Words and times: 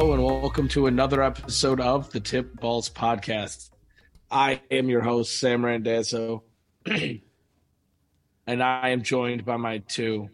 Hello 0.00 0.14
and 0.14 0.24
welcome 0.24 0.66
to 0.68 0.86
another 0.86 1.22
episode 1.22 1.78
of 1.78 2.10
the 2.10 2.20
Tip 2.20 2.58
Balls 2.58 2.88
Podcast. 2.88 3.68
I 4.30 4.62
am 4.70 4.88
your 4.88 5.02
host, 5.02 5.38
Sam 5.38 5.62
Randazzo, 5.62 6.42
and 6.86 7.20
I 8.62 8.88
am 8.88 9.02
joined 9.02 9.44
by 9.44 9.58
my 9.58 9.82
two 9.86 10.30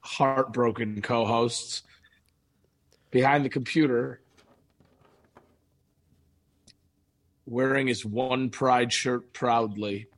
heartbroken 0.00 1.00
co 1.00 1.24
hosts. 1.24 1.82
Behind 3.10 3.42
the 3.42 3.48
computer, 3.48 4.20
wearing 7.46 7.86
his 7.86 8.04
one 8.04 8.50
pride 8.50 8.92
shirt 8.92 9.32
proudly 9.32 10.08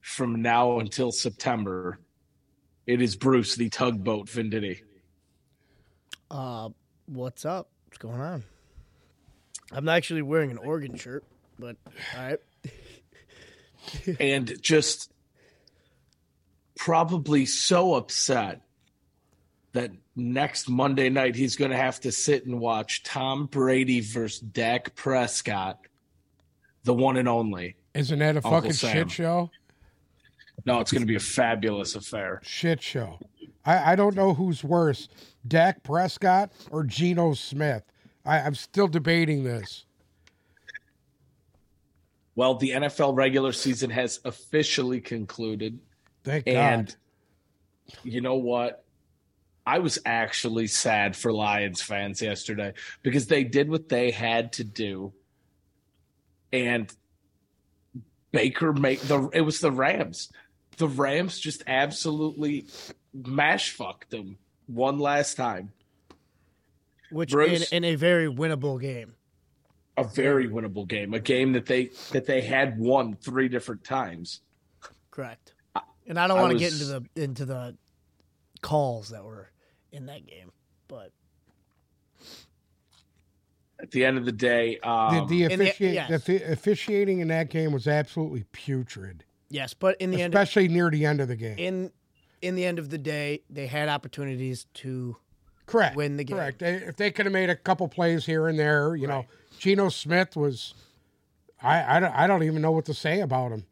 from 0.00 0.40
now 0.40 0.78
until 0.78 1.12
September, 1.12 2.00
it 2.86 3.02
is 3.02 3.14
Bruce, 3.14 3.56
the 3.56 3.68
tugboat 3.68 4.28
Venditti. 4.28 4.80
Uh, 6.30 6.70
what's 7.04 7.44
up? 7.44 7.68
What's 7.92 8.00
going 8.00 8.22
on? 8.22 8.42
I'm 9.70 9.84
not 9.84 9.98
actually 9.98 10.22
wearing 10.22 10.50
an 10.50 10.56
Oregon 10.56 10.96
shirt, 10.96 11.24
but 11.58 11.76
all 12.16 12.22
right. 12.24 12.38
and 14.18 14.50
just 14.62 15.12
probably 16.74 17.44
so 17.44 17.92
upset 17.92 18.62
that 19.74 19.90
next 20.16 20.70
Monday 20.70 21.10
night 21.10 21.36
he's 21.36 21.56
going 21.56 21.70
to 21.70 21.76
have 21.76 22.00
to 22.00 22.12
sit 22.12 22.46
and 22.46 22.60
watch 22.60 23.02
Tom 23.02 23.44
Brady 23.44 24.00
versus 24.00 24.40
Dak 24.40 24.94
Prescott, 24.94 25.78
the 26.84 26.94
one 26.94 27.18
and 27.18 27.28
only. 27.28 27.76
Isn't 27.92 28.20
that 28.20 28.36
a 28.36 28.38
Uncle 28.38 28.52
fucking 28.52 28.72
Sam. 28.72 28.94
shit 28.94 29.10
show? 29.10 29.50
No, 30.64 30.80
it's 30.80 30.92
going 30.92 31.02
to 31.02 31.06
be 31.06 31.16
a 31.16 31.20
fabulous 31.20 31.94
affair. 31.94 32.40
Shit 32.42 32.80
show. 32.80 33.18
I, 33.66 33.92
I 33.92 33.96
don't 33.96 34.16
know 34.16 34.32
who's 34.32 34.64
worse, 34.64 35.08
Dak 35.46 35.82
Prescott 35.82 36.52
or 36.70 36.84
Geno 36.84 37.34
Smith. 37.34 37.82
I, 38.24 38.40
I'm 38.40 38.54
still 38.54 38.88
debating 38.88 39.44
this. 39.44 39.84
Well, 42.34 42.54
the 42.54 42.70
NFL 42.70 43.16
regular 43.16 43.52
season 43.52 43.90
has 43.90 44.20
officially 44.24 45.00
concluded. 45.00 45.78
Thank 46.24 46.46
And 46.46 46.86
God. 46.86 46.96
you 48.04 48.20
know 48.20 48.36
what? 48.36 48.84
I 49.66 49.78
was 49.78 49.98
actually 50.04 50.66
sad 50.66 51.14
for 51.14 51.32
Lions 51.32 51.82
fans 51.82 52.22
yesterday 52.22 52.72
because 53.02 53.26
they 53.26 53.44
did 53.44 53.68
what 53.70 53.88
they 53.88 54.10
had 54.10 54.52
to 54.54 54.64
do. 54.64 55.12
And 56.52 56.92
Baker 58.32 58.72
made 58.72 59.00
the 59.00 59.28
it 59.32 59.42
was 59.42 59.60
the 59.60 59.70
Rams. 59.70 60.30
The 60.78 60.88
Rams 60.88 61.38
just 61.38 61.62
absolutely 61.66 62.66
mash 63.12 63.70
fucked 63.70 64.10
them 64.10 64.38
one 64.66 64.98
last 64.98 65.36
time. 65.36 65.72
Which 67.10 67.32
in, 67.32 67.36
Bruce? 67.36 67.72
in 67.72 67.84
a 67.84 67.94
very 67.94 68.26
winnable 68.28 68.80
game. 68.80 69.14
A 69.98 70.04
very 70.04 70.48
winnable 70.48 70.88
game, 70.88 71.12
a 71.12 71.20
game 71.20 71.52
that 71.52 71.66
they 71.66 71.90
that 72.12 72.24
they 72.24 72.40
had 72.40 72.78
won 72.78 73.14
three 73.14 73.48
different 73.48 73.84
times. 73.84 74.40
Correct. 75.10 75.52
And 76.06 76.18
I 76.18 76.26
don't 76.26 76.40
want 76.40 76.52
to 76.52 76.58
get 76.58 76.72
into 76.72 76.86
the 76.86 77.04
into 77.14 77.44
the 77.44 77.76
calls 78.62 79.10
that 79.10 79.22
were 79.22 79.50
in 79.92 80.06
that 80.06 80.26
game, 80.26 80.50
but 80.88 81.12
At 83.80 83.90
the 83.90 84.04
end 84.04 84.16
of 84.16 84.24
the 84.24 84.32
day, 84.32 84.78
um, 84.78 85.26
the, 85.28 85.46
the, 85.46 85.52
in 85.52 85.58
the- 85.58 85.74
yes. 85.78 86.24
the 86.24 86.52
officiating 86.52 87.18
in 87.18 87.28
that 87.28 87.50
game 87.50 87.72
was 87.72 87.86
absolutely 87.88 88.44
putrid, 88.52 89.24
yes, 89.50 89.74
but 89.74 90.00
in 90.00 90.10
the 90.10 90.22
end 90.22 90.32
especially 90.32 90.68
near 90.68 90.88
the 90.90 91.04
end 91.04 91.20
of 91.20 91.28
the 91.28 91.36
game. 91.36 91.58
in 91.58 91.92
in 92.42 92.54
the 92.56 92.64
end 92.66 92.78
of 92.78 92.90
the 92.90 92.98
day, 92.98 93.42
they 93.48 93.66
had 93.66 93.88
opportunities 93.88 94.66
to 94.74 95.16
Correct. 95.66 95.96
win 95.96 96.16
the 96.16 96.24
game. 96.24 96.36
Correct. 96.36 96.58
They, 96.58 96.74
if 96.74 96.96
they 96.96 97.10
could 97.10 97.24
have 97.26 97.32
made 97.32 97.48
a 97.48 97.56
couple 97.56 97.88
plays 97.88 98.26
here 98.26 98.48
and 98.48 98.58
there, 98.58 98.94
you 98.96 99.06
know, 99.06 99.18
Right. 99.18 99.28
Geno 99.58 99.88
Smith 99.88 100.36
was. 100.36 100.74
I, 101.62 101.96
I, 101.96 102.00
don't, 102.00 102.12
I 102.12 102.26
don't 102.26 102.42
even 102.42 102.60
know 102.60 102.72
what 102.72 102.86
to 102.86 102.94
say 102.94 103.20
about 103.20 103.52
him. 103.52 103.64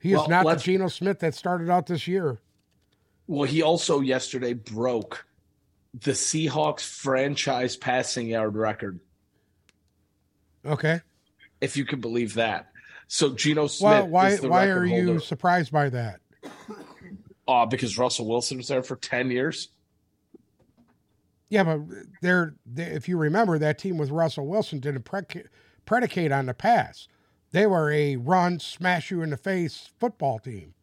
He 0.00 0.12
Well, 0.14 0.22
is 0.22 0.28
not 0.28 0.42
the 0.42 0.48
let's- 0.48 0.62
Geno 0.62 0.86
Smith 0.88 1.18
that 1.18 1.34
started 1.34 1.68
out 1.68 1.86
this 1.88 2.06
year. 2.06 2.38
Well, 3.26 3.42
he 3.48 3.60
also 3.60 4.00
yesterday 4.00 4.54
broke 4.54 5.26
the 5.92 6.12
Seahawks 6.12 6.80
franchise 6.82 7.76
passing 7.76 8.28
yard 8.28 8.56
record, 8.56 9.00
Okay. 10.64 11.00
if 11.60 11.76
you 11.76 11.84
can 11.84 12.00
believe 12.00 12.34
that. 12.34 12.70
So 13.08 13.30
Geno 13.34 13.66
Smith 13.66 13.82
Well, 13.90 14.08
why 14.08 14.28
is 14.30 14.40
the 14.40 14.48
why 14.48 14.66
record 14.68 14.82
are 14.82 14.86
you 14.86 15.18
surprised 15.18 15.72
by 15.72 15.88
that? 15.90 16.20
Uh, 17.48 17.64
because 17.64 17.96
Russell 17.96 18.26
Wilson 18.28 18.58
was 18.58 18.68
there 18.68 18.82
for 18.82 18.96
ten 18.96 19.30
years. 19.30 19.70
Yeah, 21.48 21.64
but 21.64 21.80
they're, 22.20 22.54
they, 22.66 22.82
if 22.84 23.08
you 23.08 23.16
remember, 23.16 23.58
that 23.58 23.78
team 23.78 23.96
with 23.96 24.10
Russell 24.10 24.46
Wilson 24.46 24.80
didn't 24.80 25.06
prec- 25.06 25.46
predicate 25.86 26.30
on 26.30 26.44
the 26.44 26.52
pass. 26.52 27.08
They 27.52 27.66
were 27.66 27.90
a 27.90 28.16
run, 28.16 28.60
smash 28.60 29.10
you 29.10 29.22
in 29.22 29.30
the 29.30 29.38
face 29.38 29.88
football 29.98 30.38
team. 30.38 30.74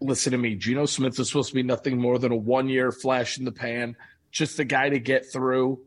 Listen 0.00 0.32
to 0.32 0.38
me, 0.38 0.54
Geno 0.54 0.86
Smith 0.86 1.20
is 1.20 1.28
supposed 1.28 1.50
to 1.50 1.54
be 1.54 1.62
nothing 1.62 2.00
more 2.00 2.18
than 2.18 2.32
a 2.32 2.36
one-year 2.36 2.90
flash 2.90 3.36
in 3.36 3.44
the 3.44 3.52
pan, 3.52 3.94
just 4.30 4.58
a 4.58 4.64
guy 4.64 4.88
to 4.88 4.98
get 4.98 5.30
through. 5.30 5.80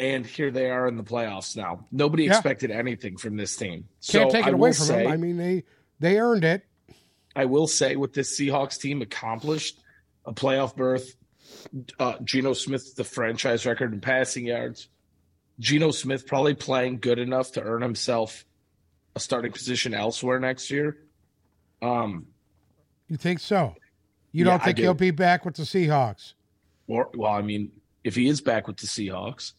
And 0.00 0.26
here 0.26 0.50
they 0.50 0.68
are 0.68 0.88
in 0.88 0.96
the 0.96 1.04
playoffs 1.04 1.56
now. 1.56 1.86
Nobody 1.92 2.24
Yeah. 2.24 2.32
expected 2.32 2.72
anything 2.72 3.16
from 3.16 3.36
this 3.36 3.56
team. 3.56 3.86
Can't 4.06 4.30
so 4.30 4.30
take 4.30 4.46
I 4.46 4.48
it 4.48 4.54
away 4.54 4.72
from 4.72 4.84
say, 4.86 5.04
them. 5.04 5.12
I 5.12 5.16
mean, 5.16 5.36
they 5.36 5.62
they 6.00 6.18
earned 6.18 6.44
it. 6.44 6.66
I 7.36 7.44
will 7.44 7.66
say 7.66 7.94
what 7.96 8.14
this 8.14 8.38
Seahawks 8.38 8.80
team 8.80 9.02
accomplished 9.02 9.78
a 10.24 10.32
playoff 10.32 10.74
berth. 10.74 11.14
Uh, 11.98 12.14
Geno 12.24 12.54
Smith, 12.54 12.96
the 12.96 13.04
franchise 13.04 13.66
record 13.66 13.92
in 13.92 14.00
passing 14.00 14.46
yards. 14.46 14.88
Geno 15.60 15.90
Smith 15.90 16.26
probably 16.26 16.54
playing 16.54 16.98
good 16.98 17.18
enough 17.18 17.52
to 17.52 17.62
earn 17.62 17.82
himself 17.82 18.44
a 19.14 19.20
starting 19.20 19.52
position 19.52 19.94
elsewhere 19.94 20.40
next 20.40 20.70
year. 20.70 20.96
Um, 21.82 22.26
You 23.08 23.16
think 23.16 23.40
so? 23.40 23.76
You 24.32 24.44
Yeah, 24.44 24.52
don't 24.52 24.62
think 24.64 24.76
do. 24.78 24.82
he'll 24.82 24.94
be 24.94 25.10
back 25.12 25.44
with 25.44 25.54
the 25.56 25.62
Seahawks? 25.62 26.32
or 26.88 27.10
well, 27.14 27.32
I 27.32 27.42
mean, 27.42 27.70
if 28.04 28.14
he 28.14 28.28
is 28.28 28.40
back 28.40 28.66
with 28.66 28.76
the 28.78 28.86
Seahawks, 28.86 29.52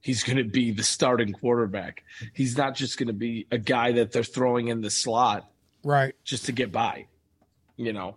he's 0.00 0.22
going 0.24 0.38
to 0.38 0.44
be 0.44 0.72
the 0.72 0.82
starting 0.82 1.32
quarterback. 1.32 2.02
He's 2.34 2.56
not 2.56 2.74
just 2.74 2.98
going 2.98 3.06
to 3.08 3.12
be 3.12 3.46
a 3.50 3.58
guy 3.58 3.92
that 3.92 4.12
they're 4.12 4.24
throwing 4.24 4.68
in 4.68 4.80
the 4.80 4.90
slot 4.90 5.48
Right. 5.88 6.14
just 6.22 6.44
to 6.46 6.52
get 6.52 6.70
by. 6.70 7.06
You 7.78 7.92
know, 7.94 8.16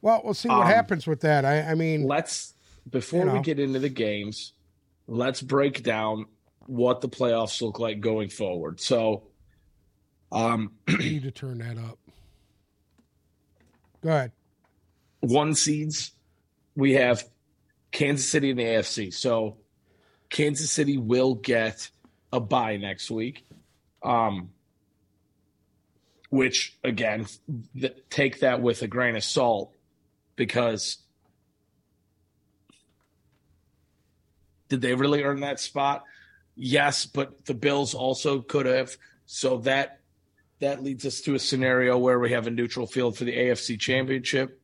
Well, 0.00 0.20
we'll 0.22 0.34
see 0.34 0.48
what 0.48 0.60
Um, 0.60 0.66
happens 0.66 1.06
with 1.06 1.20
that. 1.22 1.44
I, 1.44 1.72
I 1.72 1.74
mean, 1.74 2.04
let's 2.06 2.54
before 2.88 3.26
You 3.26 3.32
we 3.32 3.40
get 3.40 3.58
into 3.58 3.78
the 3.80 3.88
games, 3.88 4.52
let's 5.08 5.42
break 5.42 5.82
down 5.82 6.26
what 6.66 7.00
the 7.00 7.08
playoffs 7.08 7.60
look 7.62 7.78
like 7.80 8.00
going 8.00 8.28
forward. 8.28 8.78
So, 8.80 9.24
um, 10.30 10.72
I 10.86 10.96
need 10.98 11.22
to 11.24 11.30
turn 11.32 11.58
that 11.58 11.78
up. 11.78 11.98
Go 14.02 14.10
ahead. 14.10 14.32
one 15.20 15.54
seeds, 15.54 16.12
we 16.76 16.92
have 16.94 17.24
Kansas 17.90 18.30
City 18.30 18.50
in 18.50 18.56
the 18.56 18.62
AFC. 18.64 19.12
So, 19.12 19.56
Kansas 20.28 20.70
City 20.70 20.96
will 20.96 21.34
get 21.34 21.90
a 22.32 22.38
bye 22.38 22.76
next 22.76 23.10
week. 23.10 23.44
Um, 24.02 24.50
which 26.30 26.78
again, 26.82 27.26
th- 27.78 27.96
take 28.08 28.40
that 28.40 28.62
with 28.62 28.82
a 28.82 28.88
grain 28.88 29.16
of 29.16 29.24
salt 29.24 29.74
because 30.36 30.98
did 34.68 34.80
they 34.80 34.94
really 34.94 35.22
earn 35.22 35.40
that 35.40 35.60
spot? 35.60 36.04
Yes, 36.56 37.04
but 37.04 37.44
the 37.44 37.54
Bills 37.54 37.94
also 37.94 38.40
could 38.40 38.66
have. 38.66 38.96
So 39.26 39.58
that 39.58 40.00
that 40.60 40.82
leads 40.82 41.04
us 41.06 41.20
to 41.22 41.34
a 41.34 41.38
scenario 41.38 41.98
where 41.98 42.18
we 42.18 42.32
have 42.32 42.46
a 42.46 42.50
neutral 42.50 42.86
field 42.86 43.16
for 43.16 43.24
the 43.24 43.36
AFC 43.36 43.78
Championship 43.78 44.60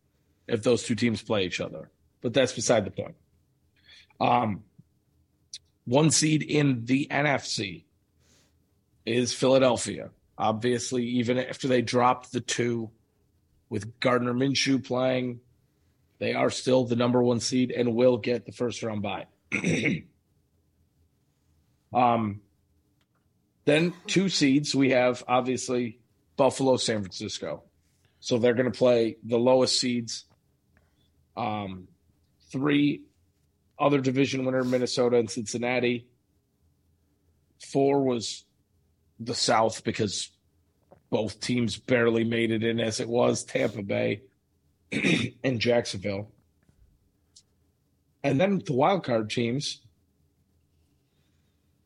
if 0.47 0.63
those 0.63 0.85
two 0.85 0.95
teams 0.95 1.23
play 1.23 1.45
each 1.45 1.61
other. 1.61 1.91
But 2.21 2.35
that's 2.35 2.53
beside 2.53 2.85
the 2.85 2.91
point. 2.91 3.17
Um, 4.21 4.63
one 5.85 6.11
seed 6.11 6.43
in 6.43 6.85
the 6.85 7.09
NFC 7.11 7.85
is 9.05 9.33
Philadelphia. 9.33 10.11
Obviously, 10.39 11.05
even 11.05 11.39
after 11.39 11.69
they 11.69 11.83
dropped 11.83 12.33
the 12.33 12.41
two 12.41 12.91
with 13.69 13.99
Gardner 14.01 14.35
Minshew 14.35 14.85
playing, 14.85 15.41
they 16.19 16.35
are 16.35 16.51
still 16.51 16.85
the 16.85 16.97
number 16.97 17.23
one 17.23 17.41
seed 17.41 17.71
and 17.71 17.95
will 17.95 18.19
get 18.19 18.47
the 18.47 18.53
first 18.53 18.83
round 18.83 19.03
bye. 19.03 19.27
um, 21.95 22.41
then 23.65 23.93
two 24.07 24.29
seeds 24.29 24.75
we 24.75 24.91
have 24.91 25.25
obviously 25.27 25.99
Buffalo, 26.37 26.77
San 26.77 27.01
Francisco. 27.01 27.65
So 28.21 28.39
they're 28.39 28.55
going 28.55 28.71
to 28.71 28.77
play 28.77 29.17
the 29.23 29.39
lowest 29.39 29.79
seeds. 29.79 30.25
Um, 31.37 31.89
three 32.51 33.03
other 33.79 34.01
division 34.01 34.45
winner 34.45 34.65
Minnesota 34.65 35.19
and 35.19 35.31
Cincinnati. 35.31 36.07
Four 37.61 38.05
was 38.05 38.46
the 39.19 39.35
South 39.35 39.85
because 39.85 40.31
both 41.11 41.41
teams 41.41 41.77
barely 41.77 42.25
made 42.25 42.51
it 42.51 42.65
in 42.65 42.81
as 42.81 43.01
it 43.01 43.09
was 43.09 43.45
Tampa 43.45 43.83
Bay 43.83 44.23
and 45.45 45.61
Jacksonville. 45.61 46.31
And 48.23 48.41
then 48.41 48.61
the 48.65 48.73
wild 48.73 49.05
card 49.05 49.31
teams 49.31 49.81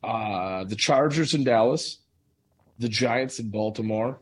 uh, 0.03 0.65
the 0.65 0.77
Chargers 0.77 1.35
in 1.35 1.45
Dallas, 1.45 1.99
the 2.79 2.89
Giants 2.89 3.39
in 3.39 3.51
Baltimore, 3.51 4.19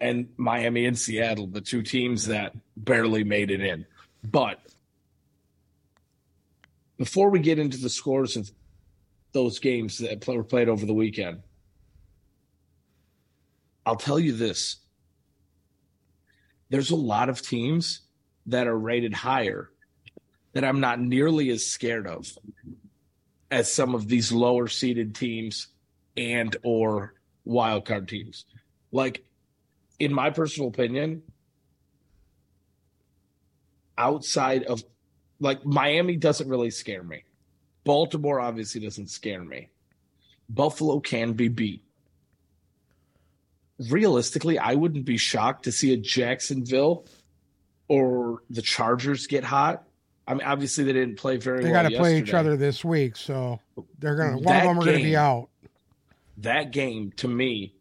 and 0.00 0.28
Miami 0.36 0.86
and 0.86 0.98
Seattle, 0.98 1.46
the 1.46 1.60
two 1.60 1.82
teams 1.82 2.26
that 2.26 2.54
barely 2.76 3.22
made 3.22 3.50
it 3.50 3.60
in. 3.60 3.86
But 4.24 4.60
before 6.96 7.30
we 7.30 7.38
get 7.38 7.58
into 7.58 7.78
the 7.78 7.88
scores 7.88 8.36
of 8.36 8.50
those 9.32 9.58
games 9.58 9.98
that 9.98 10.26
were 10.26 10.42
played 10.42 10.68
over 10.68 10.84
the 10.84 10.94
weekend, 10.94 11.42
I'll 13.84 13.96
tell 13.96 14.18
you 14.18 14.32
this. 14.32 14.76
There's 16.68 16.90
a 16.90 16.96
lot 16.96 17.28
of 17.28 17.42
teams 17.42 18.02
that 18.46 18.66
are 18.66 18.78
rated 18.78 19.12
higher 19.12 19.70
that 20.52 20.64
I'm 20.64 20.80
not 20.80 21.00
nearly 21.00 21.50
as 21.50 21.66
scared 21.66 22.06
of 22.06 22.26
as 23.50 23.72
some 23.72 23.94
of 23.94 24.08
these 24.08 24.32
lower 24.32 24.68
seeded 24.68 25.14
teams 25.14 25.68
and 26.16 26.56
or 26.62 27.14
wildcard 27.46 28.08
teams. 28.08 28.44
Like 28.92 29.24
in 29.98 30.12
my 30.12 30.30
personal 30.30 30.68
opinion, 30.68 31.22
outside 33.98 34.64
of 34.64 34.82
like 35.40 35.64
Miami 35.64 36.16
doesn't 36.16 36.48
really 36.48 36.70
scare 36.70 37.02
me. 37.02 37.24
Baltimore 37.84 38.40
obviously 38.40 38.80
doesn't 38.80 39.08
scare 39.08 39.42
me. 39.42 39.68
Buffalo 40.48 41.00
can 41.00 41.32
be 41.32 41.48
beat. 41.48 41.84
Realistically, 43.88 44.58
I 44.58 44.74
wouldn't 44.74 45.04
be 45.06 45.16
shocked 45.16 45.64
to 45.64 45.72
see 45.72 45.92
a 45.92 45.96
Jacksonville 45.96 47.06
or 47.88 48.42
the 48.50 48.62
Chargers 48.62 49.26
get 49.26 49.42
hot. 49.44 49.84
I 50.28 50.34
mean, 50.34 50.42
obviously 50.46 50.84
they 50.84 50.92
didn't 50.92 51.16
play 51.16 51.38
very 51.38 51.56
well 51.58 51.64
They 51.64 51.72
well. 51.72 51.82
got 51.84 51.88
to 51.90 51.96
play 51.96 52.18
each 52.18 52.34
other 52.34 52.56
this 52.56 52.84
week, 52.84 53.16
so 53.16 53.58
they're 53.98 54.16
gonna. 54.16 54.34
One 54.36 54.44
That 54.44 54.66
of 54.66 54.68
them 54.68 54.78
are 54.78 54.84
going 54.84 54.98
to 54.98 55.02
be 55.04 55.16
out. 55.16 55.48
that 56.38 56.70
game 56.72 57.12
to 57.16 57.26
me 57.28 57.74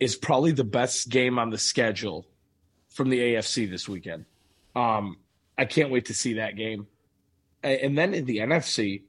is 0.00 0.16
probably 0.16 0.52
the 0.52 0.64
best 0.64 1.10
game 1.10 1.38
on 1.38 1.50
the 1.50 1.58
schedule 1.58 2.26
from 2.88 3.10
the 3.10 3.18
AFC 3.20 3.68
this 3.70 3.88
weekend. 3.88 4.24
Um, 4.74 5.18
I 5.58 5.66
can't 5.66 5.90
wait 5.90 6.06
to 6.06 6.14
see 6.14 6.34
that 6.34 6.56
game. 6.56 6.86
And 7.62 7.96
then 7.96 8.14
in 8.14 8.24
the 8.24 8.38
NFC, 8.38 9.02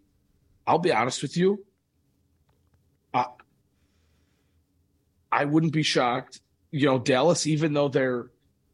I'll 0.68 0.78
be 0.80 0.92
honest 0.92 1.22
with 1.22 1.38
you, 1.38 1.63
I, 3.13 3.25
I 5.31 5.45
wouldn't 5.45 5.74
be 5.74 5.83
shocked. 5.83 6.42
You 6.72 6.86
know, 6.88 7.00
Dallas, 7.00 7.48
even 7.48 7.74
though 7.74 7.88
they're 7.88 8.28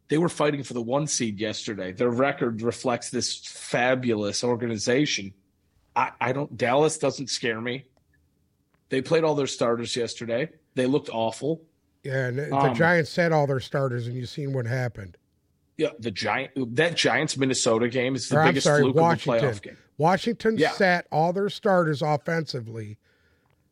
they 0.10 0.18
were 0.18 0.30
fighting 0.30 0.64
for 0.64 0.74
the 0.74 0.82
one 0.82 1.06
seed 1.08 1.40
yesterday, 1.40 1.92
their 1.92 2.10
record 2.10 2.62
reflects 2.62 3.10
this 3.10 3.36
fabulous 3.46 4.44
organization. 4.44 5.34
I, 5.96 6.12
I 6.22 6.32
don't 6.32 6.56
Dallas 6.58 6.98
doesn't 6.98 7.30
scare 7.30 7.60
me. 7.62 7.86
They 8.90 9.02
played 9.02 9.24
all 9.24 9.36
their 9.36 9.48
starters 9.48 9.96
yesterday. 9.96 10.50
They 10.76 10.86
looked 10.86 11.10
awful. 11.12 11.62
Yeah, 12.04 12.28
and 12.28 12.38
the 12.40 12.56
Um, 12.56 12.76
Giants 12.76 13.16
had 13.16 13.32
all 13.34 13.48
their 13.48 13.60
starters, 13.60 14.08
and 14.08 14.16
you've 14.16 14.30
seen 14.30 14.54
what 14.54 14.66
happened. 14.66 15.18
Yeah, 15.78 15.90
the 16.00 16.12
giant 16.12 16.52
that 16.76 16.96
Giants 16.96 17.36
Minnesota 17.38 17.90
game 17.90 18.16
is 18.16 18.30
the 18.30 18.38
Or, 18.40 18.46
biggest 18.46 18.66
sorry, 18.66 18.82
fluke 18.84 18.96
Washington. 18.96 19.44
of 19.44 19.44
a 19.44 19.56
playoff 19.58 19.62
game. 19.62 19.78
Washington 19.98 20.58
Yeah. 20.58 20.72
sat 20.72 21.08
all 21.12 21.34
their 21.34 21.50
starters 21.50 22.02
offensively, 22.02 22.98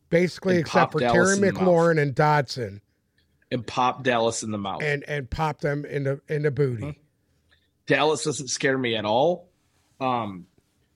basically 0.09 0.57
except 0.57 0.91
for 0.93 0.99
Terry 0.99 1.33
in 1.35 1.41
the 1.41 1.51
mouth. 1.51 1.61
McLaurin 1.63 2.01
and 2.01 2.15
Dotson, 2.15 2.81
And 3.51 3.65
pop 3.65 4.03
Dallas 4.03 4.43
in 4.43 4.51
the 4.51 4.57
mouth. 4.57 4.81
and 4.83 5.03
and 5.07 5.29
popped 5.29 5.61
them 5.61 5.85
in 5.85 6.03
the 6.03 6.21
in 6.27 6.43
the 6.43 6.51
booty. 6.51 6.83
Mm-hmm. 6.83 6.99
Dallas 7.87 8.23
doesn't 8.23 8.47
scare 8.49 8.77
me 8.77 8.95
at 8.95 9.05
all. 9.05 9.49
Um, 9.99 10.47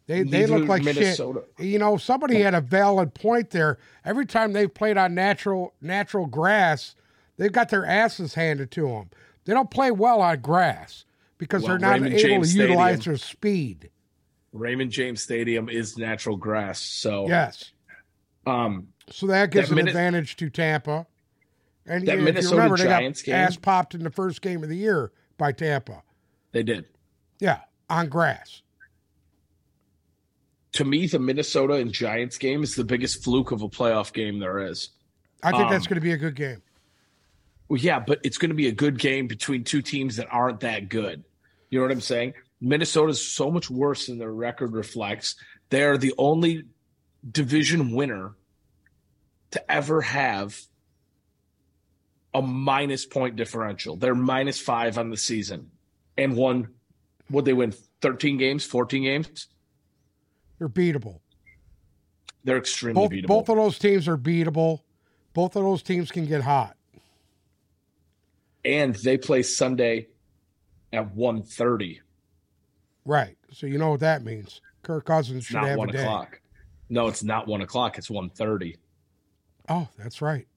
They 0.08 0.24
they 0.24 0.46
look 0.48 0.68
like 0.68 0.84
Minnesota. 0.84 1.44
shit. 1.58 1.68
You 1.68 1.80
know, 1.80 1.98
somebody 1.98 2.40
had 2.42 2.56
a 2.56 2.62
valid 2.62 3.14
point 3.14 3.52
there. 3.52 3.78
Every 4.04 4.26
time 4.26 4.54
they've 4.54 4.74
played 4.74 4.98
on 4.98 5.14
natural 5.14 5.74
natural 5.82 6.26
grass, 6.26 6.96
they've 7.38 7.52
got 7.52 7.70
their 7.70 7.86
asses 7.86 8.34
handed 8.34 8.72
to 8.72 8.88
them. 8.88 9.10
They 9.46 9.54
don't 9.54 9.70
play 9.72 9.92
well 9.92 10.22
on 10.22 10.42
grass 10.42 11.06
because 11.38 11.62
Well, 11.64 11.70
they're 11.74 11.80
not 11.80 11.94
Raymond 11.94 12.14
able 12.16 12.22
James 12.30 12.54
to 12.54 12.60
utilize 12.62 13.06
their 13.06 13.18
speed. 13.18 13.90
Raymond 14.52 14.92
James 14.92 15.22
Stadium 15.22 15.70
is 15.70 15.96
natural 15.98 16.38
grass, 16.38 16.80
so 16.82 17.28
Yes. 17.28 17.72
um, 18.48 18.88
So 19.12 19.28
that 19.28 19.52
gives 19.52 19.70
That 19.70 19.80
an 19.80 19.88
advantage 19.88 20.36
to 20.38 20.50
Tampa. 20.50 21.08
And 21.86 22.08
That 22.08 22.20
Minnesota 22.20 22.56
remember, 22.58 22.78
they 22.78 22.84
Giants 22.86 23.22
got 23.22 23.26
game- 23.26 23.36
ass 23.36 23.58
popped 23.58 23.96
in 23.96 24.04
the 24.04 24.12
first 24.12 24.42
game 24.42 24.62
of 24.64 24.70
the 24.70 24.78
year 24.78 25.12
by 25.38 25.52
Tampa. 25.52 26.04
they 26.52 26.64
did. 26.64 26.86
Yeah, 27.40 27.62
on 27.90 28.10
grass. 28.10 28.62
To 30.74 30.86
me, 30.86 31.08
the 31.08 31.20
Minnesota 31.20 31.74
and 31.76 31.92
Giants 31.92 32.38
game 32.38 32.62
is 32.64 32.76
the 32.76 32.84
biggest 32.84 33.24
fluke 33.24 33.52
of 33.52 33.62
a 33.64 33.70
playoff 33.70 34.14
game 34.14 34.40
there 34.40 34.60
is. 34.60 34.90
I 35.42 35.52
think 35.52 35.70
that's 35.70 35.86
Um, 35.86 35.90
going 35.90 35.96
to 35.96 36.02
be 36.02 36.12
a 36.12 36.18
good 36.18 36.36
game. 36.36 36.62
Well, 37.70 37.80
yeah, 37.80 38.00
but 38.00 38.20
it's 38.24 38.38
going 38.38 38.50
to 38.50 38.56
be 38.56 38.68
a 38.68 38.72
good 38.72 39.00
game 39.00 39.28
between 39.28 39.64
two 39.64 39.82
teams 39.82 40.16
that 40.18 40.28
aren't 40.30 40.60
that 40.62 40.90
good. 40.90 41.24
You 41.70 41.80
know 41.80 41.86
what 41.86 41.92
I'm 41.92 42.02
saying? 42.02 42.34
Minnesota's 42.62 43.26
so 43.26 43.50
much 43.50 43.70
worse 43.70 44.08
than 44.08 44.18
their 44.18 44.34
record 44.34 44.74
reflects. 44.74 45.36
They're 45.70 45.98
the 45.98 46.14
only 46.18 46.66
division 47.32 47.94
winner 47.96 48.34
to 49.52 49.72
ever 49.72 50.02
have 50.02 50.58
a 52.34 52.42
minus 52.42 53.06
point 53.06 53.36
differential. 53.36 53.96
They're 53.96 54.16
minus 54.16 54.60
five 54.60 54.98
on 54.98 55.10
the 55.10 55.18
season 55.18 55.72
and 56.18 56.36
won, 56.36 56.70
would 57.30 57.46
they 57.46 57.54
win 57.54 57.74
13 58.02 58.38
games, 58.38 58.66
14 58.66 59.04
games? 59.04 59.48
They're 60.60 60.70
beatable. 60.70 61.20
They're 62.44 62.58
extremely 62.58 63.02
Both 63.02 63.12
beatable. 63.12 63.28
both 63.28 63.50
of 63.50 63.56
those 63.58 63.80
teams 63.80 64.08
are 64.08 64.18
beatable. 64.18 64.82
Both 65.34 65.56
of 65.56 65.64
those 65.64 65.82
teams 65.84 66.12
can 66.12 66.26
get 66.26 66.42
hot. 66.42 66.76
and 68.66 68.94
they 68.96 69.18
play 69.18 69.42
Sunday 69.42 70.08
at 70.92 71.16
1.30. 71.16 72.00
Right. 73.06 73.38
So 73.54 73.68
you 73.68 73.78
know 73.78 73.92
what 73.92 74.02
that 74.02 74.24
means. 74.24 74.60
Kirk 74.84 75.06
Cousins 75.06 75.46
should 75.46 75.56
not 75.56 75.68
have 75.68 75.78
one 75.78 75.90
a 75.90 75.94
day. 75.94 76.02
o'clock. 76.02 76.42
No, 76.90 77.08
it's 77.08 77.24
not 77.24 77.48
one 77.48 77.62
o'clock. 77.62 77.98
It's 77.98 78.10
1.30. 78.10 78.76
Oh, 79.70 79.88
that's 79.98 80.22
right. 80.22 80.48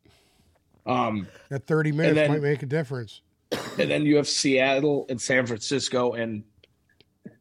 Um, 0.87 1.27
That 1.51 1.67
30 1.67 1.93
minutes 1.93 2.15
then- 2.17 2.31
might 2.31 2.43
make 2.43 2.63
a 2.63 2.67
difference. 2.67 3.21
and 3.79 3.91
then 3.91 4.05
you 4.07 4.17
have 4.17 4.27
Seattle 4.27 5.07
and 5.11 5.21
San 5.21 5.47
Francisco. 5.47 6.13
And 6.15 6.43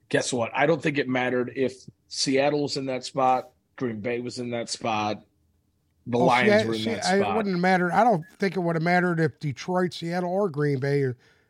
guess 0.10 0.34
what? 0.34 0.52
I 0.54 0.66
don't 0.66 0.82
think 0.82 0.98
it 0.98 1.08
mattered 1.08 1.54
if 1.56 1.74
Seattle 2.10 2.64
was 2.64 2.78
in 2.78 2.86
that 2.88 3.06
spot, 3.06 3.52
Green 3.78 4.02
Bay 4.02 4.20
was 4.20 4.38
in 4.40 4.52
that 4.52 4.70
spot, 4.70 5.24
the 6.08 6.18
Oh, 6.18 6.26
Lions 6.26 6.50
Seattle- 6.50 6.68
were 6.68 6.74
in 6.76 6.80
see, 6.82 6.90
that 6.92 7.04
spot. 7.06 7.18
It 7.20 7.38
wouldn't 7.38 7.60
matter. 7.60 7.92
I 7.94 8.04
don't 8.04 8.26
think 8.40 8.58
it 8.58 8.60
would 8.60 8.76
have 8.76 8.84
mattered 8.84 9.20
if 9.20 9.40
Detroit, 9.40 9.94
Seattle, 9.94 10.30
or 10.32 10.50
Green 10.50 10.80
Bay 10.80 11.06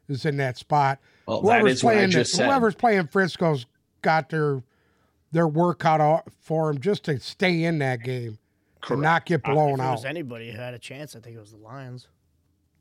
is 0.07 0.25
in 0.25 0.37
that 0.37 0.57
spot. 0.57 0.99
well, 1.25 1.41
Whoever's 1.41 1.71
is 1.77 1.83
what 1.83 1.97
I 1.97 2.07
playing, 2.07 2.25
whoever's 2.35 2.75
playing 2.75 3.07
Frisco's 3.07 3.65
got 4.01 4.29
their 4.29 4.61
their 5.31 5.47
work 5.47 5.79
cut 5.79 6.01
out 6.01 6.25
for 6.41 6.67
them 6.71 6.81
just 6.81 7.05
to 7.05 7.17
stay 7.19 7.63
in 7.63 7.79
that 7.79 8.03
game 8.03 8.37
Correct. 8.81 9.01
not 9.03 9.25
get 9.25 9.35
If 9.35 9.43
blown 9.43 9.79
it 9.79 9.83
out. 9.83 9.91
was 9.93 10.05
anybody 10.05 10.51
who 10.51 10.57
had 10.57 10.73
a 10.73 10.79
chance, 10.79 11.15
I 11.15 11.19
think 11.19 11.35
it 11.35 11.39
was 11.39 11.51
the 11.51 11.57
Lions. 11.57 12.07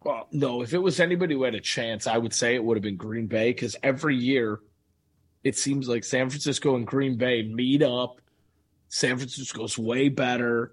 Well, 0.02 0.28
no, 0.32 0.62
if 0.62 0.72
it 0.72 0.78
was 0.78 0.98
anybody 0.98 1.34
who 1.34 1.42
had 1.42 1.54
a 1.54 1.60
chance, 1.60 2.06
I 2.06 2.16
would 2.16 2.32
say 2.32 2.54
it 2.54 2.64
would 2.64 2.76
have 2.76 2.82
been 2.82 2.96
Green 2.96 3.26
Bay 3.26 3.50
because 3.52 3.76
every 3.82 4.16
year 4.16 4.60
it 5.44 5.58
seems 5.58 5.88
like 5.88 6.04
San 6.04 6.30
Francisco 6.30 6.74
and 6.76 6.86
Green 6.86 7.16
Bay 7.16 7.42
meet 7.42 7.82
up. 7.82 8.20
San 8.88 9.16
Francisco's 9.18 9.78
way 9.78 10.08
better, 10.08 10.72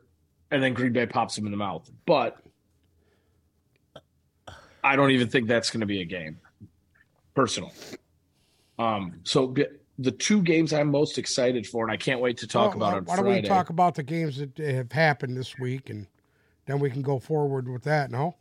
and 0.50 0.64
then 0.64 0.74
Green 0.74 0.92
Bay 0.94 1.06
pops 1.06 1.36
them 1.36 1.46
in 1.46 1.52
the 1.52 1.58
mouth. 1.58 1.90
But 2.06 2.38
I 4.84 4.96
don't 4.96 5.12
even 5.12 5.28
think 5.28 5.48
that's 5.48 5.70
going 5.70 5.82
to 5.82 5.86
be 5.86 6.02
a 6.02 6.06
game, 6.06 6.40
personal. 7.36 7.72
Um, 8.80 9.20
so 9.24 9.54
g- 9.54 9.66
the 10.00 10.12
two 10.12 10.42
games 10.42 10.74
I'm 10.74 10.92
most 10.92 11.18
excited 11.18 11.66
for, 11.68 11.84
and 11.84 11.92
I 11.92 11.98
can't 11.98 12.22
wait 12.22 12.38
to 12.38 12.48
talk 12.48 12.76
Well, 12.76 12.90
about 12.90 12.98
on 13.00 13.06
why 13.06 13.16
Friday. 13.16 13.30
don't 13.36 13.42
we 13.44 13.48
talk 13.48 13.70
about 13.70 13.96
the 13.96 14.04
games 14.04 14.38
that 14.38 14.58
have 14.58 14.92
happened 14.92 15.36
this 15.38 15.58
week, 15.58 15.90
and 15.90 16.08
then 16.66 16.80
we 16.80 16.90
can 16.90 17.02
go 17.02 17.18
forward 17.20 17.68
with 17.68 17.84
that. 17.84 18.12
No, 18.12 18.36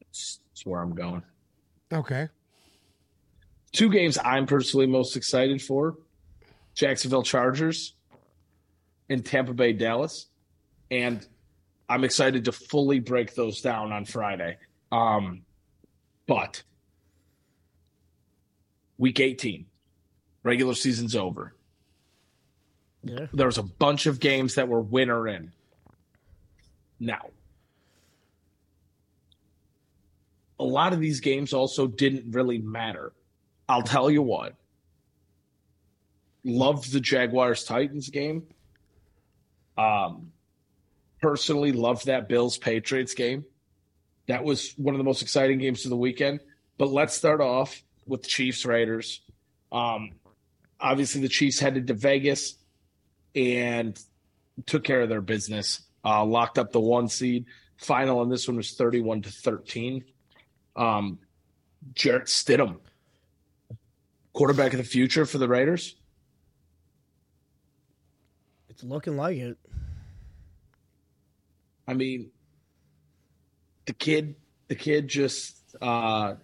That's 0.00 0.40
that's 0.48 0.66
where 0.66 0.80
I'm 0.80 0.94
going. 0.94 1.22
okay. 1.92 2.28
two 3.72 3.90
games 3.90 4.18
I'm 4.24 4.46
personally 4.46 4.86
most 4.86 5.16
excited 5.16 5.60
for 5.62 5.96
Jacksonville 6.74 7.22
Chargers 7.22 7.94
and 9.08 9.24
Tampa 9.24 9.52
Bay 9.54 9.72
Dallas. 9.72 10.26
And 10.90 11.26
I'm 11.88 12.04
excited 12.04 12.44
to 12.46 12.52
fully 12.52 12.98
break 13.00 13.34
those 13.34 13.60
down 13.60 13.92
on 13.92 14.04
Friday. 14.04 14.58
Um, 14.92 15.42
but 16.26 16.62
week 19.00 19.18
18, 19.18 19.64
regular 20.42 20.74
season's 20.74 21.16
over. 21.16 21.54
Yeah. 23.02 23.26
There 23.32 23.46
was 23.46 23.56
a 23.56 23.62
bunch 23.62 24.04
of 24.04 24.20
games 24.20 24.56
that 24.56 24.68
were 24.68 24.82
winner 24.82 25.26
in. 25.26 25.52
Now, 27.00 27.30
a 30.58 30.64
lot 30.64 30.92
of 30.92 31.00
these 31.00 31.20
games 31.20 31.54
also 31.54 31.86
didn't 31.86 32.32
really 32.32 32.58
matter. 32.58 33.14
I'll 33.66 33.82
tell 33.82 34.10
you 34.10 34.20
what. 34.20 34.54
Loved 36.44 36.92
the 36.92 37.00
Jaguars 37.00 37.64
Titans 37.64 38.10
game. 38.10 38.42
Um, 39.78 40.32
personally, 41.22 41.72
loved 41.72 42.04
that 42.06 42.28
Bills 42.28 42.58
Patriots 42.58 43.14
game. 43.14 43.46
That 44.28 44.44
was 44.44 44.74
one 44.76 44.94
of 44.94 44.98
the 44.98 45.04
most 45.04 45.22
exciting 45.22 45.58
games 45.58 45.86
of 45.86 45.90
the 45.90 45.96
weekend. 45.96 46.40
But 46.76 46.90
let's 46.90 47.14
start 47.14 47.40
off 47.40 47.82
with 48.10 48.26
Chiefs 48.26 48.66
Raiders. 48.66 49.22
Um, 49.72 50.10
obviously, 50.78 51.22
the 51.22 51.28
Chiefs 51.28 51.58
headed 51.58 51.86
to 51.86 51.94
Vegas 51.94 52.56
and 53.34 53.98
took 54.66 54.84
care 54.84 55.00
of 55.00 55.08
their 55.08 55.22
business. 55.22 55.80
Uh, 56.04 56.24
locked 56.24 56.58
up 56.58 56.72
the 56.72 56.80
one 56.80 57.08
seed. 57.08 57.46
Final 57.78 58.18
on 58.18 58.28
this 58.28 58.46
one 58.46 58.56
was 58.58 58.72
thirty-one 58.72 59.22
to 59.22 59.30
thirteen. 59.30 60.04
Um, 60.76 61.18
Jarrett 61.94 62.26
Stidham, 62.26 62.78
quarterback 64.32 64.72
of 64.72 64.78
the 64.78 64.84
future 64.84 65.24
for 65.24 65.38
the 65.38 65.48
Raiders. 65.48 65.96
It's 68.68 68.82
looking 68.84 69.16
like 69.16 69.38
it. 69.38 69.56
I 71.88 71.94
mean, 71.94 72.30
the 73.86 73.94
kid, 73.94 74.36
the 74.68 74.74
kid 74.74 75.08
just, 75.08 75.56
uh, 75.80 76.34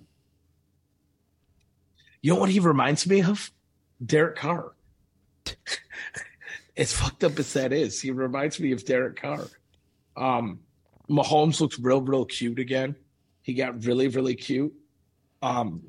you 2.26 2.34
know 2.34 2.40
what 2.40 2.50
he 2.50 2.58
reminds 2.58 3.06
me 3.06 3.22
of? 3.22 3.52
Derek 4.04 4.34
Carr. 4.34 4.72
as 6.76 6.92
fucked 6.92 7.22
up 7.22 7.38
as 7.38 7.52
that 7.52 7.72
is, 7.72 8.00
he 8.00 8.10
reminds 8.10 8.58
me 8.58 8.72
of 8.72 8.84
Derek 8.84 9.22
Carr. 9.22 9.44
Um, 10.16 10.58
Mahomes 11.08 11.60
looks 11.60 11.78
real, 11.78 12.00
real 12.00 12.24
cute 12.24 12.58
again. 12.58 12.96
He 13.42 13.54
got 13.54 13.84
really, 13.84 14.08
really 14.08 14.34
cute. 14.34 14.74
Um, 15.40 15.82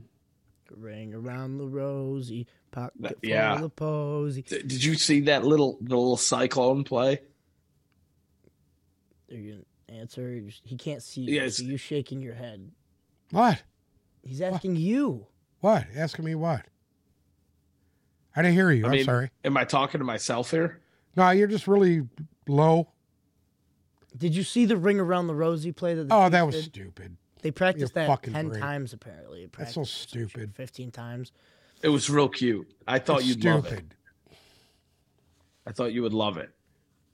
Ring 0.69 1.15
around 1.15 1.57
the 1.57 1.67
rosy, 1.67 2.45
pocket 2.69 3.17
yeah. 3.23 3.55
full 3.55 3.65
of 3.65 3.75
posy. 3.75 4.43
d- 4.43 4.61
did 4.61 4.83
you 4.83 4.93
see 4.93 5.21
that 5.21 5.43
little, 5.43 5.79
the 5.81 5.97
little 5.97 6.17
cyclone 6.17 6.83
play? 6.83 7.19
Are 9.31 9.35
you 9.35 9.63
gonna 9.89 9.99
answer? 10.01 10.39
He 10.63 10.77
can't 10.77 11.01
see 11.01 11.21
you. 11.21 11.33
Yes. 11.33 11.57
so 11.57 11.63
you 11.63 11.77
shaking 11.77 12.21
your 12.21 12.35
head. 12.35 12.69
What? 13.31 13.63
He's 14.21 14.39
asking 14.39 14.75
you. 14.75 15.25
What? 15.59 15.85
Asking 15.95 16.25
me 16.25 16.35
what? 16.35 16.65
I 18.35 18.41
didn't 18.43 18.55
hear 18.55 18.71
you. 18.71 18.83
I 18.85 18.87
I'm 18.89 18.91
mean, 18.93 19.05
sorry. 19.05 19.31
Am 19.43 19.57
I 19.57 19.63
talking 19.65 19.99
to 19.99 20.05
myself 20.05 20.51
here? 20.51 20.81
No, 21.15 21.29
you're 21.31 21.47
just 21.47 21.67
really 21.67 22.07
low. 22.47 22.89
Did 24.15 24.35
you 24.35 24.43
see 24.43 24.65
the 24.65 24.77
ring 24.77 24.99
around 24.99 25.27
the 25.27 25.35
rosy 25.35 25.71
play 25.71 25.95
that? 25.95 26.07
The 26.07 26.13
Oh, 26.15 26.29
that 26.29 26.45
was 26.45 26.55
did? 26.55 26.65
stupid. 26.65 27.17
They 27.41 27.51
practiced 27.51 27.95
Your 27.95 28.07
that 28.07 28.23
ten 28.23 28.49
brain. 28.49 28.61
times 28.61 28.93
apparently. 28.93 29.47
That's 29.57 29.73
so 29.73 29.83
stupid. 29.83 30.53
Fifteen 30.55 30.91
times. 30.91 31.31
It 31.81 31.89
was 31.89 32.09
real 32.09 32.29
cute. 32.29 32.67
I 32.87 32.99
thought 32.99 33.19
It's 33.19 33.27
you'd 33.29 33.43
love 33.43 33.65
it. 33.71 33.85
I 35.65 35.71
thought 35.71 35.93
you 35.93 36.01
would 36.01 36.13
love 36.13 36.37
it. 36.37 36.49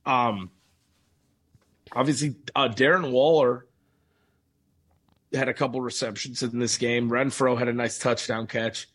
Um, 0.06 0.52
obviously, 1.94 2.36
uh, 2.56 2.70
Darren 2.70 3.12
Waller 3.12 3.66
had 5.34 5.50
a 5.50 5.54
couple 5.54 5.82
receptions 5.82 6.44
in 6.44 6.60
this 6.60 6.78
game. 6.78 7.10
Renfrow 7.10 7.58
had 7.58 7.68
a 7.68 7.74
nice 7.74 7.98
touchdown 7.98 8.48
catch. 8.48 8.88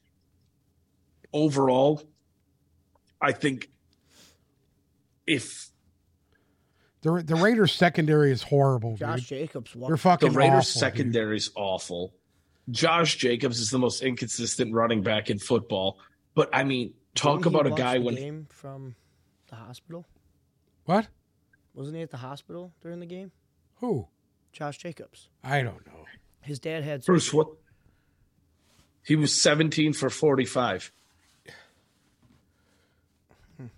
Overall, 1.33 2.02
I 3.21 3.33
think 3.33 3.68
if 5.26 5.71
The 7.02 7.23
the 7.23 7.37
Raiders 7.37 7.73
secondary 7.73 8.30
is 8.33 8.42
horrible, 8.42 8.97
Josh 8.97 9.21
dude. 9.21 9.28
Jacobs. 9.28 9.75
They're 9.75 9.97
fucking 9.97 10.33
the 10.33 10.38
Raiders 10.38 10.71
awful, 10.71 10.73
dude. 10.73 10.80
secondary 10.80 11.37
is 11.37 11.50
awful, 11.54 12.14
Josh 12.71 13.16
Jacobs 13.16 13.61
is 13.61 13.71
the 13.71 13.78
most 13.78 14.02
inconsistent 14.02 14.73
running 14.73 15.02
back 15.02 15.30
in 15.30 15.38
football. 15.38 15.99
But 16.35 16.50
I 16.52 16.64
mean, 16.64 16.95
talk 17.14 17.42
Didn't 17.42 17.52
he 17.52 17.59
about 17.59 17.73
a 17.73 17.76
guy 17.76 17.99
the 17.99 18.04
when 18.04 18.14
game 18.14 18.47
from 18.50 18.95
the 19.49 19.57
hospital. 19.57 20.07
What? 20.85 21.09
Wasn't 21.75 21.97
he 21.97 22.02
at 22.02 22.11
the 22.11 22.16
hospital 22.16 22.73
during 22.80 23.00
the 23.00 23.07
game? 23.07 23.33
Who? 23.76 24.09
Josh 24.52 24.78
Jacobs. 24.78 25.28
I 25.45 25.62
don't 25.62 25.87
know. 25.87 26.04
His 26.42 26.59
dad 26.59 26.85
had 26.85 27.04
Bruce 27.04 27.26
surgery. 27.26 27.38
what 27.38 27.49
he 29.04 29.16
was 29.16 29.38
17 29.40 29.92
for 29.92 30.09
45. 30.11 30.92
That 33.59 33.68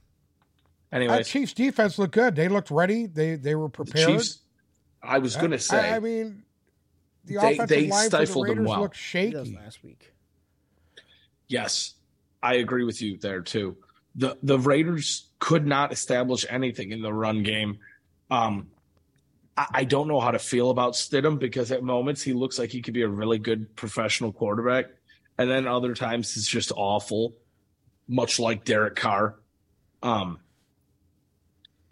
Anyways, 0.92 1.20
Uh, 1.20 1.22
Chiefs 1.22 1.52
defense 1.52 1.98
looked 1.98 2.14
good. 2.14 2.34
They 2.34 2.48
looked 2.48 2.70
ready. 2.70 3.06
They 3.06 3.36
they 3.36 3.54
were 3.54 3.66
the 3.68 3.70
prepared. 3.70 4.08
Chiefs. 4.08 4.38
I 5.02 5.18
was 5.18 5.36
going 5.36 5.52
to 5.52 5.58
say 5.58 5.90
I, 5.92 5.96
I 5.96 5.98
mean, 6.00 6.42
the 7.24 7.34
They- 7.36 7.52
offensive 7.54 7.68
they 7.68 7.86
line 7.88 8.10
for 8.10 8.16
the 8.18 8.26
stifled 8.26 8.46
them 8.48 8.58
Raiders 8.58 8.68
well. 8.68 8.80
looked 8.80 8.96
shaky. 8.96 9.54
last 9.56 9.82
week. 9.84 10.12
yes. 11.48 11.94
I 12.42 12.54
agree 12.54 12.84
with 12.84 13.02
you 13.02 13.18
there 13.18 13.42
too. 13.42 13.76
The 14.16 14.36
the 14.42 14.58
Raiders 14.58 15.28
could 15.40 15.66
not 15.66 15.92
establish 15.92 16.44
anything 16.48 16.90
in 16.90 17.02
the 17.02 17.12
run 17.12 17.42
game. 17.42 17.78
Um 18.30 18.70
I, 19.56 19.84
don't 19.84 20.08
know 20.08 20.20
how 20.20 20.30
to 20.30 20.38
feel 20.38 20.70
about 20.70 20.94
Stidham 20.94 21.38
because 21.38 21.70
at 21.70 21.82
moments 21.82 22.22
he 22.22 22.32
looks 22.32 22.58
like 22.58 22.70
he 22.70 22.80
could 22.80 22.94
be 22.94 23.02
a 23.02 23.08
really 23.08 23.38
good 23.38 23.74
professional 23.76 24.32
quarterback, 24.32 24.86
and 25.36 25.50
then 25.50 25.66
other 25.66 25.94
times 25.94 26.36
it's 26.36 26.48
just 26.48 26.72
awful, 26.74 27.34
much 28.08 28.38
like 28.38 28.64
Derek 28.64 28.96
Carr. 28.96 29.36
Um, 30.02 30.38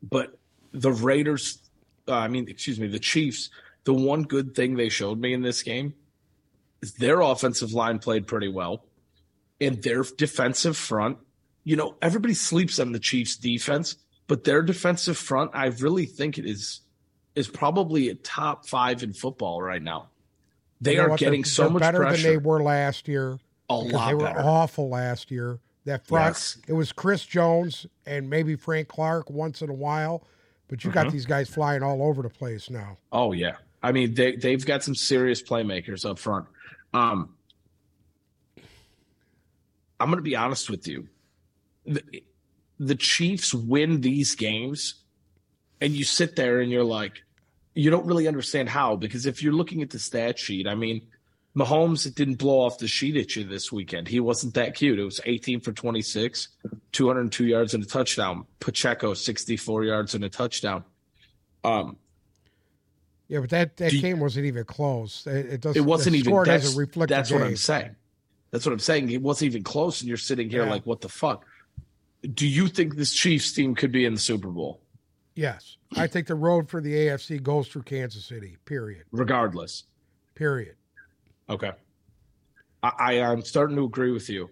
but 0.03 0.39
the 0.73 0.93
Raiders, 0.93 1.59
uh, 2.07 2.15
I 2.15 2.29
mean, 2.29 2.49
excuse 2.49 2.79
me, 2.79 2.87
the 2.87 2.99
Chiefs. 2.99 3.51
The 3.85 3.95
one 3.95 4.23
good 4.23 4.55
thing 4.55 4.77
they 4.77 4.89
showed 4.89 5.19
me 5.19 5.33
in 5.33 5.43
this 5.43 5.63
game 5.63 5.95
is 6.83 6.95
their 6.95 7.21
offensive 7.21 7.73
line 7.73 7.99
played 7.99 8.27
pretty 8.27 8.49
well, 8.49 8.85
and 9.61 9.83
their 9.83 10.03
defensive 10.03 10.77
front. 10.77 11.19
You 11.65 11.77
know, 11.77 11.97
everybody 12.01 12.35
sleeps 12.35 12.79
on 12.79 12.93
the 12.93 12.99
Chiefs' 12.99 13.37
defense, 13.37 13.97
but 14.27 14.45
their 14.45 14.63
defensive 14.63 15.17
front, 15.17 15.51
I 15.55 15.67
really 15.67 16.07
think 16.07 16.39
it 16.39 16.47
is 16.47 16.81
is 17.39 17.49
probably 17.49 18.09
a 18.09 18.15
top 18.15 18.67
five 18.67 19.03
in 19.03 19.13
football 19.13 19.63
right 19.63 19.83
now. 19.83 20.09
They 20.81 20.93
You 20.93 20.99
know 20.99 21.05
are 21.05 21.09
what? 21.11 21.21
getting 21.21 21.43
They're- 21.43 21.51
so 21.51 21.63
they're 21.65 21.71
much 21.73 21.81
better 21.81 21.99
pressure. 22.01 22.23
than 22.23 22.31
they 22.33 22.37
were 22.39 22.63
last 22.63 23.09
year. 23.09 23.39
a 23.71 23.75
lot 23.77 24.09
they 24.09 24.15
were 24.15 24.21
better. 24.25 24.41
awful 24.41 24.89
last 24.89 25.31
year. 25.31 25.59
That 25.85 26.07
front, 26.07 26.27
Yes. 26.35 26.59
it 26.67 26.73
was 26.75 26.93
Chris 26.93 27.25
Jones 27.25 27.87
and 28.07 28.29
maybe 28.31 28.57
Frank 28.57 28.89
Clark 28.89 29.31
once 29.31 29.61
in 29.63 29.71
a 29.71 29.75
while, 29.75 30.27
but 30.69 30.85
you 30.85 30.91
Mm-hmm. 30.91 31.05
got 31.05 31.13
these 31.13 31.27
guys 31.27 31.49
flying 31.49 31.83
all 31.83 32.03
over 32.03 32.23
the 32.23 32.29
place 32.31 32.69
now. 32.71 32.97
Oh 33.13 33.33
yeah. 33.33 33.57
I 33.83 33.93
mean 33.93 34.15
they 34.15 34.37
they've 34.37 34.65
got 34.65 34.83
some 34.83 34.95
serious 34.95 35.43
playmakers 35.43 36.05
up 36.09 36.19
front. 36.19 36.47
Um 36.95 37.35
I'm 40.01 40.09
going 40.09 40.19
to 40.19 40.23
be 40.23 40.37
honest 40.37 40.71
with 40.71 40.87
you. 40.87 41.09
The, 41.87 42.03
the 42.79 42.95
Chiefs 42.95 43.53
win 43.53 44.01
these 44.01 44.35
games 44.35 44.95
and 45.81 45.93
you 45.93 46.05
sit 46.05 46.37
there 46.37 46.61
and 46.61 46.71
you're 46.71 46.85
like 46.85 47.23
you 47.79 47.91
don't 47.91 48.07
really 48.07 48.27
understand 48.27 48.69
how 48.69 48.97
because 48.97 49.25
if 49.27 49.43
you're 49.43 49.53
looking 49.53 49.83
at 49.83 49.91
the 49.91 49.99
stat 49.99 50.39
sheet, 50.39 50.67
I 50.67 50.75
mean 50.75 51.03
Mahomes 51.57 52.13
didn't 52.15 52.35
blow 52.37 52.61
off 52.61 52.79
the 52.79 52.89
sheet 52.89 53.17
at 53.17 53.37
you 53.37 53.45
this 53.45 53.71
weekend. 53.73 54.09
He 54.09 54.21
wasn't 54.21 54.55
that 54.55 54.75
cute. 54.75 54.99
It 54.99 55.05
was 55.05 55.21
18 55.25 55.61
for 55.61 55.73
26, 55.73 56.49
202 56.93 57.45
yards 57.47 57.75
and 57.75 57.83
a 57.83 57.87
touchdown. 57.87 58.45
Pacheco 58.61 59.15
64 59.15 59.85
yards 59.85 60.15
and 60.15 60.25
a 60.25 60.29
touchdown. 60.29 60.85
Um 61.65 61.97
Yeah, 63.29 63.41
but 63.41 63.51
that, 63.51 63.77
that 63.79 63.91
Do 63.91 63.97
you- 63.97 64.03
game 64.03 64.21
wasn't 64.21 64.47
even 64.47 64.65
close. 64.65 65.27
It, 65.27 65.47
it 65.47 65.61
doesn't. 65.61 65.81
it 65.81 65.85
wasn't 65.85 66.17
even 66.17 66.43
that's, 66.45 66.75
reflect 66.75 67.11
that's 67.11 67.31
what 67.31 67.43
i'm 67.43 67.57
saying 67.57 67.95
that's 68.51 68.65
what 68.67 68.73
i'm 68.73 68.79
saying 68.79 69.11
it 69.11 69.23
wasn't 69.23 69.51
even 69.51 69.63
close 69.63 70.01
and 70.01 70.09
you're 70.09 70.17
sitting 70.17 70.49
here 70.51 70.65
Yeah. 70.65 70.71
like 70.71 70.85
what 70.87 71.01
the 71.01 71.09
fuck 71.09 71.45
do 72.35 72.47
you 72.49 72.67
think 72.69 72.97
this 72.97 73.13
chiefs 73.13 73.53
team 73.53 73.75
could 73.75 73.93
be 73.93 74.05
in 74.05 74.15
the 74.15 74.21
super 74.21 74.49
bowl 74.49 74.81
Yes, 75.39 75.77
I 75.97 76.09
think 76.09 76.27
the 76.27 76.35
road 76.35 76.69
for 76.69 76.81
the 76.81 76.93
AFC 76.93 77.41
goes 77.41 77.69
through 77.69 77.83
Kansas 77.83 78.25
City. 78.25 78.57
Period. 78.65 79.05
regardless 79.13 79.85
Period. 80.35 80.75
okay 81.49 81.73
i, 82.83 82.91
I 82.99 83.21
i'm 83.23 83.43
starting 83.43 83.77
to 83.77 83.85
agree 83.85 84.11
with 84.13 84.29
you 84.29 84.51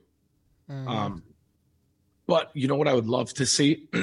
Mhm. 0.71 0.89
um 0.89 1.23
but 2.27 2.51
you 2.55 2.67
know 2.69 2.75
what 2.77 2.89
i 2.89 2.93
would 2.95 3.07
love 3.07 3.33
to 3.35 3.47
see 3.47 3.89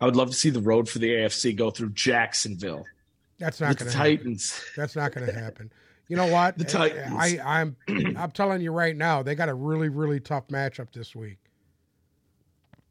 i 0.00 0.04
would 0.06 0.16
love 0.16 0.28
to 0.30 0.34
see 0.36 0.48
the 0.50 0.60
road 0.60 0.88
for 0.88 0.98
the 1.00 1.08
afc 1.10 1.54
go 1.56 1.70
through 1.70 1.90
jacksonville 1.90 2.84
That's 3.38 3.60
not 3.60 3.76
going 3.76 3.90
to 3.90 3.96
happen. 3.96 4.16
titans 4.16 4.64
That's 4.76 4.96
not 4.96 5.12
going 5.14 5.26
to 5.26 5.32
happen. 5.32 5.70
You 6.08 6.16
know 6.16 6.26
what? 6.26 6.58
The 6.58 6.64
Titans. 6.64 7.14
I, 7.16 7.38
I'm 7.60 7.76
I'm 8.16 8.30
telling 8.32 8.60
you 8.62 8.72
right 8.72 8.96
now, 8.96 9.22
they 9.22 9.34
got 9.36 9.48
a 9.48 9.54
really 9.54 9.88
really 9.88 10.18
tough 10.18 10.48
matchup 10.48 10.92
this 10.92 11.14
week. 11.14 11.38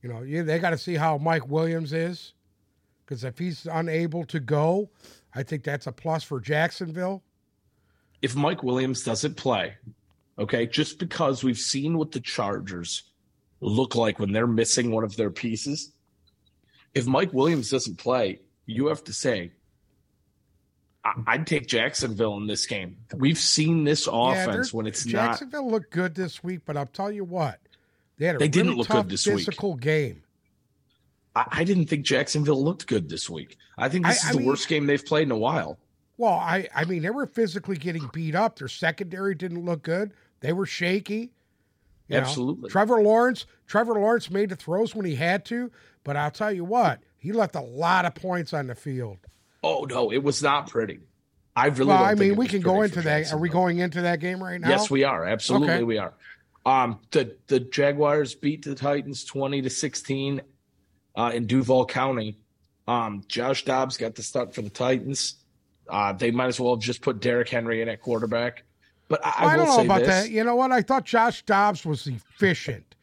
You 0.01 0.09
know, 0.09 0.21
you, 0.21 0.43
they 0.43 0.59
got 0.59 0.69
to 0.71 0.77
see 0.77 0.95
how 0.95 1.17
Mike 1.17 1.47
Williams 1.49 1.91
is, 1.93 2.33
because 3.05 3.23
if 3.23 3.37
he's 3.37 3.65
unable 3.71 4.23
to 4.25 4.39
go, 4.39 4.89
I 5.35 5.43
think 5.43 5.63
that's 5.63 5.87
a 5.87 5.91
plus 5.91 6.23
for 6.23 6.39
Jacksonville. 6.39 7.23
if 8.21 8.35
Mike 8.35 8.63
Williams 8.63 9.03
doesn't 9.03 9.35
play, 9.35 9.75
okay, 10.37 10.65
just 10.67 10.99
because 10.99 11.43
we've 11.43 11.57
seen 11.57 11.97
what 11.97 12.11
the 12.11 12.19
Chargers 12.19 13.03
look 13.61 13.95
like 13.95 14.19
when 14.19 14.31
they're 14.33 14.47
missing 14.47 14.91
one 14.91 15.03
of 15.03 15.15
their 15.15 15.29
pieces, 15.29 15.91
if 16.93 17.05
Mike 17.07 17.31
Williams 17.33 17.69
doesn't 17.69 17.97
play, 17.97 18.39
you 18.65 18.87
have 18.87 19.03
to 19.05 19.13
say, 19.13 19.51
I- 21.03 21.23
I'd 21.27 21.47
take 21.47 21.67
Jacksonville 21.67 22.35
in 22.37 22.47
this 22.47 22.65
game. 22.65 22.97
We've 23.15 23.37
seen 23.37 23.83
this 23.85 24.05
Yeah, 24.07 24.31
offense 24.43 24.71
they're- 24.71 24.77
when 24.77 24.87
it's 24.87 25.05
not. 25.05 25.11
Jacksonville 25.11 25.69
looked 25.71 25.91
good 25.91 26.15
this 26.15 26.43
week, 26.43 26.61
but 26.65 26.75
I'll 26.77 26.85
tell 26.87 27.11
you 27.11 27.23
what, 27.23 27.59
they 28.19 28.27
had 28.27 28.35
a 28.35 28.39
They 28.39 28.47
didn't 28.47 28.75
look 28.75 28.87
tough 28.87 29.05
good 29.05 29.13
this 29.13 29.25
week. 29.25 29.37
physical 29.37 29.75
game. 29.75 30.21
I, 31.35 31.45
I 31.51 31.63
didn't 31.63 31.87
think 31.87 32.05
Jacksonville 32.05 32.63
looked 32.63 32.85
good 32.87 33.09
this 33.09 33.29
week. 33.29 33.57
I 33.77 33.89
think 33.89 34.05
this 34.05 34.23
I- 34.23 34.27
is 34.27 34.29
I 34.29 34.33
the 34.33 34.39
mean- 34.39 34.47
worst 34.47 34.67
game 34.67 34.85
they've 34.85 35.03
played 35.05 35.23
in 35.23 35.31
a 35.31 35.37
while. 35.37 35.79
Well, 36.17 36.33
I, 36.33 36.67
I 36.75 36.83
mean, 36.83 37.01
they 37.01 37.11
were 37.11 37.25
physically 37.27 37.77
getting 37.77 38.09
beat 38.11 38.35
up. 38.35 38.59
Their 38.59 38.67
secondary 38.67 39.35
didn't 39.35 39.63
look 39.63 39.83
good. 39.83 40.11
They 40.41 40.51
were 40.51 40.65
shaky. 40.65 41.31
you 42.09 42.15
know. 42.15 42.17
Absolutely. 42.17 42.69
Trevor 42.69 43.01
Lawrence, 43.01 43.45
Trevor 43.67 43.93
Lawrence 43.93 44.29
made 44.29 44.49
the 44.49 44.57
throws 44.57 44.93
when 44.93 45.05
he 45.05 45.15
had 45.15 45.45
to, 45.45 45.71
but 46.03 46.17
I'll 46.17 46.29
tell 46.31 46.51
you 46.51 46.65
what, 46.65 46.99
he 47.17 47.31
left 47.31 47.55
a 47.55 47.61
lot 47.61 48.03
of 48.03 48.15
points 48.15 48.53
on 48.53 48.67
the 48.67 48.75
field. 48.75 49.17
Oh 49.63 49.85
no, 49.89 50.11
it 50.11 50.21
was 50.23 50.43
not 50.43 50.69
pretty. 50.69 50.99
I 51.55 51.67
really. 51.67 51.85
well, 51.85 51.99
don't 51.99 52.07
I 52.07 52.15
mean, 52.15 52.35
we 52.35 52.47
can 52.47 52.61
go 52.61 52.81
into 52.81 53.01
that. 53.01 53.31
Are 53.31 53.37
we 53.37 53.47
going 53.49 53.79
into 53.79 54.01
that 54.01 54.19
game 54.19 54.43
right 54.43 54.59
now? 54.59 54.69
Yes, 54.69 54.89
we 54.89 55.03
are. 55.05 55.25
Absolutely, 55.25 55.69
Okay. 55.73 55.83
we 55.83 55.97
are. 55.97 56.13
Um, 56.65 56.99
the 57.11 57.35
the 57.47 57.59
Jaguars 57.59 58.35
beat 58.35 58.63
the 58.65 58.75
Titans 58.75 59.23
twenty 59.23 59.61
to 59.61 59.69
sixteen 59.69 60.41
uh, 61.15 61.31
in 61.33 61.47
Duval 61.47 61.85
County. 61.85 62.37
Um, 62.87 63.23
Josh 63.27 63.65
Dobbs 63.65 63.97
got 63.97 64.15
the 64.15 64.23
start 64.23 64.53
for 64.53 64.61
the 64.61 64.69
Titans. 64.69 65.35
Uh, 65.87 66.13
they 66.13 66.31
might 66.31 66.47
as 66.47 66.59
well 66.59 66.75
have 66.75 66.83
just 66.83 67.01
put 67.01 67.19
Derrick 67.19 67.49
Henry 67.49 67.81
in 67.81 67.89
at 67.89 68.01
quarterback. 68.01 68.63
But 69.07 69.25
I, 69.25 69.29
Well, 69.39 69.49
I 69.49 69.53
I 69.53 69.57
don't 69.57 69.67
know 69.67 69.83
about 69.83 69.99
this: 69.99 70.07
that. 70.07 70.29
You 70.29 70.43
know 70.43 70.55
what? 70.55 70.71
I 70.71 70.81
thought 70.81 71.05
Josh 71.05 71.43
Dobbs 71.43 71.85
was 71.85 72.07
efficient. 72.07 72.95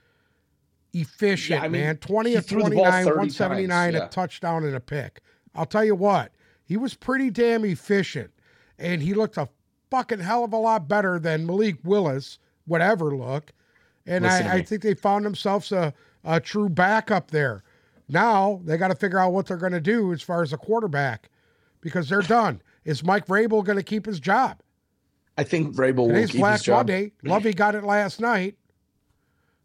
Efficient, 0.92 1.60
Yeah, 1.60 1.64
I 1.64 1.68
mean, 1.68 1.82
man. 1.82 1.96
20 1.98 2.30
he 2.30 2.36
of 2.36 2.46
threw 2.46 2.62
the 2.62 2.70
ball 2.70 2.84
29, 2.84 3.04
30 3.04 3.16
179, 3.16 3.92
times, 3.92 4.04
a 4.04 4.08
touchdown 4.08 4.64
and 4.64 4.75
a 4.75 4.80
pick. 4.80 5.20
I'll 5.54 5.66
tell 5.66 5.84
you 5.84 5.94
what, 5.94 6.32
he 6.64 6.76
was 6.76 6.94
pretty 6.94 7.30
damn 7.30 7.64
efficient. 7.64 8.30
And 8.78 9.02
he 9.02 9.12
looked 9.14 9.36
a 9.36 9.48
fucking 9.90 10.20
hell 10.20 10.44
of 10.44 10.52
a 10.52 10.56
lot 10.56 10.88
better 10.88 11.18
than 11.18 11.46
Malik 11.46 11.76
Willis 11.84 12.38
would 12.66 12.80
ever 12.80 13.16
look. 13.16 13.52
And 14.06 14.26
I, 14.26 14.54
I 14.56 14.62
think 14.62 14.82
they 14.82 14.94
found 14.94 15.25
themselves 15.25 15.73
a, 15.73 15.92
a 16.25 16.40
true 16.40 16.68
backup 16.68 17.30
there. 17.30 17.62
Now 18.08 18.61
they 18.64 18.76
got 18.76 18.88
to 18.88 18.94
figure 18.94 19.18
out 19.18 19.32
what 19.32 19.46
they're 19.46 19.56
going 19.56 19.73
to 19.73 19.80
do 19.80 20.12
as 20.12 20.23
far 20.23 20.42
as 20.42 20.52
a 20.52 20.56
quarterback 20.56 21.28
because 21.80 22.08
they're 22.08 22.23
done. 22.23 22.62
Is 22.85 23.02
Mike 23.02 23.26
Vrabel 23.26 23.64
going 23.64 23.78
to 23.78 23.82
keep 23.82 24.06
his 24.06 24.20
job? 24.20 24.61
I 25.37 25.42
think 25.42 25.75
Vrabel 25.75 26.12
will 26.12 26.26
keep 26.28 26.37
Black 26.40 26.54
his 26.58 26.62
job. 26.62 26.76
Monday. 26.88 27.12
Lovie 27.25 27.52
got 27.52 27.75
it 27.75 27.82
last 27.85 28.20
night. 28.20 28.56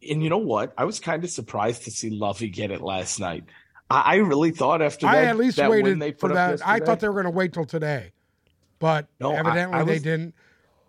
And 0.10 0.24
you 0.24 0.30
know 0.30 0.40
what? 0.40 0.74
I 0.78 0.86
was 0.86 1.00
kind 1.00 1.24
of 1.24 1.30
surprised 1.30 1.84
to 1.84 1.92
see 1.92 2.10
Lovie 2.10 2.50
get 2.50 2.72
it 2.72 2.82
last 2.82 3.20
night. 3.20 3.44
I, 3.90 4.02
I 4.02 4.16
really 4.16 4.50
thought 4.52 4.82
after 4.82 5.06
that, 5.06 5.16
I 5.16 5.26
at 5.26 5.38
least 5.38 5.58
that 5.58 5.70
waited 5.70 6.00
they 6.00 6.14
for 6.14 6.30
that. 6.30 6.66
I 6.68 6.80
thought 6.80 7.00
they 7.00 7.08
were 7.08 7.14
going 7.14 7.26
to 7.26 7.30
wait 7.38 7.54
till 7.54 7.66
today, 7.66 8.12
but 8.80 9.08
No, 9.20 9.32
I- 9.34 9.36
evidently 9.40 9.78
I 9.80 9.84
they 9.84 9.94
was- 9.94 10.02
didn't. 10.02 10.34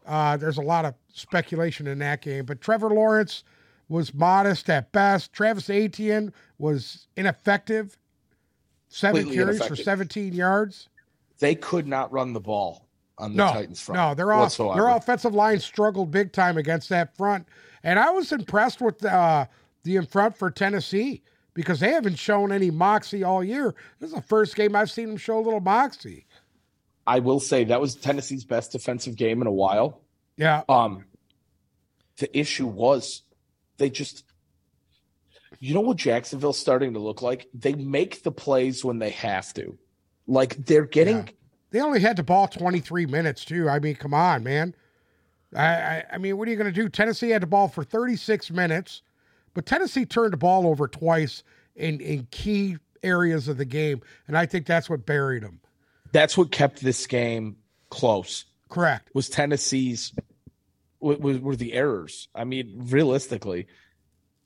Uh, 0.07 0.37
there's 0.37 0.57
a 0.59 0.63
lot 0.63 0.85
of 0.85 0.95
speculation 1.13 1.87
in 1.87 1.99
that 2.01 2.23
game, 2.23 2.45
but 2.45 2.61
Trevor 2.61 2.89
Lawrence 2.91 3.45
was 3.89 4.13
modest 4.15 4.69
at 4.71 4.91
best. 4.93 5.33
Travis 5.33 5.69
Etienne 5.71 6.33
was 6.59 7.07
ineffective. 7.17 7.97
Seven 8.89 9.31
carries 9.31 9.65
for 9.65 9.77
17 9.77 10.33
yards. 10.35 10.89
they 11.39 11.55
could 11.55 11.87
not 11.87 12.13
run 12.13 12.33
the 12.33 12.41
ball 12.41 12.87
on 13.19 13.33
the 13.33 13.37
No, 13.45 13.53
Titans 13.53 13.81
front. 13.81 13.97
no, 13.99 14.15
their 14.15 14.33
off, 14.33 14.57
their 14.57 14.89
offensive 14.89 15.35
line 15.35 15.61
struggled 15.61 16.11
big 16.11 16.33
time 16.33 16.57
against 16.59 16.89
that 16.91 17.17
front, 17.17 17.47
and 17.83 17.99
I 17.99 18.11
was 18.11 18.33
impressed 18.33 18.81
with 18.81 19.05
uh, 19.05 19.47
the 19.83 19.97
in 19.97 20.07
front 20.07 20.37
for 20.37 20.51
Tennessee 20.51 21.23
because 21.55 21.81
they 21.81 21.91
haven't 21.91 22.17
shown 22.19 22.53
any 22.53 22.71
moxie 22.71 23.25
all 23.25 23.43
year. 23.43 23.75
This 23.99 24.11
is 24.11 24.15
the 24.17 24.23
first 24.23 24.57
game 24.57 24.77
I've 24.77 24.91
seen 24.91 25.09
them 25.09 25.17
show 25.17 25.39
a 25.39 25.41
little 25.41 25.61
moxie. 25.61 26.27
I 27.07 27.19
will 27.19 27.41
say 27.41 27.65
that 27.65 27.81
was 27.81 27.95
Tennessee's 27.97 28.45
best 28.45 28.73
defensive 28.73 29.17
game 29.17 29.41
in 29.41 29.47
a 29.49 29.53
while. 29.53 30.02
Yeah, 30.37 30.63
Um, 30.69 31.05
the 32.19 32.37
issue 32.39 32.67
was 32.67 33.23
they 33.79 33.91
just, 33.91 34.25
you 35.61 35.75
know 35.75 35.81
what 35.81 35.97
Jacksonville's 35.97 36.59
starting 36.59 36.95
to 36.95 36.99
look 36.99 37.23
like? 37.23 37.49
They 37.55 37.75
make 37.75 38.23
the 38.23 38.33
plays 38.33 38.85
when 38.85 38.99
they 38.99 39.11
have 39.11 39.53
to. 39.55 39.79
Like 40.27 40.65
they're 40.67 40.87
getting, 40.87 41.19
Yeah. 41.19 41.33
They 41.71 41.81
only 41.81 42.01
had 42.01 42.17
the 42.17 42.23
ball 42.23 42.49
23 42.49 43.07
minutes, 43.07 43.45
too. 43.47 43.69
I 43.69 43.79
mean, 43.79 43.95
come 43.95 44.13
on, 44.15 44.43
man. 44.45 44.75
I, 45.57 45.65
I, 45.67 46.05
I 46.13 46.19
mean, 46.19 46.37
what 46.37 46.47
are 46.49 46.51
you 46.51 46.57
going 46.57 46.73
to 46.73 46.81
do? 46.83 46.89
Tennessee 46.89 47.31
had 47.31 47.43
the 47.43 47.47
ball 47.47 47.69
for 47.69 47.83
36 47.83 48.51
minutes, 48.51 49.01
but 49.55 49.65
Tennessee 49.67 50.05
turned 50.05 50.33
the 50.35 50.39
ball 50.39 50.67
over 50.67 50.87
twice 50.87 51.43
in, 51.75 51.99
in 52.01 52.27
key 52.31 52.77
areas 53.03 53.49
of 53.49 53.57
the 53.57 53.65
game, 53.65 54.03
and 54.29 54.37
I 54.37 54.45
think 54.47 54.67
that's 54.67 54.89
what 54.91 55.07
buried 55.07 55.43
them. 55.43 55.61
that's 56.13 56.37
what 56.37 56.51
kept 56.53 56.83
this 56.83 57.07
game 57.07 57.57
close. 57.91 58.45
Correct. 58.73 59.11
Was 59.15 59.29
Tennessee's 59.29 60.13
was 60.99 61.39
were 61.41 61.57
the 61.57 61.73
errors? 61.75 62.29
I 62.35 62.45
mean, 62.45 62.87
realistically, 62.91 63.67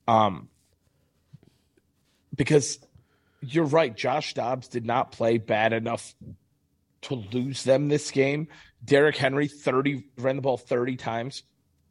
um, 0.09 0.49
because 2.35 2.79
you're 3.41 3.65
right. 3.65 3.95
Josh 3.95 4.35
Dobbs 4.35 4.69
did 4.69 4.85
not 4.85 5.12
play 5.12 5.39
bad 5.39 5.73
enough 5.73 6.15
to 7.03 7.15
lose 7.15 7.62
them 7.62 7.89
this 7.89 8.11
game. 8.11 8.49
Derrick 8.85 9.17
Henry 9.17 9.49
thirty 9.49 10.05
ran 10.19 10.37
the 10.37 10.43
ball 10.43 10.57
thirty 10.57 10.97
times 10.97 11.43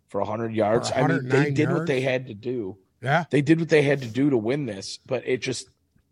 for 0.10 0.21
hundred 0.26 0.54
yards. 0.54 0.89
For 0.89 0.95
I 0.98 1.08
mean, 1.08 1.30
they 1.30 1.38
109 1.38 1.54
did 1.54 1.71
what 1.71 1.88
they 1.88 2.02
had 2.02 2.28
to 2.28 2.34
do. 2.34 2.78
Yeah. 3.02 3.26
They 3.30 3.41
did 3.41 3.60
what 3.60 3.69
they 3.69 3.82
had 3.82 4.02
to 4.02 4.08
do 4.08 4.32
to 4.32 4.38
win 4.38 4.65
this, 4.65 5.00
but 5.06 5.28
it 5.28 5.41
just 5.41 5.67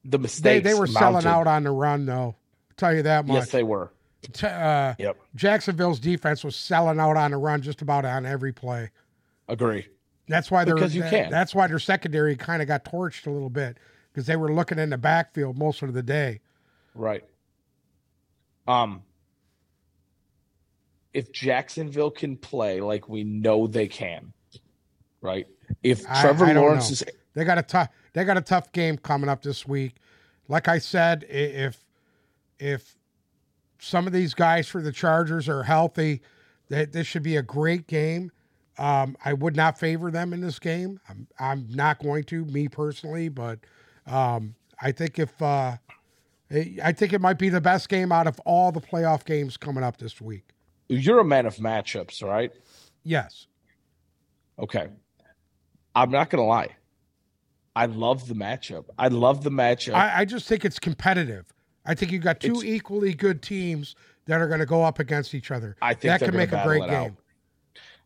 the 0.06 0.18
They, 0.18 0.22
mistakes. 0.22 0.64
they 0.64 0.74
were 0.74 0.88
selling 0.88 1.26
out 1.26 1.48
on 1.48 1.64
the 1.64 1.72
run, 1.72 2.06
though. 2.06 2.14
I'll 2.14 2.76
tell 2.78 2.94
you 2.96 3.04
that 3.04 3.26
much. 3.26 3.36
Yes, 3.36 3.52
they 3.52 3.64
were. 3.64 3.92
Uh, 4.44 4.94
Yep, 5.00 5.18
Jacksonville's 5.36 6.00
defense 6.00 6.44
was 6.44 6.56
selling 6.56 7.00
out 7.00 7.18
on 7.18 7.32
the 7.32 7.38
run 7.38 7.62
just 7.62 7.82
about 7.82 8.06
on 8.06 8.26
every 8.26 8.54
play. 8.54 8.90
agree. 9.48 9.88
That's 10.28 10.50
why 10.50 10.64
they're 10.64 10.76
Because 10.76 10.96
you 10.96 11.02
that- 11.02 11.10
can. 11.10 11.32
That's 11.32 11.54
why 11.54 11.68
their 11.68 11.80
secondary 11.80 12.36
kind 12.38 12.62
of 12.62 12.68
got 12.68 12.86
torched 12.86 13.28
a 13.28 13.30
little 13.30 13.50
bit 13.50 13.78
because 14.12 14.26
they 14.26 14.36
were 14.38 14.54
looking 14.54 14.80
in 14.80 14.90
the 14.90 14.98
backfield 14.98 15.58
most 15.58 15.82
of 15.82 15.94
the 15.94 16.02
day. 16.04 16.40
Right. 16.96 17.24
Um 18.68 19.04
if 21.14 21.32
Jacksonville 21.32 22.10
can 22.12 22.38
play 22.38 22.80
like 22.82 23.08
we 23.10 23.24
know 23.24 23.68
they 23.68 23.88
can, 23.88 24.34
right? 25.22 25.46
If 25.84 26.04
Trevor 26.06 26.46
I 26.46 26.54
don't 26.54 26.64
Lawrence 26.64 26.90
is 26.92 27.04
They 27.34 27.44
got 27.44 27.58
a 27.58 27.64
tough. 27.64 27.90
They 28.14 28.24
got 28.24 28.38
a 28.38 28.42
tough 28.42 28.72
game 28.72 28.98
coming 28.98 29.30
up 29.30 29.42
this 29.44 29.68
week. 29.68 29.96
Like 30.48 30.68
I 30.68 30.78
said, 30.80 31.26
if 31.30 31.84
if 32.60 32.96
some 33.84 34.08
of 34.08 34.14
these 34.14 34.34
guys 34.34 34.68
for 34.68 34.82
the 34.82 34.92
Chargers 34.92 35.50
are 35.50 35.64
healthy, 35.64 36.22
that 36.70 36.94
this 36.94 37.06
should 37.06 37.24
be 37.24 37.36
a 37.36 37.42
great 37.42 37.86
game. 37.88 38.32
Um, 38.78 39.16
I 39.24 39.34
would 39.34 39.56
not 39.56 39.78
favor 39.78 40.10
them 40.10 40.34
in 40.34 40.42
this 40.42 40.58
game. 40.58 41.00
I'm 41.08 41.28
I'm 41.40 41.68
not 41.70 42.00
going 42.00 42.24
to 42.26 42.46
me 42.46 42.68
personally, 42.68 43.30
but 43.30 43.60
um, 44.08 44.56
I 44.82 44.92
think 44.92 45.20
if 45.20 45.40
uh, 45.42 45.78
I 46.84 46.92
think 46.94 47.14
it 47.14 47.22
might 47.22 47.38
be 47.38 47.50
the 47.50 47.62
best 47.62 47.90
game 47.90 48.12
out 48.12 48.26
of 48.26 48.40
all 48.42 48.72
the 48.72 48.82
playoff 48.82 49.26
games 49.26 49.58
coming 49.58 49.84
up 49.84 49.98
this 49.98 50.20
week. 50.20 50.46
you're 50.88 51.20
a 51.20 51.26
man 51.26 51.46
of 51.46 51.58
matchups, 51.58 52.24
right? 52.24 52.52
Yes. 53.04 53.48
Okay. 54.58 54.88
I'm 55.94 56.10
not 56.10 56.30
gonna 56.30 56.46
lie. 56.46 56.70
I 57.76 57.88
love 57.88 58.28
the 58.28 58.36
matchup. 58.36 58.86
I 58.98 59.10
love 59.10 59.44
the 59.44 59.52
matchup. 59.52 59.94
I, 59.94 60.22
I 60.22 60.26
just 60.26 60.48
think 60.48 60.64
it's 60.64 60.80
competitive. 60.80 61.46
I 61.86 61.96
think 61.96 62.12
you've 62.12 62.24
got 62.24 62.40
two 62.40 62.52
It's- 62.60 62.64
equally 62.64 63.14
good 63.14 63.42
teams 63.42 63.96
that 64.26 64.40
are 64.40 64.48
going 64.48 64.60
to 64.62 64.66
go 64.66 64.84
up 64.84 65.00
against 65.00 65.34
each 65.36 65.52
other. 65.52 65.76
I 65.82 65.94
think 65.94 66.02
that 66.04 66.20
they're 66.22 66.30
can 66.30 66.38
make 66.38 66.52
a 66.54 66.64
great 66.64 66.88
game. 66.90 67.18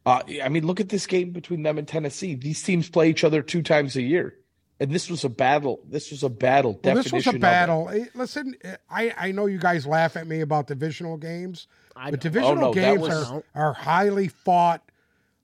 Uh, 0.05 0.21
I 0.41 0.49
mean, 0.49 0.65
look 0.65 0.79
at 0.79 0.89
this 0.89 1.05
game 1.05 1.31
between 1.31 1.63
them 1.63 1.77
and 1.77 1.87
Tennessee. 1.87 2.33
These 2.35 2.63
teams 2.63 2.89
play 2.89 3.09
each 3.09 3.23
other 3.23 3.41
two 3.41 3.61
times 3.61 3.95
a 3.97 4.01
year, 4.01 4.35
and 4.79 4.89
this 4.89 5.09
was 5.09 5.25
a 5.25 5.29
battle. 5.29 5.81
This 5.87 6.11
was 6.11 6.23
a 6.23 6.29
battle. 6.29 6.79
Well, 6.81 6.95
this 6.95 7.11
was 7.11 7.27
a 7.27 7.31
of 7.31 7.35
it. 7.35 7.41
battle. 7.41 7.91
Listen, 8.15 8.55
I, 8.89 9.13
I 9.17 9.31
know 9.33 9.47
you 9.47 9.57
guys 9.59 9.85
laugh 9.85 10.15
at 10.15 10.25
me 10.25 10.39
about 10.41 10.67
divisional 10.67 11.17
games, 11.17 11.67
I 11.95 12.09
but 12.11 12.21
divisional 12.21 12.57
Oh, 12.57 12.67
no, 12.67 12.73
games 12.73 13.01
was- 13.01 13.31
are, 13.31 13.43
are 13.53 13.73
highly 13.73 14.29
fought, 14.29 14.81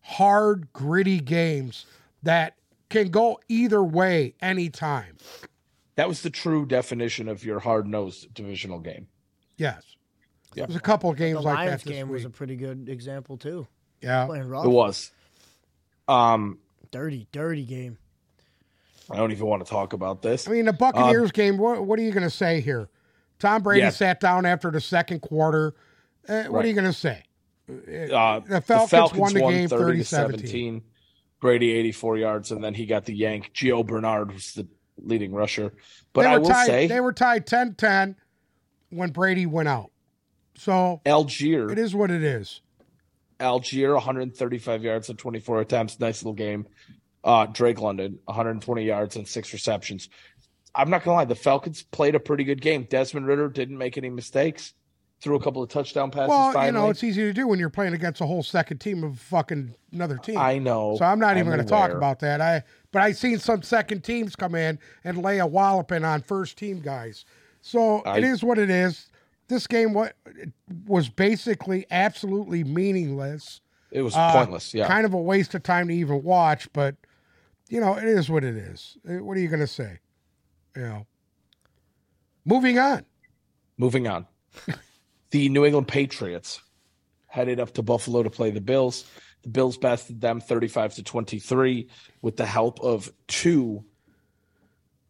hard, 0.01 0.71
gritty 0.71 1.19
games 1.19 1.85
that 2.23 2.55
can 2.89 3.09
go 3.09 3.39
either 3.49 3.83
way 3.83 4.33
anytime. 4.41 5.17
That 5.95 6.07
was 6.07 6.21
the 6.21 6.29
true 6.29 6.65
definition 6.65 7.27
of 7.29 7.43
your 7.45 7.59
hard 7.59 7.87
nosed 7.87 8.33
divisional 8.33 8.79
game. 8.79 9.07
Yes. 9.57 9.83
Yeah. 10.55 10.65
There's 10.65 10.75
a 10.75 10.79
couple 10.81 11.09
of 11.11 11.17
The 11.17 11.23
games 11.25 11.41
like 11.43 11.55
Lions 11.57 11.71
that 11.83 11.87
this 11.89 11.93
game 11.97 12.09
was 12.09 12.25
a 12.25 12.29
pretty 12.29 12.55
good 12.55 12.89
example 12.89 13.37
too. 13.37 13.67
yeah. 14.01 14.25
Playing 14.25 14.47
rough, 14.49 14.65
It 14.65 14.69
was. 14.69 15.11
Um, 16.07 16.59
dirty, 16.91 17.27
dirty 17.31 17.63
game. 17.63 17.97
I 19.09 19.17
don't 19.17 19.31
even 19.31 19.45
want 19.47 19.63
to 19.65 19.69
talk 19.69 19.93
about 19.93 20.21
this. 20.21 20.47
I 20.47 20.51
mean, 20.51 20.65
the 20.65 20.73
Buccaneers 20.73 21.31
game. 21.31 21.57
What, 21.57 21.85
what 21.85 21.99
are 21.99 22.01
you 22.01 22.11
going 22.11 22.23
to 22.23 22.29
say 22.29 22.61
here? 22.61 22.89
Tom 23.39 23.61
Brady 23.61 23.81
Yes. 23.81 23.97
sat 23.97 24.19
down 24.19 24.45
after 24.45 24.71
the 24.71 24.79
second 24.81 25.19
quarter. 25.21 25.75
Uh, 26.27 26.43
what 26.43 26.51
Right. 26.51 26.65
are 26.65 26.67
you 26.69 26.73
going 26.73 26.85
to 26.85 26.93
say? 26.93 27.23
Uh, 27.69 28.39
The 28.39 28.61
Falcons 28.61 29.13
won 29.13 29.33
the 29.33 29.39
game 29.41 29.67
30 29.67 29.97
to 29.99 30.03
30-17. 30.03 30.05
17. 30.05 30.81
Brady 31.41 31.71
84 31.71 32.17
yards, 32.17 32.51
and 32.51 32.63
then 32.63 32.73
he 32.73 32.85
got 32.85 33.03
the 33.05 33.13
yank. 33.13 33.51
Gio 33.53 33.85
Bernard 33.85 34.31
was 34.33 34.53
the 34.53 34.65
leading 34.97 35.33
rusher. 35.33 35.73
But 36.13 36.25
I 36.25 36.37
will 36.37 36.49
tied, 36.49 36.67
say, 36.67 36.87
they 36.87 36.99
were 36.99 37.13
tied 37.13 37.45
10-10 37.45 38.15
when 38.89 39.11
Brady 39.11 39.45
went 39.45 39.69
out. 39.69 39.91
So 40.55 41.01
Allgeier, 41.05 41.71
it 41.71 41.79
is 41.79 41.95
what 41.95 42.11
it 42.11 42.23
is. 42.23 42.61
Allgeier, 43.39 43.93
135 43.93 44.83
yards 44.83 45.09
and 45.09 45.17
24 45.17 45.61
attempts. 45.61 45.99
Nice 45.99 46.23
little 46.23 46.33
game. 46.33 46.67
Uh, 47.23 47.45
Drake 47.45 47.79
London, 47.79 48.19
120 48.25 48.83
yards 48.83 49.15
and 49.15 49.27
six 49.27 49.53
receptions. 49.53 50.09
I'm 50.75 50.89
not 50.89 51.03
gonna 51.03 51.15
lie, 51.15 51.25
the 51.25 51.35
Falcons 51.35 51.83
played 51.83 52.15
a 52.15 52.19
pretty 52.19 52.43
good 52.43 52.61
game. 52.61 52.87
Desmond 52.89 53.27
Ridder 53.27 53.47
didn't 53.47 53.77
make 53.77 53.97
any 53.97 54.09
mistakes. 54.09 54.73
Threw 55.21 55.35
a 55.35 55.39
couple 55.39 55.63
of 55.63 55.69
touchdown 55.69 56.11
passes. 56.11 56.29
Well, 56.29 56.51
finally. 56.51 56.65
you 56.65 56.71
know, 56.73 56.89
it's 56.89 57.03
easy 57.03 57.21
to 57.21 57.31
do 57.31 57.47
when 57.47 57.57
you're 57.57 57.69
playing 57.69 57.93
against 57.93 58.19
a 58.19 58.25
whole 58.25 58.43
second 58.43 58.79
team 58.79 59.05
of 59.05 59.19
fucking 59.19 59.73
another 59.93 60.17
team. 60.17 60.37
I 60.37 60.57
know. 60.57 60.97
So 60.97 61.05
I'm 61.05 61.19
not 61.19 61.37
even 61.37 61.53
I'm 61.53 61.57
going 61.59 61.65
to 61.65 61.69
talk 61.69 61.91
about 61.91 62.19
that. 62.19 62.41
I 62.41 62.63
but 62.93 63.01
I've 63.01 63.17
seen 63.17 63.39
some 63.39 63.61
second 63.61 64.05
teams 64.05 64.37
come 64.37 64.55
in 64.55 64.79
and 65.03 65.17
lay 65.21 65.39
a 65.39 65.45
walloping 65.45 66.05
on 66.05 66.21
first 66.21 66.57
team 66.57 66.79
guys. 66.79 67.25
So 67.61 67.99
I- 68.03 68.19
it 68.19 68.23
is 68.23 68.41
what 68.43 68.57
it 68.57 68.69
is. 68.69 69.09
This 69.49 69.67
game 69.67 69.93
what 69.93 70.15
was 70.87 71.09
basically 71.09 71.85
absolutely 71.91 72.63
meaningless. 72.63 73.59
It 73.91 74.01
was 74.01 74.15
Uh, 74.15 74.31
pointless. 74.31 74.73
Yeah. 74.73 74.87
Kind 74.87 75.05
of 75.05 75.13
a 75.13 75.21
waste 75.21 75.53
of 75.53 75.63
time 75.63 75.89
to 75.89 75.93
even 75.93 76.23
watch, 76.23 76.71
but 76.71 76.95
you 77.69 77.79
know, 77.81 77.95
it 77.97 78.03
is 78.05 78.29
what 78.29 78.43
it 78.43 78.55
is. 78.55 78.97
Uh, 79.07 79.23
What 79.23 79.35
are 79.35 79.39
you 79.41 79.47
going 79.49 79.59
to 79.59 79.67
say? 79.67 79.99
You 80.75 80.81
know. 80.83 81.07
Moving 82.45 82.77
on. 82.79 83.05
Moving 83.77 84.07
on. 84.07 84.27
the 85.31 85.49
New 85.49 85.65
England 85.65 85.87
Patriots 85.87 86.61
headed 87.27 87.59
up 87.59 87.73
to 87.73 87.81
Buffalo 87.81 88.21
to 88.23 88.29
play 88.29 88.51
the 88.51 88.61
Bills. 88.61 89.05
The 89.43 89.49
Bills 89.49 89.77
bested 89.77 90.21
them 90.21 90.39
35 90.41 90.95
to 90.95 91.03
23 91.03 91.89
with 92.21 92.37
the 92.37 92.45
help 92.45 92.81
of 92.81 93.11
two 93.27 93.83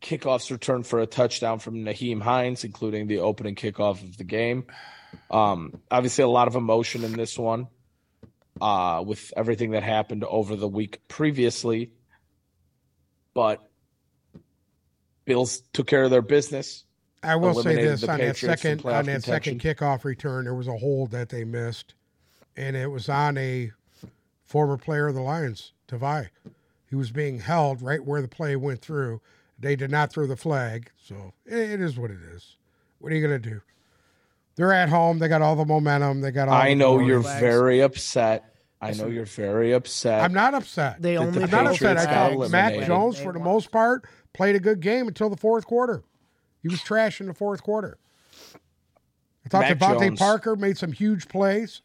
kickoffs 0.01 0.51
returned 0.51 0.85
for 0.85 0.99
a 0.99 1.07
touchdown 1.07 1.59
from 1.59 1.75
Nyheim 1.85 2.21
Hines, 2.21 2.63
including 2.63 3.07
the 3.07 3.19
opening 3.19 3.55
kickoff 3.55 4.03
of 4.03 4.17
the 4.17 4.23
game. 4.23 4.65
Um, 5.31 5.79
obviously, 5.89 6.23
a 6.23 6.27
lot 6.27 6.47
of 6.47 6.55
emotion 6.55 7.03
in 7.03 7.13
this 7.13 7.37
one 7.37 7.67
uh, 8.61 9.03
with 9.05 9.33
everything 9.35 9.71
that 9.71 9.83
happened 9.83 10.23
over 10.23 10.55
the 10.55 10.67
week 10.67 11.07
previously. 11.07 11.91
But 13.33 13.61
Bills 15.25 15.61
took 15.73 15.87
care 15.87 16.03
of 16.03 16.11
their 16.11 16.21
business. 16.21 16.83
I 17.23 17.37
will 17.37 17.53
say 17.53 17.75
this 17.75 18.03
on 18.03 18.17
that 18.17 18.19
Patriots 18.19 18.61
from 18.61 18.79
second 18.79 18.85
on 18.85 19.05
that 19.05 19.23
second 19.23 19.61
kickoff 19.61 20.03
return, 20.03 20.43
there 20.43 20.53
was 20.53 20.67
a 20.67 20.77
hold 20.77 21.11
that 21.11 21.29
they 21.29 21.45
missed, 21.45 21.93
and 22.57 22.75
it 22.75 22.87
was 22.87 23.07
on 23.07 23.37
a 23.37 23.71
former 24.53 24.77
player 24.77 25.07
of 25.07 25.15
the 25.15 25.21
Lions, 25.21 25.73
Tavai. 25.87 26.29
He 26.87 26.95
was 26.95 27.09
being 27.09 27.39
held 27.39 27.81
right 27.81 28.05
where 28.05 28.21
the 28.21 28.27
play 28.27 28.55
went 28.55 28.81
through. 28.81 29.19
They 29.57 29.75
did 29.75 29.89
not 29.89 30.13
throw 30.13 30.27
the 30.27 30.35
flag, 30.35 30.91
so 30.95 31.33
it, 31.43 31.71
it 31.71 31.81
is 31.81 31.97
what 31.97 32.11
it 32.11 32.19
is. 32.35 32.57
What 32.99 33.11
are 33.11 33.15
you 33.15 33.21
gonna 33.23 33.39
do? 33.39 33.61
They're 34.55 34.71
at 34.71 34.89
home. 34.89 35.17
They 35.17 35.27
got 35.27 35.41
all 35.41 35.55
the 35.55 35.65
momentum. 35.65 36.21
They 36.21 36.29
got 36.29 36.49
all. 36.49 36.53
I 36.53 36.69
the 36.69 36.75
know 36.75 36.99
you're 36.99 37.23
flags. 37.23 37.39
very 37.41 37.81
upset. 37.81 38.53
I 38.79 38.91
know 38.91 39.07
you're 39.07 39.25
very 39.25 39.71
upset. 39.71 40.21
I'm 40.21 40.33
not 40.33 40.53
upset. 40.53 41.01
They 41.01 41.15
the 41.15 41.21
only 41.21 41.43
I'm 41.43 41.49
not 41.49 41.65
upset. 41.65 41.97
Patriots 41.97 42.05
I 42.05 42.13
got 42.13 42.33
thought 42.33 42.51
Mac. 42.51 42.85
Jones, 42.85 43.17
for 43.17 43.33
the 43.33 43.39
most 43.39 43.71
part, 43.71 44.05
played 44.33 44.55
a 44.55 44.59
good 44.59 44.81
game 44.81 45.07
until 45.07 45.31
the 45.31 45.37
fourth 45.37 45.65
quarter. 45.65 46.03
He 46.61 46.67
was 46.67 46.83
trash 46.83 47.19
in 47.19 47.25
the 47.25 47.33
fourth 47.33 47.63
quarter. 47.63 47.97
I 49.47 49.49
thought 49.49 49.61
Mac 49.61 49.79
DeVante 49.79 50.09
Jones. 50.09 50.19
Parker 50.19 50.55
made 50.55 50.77
some 50.77 50.91
huge 50.91 51.27
plays. 51.27 51.81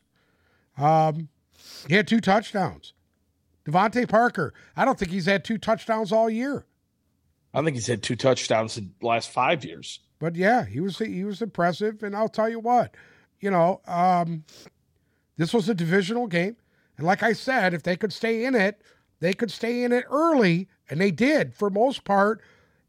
Um, 0.76 1.30
he 1.88 1.94
had 1.94 2.08
two 2.08 2.20
touchdowns. 2.20 2.94
DeVante 3.64 4.08
Parker, 4.08 4.54
I 4.76 4.84
don't 4.84 4.98
think 4.98 5.10
he's 5.10 5.26
had 5.26 5.44
two 5.44 5.58
touchdowns 5.58 6.10
all 6.12 6.30
year. 6.30 6.64
I 7.52 7.62
think 7.62 7.76
he's 7.76 7.86
had 7.86 8.02
two 8.02 8.16
touchdowns 8.16 8.78
in 8.78 8.94
the 9.00 9.06
last 9.06 9.30
five 9.30 9.64
years. 9.64 10.00
But 10.18 10.36
yeah, 10.36 10.64
he 10.64 10.80
was 10.80 10.98
he 10.98 11.24
was 11.24 11.42
impressive, 11.42 12.02
and 12.02 12.16
I'll 12.16 12.28
tell 12.28 12.48
you 12.48 12.58
what, 12.58 12.94
you 13.40 13.50
know, 13.50 13.80
um, 13.86 14.44
this 15.36 15.54
was 15.54 15.68
a 15.68 15.74
divisional 15.74 16.26
game, 16.26 16.56
and 16.96 17.06
like 17.06 17.22
I 17.22 17.32
said, 17.32 17.74
if 17.74 17.82
they 17.82 17.96
could 17.96 18.12
stay 18.12 18.44
in 18.44 18.54
it, 18.54 18.82
they 19.20 19.32
could 19.32 19.50
stay 19.50 19.84
in 19.84 19.92
it 19.92 20.04
early, 20.10 20.68
and 20.90 21.00
they 21.00 21.10
did 21.10 21.54
for 21.54 21.70
most 21.70 22.04
part. 22.04 22.40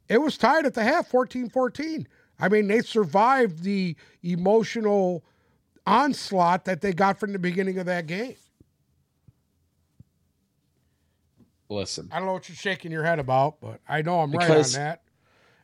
It 0.07 0.21
was 0.21 0.39
tied 0.39 0.65
at 0.65 0.73
the 0.73 0.83
half, 0.83 1.11
14-14. 1.11 2.07
I 2.39 2.49
mean, 2.49 2.67
they 2.67 2.81
survived 2.81 3.61
the 3.61 3.95
emotional 4.23 5.23
onslaught 5.85 6.65
that 6.65 6.81
they 6.81 6.93
got 6.93 7.19
from 7.19 7.31
the 7.31 7.37
beginning 7.37 7.77
of 7.77 7.85
that 7.85 8.07
game. 8.07 8.35
Listen, 11.69 12.09
I 12.11 12.17
don't 12.17 12.25
know 12.25 12.33
what 12.33 12.49
you're 12.49 12.55
shaking 12.55 12.91
your 12.91 13.03
head 13.03 13.19
about, 13.19 13.61
but 13.61 13.79
I 13.87 14.01
know 14.01 14.21
I'm 14.21 14.31
Because- 14.31 14.75
right 14.75 14.81
on 14.81 14.87
that. 14.87 15.01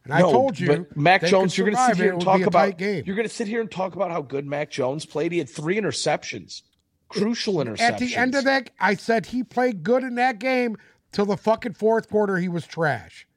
And 0.04 0.14
I 0.14 0.20
No, 0.20 0.32
told 0.32 0.60
you, 0.60 0.86
Mac 0.96 1.24
Jones. 1.26 1.58
You're 1.58 1.66
going 1.72 1.78
to 1.78 1.86
sit 1.96 1.98
here 2.04 2.14
and 2.14 2.22
talk 2.22 2.42
about. 2.42 2.78
game. 2.78 3.04
You're 3.08 3.16
going 3.16 3.28
to 3.28 3.34
sit 3.34 3.48
here 3.48 3.60
and 3.60 3.72
talk 3.72 3.96
about 3.96 4.12
how 4.12 4.22
good 4.22 4.46
Mac 4.46 4.70
Jones 4.70 5.04
played. 5.04 5.32
He 5.32 5.40
had 5.40 5.50
three 5.50 5.78
interceptions, 5.82 6.62
crucial 7.10 7.56
interceptions. 7.56 7.80
At 7.82 7.98
the 7.98 8.16
end 8.16 8.36
of 8.36 8.44
that, 8.44 8.70
I 8.80 8.94
said 8.94 9.26
he 9.26 9.44
played 9.44 9.82
good 9.82 10.04
in 10.04 10.14
that 10.16 10.38
game 10.38 10.78
till 11.12 11.26
the 11.26 11.38
fucking 11.38 11.74
fourth 11.74 12.08
quarter. 12.08 12.38
He 12.38 12.48
was 12.50 12.68
trash. 12.68 13.28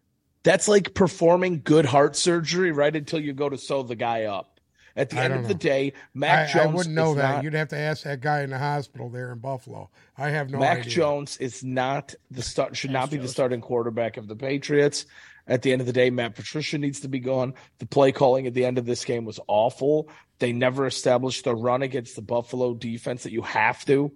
that's 0.45 0.69
like 0.69 0.93
performing 0.95 1.61
good 1.65 1.85
heart 1.87 2.17
surgery 2.17 2.71
right 2.71 2.95
until 2.95 3.19
you 3.21 3.33
go 3.33 3.49
to 3.49 3.57
sew 3.59 3.83
the 3.83 3.97
guy 3.97 4.25
up. 4.25 4.58
At 4.99 5.11
the 5.11 5.19
I 5.21 5.25
end 5.25 5.35
don't 5.35 5.43
of 5.45 5.49
the 5.49 5.55
day, 5.55 5.93
I, 5.95 6.01
Mac 6.13 6.51
I 6.51 6.53
Jones 6.59 6.75
wouldn't 6.75 6.95
know 6.95 7.11
is 7.13 7.17
that. 7.19 7.35
not- 7.37 7.45
You'd 7.45 7.55
have 7.55 7.69
to 7.69 7.79
ask 7.79 8.03
that 8.03 8.21
guy 8.21 8.43
in 8.43 8.51
the 8.51 8.59
hospital 8.59 9.09
there 9.09 9.33
in 9.33 9.39
Buffalo. 9.39 9.91
I 10.19 10.31
have 10.31 10.51
no 10.51 10.59
Mac 10.59 10.79
idea. 10.81 10.91
Jones 10.91 11.37
is 11.37 11.63
not 11.63 12.15
the 12.33 12.43
start 12.43 12.77
should 12.77 12.91
not 12.91 13.05
Ask 13.05 13.13
be 13.13 13.19
the 13.19 13.29
starting 13.29 13.61
quarterback 13.61 14.17
of 14.17 14.27
the 14.27 14.35
Patriots. 14.35 15.07
At 15.47 15.63
the 15.63 15.71
end 15.73 15.81
of 15.81 15.87
the 15.87 15.93
day, 15.93 16.11
Matt 16.11 16.35
Patricia 16.35 16.77
needs 16.79 17.01
to 17.01 17.09
be 17.09 17.21
gone. 17.21 17.55
The 17.79 17.87
play 17.87 18.11
calling 18.13 18.47
at 18.49 18.55
the 18.55 18.65
end 18.67 18.77
of 18.77 18.85
this 18.87 19.05
game 19.05 19.25
was 19.25 19.39
awful. 19.47 20.11
They 20.41 20.53
never 20.53 20.85
established 20.85 21.45
the 21.45 21.55
run 21.55 21.83
against 21.83 22.17
the 22.17 22.23
Buffalo 22.23 22.75
defense 22.75 23.23
that 23.23 23.33
you 23.33 23.43
have 23.43 23.85
to. 23.87 24.13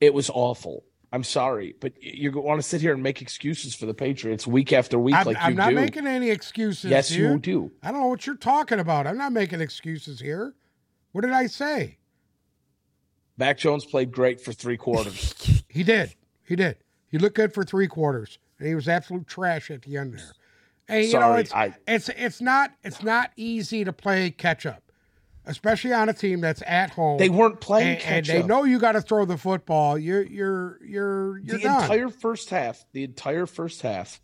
It 0.00 0.12
was 0.12 0.30
awful. 0.30 0.84
I'm 1.10 1.24
sorry, 1.24 1.74
but 1.80 1.94
you 2.02 2.30
want 2.32 2.60
to 2.60 2.66
sit 2.68 2.80
here 2.82 2.92
and 2.92 3.02
make 3.02 3.22
excuses 3.22 3.74
for 3.74 3.86
the 3.86 3.94
Patriots 3.94 4.46
week 4.46 4.72
after 4.74 4.98
week 4.98 5.14
I'm, 5.14 5.26
like 5.26 5.36
I'm 5.40 5.52
you 5.52 5.56
not 5.56 5.68
do. 5.70 5.74
making 5.76 6.06
any 6.06 6.28
excuses. 6.30 6.90
yes, 6.90 7.08
dude. 7.08 7.18
you 7.18 7.38
do. 7.38 7.72
I 7.82 7.90
don't 7.90 8.00
know 8.00 8.06
what 8.08 8.26
you're 8.26 8.36
talking 8.36 8.78
about. 8.78 9.06
I'm 9.06 9.16
not 9.16 9.32
making 9.32 9.60
excuses 9.62 10.20
here. 10.20 10.54
What 11.12 11.22
did 11.22 11.32
I 11.32 11.46
say? 11.46 11.96
Mac 13.38 13.56
Jones 13.56 13.84
played 13.84 14.10
great 14.12 14.40
for 14.40 14.52
three 14.52 14.76
quarters. 14.76 15.34
He 15.70 15.82
did. 15.84 16.14
He 16.44 16.56
did. 16.56 16.78
He 17.08 17.18
looked 17.18 17.36
good 17.36 17.52
for 17.52 17.62
three 17.62 17.86
quarters, 17.86 18.38
and 18.58 18.66
he 18.66 18.74
was 18.74 18.88
absolute 18.88 19.26
trash 19.28 19.70
at 19.70 19.82
the 19.82 19.96
end 19.98 20.14
there. 20.14 20.32
And 20.88 21.04
you 21.04 21.12
know, 21.12 21.20
Sorry, 21.20 21.40
it's 21.42 21.54
I- 21.54 21.74
it's 21.86 22.08
it's 22.08 22.40
not 22.40 22.72
it's 22.82 23.02
not 23.02 23.30
easy 23.36 23.84
to 23.84 23.92
play 23.92 24.30
catch 24.30 24.64
up, 24.66 24.82
especially 25.48 25.92
on 25.92 26.08
a 26.08 26.12
team 26.12 26.40
that's 26.40 26.62
at 26.66 26.90
home. 26.90 27.18
they 27.18 27.28
weren't 27.28 27.60
playing 27.60 27.88
and, 27.88 27.96
and 27.96 28.02
catch 28.02 28.26
they 28.28 28.42
know 28.44 28.62
you 28.64 28.78
got 28.78 28.92
to 28.92 29.00
throw 29.00 29.24
the 29.24 29.36
football. 29.36 29.98
You're 29.98 30.22
you're 30.22 30.78
you're 30.84 31.38
you're 31.38 31.58
the 31.58 31.64
done. 31.64 31.82
entire 31.82 32.08
first 32.08 32.50
half, 32.50 32.84
the 32.92 33.02
entire 33.04 33.46
first 33.46 33.82
half, 33.82 34.20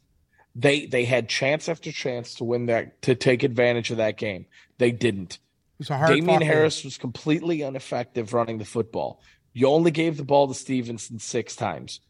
they 0.55 0.87
they 0.87 1.05
had 1.05 1.29
chance 1.29 1.69
after 1.69 1.91
chance 1.91 2.35
to 2.37 2.45
win 2.45 2.67
that 2.67 3.03
to 3.03 3.15
take 3.17 3.43
advantage 3.43 3.91
of 3.91 3.97
that 3.97 4.17
game. 4.17 4.47
They 4.79 4.93
didn't. 4.93 5.39
it 5.81 5.91
a 5.91 5.97
hard 5.97 6.11
Damien 6.11 6.27
fought 6.27 6.39
game. 6.41 6.49
Harris 6.49 6.85
was 6.85 6.97
completely 6.99 7.63
ineffective 7.63 8.33
running 8.33 8.59
the 8.59 8.65
football. 8.65 9.21
You 9.53 9.69
only 9.69 9.91
gave 9.91 10.17
the 10.17 10.25
ball 10.25 10.47
to 10.49 10.55
Stevenson 10.55 11.19
six 11.19 11.57
times. 11.57 12.01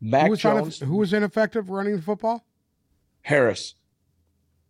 Mac 0.00 0.24
Who 0.24 0.30
was, 0.30 0.40
Jones, 0.40 0.78
who 0.80 0.96
was 0.96 1.12
ineffective 1.12 1.70
running 1.70 1.96
the 1.96 2.02
football? 2.02 2.44
Harris, 3.22 3.74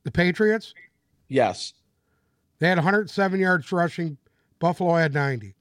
The 0.04 0.10
Patriots. 0.10 0.74
yes. 1.28 1.72
They 2.62 2.68
had 2.68 2.78
107 2.78 3.40
yards 3.40 3.72
rushing. 3.72 4.18
Buffalo 4.60 4.94
had 4.94 5.12
90. 5.12 5.56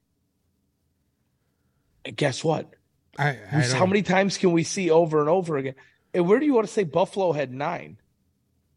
And 2.06 2.16
guess 2.16 2.44
what? 2.44 2.70
I, 3.18 3.40
I 3.52 3.62
How 3.62 3.88
many 3.88 4.04
times 4.04 4.38
can 4.38 4.52
we 4.52 4.62
see 4.62 4.92
over 4.92 5.20
and 5.20 5.28
over 5.28 5.58
again? 5.58 5.74
And 6.14 6.28
where 6.28 6.38
do 6.40 6.46
you 6.46 6.54
want 6.54 6.68
to 6.68 6.72
say 6.72 6.84
Buffalo 6.84 7.32
had 7.32 7.52
nine? 7.52 7.98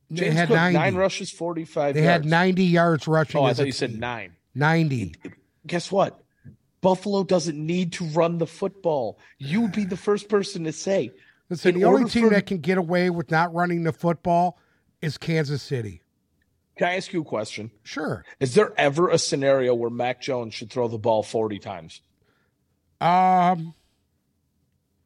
They 0.08 0.30
had 0.30 0.48
Cook, 0.48 0.56
90. 0.56 0.78
nine 0.78 0.94
rushes, 0.94 1.30
45 1.30 1.94
They 1.96 2.02
yards. 2.04 2.24
had 2.24 2.30
90 2.30 2.64
yards 2.64 3.06
rushing. 3.06 3.42
oh, 3.42 3.44
I 3.44 3.52
thought 3.52 3.66
you 3.66 3.72
said 3.72 3.98
nine. 3.98 4.32
90. 4.54 5.16
guess 5.66 5.92
what? 5.92 6.18
Buffalo 6.80 7.24
doesn't 7.24 7.58
need 7.58 7.92
to 7.94 8.06
run 8.06 8.38
the 8.38 8.46
football. 8.46 9.18
You 9.36 9.60
would 9.60 9.72
be 9.72 9.84
the 9.84 9.98
first 9.98 10.30
person 10.30 10.64
to 10.64 10.72
say. 10.72 11.10
Listen, 11.50 11.74
the 11.74 11.84
only 11.84 12.08
team 12.08 12.28
for- 12.28 12.34
that 12.34 12.46
can 12.46 12.58
get 12.58 12.78
away 12.78 13.10
with 13.10 13.30
not 13.30 13.52
running 13.52 13.82
the 13.82 13.92
football 13.92 14.58
is 15.02 15.18
Kansas 15.18 15.60
City. 15.62 16.00
Can 16.76 16.88
I 16.88 16.96
ask 16.96 17.12
you 17.12 17.20
a 17.22 17.24
question? 17.24 17.70
Sure. 17.84 18.24
Is 18.40 18.54
there 18.54 18.72
ever 18.76 19.08
a 19.08 19.18
scenario 19.18 19.74
where 19.74 19.90
Mac 19.90 20.20
Jones 20.20 20.54
should 20.54 20.70
throw 20.70 20.88
the 20.88 20.98
ball 20.98 21.22
40 21.22 21.58
times? 21.60 22.00
Um, 23.00 23.74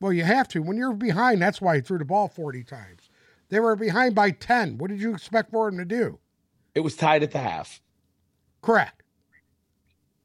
well, 0.00 0.12
you 0.12 0.24
have 0.24 0.48
to. 0.48 0.60
When 0.62 0.76
you're 0.76 0.94
behind, 0.94 1.42
that's 1.42 1.60
why 1.60 1.76
he 1.76 1.80
threw 1.82 1.98
the 1.98 2.04
ball 2.04 2.28
40 2.28 2.64
times. 2.64 3.10
They 3.50 3.60
were 3.60 3.76
behind 3.76 4.14
by 4.14 4.30
10. 4.30 4.78
What 4.78 4.90
did 4.90 5.00
you 5.00 5.12
expect 5.12 5.50
for 5.50 5.68
him 5.68 5.78
to 5.78 5.84
do? 5.84 6.18
It 6.74 6.80
was 6.80 6.96
tied 6.96 7.22
at 7.22 7.32
the 7.32 7.38
half. 7.38 7.80
Correct. 8.62 9.02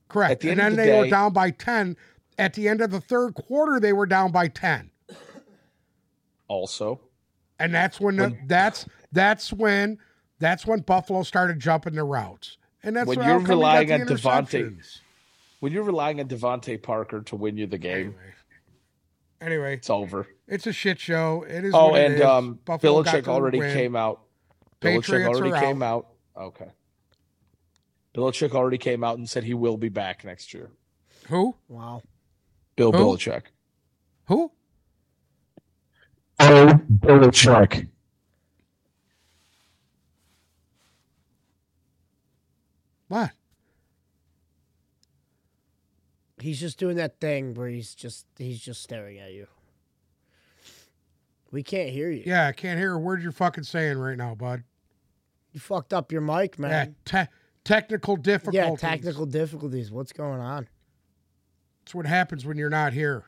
Correct. 0.07 0.31
At 0.31 0.39
the 0.41 0.51
and 0.51 0.59
end 0.61 0.77
then 0.77 0.79
of 0.79 0.85
they 0.85 0.91
the 0.91 0.97
were 0.99 1.09
down 1.09 1.33
by 1.33 1.49
10. 1.51 1.97
At 2.37 2.53
the 2.53 2.67
end 2.67 2.81
of 2.81 2.91
the 2.91 3.01
third 3.01 3.33
quarter, 3.35 3.79
they 3.79 3.93
were 3.93 4.05
down 4.05 4.31
by 4.31 4.47
10. 4.47 4.91
Also, 6.47 6.99
And 7.59 7.73
that's 7.73 7.99
when 7.99 8.17
the, 8.17 8.37
that's 8.47 8.85
that's 9.11 9.51
when 9.53 9.97
that's 10.43 10.65
when 10.67 10.81
Buffalo 10.81 11.23
started 11.23 11.59
jumping 11.59 11.93
the 11.95 12.03
routes. 12.03 12.57
And 12.83 12.95
that's 12.95 13.07
When 13.07 13.17
you're 13.19 13.25
come 13.27 13.43
we 13.43 13.47
got 13.47 13.53
relying 13.53 13.91
on 13.93 13.99
DeVante- 14.01 14.07
interceptions. 14.65 14.99
when 15.61 15.71
you're 15.71 15.83
relying 15.83 16.19
on 16.19 16.27
DeVante 16.27 16.81
Parker 16.81 17.21
to 17.21 17.35
win 17.35 17.55
you 17.57 17.65
the 17.67 17.77
game, 17.77 18.07
Anyway. 18.07 18.33
Anyway, 19.41 19.73
it's 19.75 19.89
over. 19.89 20.27
it's 20.47 20.67
a 20.67 20.73
shit 20.73 20.99
show. 20.99 21.43
It 21.47 21.65
is. 21.65 21.73
Oh, 21.73 21.89
what 21.91 22.01
and 22.01 22.13
is. 22.15 22.21
um, 22.21 22.59
Buffalo 22.65 23.03
Belichick 23.03 23.27
already 23.27 23.59
win. 23.59 23.73
came 23.73 23.95
out. 23.95 24.21
Belichick 24.81 25.01
Patriots 25.01 25.37
already 25.39 25.53
are 25.53 25.59
came 25.61 25.81
out. 25.83 26.07
Okay. 26.37 26.69
Belichick 28.15 28.51
already 28.53 28.77
came 28.77 29.03
out 29.03 29.17
and 29.17 29.29
said 29.29 29.43
he 29.43 29.53
will 29.53 29.75
be 29.77 29.89
back 29.89 30.23
next 30.23 30.53
year. 30.53 30.71
Who? 31.29 31.55
Wow. 31.67 32.03
Bill 32.75 32.91
Who? 32.91 32.97
Belichick. 32.97 33.43
Who? 34.27 34.51
Oh, 36.39 36.79
Belichick. 36.99 37.87
What? 43.13 43.29
He's 46.41 46.59
just 46.59 46.79
doing 46.79 46.95
that 46.97 47.19
thing 47.19 47.53
where 47.53 47.67
he's 47.67 47.93
just 47.93 48.25
he's 48.39 48.59
just 48.59 48.81
staring 48.81 49.19
at 49.19 49.33
you. 49.33 49.45
We 51.51 51.61
can't 51.61 51.91
hear 51.91 52.09
you. 52.09 52.23
Yeah, 52.25 52.47
I 52.47 52.53
can't 52.53 52.79
hear 52.79 52.93
a 52.93 52.97
word 52.97 53.21
you're 53.21 53.31
fucking 53.31 53.65
saying 53.65 53.99
right 53.99 54.17
now, 54.17 54.33
bud. 54.33 54.63
You 55.51 55.59
fucked 55.59 55.93
up 55.93 56.11
your 56.11 56.21
mic, 56.21 56.55
Yeah, 56.57 56.61
man. 56.67 56.95
te- 57.05 57.31
technical 57.63 58.15
difficulties. 58.15 58.81
Yeah, 58.81 58.89
technical 58.89 59.27
difficulties. 59.27 59.91
What's 59.91 60.11
going 60.11 60.39
on? 60.41 60.67
That's 61.85 61.93
what 61.93 62.07
happens 62.07 62.47
when 62.47 62.57
you're 62.57 62.71
not 62.71 62.93
here. 62.93 63.25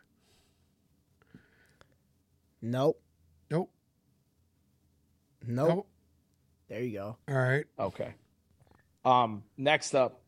Nope. 2.60 3.00
Nope. 3.52 3.70
Nope. 5.46 5.70
Nope. 5.70 5.88
There 6.70 6.82
you 6.82 6.94
go. 6.98 7.18
All 7.30 7.36
right. 7.36 7.66
Okay. 7.78 8.16
Um, 9.06 9.44
next 9.58 9.94
up, 9.94 10.22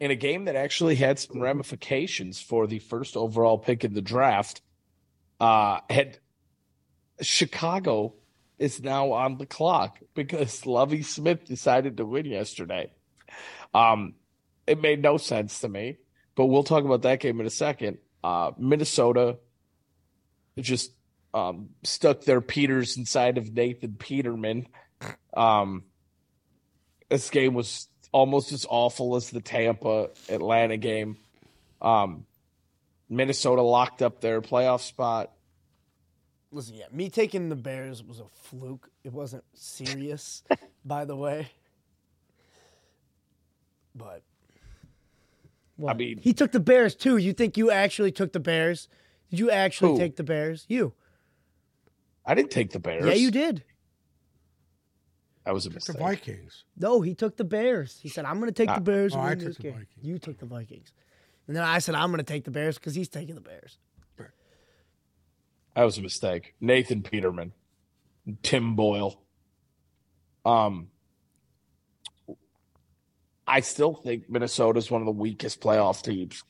in 0.00 0.10
a 0.10 0.16
game 0.16 0.46
that 0.46 0.56
actually 0.56 0.96
had 0.96 1.18
some 1.18 1.40
ramifications 1.40 2.40
for 2.40 2.66
the 2.66 2.80
first 2.80 3.16
overall 3.16 3.58
pick 3.58 3.84
in 3.84 3.94
the 3.94 4.02
draft, 4.02 4.62
uh, 5.38 5.78
had 5.88 6.18
Chicago 7.20 8.14
is 8.58 8.82
now 8.82 9.12
on 9.12 9.38
the 9.38 9.46
clock 9.46 9.98
because 10.14 10.66
Lovie 10.66 11.02
Smith 11.02 11.44
decided 11.44 11.98
to 11.98 12.04
win 12.04 12.26
yesterday. 12.26 12.90
Um, 13.74 14.14
it 14.66 14.80
made 14.80 15.02
no 15.02 15.18
sense 15.18 15.60
to 15.60 15.68
me, 15.68 15.98
but 16.34 16.46
we'll 16.46 16.64
talk 16.64 16.84
about 16.84 17.02
that 17.02 17.20
game 17.20 17.40
in 17.40 17.46
a 17.46 17.50
second. 17.50 17.98
Uh, 18.24 18.52
Minnesota 18.58 19.38
just 20.58 20.92
um, 21.34 21.70
stuck 21.82 22.22
their 22.22 22.40
Peters 22.40 22.96
inside 22.96 23.38
of 23.38 23.52
Nathan 23.52 23.96
Peterman. 23.98 24.66
Um, 25.34 25.84
this 27.12 27.28
game 27.30 27.52
was 27.52 27.88
almost 28.10 28.52
as 28.52 28.66
awful 28.68 29.16
as 29.16 29.28
the 29.30 29.40
Tampa 29.40 30.08
Atlanta 30.30 30.78
game. 30.78 31.18
Um, 31.82 32.24
Minnesota 33.10 33.60
locked 33.62 34.00
up 34.00 34.20
their 34.22 34.40
playoff 34.40 34.80
spot. 34.80 35.30
Listen, 36.50 36.74
yeah, 36.74 36.86
me 36.90 37.10
taking 37.10 37.48
the 37.50 37.56
Bears 37.56 38.02
was 38.02 38.18
a 38.18 38.24
fluke. 38.44 38.88
It 39.04 39.12
wasn't 39.12 39.44
serious, 39.54 40.42
by 40.84 41.04
the 41.04 41.16
way. 41.16 41.48
But 43.94 44.22
What? 45.76 45.98
mean- 45.98 46.18
he 46.18 46.32
took 46.32 46.52
the 46.52 46.60
Bears 46.60 46.94
too. 46.94 47.18
You 47.18 47.32
think 47.34 47.56
you 47.58 47.70
actually 47.70 48.12
took 48.12 48.32
the 48.32 48.40
Bears? 48.40 48.88
Did 49.30 49.38
you 49.38 49.50
actually 49.50 49.92
Who? 49.92 49.98
take 49.98 50.16
the 50.16 50.24
Bears? 50.24 50.64
You? 50.68 50.94
I 52.24 52.34
didn't 52.34 52.50
take 52.52 52.70
the 52.70 52.78
Bears. 52.78 53.04
Yeah, 53.04 53.14
you 53.14 53.30
did. 53.30 53.64
That 55.44 55.54
was 55.54 55.66
a 55.66 55.70
The 55.70 55.74
mistake. 55.76 55.98
Vikings. 55.98 56.64
No, 56.76 57.00
he 57.00 57.14
took 57.14 57.36
the 57.36 57.44
Bears. 57.44 57.98
He 58.00 58.08
said, 58.08 58.24
"I'm 58.24 58.38
going 58.38 58.48
to 58.48 58.52
take 58.54 58.68
Ah. 58.68 58.76
the 58.76 58.80
Bears." 58.80 59.12
Oh, 59.14 59.18
and 59.18 59.26
I 59.26 59.30
win 59.30 59.38
took 59.40 59.56
the 59.56 59.62
game." 59.62 59.72
Vikings. 59.72 59.98
You 60.04 60.18
took 60.18 60.38
the 60.38 60.46
Vikings, 60.46 60.92
and 61.48 61.56
then 61.56 61.64
I 61.64 61.78
said, 61.80 61.94
"I'm 61.96 62.10
going 62.10 62.18
to 62.18 62.32
take 62.32 62.44
the 62.44 62.50
Bears" 62.52 62.78
because 62.78 62.94
he's 62.94 63.08
taking 63.08 63.34
the 63.34 63.40
Bears. 63.40 63.78
That 65.74 65.84
was 65.84 65.96
a 65.98 66.02
mistake. 66.02 66.54
Nathan 66.60 67.02
Peterman, 67.02 67.52
Tim 68.42 68.76
Boyle. 68.76 69.20
Um, 70.44 70.90
I 73.46 73.60
still 73.60 73.94
think 73.94 74.28
Minnesota 74.30 74.78
is 74.78 74.90
one 74.90 75.00
of 75.02 75.06
the 75.06 75.12
weakest 75.12 75.60
playoff 75.60 76.02
teams. 76.02 76.42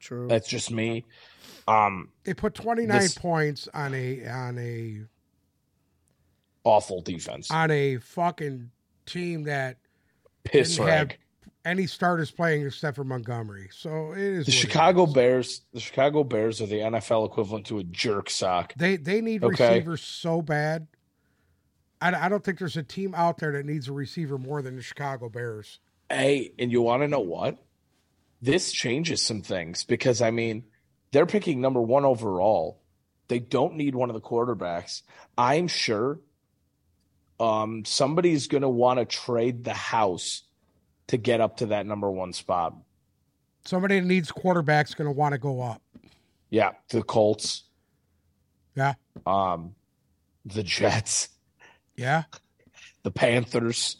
True. 0.00 0.28
That's 0.28 0.48
just 0.48 0.70
me. 0.70 1.04
Um, 1.66 2.10
They 2.24 2.32
put 2.34 2.54
29 2.54 3.00
This- 3.00 3.14
points 3.18 3.68
on 3.74 3.92
a 3.94 4.26
on 4.26 4.58
a 4.58 5.02
awful 6.68 7.00
defense. 7.00 7.50
on 7.50 7.70
a 7.70 7.96
fucking 7.98 8.70
team 9.06 9.44
that 9.44 9.78
Piss 10.44 10.76
didn't 10.76 10.88
have 10.88 11.10
any 11.64 11.86
starters 11.86 12.30
playing 12.30 12.64
except 12.66 12.96
for 12.96 13.04
Montgomery. 13.04 13.68
So 13.72 14.12
it 14.12 14.18
is 14.18 14.46
The 14.46 14.52
Chicago 14.52 15.04
is. 15.06 15.12
Bears. 15.12 15.60
The 15.72 15.80
Chicago 15.80 16.24
Bears 16.24 16.60
are 16.60 16.66
the 16.66 16.76
NFL 16.76 17.26
equivalent 17.26 17.66
to 17.66 17.78
a 17.78 17.84
jerk 17.84 18.30
sock. 18.30 18.72
They 18.76 18.96
they 18.96 19.20
need 19.20 19.44
Okay. 19.44 19.74
receivers 19.74 20.00
so 20.02 20.40
bad. 20.42 20.86
I, 22.00 22.14
I 22.14 22.28
don't 22.28 22.44
think 22.44 22.58
there's 22.58 22.76
a 22.76 22.82
team 22.82 23.14
out 23.14 23.38
there 23.38 23.52
that 23.52 23.66
needs 23.66 23.88
a 23.88 23.92
receiver 23.92 24.38
more 24.38 24.62
than 24.62 24.76
the 24.76 24.82
Chicago 24.82 25.28
Bears. 25.28 25.80
Hey, 26.08 26.52
and 26.58 26.70
you 26.72 26.80
want 26.80 27.02
to 27.02 27.08
know 27.08 27.20
what? 27.20 27.58
This 28.40 28.70
changes 28.72 29.20
some 29.20 29.42
things 29.42 29.84
because 29.84 30.22
I 30.22 30.30
mean, 30.30 30.64
they're 31.12 31.26
picking 31.26 31.60
number 31.60 31.82
one 31.82 32.04
overall. 32.04 32.80
They 33.26 33.40
don't 33.40 33.74
need 33.74 33.94
one 33.94 34.08
of 34.08 34.14
the 34.14 34.22
quarterbacks. 34.22 35.02
I'm 35.36 35.68
sure 35.68 36.20
um, 37.40 37.84
somebody's 37.84 38.46
going 38.48 38.62
to 38.62 38.68
want 38.68 38.98
to 38.98 39.04
trade 39.04 39.64
the 39.64 39.72
house 39.72 40.42
to 41.08 41.16
get 41.16 41.40
up 41.40 41.58
to 41.58 41.66
that 41.66 41.86
number 41.86 42.10
one 42.10 42.32
spot. 42.32 42.74
Somebody 43.64 44.00
that 44.00 44.06
needs 44.06 44.30
quarterbacks 44.32 44.96
going 44.96 45.08
to 45.08 45.12
want 45.12 45.32
to 45.32 45.38
go 45.38 45.60
up. 45.60 45.82
Yeah, 46.50 46.72
the 46.88 47.02
Colts, 47.02 47.64
Yeah, 48.74 48.94
um, 49.26 49.74
the 50.46 50.62
Jets, 50.62 51.28
yeah, 51.96 52.22
the 53.02 53.10
Panthers, 53.10 53.98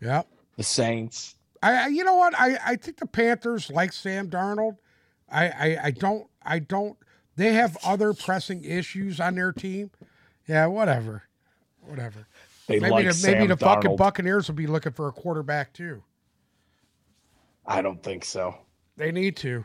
yeah. 0.00 0.22
the 0.56 0.62
Saints. 0.62 1.34
I, 1.60 1.72
I 1.72 1.86
you 1.88 2.04
know 2.04 2.14
what? 2.14 2.38
I, 2.38 2.56
I 2.64 2.76
think 2.76 2.98
the 2.98 3.06
Panthers 3.06 3.68
like 3.70 3.92
Sam 3.92 4.30
Darnold. 4.30 4.76
I, 5.28 5.48
I 5.48 5.78
I 5.86 5.90
don't 5.90 6.28
I 6.42 6.60
don't. 6.60 6.96
They 7.34 7.52
have 7.54 7.76
other 7.84 8.14
pressing 8.14 8.62
issues 8.62 9.18
on 9.18 9.34
their 9.34 9.52
team. 9.52 9.90
Yeah, 10.46 10.66
whatever, 10.66 11.24
whatever. 11.80 12.28
They 12.68 12.80
Maybe 12.80 12.90
like 12.90 13.04
the, 13.04 13.26
maybe 13.26 13.38
Sam 13.38 13.48
the 13.48 13.56
fucking 13.56 13.96
Buccaneers 13.96 14.46
will 14.46 14.54
be 14.54 14.66
looking 14.66 14.92
for 14.92 15.08
a 15.08 15.12
quarterback 15.12 15.72
too. 15.72 16.02
I 17.66 17.80
don't 17.80 18.02
think 18.02 18.26
so. 18.26 18.56
They 18.98 19.10
need 19.10 19.36
to. 19.38 19.64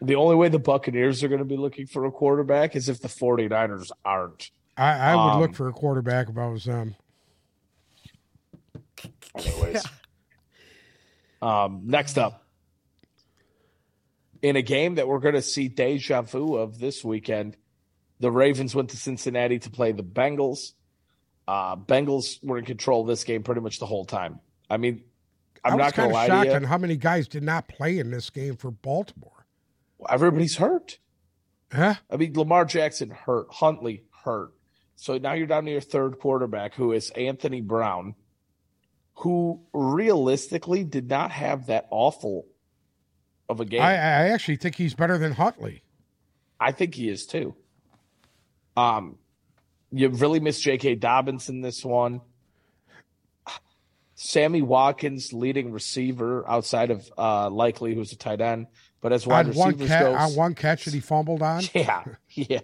The 0.00 0.14
only 0.14 0.36
way 0.36 0.48
the 0.48 0.60
Buccaneers 0.60 1.24
are 1.24 1.28
going 1.28 1.40
to 1.40 1.44
be 1.44 1.56
looking 1.56 1.86
for 1.86 2.04
a 2.04 2.12
quarterback 2.12 2.76
is 2.76 2.88
if 2.88 3.00
the 3.00 3.08
49ers 3.08 3.90
aren't. 4.04 4.50
I, 4.76 4.92
I 4.92 5.14
would 5.16 5.32
Um, 5.32 5.40
look 5.40 5.54
for 5.54 5.68
a 5.68 5.72
quarterback 5.72 6.28
if 6.28 6.38
I 6.38 6.46
was 6.46 6.64
them. 6.64 6.94
Anyways. 9.34 9.84
um, 11.42 11.82
next 11.84 12.16
up, 12.16 12.44
in 14.40 14.54
a 14.54 14.62
game 14.62 14.96
that 14.96 15.08
we're 15.08 15.18
going 15.18 15.34
to 15.34 15.42
see 15.42 15.66
deja 15.68 16.22
vu 16.22 16.54
of 16.54 16.78
this 16.78 17.02
weekend, 17.02 17.56
the 18.20 18.30
Ravens 18.30 18.74
went 18.74 18.90
to 18.90 18.96
Cincinnati 18.96 19.58
to 19.58 19.70
play 19.70 19.90
the 19.90 20.04
Bengals. 20.04 20.72
Uh, 21.48 21.76
Bengals 21.76 22.42
were 22.44 22.58
in 22.58 22.64
control 22.64 23.02
of 23.02 23.06
this 23.06 23.24
game 23.24 23.42
pretty 23.42 23.60
much 23.60 23.78
the 23.78 23.86
whole 23.86 24.04
time. 24.04 24.40
I 24.68 24.76
mean, 24.78 25.04
I'm 25.64 25.74
I 25.74 25.76
was 25.76 25.84
not 25.84 25.94
going 25.94 25.94
kind 25.94 25.94
to 25.94 26.06
of 26.06 26.12
lie 26.12 26.26
shocked 26.26 26.50
to 26.50 26.56
on 26.56 26.64
how 26.64 26.78
many 26.78 26.96
guys 26.96 27.28
did 27.28 27.42
not 27.42 27.68
play 27.68 27.98
in 27.98 28.10
this 28.10 28.30
game 28.30 28.56
for 28.56 28.70
Baltimore. 28.70 29.46
Everybody's 30.08 30.56
hurt. 30.56 30.98
Huh? 31.72 31.94
I 32.10 32.16
mean, 32.16 32.34
Lamar 32.34 32.64
Jackson 32.64 33.10
hurt, 33.10 33.46
Huntley 33.50 34.04
hurt. 34.24 34.52
So 34.96 35.18
now 35.18 35.34
you're 35.34 35.46
down 35.46 35.64
to 35.66 35.70
your 35.70 35.80
third 35.80 36.18
quarterback, 36.18 36.74
who 36.74 36.92
is 36.92 37.10
Anthony 37.10 37.60
Brown, 37.60 38.14
who 39.14 39.60
realistically 39.72 40.84
did 40.84 41.08
not 41.08 41.30
have 41.30 41.66
that 41.66 41.86
awful 41.90 42.46
of 43.48 43.60
a 43.60 43.64
game. 43.64 43.82
I, 43.82 43.92
I 43.92 44.28
actually 44.28 44.56
think 44.56 44.76
he's 44.76 44.94
better 44.94 45.18
than 45.18 45.32
Huntley. 45.32 45.82
I 46.58 46.72
think 46.72 46.94
he 46.94 47.08
is 47.08 47.26
too. 47.26 47.54
Um, 48.76 49.18
you 49.92 50.08
really 50.08 50.40
miss 50.40 50.58
J.K. 50.60 50.96
Dobbins 50.96 51.48
in 51.48 51.60
this 51.60 51.84
one. 51.84 52.20
Sammy 54.14 54.62
Watkins, 54.62 55.32
leading 55.32 55.72
receiver 55.72 56.48
outside 56.48 56.90
of 56.90 57.06
uh, 57.18 57.50
likely 57.50 57.94
who's 57.94 58.12
a 58.12 58.16
tight 58.16 58.40
end, 58.40 58.66
but 59.02 59.12
as 59.12 59.26
wide 59.26 59.46
On 59.48 59.54
one, 59.54 59.68
receivers 59.76 59.88
ca- 59.88 60.00
goes, 60.00 60.16
on 60.16 60.34
one 60.36 60.54
catch 60.54 60.86
that 60.86 60.94
he 60.94 61.00
fumbled 61.00 61.42
on. 61.42 61.62
yeah, 61.74 62.02
yeah. 62.30 62.60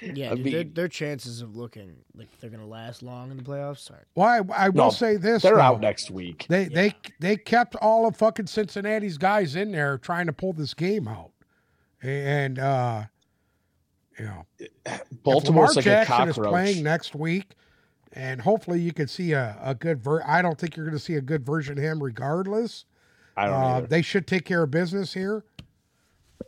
yeah, 0.00 0.34
dude, 0.34 0.44
their, 0.46 0.64
mean- 0.64 0.72
their 0.72 0.88
chances 0.88 1.42
of 1.42 1.54
looking 1.54 1.96
like 2.14 2.28
they're 2.40 2.48
going 2.48 2.62
to 2.62 2.66
last 2.66 3.02
long 3.02 3.30
in 3.30 3.36
the 3.36 3.42
playoffs 3.42 3.90
are 3.90 4.06
Well, 4.14 4.26
I, 4.26 4.64
I 4.66 4.68
will 4.70 4.84
No, 4.86 4.90
say 4.90 5.16
this: 5.16 5.42
They're 5.42 5.56
though. 5.56 5.60
out 5.60 5.80
next 5.82 6.10
week. 6.10 6.46
They 6.48 6.64
they 6.64 6.94
they 7.20 7.36
kept 7.36 7.76
all 7.76 8.06
of 8.06 8.16
fucking 8.16 8.46
Cincinnati's 8.46 9.18
guys 9.18 9.54
in 9.54 9.70
there 9.70 9.98
trying 9.98 10.26
to 10.28 10.32
pull 10.32 10.54
this 10.54 10.72
game 10.72 11.06
out, 11.08 11.32
and 12.02 12.58
uh, 12.58 13.02
you 14.18 14.24
know, 14.26 14.46
if 14.58 15.02
Baltimore's 15.22 15.70
Lamar 15.70 15.74
like 15.76 15.84
Jackson 15.84 16.28
a 16.28 16.30
is 16.30 16.38
playing 16.38 16.82
next 16.82 17.14
week, 17.14 17.54
and 18.12 18.40
hopefully 18.40 18.80
you 18.80 18.92
can 18.92 19.08
see 19.08 19.32
a, 19.32 19.58
a 19.62 19.74
good 19.74 20.02
ver. 20.02 20.22
I 20.26 20.42
don't 20.42 20.58
think 20.58 20.76
you're 20.76 20.86
going 20.86 20.96
to 20.98 21.02
see 21.02 21.14
a 21.14 21.20
good 21.22 21.44
version 21.46 21.78
of 21.78 21.84
him, 21.84 22.02
regardless. 22.02 22.84
I 23.36 23.46
don't 23.46 23.54
Uh, 23.54 23.66
either. 23.78 23.86
they 23.86 24.02
should 24.02 24.26
take 24.26 24.44
care 24.44 24.62
of 24.62 24.70
business 24.70 25.14
here, 25.14 25.44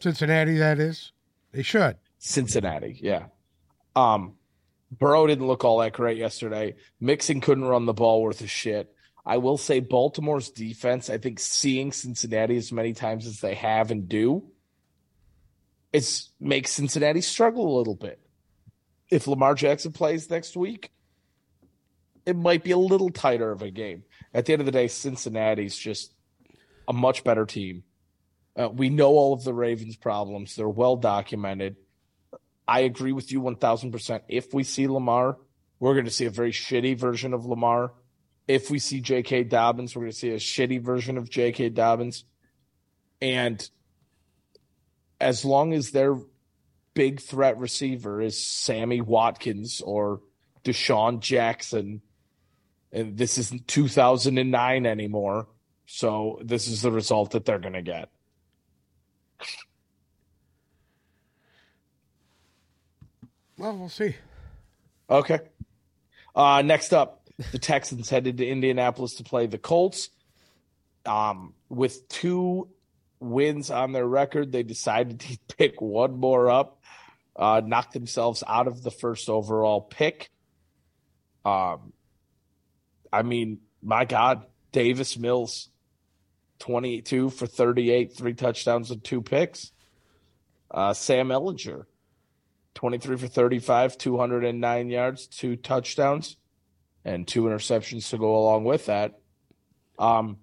Cincinnati. 0.00 0.58
That 0.58 0.78
is, 0.78 1.12
they 1.52 1.62
should. 1.62 1.96
Cincinnati, 2.18 2.98
yeah. 3.02 3.26
Um, 3.96 4.34
Burrow 4.90 5.26
didn't 5.26 5.46
look 5.46 5.64
all 5.64 5.78
that 5.78 5.92
great 5.92 6.18
yesterday. 6.18 6.74
Mixon 7.00 7.40
couldn't 7.40 7.64
run 7.64 7.86
the 7.86 7.94
ball 7.94 8.22
worth 8.22 8.40
a 8.40 8.46
shit. 8.46 8.90
I 9.26 9.38
will 9.38 9.56
say 9.56 9.80
Baltimore's 9.80 10.50
defense, 10.50 11.08
I 11.08 11.16
think 11.18 11.40
seeing 11.40 11.92
Cincinnati 11.92 12.56
as 12.56 12.70
many 12.72 12.92
times 12.92 13.26
as 13.26 13.40
they 13.40 13.54
have 13.54 13.90
and 13.90 14.08
do, 14.08 14.44
it's 15.94 16.30
makes 16.40 16.72
Cincinnati 16.72 17.20
struggle 17.20 17.76
a 17.76 17.78
little 17.78 17.94
bit. 17.94 18.18
If 19.10 19.28
Lamar 19.28 19.54
Jackson 19.54 19.92
plays 19.92 20.28
next 20.28 20.56
week, 20.56 20.90
it 22.26 22.34
might 22.34 22.64
be 22.64 22.72
a 22.72 22.76
little 22.76 23.10
tighter 23.10 23.52
of 23.52 23.62
a 23.62 23.70
game. 23.70 24.02
At 24.34 24.44
the 24.44 24.54
end 24.54 24.60
of 24.60 24.66
the 24.66 24.72
day, 24.72 24.88
Cincinnati's 24.88 25.78
just 25.78 26.12
a 26.88 26.92
much 26.92 27.22
better 27.22 27.46
team. 27.46 27.84
Uh, 28.58 28.70
we 28.70 28.88
know 28.88 29.10
all 29.10 29.34
of 29.34 29.44
the 29.44 29.54
Ravens' 29.54 29.94
problems; 29.94 30.56
they're 30.56 30.68
well 30.68 30.96
documented. 30.96 31.76
I 32.66 32.80
agree 32.80 33.12
with 33.12 33.30
you 33.30 33.40
one 33.40 33.56
thousand 33.56 33.92
percent. 33.92 34.24
If 34.26 34.52
we 34.52 34.64
see 34.64 34.88
Lamar, 34.88 35.38
we're 35.78 35.94
going 35.94 36.06
to 36.06 36.10
see 36.10 36.26
a 36.26 36.30
very 36.30 36.52
shitty 36.52 36.98
version 36.98 37.34
of 37.34 37.46
Lamar. 37.46 37.92
If 38.48 38.68
we 38.68 38.80
see 38.80 39.00
J.K. 39.00 39.44
Dobbins, 39.44 39.94
we're 39.94 40.02
going 40.02 40.12
to 40.12 40.18
see 40.18 40.30
a 40.30 40.36
shitty 40.36 40.82
version 40.82 41.18
of 41.18 41.30
J.K. 41.30 41.68
Dobbins. 41.70 42.24
And 43.22 43.66
as 45.20 45.44
long 45.44 45.72
as 45.72 45.90
their 45.90 46.18
big 46.94 47.20
threat 47.20 47.58
receiver 47.58 48.20
is 48.20 48.38
Sammy 48.38 49.00
Watkins 49.00 49.80
or 49.80 50.20
DeSean 50.64 51.20
Jackson, 51.20 52.00
and 52.92 53.16
this 53.18 53.38
isn't 53.38 53.66
2009 53.68 54.86
anymore. 54.86 55.48
So 55.86 56.38
this 56.42 56.68
is 56.68 56.82
the 56.82 56.90
result 56.90 57.32
that 57.32 57.44
they're 57.44 57.58
going 57.58 57.74
to 57.74 57.82
get. 57.82 58.08
Well, 63.58 63.76
we'll 63.76 63.88
see. 63.88 64.16
Okay. 65.08 65.40
Uh, 66.34 66.62
next 66.62 66.92
up, 66.92 67.28
the 67.52 67.58
Texans 67.58 68.08
headed 68.08 68.38
to 68.38 68.46
Indianapolis 68.46 69.14
to 69.14 69.24
play 69.24 69.46
the 69.46 69.58
Colts. 69.58 70.10
Um, 71.06 71.52
with 71.68 72.08
two 72.08 72.68
wins 73.24 73.70
on 73.70 73.92
their 73.92 74.06
record, 74.06 74.52
they 74.52 74.62
decided 74.62 75.20
to 75.20 75.38
pick 75.56 75.80
one 75.80 76.18
more 76.18 76.50
up, 76.50 76.80
uh, 77.36 77.60
knock 77.64 77.92
themselves 77.92 78.42
out 78.46 78.68
of 78.68 78.82
the 78.82 78.90
first 78.90 79.28
overall 79.28 79.80
pick. 79.80 80.30
Um, 81.44 81.92
I 83.12 83.22
mean, 83.22 83.58
my 83.82 84.04
God, 84.04 84.46
Davis 84.72 85.18
Mills, 85.18 85.68
22 86.60 87.30
for 87.30 87.46
38, 87.46 88.16
three 88.16 88.34
touchdowns 88.34 88.90
and 88.90 89.02
two 89.04 89.20
picks. 89.20 89.72
Uh, 90.70 90.92
Sam 90.94 91.28
Ehlinger, 91.28 91.84
23 92.74 93.16
for 93.16 93.28
35, 93.28 93.98
209 93.98 94.88
yards, 94.88 95.26
two 95.26 95.56
touchdowns, 95.56 96.36
and 97.04 97.28
two 97.28 97.44
interceptions 97.44 98.10
to 98.10 98.18
go 98.18 98.36
along 98.36 98.64
with 98.64 98.86
that. 98.86 99.20
Um, 99.98 100.38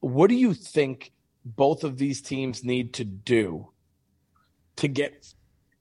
what 0.00 0.28
do 0.28 0.34
you 0.34 0.54
think 0.54 1.12
both 1.44 1.84
of 1.84 1.96
these 1.98 2.20
teams 2.20 2.64
need 2.64 2.94
to 2.94 3.04
do 3.04 3.70
to 4.76 4.88
get 4.88 5.26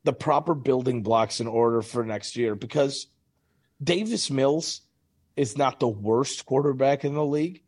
the 0.03 0.13
proper 0.13 0.53
building 0.53 1.03
blocks 1.03 1.39
in 1.39 1.47
order 1.47 1.81
for 1.81 2.05
next 2.05 2.35
year? 2.35 2.55
Because 2.55 3.07
Davis 3.83 4.29
Mills 4.29 4.81
is 5.35 5.57
not 5.57 5.79
the 5.79 5.87
worst 5.87 6.45
quarterback 6.45 7.05
in 7.05 7.13
the 7.13 7.25
league. 7.25 7.63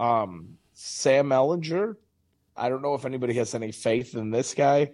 Um, 0.00 0.58
Sam 0.74 1.28
Ehlinger, 1.28 1.96
I 2.56 2.68
don't 2.68 2.82
know 2.82 2.94
if 2.94 3.04
anybody 3.04 3.34
has 3.34 3.54
any 3.54 3.70
faith 3.72 4.14
in 4.16 4.30
this 4.30 4.54
guy. 4.54 4.90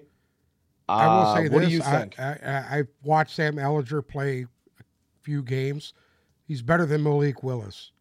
I 0.89 1.07
will 1.07 1.23
Uh, 1.23 1.35
say 1.37 1.49
what 1.49 1.61
this: 1.61 1.69
do 1.69 1.75
you 1.75 1.83
I, 1.83 1.99
think? 1.99 2.19
I, 2.19 2.39
I, 2.45 2.79
I've 2.79 2.89
watched 3.03 3.37
Sam 3.37 3.57
Ehlinger 3.57 4.07
play 4.07 4.43
a 4.43 4.85
few 5.23 5.43
games. 5.43 5.95
He's 6.47 6.63
better 6.63 6.87
than 6.87 7.03
Malik 7.03 7.43
Willis. 7.43 7.93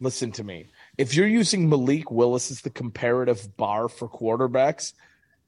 Listen 0.00 0.32
to 0.32 0.44
me. 0.44 0.69
If 1.00 1.14
you're 1.14 1.26
using 1.26 1.68
Malik 1.68 2.10
Willis 2.10 2.50
as 2.50 2.60
the 2.60 2.70
comparative 2.70 3.56
bar 3.56 3.88
for 3.88 4.08
quarterbacks, 4.08 4.92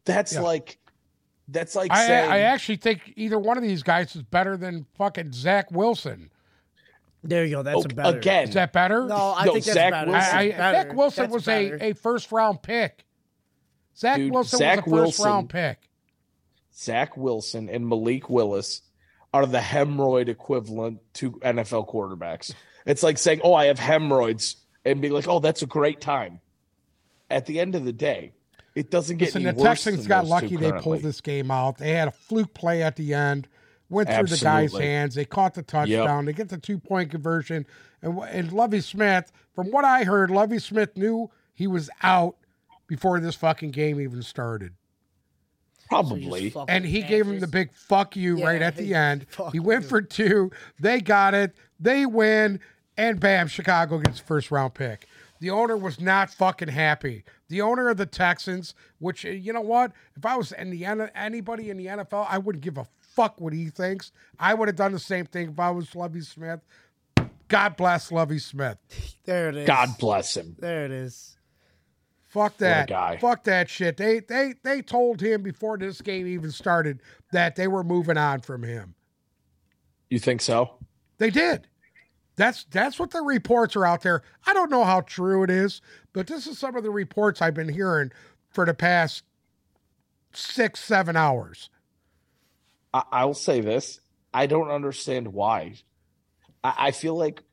that's 0.05 0.33
Yeah. 0.35 0.41
like 0.41 0.79
that's 1.49 1.75
like 1.75 1.91
I, 1.91 2.07
saying 2.07 2.31
I 2.31 2.39
actually 2.41 2.77
think 2.77 3.13
either 3.17 3.39
one 3.39 3.57
of 3.59 3.63
these 3.63 3.83
guys 3.83 4.17
is 4.17 4.23
better 4.23 4.57
than 4.57 4.87
fucking 4.97 5.33
Zach 5.33 5.71
Wilson. 5.71 6.31
There 7.25 7.45
you 7.45 7.57
go. 7.57 7.63
That's 7.63 7.77
a 7.77 7.79
Okay, 7.81 7.95
better. 7.95 8.19
again. 8.19 8.49
Is 8.49 8.55
that 8.55 8.73
better? 8.73 9.07
No, 9.07 9.35
I 9.37 9.45
No, 9.45 9.53
think 9.53 9.65
that's 9.67 9.75
Zach 9.75 9.91
better. 9.93 10.11
Wilson- 10.11 10.37
I, 10.37 10.41
I, 10.41 10.51
better. 10.51 10.89
Zach 10.89 10.97
Wilson 10.97 11.23
That's 11.25 11.35
was 11.35 11.45
better. 11.45 11.79
a, 11.81 11.91
a 11.91 11.95
first 11.95 12.33
round 12.33 12.63
pick. 12.63 13.05
Zach 13.97 14.17
Dude, 14.17 14.33
Wilson 14.33 14.59
Zach 14.59 14.87
was 14.87 14.87
a 14.87 14.91
first 14.91 15.19
Wilson- 15.19 15.25
round 15.27 15.51
pick. 15.51 15.79
Zach 16.75 17.17
Wilson 17.17 17.69
and 17.69 17.87
Malik 17.89 18.31
Willis 18.31 18.81
are 19.35 19.47
the 19.47 19.59
hemorrhoid 19.59 20.29
equivalent 20.29 21.01
to 21.15 21.33
NFL 21.33 21.89
quarterbacks. 21.89 22.55
It's 22.87 23.03
like 23.03 23.19
saying, 23.19 23.41
"Oh, 23.45 23.55
I 23.55 23.67
have 23.67 23.79
hemorrhoids," 23.79 24.57
and 24.85 25.01
be 25.01 25.11
like, 25.11 25.29
"Oh, 25.29 25.39
that's 25.39 25.63
a 25.63 25.67
great 25.67 26.01
time." 26.01 26.41
At 27.31 27.47
the 27.47 27.61
end 27.61 27.75
of 27.75 27.85
the 27.85 27.93
day, 27.93 28.33
it 28.75 28.91
doesn't 28.91 29.19
get 29.19 29.27
Listen, 29.27 29.47
any 29.47 29.57
the 29.57 29.63
worse 29.63 29.85
Texans 29.85 30.07
got 30.07 30.27
lucky 30.27 30.57
they 30.57 30.73
pulled 30.73 31.03
this 31.03 31.21
game 31.21 31.51
out. 31.51 31.79
They 31.79 31.93
had 31.93 32.09
a 32.09 32.13
fluke 32.13 32.55
play 32.55 32.83
at 32.83 32.97
the 32.97 33.15
end, 33.15 33.49
went 33.89 34.09
through 34.09 34.27
the 34.27 34.39
guy's 34.43 34.77
hands. 34.77 35.15
They 35.15 35.25
caught 35.25 35.55
the 35.55 35.63
touchdown. 35.63 36.25
They 36.25 36.33
get 36.33 36.49
the 36.49 36.59
two 36.59 36.79
point 36.79 37.11
conversion. 37.11 37.67
And, 38.01 38.19
and 38.19 38.53
Lovie 38.53 38.81
Smith, 38.81 39.31
from 39.55 39.71
what 39.71 39.85
I 39.85 40.05
heard, 40.05 40.31
Lovie 40.31 40.59
Smith 40.59 40.97
knew 40.97 41.31
he 41.55 41.67
was 41.67 41.91
out 42.03 42.37
before 42.87 43.21
this 43.21 43.35
fucking 43.35 43.71
game 43.71 44.01
even 44.01 44.23
started. 44.23 44.73
Probably. 45.89 46.45
just 46.45 46.55
fucking 46.55 46.75
And 46.75 46.85
he 46.85 47.03
gave 47.03 47.27
him 47.27 47.41
the 47.41 47.47
big 47.47 47.75
fuck 47.75 48.17
you 48.17 48.39
Yeah, 48.39 48.47
right 48.47 48.63
at 48.63 48.77
the 48.77 48.95
end. 48.95 49.27
He 49.53 49.61
went 49.61 49.83
you. 49.83 49.89
for 49.89 50.03
two. 50.03 50.51
They 50.81 51.01
got 51.01 51.35
it. 51.35 51.55
They 51.79 52.07
win. 52.07 52.61
And 52.97 53.19
bam, 53.19 53.49
Chicago 53.49 53.99
gets 53.99 54.19
first 54.19 54.51
round 54.51 54.75
pick. 54.75 55.07
The 55.41 55.51
owner 55.51 55.77
was 55.77 56.01
not 56.01 56.31
fucking 56.31 56.69
happy. 56.69 57.25
The 57.49 57.63
owner 57.63 57.89
of 57.89 57.97
the 57.97 58.07
Texans, 58.07 58.75
which 58.99 59.25
uh, 59.27 59.31
you 59.31 59.53
know 59.53 59.61
what, 59.61 59.93
if 60.17 60.25
I 60.25 60.37
was 60.37 60.53
in 60.53 60.71
the 60.71 60.85
N- 60.85 61.11
anybody 61.15 61.71
in 61.71 61.79
the 61.79 61.87
NFL, 61.87 62.27
I 62.29 62.39
wouldn't 62.39 62.63
give 62.63 62.79
a 62.79 62.87
fuck 62.99 63.41
what 63.41 63.53
he 63.53 63.69
thinks. 63.69 64.13
I 64.39 64.55
would 64.55 64.69
have 64.69 64.77
done 64.77 64.93
the 64.93 64.99
same 64.99 65.27
thing 65.27 65.51
if 65.51 65.59
I 65.59 65.71
was 65.71 65.95
Lovie 65.97 66.21
Smith. 66.21 66.61
God 67.49 67.77
bless 67.77 68.13
Lovie 68.13 68.39
Smith. 68.39 68.79
There 69.25 69.49
it 69.49 69.57
is. 69.57 69.67
God 69.67 69.91
bless 69.99 70.37
him. 70.37 70.57
There 70.59 70.85
it 70.85 70.91
is. 70.91 71.37
Fuck 72.29 72.57
that. 72.59 72.89
guy. 72.89 73.19
Fuck 73.19 73.45
that 73.45 73.69
shit. 73.69 73.97
They 73.99 74.21
they 74.21 74.55
they 74.63 74.81
told 74.81 75.21
him 75.21 75.43
before 75.43 75.77
this 75.77 76.01
game 76.01 76.27
even 76.27 76.51
started 76.51 77.03
that 77.33 77.57
they 77.57 77.69
were 77.69 77.85
moving 77.85 78.17
on 78.17 78.41
from 78.41 78.63
him. 78.63 78.95
You 80.09 80.19
think 80.19 80.41
so? 80.41 80.77
They 81.19 81.31
did. 81.31 81.67
That's 82.43 82.65
that's 82.73 82.99
what 82.99 83.13
the 83.13 83.23
reports 83.23 83.77
are 83.77 83.87
out 83.87 84.03
there. 84.03 84.25
I 84.45 84.53
don't 84.53 84.69
know 84.69 84.83
how 84.83 85.03
true 85.03 85.45
it 85.45 85.51
is, 85.51 85.81
but 86.13 86.27
this 86.27 86.49
is 86.49 86.59
some 86.59 86.75
of 86.75 86.83
the 86.83 86.91
reports 86.91 87.41
I've 87.41 87.55
been 87.55 87.69
hearing 87.69 88.11
for 88.51 88.67
the 88.67 88.75
past 88.75 89.23
six, 90.33 90.81
seven 90.81 91.15
hours. 91.15 91.71
I, 92.93 93.05
I'll 93.13 93.35
say 93.35 93.61
this: 93.61 94.01
I 94.35 94.47
don't 94.47 94.73
understand 94.73 95.29
why. 95.29 95.75
I, 96.65 96.75
I 96.77 96.91
feel 96.91 97.17
like 97.17 97.45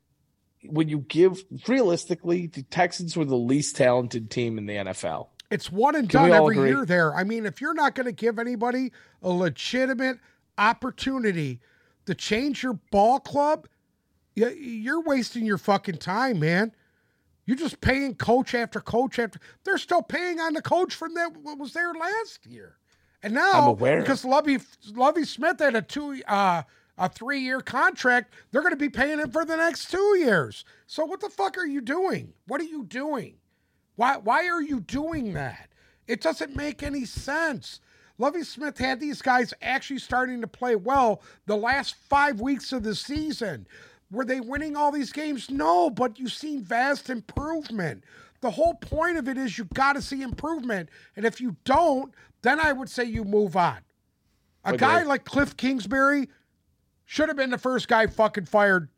when 0.64 0.88
you 0.88 1.04
give 1.06 1.44
realistically, 1.68 2.48
the 2.48 2.64
Texans 2.64 3.16
were 3.16 3.24
the 3.24 3.36
least 3.36 3.76
talented 3.76 4.28
team 4.28 4.58
in 4.58 4.66
the 4.66 4.74
NFL. 4.74 5.28
It's 5.52 5.70
one 5.70 5.94
and 5.94 6.08
Can 6.08 6.30
done 6.30 6.32
every 6.32 6.56
agree? 6.56 6.70
year 6.70 6.84
there. 6.84 7.14
I 7.14 7.22
mean, 7.22 7.46
if 7.46 7.60
you're 7.60 7.74
not 7.74 7.94
going 7.94 8.06
to 8.06 8.12
give 8.12 8.40
anybody 8.40 8.90
a 9.22 9.28
legitimate 9.28 10.18
opportunity 10.58 11.60
to 12.06 12.14
change 12.16 12.64
your 12.64 12.80
ball 12.90 13.20
club, 13.20 13.68
you're 14.48 15.02
wasting 15.02 15.44
your 15.44 15.58
fucking 15.58 15.98
time, 15.98 16.40
man. 16.40 16.72
You're 17.46 17.56
just 17.56 17.80
paying 17.80 18.14
coach 18.14 18.54
after 18.54 18.80
coach 18.80 19.18
after. 19.18 19.40
They're 19.64 19.78
still 19.78 20.02
paying 20.02 20.40
on 20.40 20.52
the 20.54 20.62
coach 20.62 20.94
from 20.94 21.14
that 21.14 21.36
what 21.36 21.58
was 21.58 21.72
there 21.72 21.92
last 21.92 22.46
year, 22.46 22.76
and 23.22 23.34
now 23.34 23.52
I'm 23.52 23.68
aware. 23.68 24.00
because 24.00 24.24
Lovie 24.24 24.58
Lovie 24.92 25.24
Smith 25.24 25.58
had 25.58 25.74
a 25.74 25.82
two 25.82 26.22
uh, 26.28 26.62
a 26.96 27.08
three 27.08 27.40
year 27.40 27.60
contract, 27.60 28.32
they're 28.50 28.60
going 28.60 28.72
to 28.72 28.76
be 28.76 28.90
paying 28.90 29.18
him 29.18 29.30
for 29.30 29.44
the 29.44 29.56
next 29.56 29.90
two 29.90 30.16
years. 30.18 30.64
So 30.86 31.04
what 31.04 31.20
the 31.20 31.30
fuck 31.30 31.56
are 31.58 31.66
you 31.66 31.80
doing? 31.80 32.34
What 32.46 32.60
are 32.60 32.64
you 32.64 32.84
doing? 32.84 33.36
Why 33.96 34.18
why 34.18 34.46
are 34.46 34.62
you 34.62 34.80
doing 34.80 35.32
that? 35.32 35.70
It 36.06 36.20
doesn't 36.20 36.54
make 36.56 36.82
any 36.82 37.04
sense. 37.04 37.80
Lovie 38.18 38.44
Smith 38.44 38.76
had 38.76 39.00
these 39.00 39.22
guys 39.22 39.54
actually 39.62 39.98
starting 39.98 40.42
to 40.42 40.46
play 40.46 40.76
well 40.76 41.22
the 41.46 41.56
last 41.56 41.94
five 41.94 42.38
weeks 42.38 42.70
of 42.70 42.82
the 42.82 42.94
season. 42.94 43.66
Were 44.10 44.24
they 44.24 44.40
winning 44.40 44.76
all 44.76 44.90
these 44.90 45.12
games? 45.12 45.50
No, 45.50 45.88
but 45.90 46.18
you've 46.18 46.32
seen 46.32 46.62
vast 46.62 47.10
improvement. 47.10 48.04
The 48.40 48.50
whole 48.50 48.74
point 48.74 49.18
of 49.18 49.28
it 49.28 49.36
is 49.38 49.56
you 49.58 49.64
got 49.74 49.92
to 49.94 50.02
see 50.02 50.22
improvement. 50.22 50.88
And 51.16 51.24
if 51.24 51.40
you 51.40 51.56
don't, 51.64 52.12
then 52.42 52.58
I 52.58 52.72
would 52.72 52.88
say 52.88 53.04
you 53.04 53.24
move 53.24 53.56
on. 53.56 53.78
A 54.64 54.76
guy 54.76 55.02
like 55.04 55.24
Cliff 55.24 55.56
Kingsbury 55.56 56.28
should 57.04 57.28
have 57.28 57.36
been 57.36 57.50
the 57.50 57.58
first 57.58 57.88
guy 57.88 58.06
fucking 58.06 58.46
fired 58.46 58.88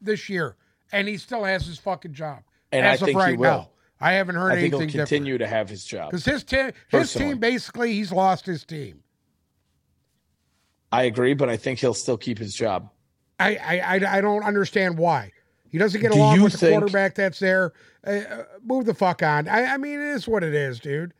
this 0.00 0.28
year, 0.28 0.56
and 0.92 1.08
he 1.08 1.16
still 1.16 1.44
has 1.44 1.66
his 1.66 1.78
fucking 1.78 2.12
job 2.14 2.42
And 2.72 2.86
I 2.86 2.92
as 2.92 3.00
think 3.00 3.10
of 3.16 3.22
right 3.22 3.38
will. 3.38 3.50
now. 3.50 3.70
I 4.00 4.12
haven't 4.12 4.34
heard 4.36 4.52
I 4.52 4.56
think 4.56 4.72
he'll 4.74 4.82
anything 4.82 4.98
continue 5.00 5.38
to 5.38 5.46
have 5.46 5.68
his 5.68 5.84
job. 5.84 6.10
because 6.10 6.24
his 6.24 6.44
team, 6.44 6.72
his 6.88 7.12
team 7.12 7.38
basically, 7.38 7.92
he's 7.94 8.12
lost 8.12 8.44
his 8.44 8.64
team. 8.64 9.02
I 10.92 11.04
agree, 11.04 11.34
but 11.34 11.48
I 11.48 11.56
think 11.56 11.78
he'll 11.80 11.94
still 11.94 12.18
keep 12.18 12.38
his 12.38 12.54
job. 12.54 12.90
I 13.44 13.56
I 13.56 13.78
I, 13.96 14.16
I 14.18 14.20
don't 14.20 14.42
understand 14.44 14.98
why 14.98 15.32
he 15.68 15.78
doesn't 15.78 16.00
get 16.00 16.12
Do 16.12 16.18
along 16.18 16.36
you 16.36 16.44
with 16.44 16.52
the 16.52 16.58
think- 16.58 16.78
quarterback 16.80 17.14
that's 17.14 17.38
there. 17.38 17.72
Uh, 18.06 18.10
uh, 18.10 18.44
move 18.62 18.84
the 18.84 18.94
fuck 18.94 19.22
on. 19.22 19.48
I, 19.48 19.64
I 19.64 19.76
mean, 19.78 19.98
it 20.00 20.06
is 20.08 20.28
what 20.28 20.44
it 20.44 20.54
is, 20.54 20.78
dude. 20.78 21.14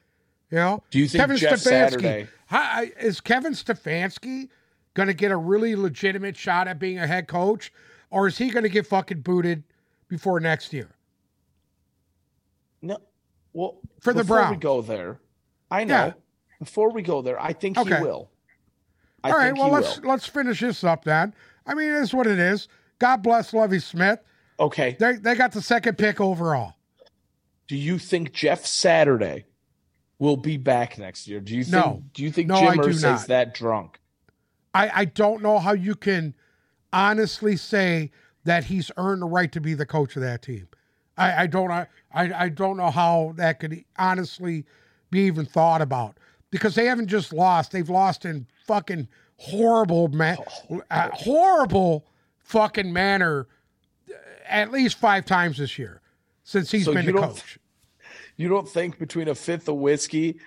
You 0.50 0.58
know. 0.58 0.82
Do 0.90 0.98
you 0.98 1.08
think 1.08 1.20
Kevin 1.22 1.36
Jeff 1.36 1.54
Stefanski 1.58 1.62
Saturday? 1.62 2.28
Hi, 2.48 2.92
is 3.00 3.20
Kevin 3.20 3.52
Stefanski 3.54 4.48
going 4.92 5.06
to 5.08 5.14
get 5.14 5.30
a 5.32 5.36
really 5.36 5.74
legitimate 5.74 6.36
shot 6.36 6.68
at 6.68 6.78
being 6.78 6.98
a 6.98 7.06
head 7.06 7.26
coach, 7.26 7.72
or 8.10 8.26
is 8.28 8.38
he 8.38 8.50
going 8.50 8.62
to 8.62 8.68
get 8.68 8.86
fucking 8.86 9.22
booted 9.22 9.64
before 10.08 10.38
next 10.40 10.72
year? 10.72 10.90
No. 12.82 12.98
Well, 13.52 13.78
For 14.00 14.12
the 14.12 14.22
before 14.22 14.36
we 14.38 14.42
Browns. 14.42 14.62
go 14.62 14.82
there, 14.82 15.18
I 15.70 15.84
know. 15.84 15.94
Yeah. 16.06 16.12
Before 16.58 16.90
we 16.92 17.02
go 17.02 17.22
there, 17.22 17.40
I 17.40 17.52
think 17.52 17.78
Okay. 17.78 17.96
he 17.96 18.02
will. 18.02 18.30
I 19.22 19.30
All 19.30 19.38
right, 19.38 19.46
think 19.46 19.58
well 19.58 19.68
he 19.68 19.72
let's 19.74 20.00
will. 20.00 20.08
let's 20.10 20.26
finish 20.26 20.60
this 20.60 20.84
up 20.84 21.04
then. 21.04 21.34
I 21.66 21.74
mean, 21.74 21.88
it 21.88 21.96
is 21.96 22.12
what 22.14 22.26
it 22.26 22.38
is. 22.38 22.68
God 22.98 23.22
bless 23.22 23.52
Lovie 23.52 23.80
Smith. 23.80 24.20
Okay. 24.60 24.96
They 24.98 25.14
they 25.16 25.34
got 25.34 25.52
the 25.52 25.62
second 25.62 25.98
pick 25.98 26.20
overall. 26.20 26.74
Do 27.66 27.76
you 27.76 27.98
think 27.98 28.32
Jeff 28.32 28.64
Saturday 28.66 29.46
will 30.18 30.36
be 30.36 30.56
back 30.56 30.98
next 30.98 31.26
year? 31.26 31.40
Do 31.40 31.56
you 31.56 31.64
think? 31.64 31.84
No. 31.84 32.02
Do 32.12 32.22
you 32.22 32.30
think 32.30 32.48
No, 32.48 32.60
Jim 32.60 32.80
I 32.80 32.82
do 32.82 32.92
that 32.92 33.54
drunk? 33.54 34.00
I, 34.74 34.90
I 34.94 35.04
don't 35.04 35.42
know 35.42 35.58
how 35.58 35.72
you 35.72 35.94
can 35.94 36.34
honestly 36.92 37.56
say 37.56 38.10
that 38.44 38.64
he's 38.64 38.90
earned 38.96 39.22
the 39.22 39.26
right 39.26 39.50
to 39.52 39.60
be 39.60 39.74
the 39.74 39.86
coach 39.86 40.16
of 40.16 40.22
that 40.22 40.42
team. 40.42 40.68
I, 41.16 41.42
I 41.42 41.46
don't 41.46 41.70
I 41.70 41.86
I 42.12 42.48
don't 42.48 42.76
know 42.76 42.90
how 42.90 43.34
that 43.36 43.60
could 43.60 43.84
honestly 43.98 44.64
be 45.10 45.20
even 45.20 45.46
thought 45.46 45.80
about 45.80 46.18
because 46.50 46.74
they 46.74 46.86
haven't 46.86 47.08
just 47.08 47.32
lost; 47.32 47.72
they've 47.72 47.88
lost 47.88 48.24
in 48.24 48.46
fucking 48.66 49.08
horrible, 49.36 50.08
ma- 50.08 50.36
uh, 50.90 51.10
horrible 51.12 52.06
fucking 52.38 52.92
manner 52.92 53.46
uh, 54.10 54.14
at 54.48 54.70
least 54.70 54.98
five 54.98 55.24
times 55.24 55.58
this 55.58 55.78
year 55.78 56.00
since 56.42 56.70
he's 56.70 56.84
So 56.84 56.92
been 56.94 57.06
you 57.06 57.12
the 57.12 57.20
don't- 57.20 57.30
coach. 57.30 57.58
You 58.36 58.48
don't 58.48 58.68
think 58.68 58.98
between 58.98 59.28
a 59.28 59.34
fifth 59.36 59.68
of 59.68 59.76
whiskey, 59.76 60.40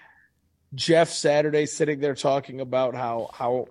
Jeff 0.76 1.08
Saturday 1.10 1.66
sitting 1.66 2.02
there 2.02 2.16
talking 2.16 2.60
about 2.60 2.96
how 2.96 3.30
how 3.34 3.68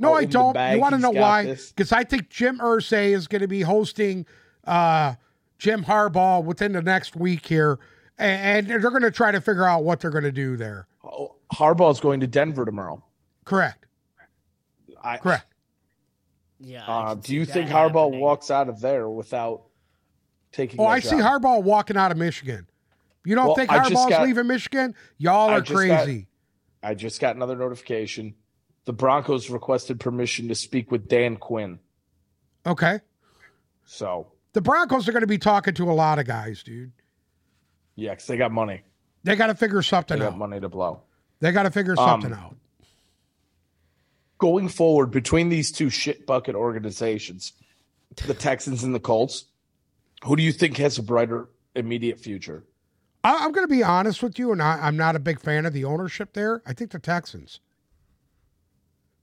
No, 0.00 0.10
Oh, 0.10 0.14
I 0.14 0.24
don't. 0.24 0.56
You 0.72 0.80
want 0.80 0.96
to 0.96 1.00
know 1.00 1.10
why? 1.12 1.44
Because 1.44 1.92
I 1.92 2.02
think 2.02 2.30
Jim 2.30 2.58
Irsay 2.58 3.12
is 3.12 3.28
going 3.28 3.42
to 3.42 3.46
be 3.46 3.60
hosting 3.62 4.26
uh, 4.66 5.14
Jim 5.58 5.84
Harbaugh 5.84 6.42
within 6.42 6.72
the 6.72 6.82
next 6.82 7.14
week 7.14 7.46
here, 7.46 7.78
and, 8.18 8.66
and 8.68 8.82
they're 8.82 8.90
going 8.90 9.02
to 9.02 9.12
try 9.12 9.30
to 9.30 9.40
figure 9.40 9.66
out 9.66 9.84
what 9.84 10.00
they're 10.00 10.10
going 10.10 10.24
to 10.24 10.32
do 10.32 10.56
there. 10.56 10.88
oh, 11.04 11.36
Harbaugh's 11.52 12.00
going 12.00 12.18
to 12.18 12.26
Denver 12.26 12.64
tomorrow. 12.64 13.04
Correct. 13.44 13.86
I, 15.02 15.16
Correct. 15.18 15.46
Yeah. 16.60 16.84
Uh, 16.86 17.14
do 17.16 17.34
you 17.34 17.44
that 17.44 17.52
think 17.52 17.70
Harbaugh 17.70 18.04
happening. 18.04 18.20
walks 18.20 18.50
out 18.50 18.68
of 18.68 18.80
there 18.80 19.08
without 19.08 19.62
taking? 20.52 20.80
Oh, 20.80 20.84
that 20.84 20.90
I 20.90 21.00
see? 21.00 21.16
Harbaugh 21.16 21.62
walking 21.62 21.96
out 21.96 22.12
of 22.12 22.18
Michigan. 22.18 22.68
You 23.24 23.34
don't 23.34 23.46
Well, 23.46 23.54
think 23.56 23.70
I 23.70 23.88
just 23.88 23.92
Harbaugh's 23.92 24.10
got- 24.10 24.26
leaving 24.26 24.46
Michigan? 24.46 24.94
Y'all 25.18 25.50
I 25.50 25.54
are 25.54 25.60
got- 25.60 25.74
crazy. 25.76 26.28
I 26.82 26.94
just 26.94 27.20
got 27.20 27.36
another 27.36 27.56
notification. 27.56 28.34
The 28.84 28.92
Broncos 28.92 29.48
requested 29.50 30.00
permission 30.00 30.48
to 30.48 30.54
speak 30.56 30.90
with 30.90 31.08
Dan 31.08 31.36
Quinn. 31.36 31.78
Okay. 32.66 33.00
So 33.84 34.28
The 34.52 34.60
Broncos 34.60 35.08
are 35.08 35.12
going 35.12 35.20
to 35.22 35.26
be 35.28 35.38
talking 35.38 35.74
to 35.74 35.90
a 35.90 35.94
lot 35.94 36.18
of 36.18 36.26
guys, 36.26 36.62
dude. 36.62 36.92
Yeah, 37.94 38.10
because 38.10 38.26
they 38.26 38.36
got 38.36 38.50
money. 38.52 38.82
They 39.24 39.36
got 39.36 39.46
to 39.48 39.54
figure 39.54 39.78
They 39.80 39.86
something 39.86 40.18
got 40.18 40.32
out. 40.32 40.38
money 40.38 40.58
to 40.60 40.68
blow. 40.68 41.02
They 41.40 41.52
got 41.52 41.62
to 41.64 41.70
figure 41.70 41.92
Um, 41.92 42.22
something 42.22 42.32
out. 42.32 42.56
Going 44.42 44.68
forward 44.68 45.12
between 45.12 45.50
these 45.50 45.70
two 45.70 45.88
shit 45.88 46.26
bucket 46.26 46.56
organizations, 46.56 47.52
the 48.26 48.34
Texans 48.34 48.82
and 48.82 48.92
the 48.92 48.98
Colts, 48.98 49.44
who 50.24 50.34
do 50.34 50.42
you 50.42 50.50
think 50.50 50.78
has 50.78 50.98
a 50.98 51.02
brighter 51.04 51.48
immediate 51.76 52.18
future? 52.18 52.64
I, 53.22 53.44
I'm 53.44 53.52
going 53.52 53.62
to 53.68 53.72
be 53.72 53.84
honest 53.84 54.20
with 54.20 54.40
you, 54.40 54.50
and 54.50 54.60
I, 54.60 54.80
I'm 54.82 54.96
not 54.96 55.14
a 55.14 55.20
big 55.20 55.40
fan 55.40 55.64
of 55.64 55.72
the 55.72 55.84
ownership 55.84 56.32
there. 56.32 56.60
I 56.66 56.72
think 56.72 56.90
the 56.90 56.98
Texans. 56.98 57.60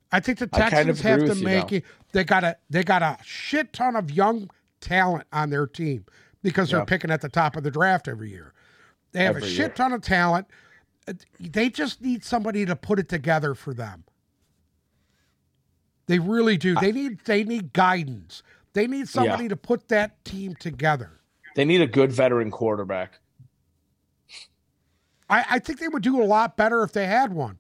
I 0.10 0.22
think 0.22 0.40
the 0.40 0.48
I 0.54 0.58
kind 0.58 0.72
Texans 0.72 1.00
of 1.00 1.06
have 1.06 1.38
to 1.38 1.44
make 1.44 1.74
it. 1.74 1.84
They 2.14 2.24
got 2.24 2.46
a 2.46 2.56
they 2.70 2.86
got 2.86 3.02
a 3.02 3.18
shit 3.22 3.74
ton 3.74 3.98
of 3.98 4.10
young 4.10 4.50
talent 4.80 5.28
on 5.34 5.50
their 5.50 5.68
team 5.68 6.06
because 6.42 6.70
they're 6.70 6.80
Yeah. 6.80 6.86
picking 6.86 7.12
at 7.12 7.20
the 7.20 7.28
top 7.28 7.58
of 7.58 7.64
the 7.64 7.72
draft 7.72 8.08
every 8.08 8.30
year. 8.30 8.54
They 9.12 9.26
have 9.26 9.36
a 9.36 9.42
shit 9.42 9.58
year. 9.58 9.70
ton 9.70 9.92
of 9.92 10.02
talent. 10.02 10.48
They 11.42 11.70
just 11.70 12.02
need 12.02 12.24
somebody 12.24 12.66
to 12.66 12.78
put 12.78 13.00
it 13.00 13.10
together 13.10 13.54
for 13.54 13.74
them. 13.74 14.06
They 16.10 16.18
really 16.18 16.58
do. 16.58 16.74
They 16.74 16.92
need 16.92 17.20
they 17.26 17.44
need 17.44 17.72
guidance. 17.72 18.42
They 18.74 18.88
need 18.88 19.08
somebody 19.08 19.48
to 19.48 19.56
put 19.56 19.90
that 19.90 20.26
team 20.26 20.56
together. 20.56 21.20
They 21.56 21.66
need 21.66 21.82
a 21.82 21.88
good 21.88 22.12
veteran 22.12 22.50
quarterback. 22.50 23.20
I, 25.30 25.46
I 25.52 25.60
think 25.60 25.80
they 25.80 25.88
would 25.88 26.02
do 26.02 26.20
a 26.20 26.26
lot 26.26 26.58
better 26.58 26.82
if 26.82 26.94
they 26.94 27.06
had 27.06 27.32
one. 27.32 27.60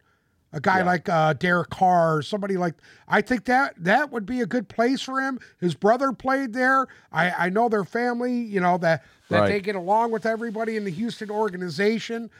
A 0.51 0.59
guy 0.59 0.79
Yeah. 0.79 0.85
like 0.85 1.07
uh, 1.07 1.33
Derek 1.33 1.69
Carr, 1.69 2.17
or 2.17 2.21
somebody 2.23 2.57
like 2.57 2.73
I 3.07 3.21
think 3.21 3.45
that 3.45 3.75
that 3.77 4.11
would 4.11 4.25
be 4.25 4.41
a 4.41 4.47
good 4.47 4.67
place 4.67 4.99
for 4.99 5.21
him. 5.21 5.37
His 5.59 5.75
brother 5.75 6.11
played 6.11 6.53
there. 6.53 6.87
I, 7.11 7.29
I 7.29 7.49
know 7.49 7.69
their 7.69 7.83
family, 7.85 8.33
you 8.33 8.59
know 8.59 8.79
that 8.79 9.05
that 9.29 9.41
Right. 9.41 9.47
they 9.49 9.61
get 9.61 9.75
along 9.75 10.09
with 10.09 10.25
everybody 10.25 10.75
in 10.75 10.85
the 10.85 10.89
Houston 10.91 11.29
organization. 11.29 12.31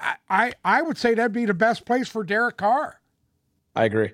I, 0.00 0.14
I 0.30 0.52
I 0.64 0.80
would 0.80 0.96
say 0.96 1.12
that'd 1.12 1.32
be 1.32 1.44
the 1.44 1.52
best 1.52 1.84
place 1.84 2.08
for 2.08 2.24
Derek 2.24 2.56
Carr. 2.56 3.02
I 3.74 3.84
agree. 3.84 4.12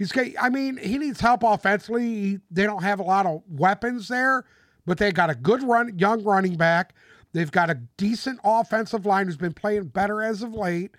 He's 0.00 0.12
got, 0.12 0.28
I 0.40 0.48
mean, 0.48 0.78
he 0.78 0.96
needs 0.96 1.20
help 1.20 1.42
offensively. 1.42 2.02
He, 2.02 2.38
they 2.50 2.64
don't 2.64 2.82
have 2.82 3.00
a 3.00 3.02
lot 3.02 3.26
of 3.26 3.42
weapons 3.46 4.08
there, 4.08 4.46
but 4.86 4.96
they 4.96 5.12
got 5.12 5.28
a 5.28 5.34
good 5.34 5.62
run, 5.62 5.98
young 5.98 6.24
running 6.24 6.56
back. 6.56 6.94
They've 7.34 7.50
got 7.50 7.68
a 7.68 7.74
decent 7.98 8.40
offensive 8.42 9.04
line 9.04 9.26
who's 9.26 9.36
been 9.36 9.52
playing 9.52 9.88
better 9.88 10.22
as 10.22 10.40
of 10.40 10.54
late. 10.54 10.96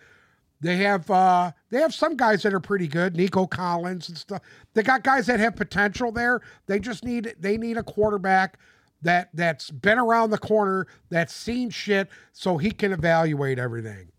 They 0.60 0.78
have 0.78 1.10
uh, 1.10 1.52
they 1.72 1.82
have 1.82 1.96
some 1.96 2.16
guys 2.16 2.44
that 2.44 2.54
are 2.54 2.60
pretty 2.60 2.88
good, 2.88 3.18
Nico 3.18 3.48
Collins 3.48 4.08
and 4.08 4.16
stuff. 4.16 4.44
They 4.76 4.84
got 4.84 5.04
guys 5.04 5.26
that 5.26 5.40
have 5.40 5.56
potential 5.56 6.12
there. 6.12 6.42
They 6.68 6.78
just 6.78 7.04
need 7.04 7.34
they 7.40 7.58
need 7.58 7.78
a 7.78 7.84
quarterback 7.84 8.60
that 9.02 9.30
that's 9.34 9.72
been 9.72 9.98
around 9.98 10.30
the 10.30 10.38
corner, 10.38 10.86
that's 11.10 11.34
seen 11.34 11.72
shit, 11.72 12.08
so 12.34 12.60
he 12.60 12.70
can 12.70 12.92
evaluate 12.92 13.58
everything. 13.58 14.10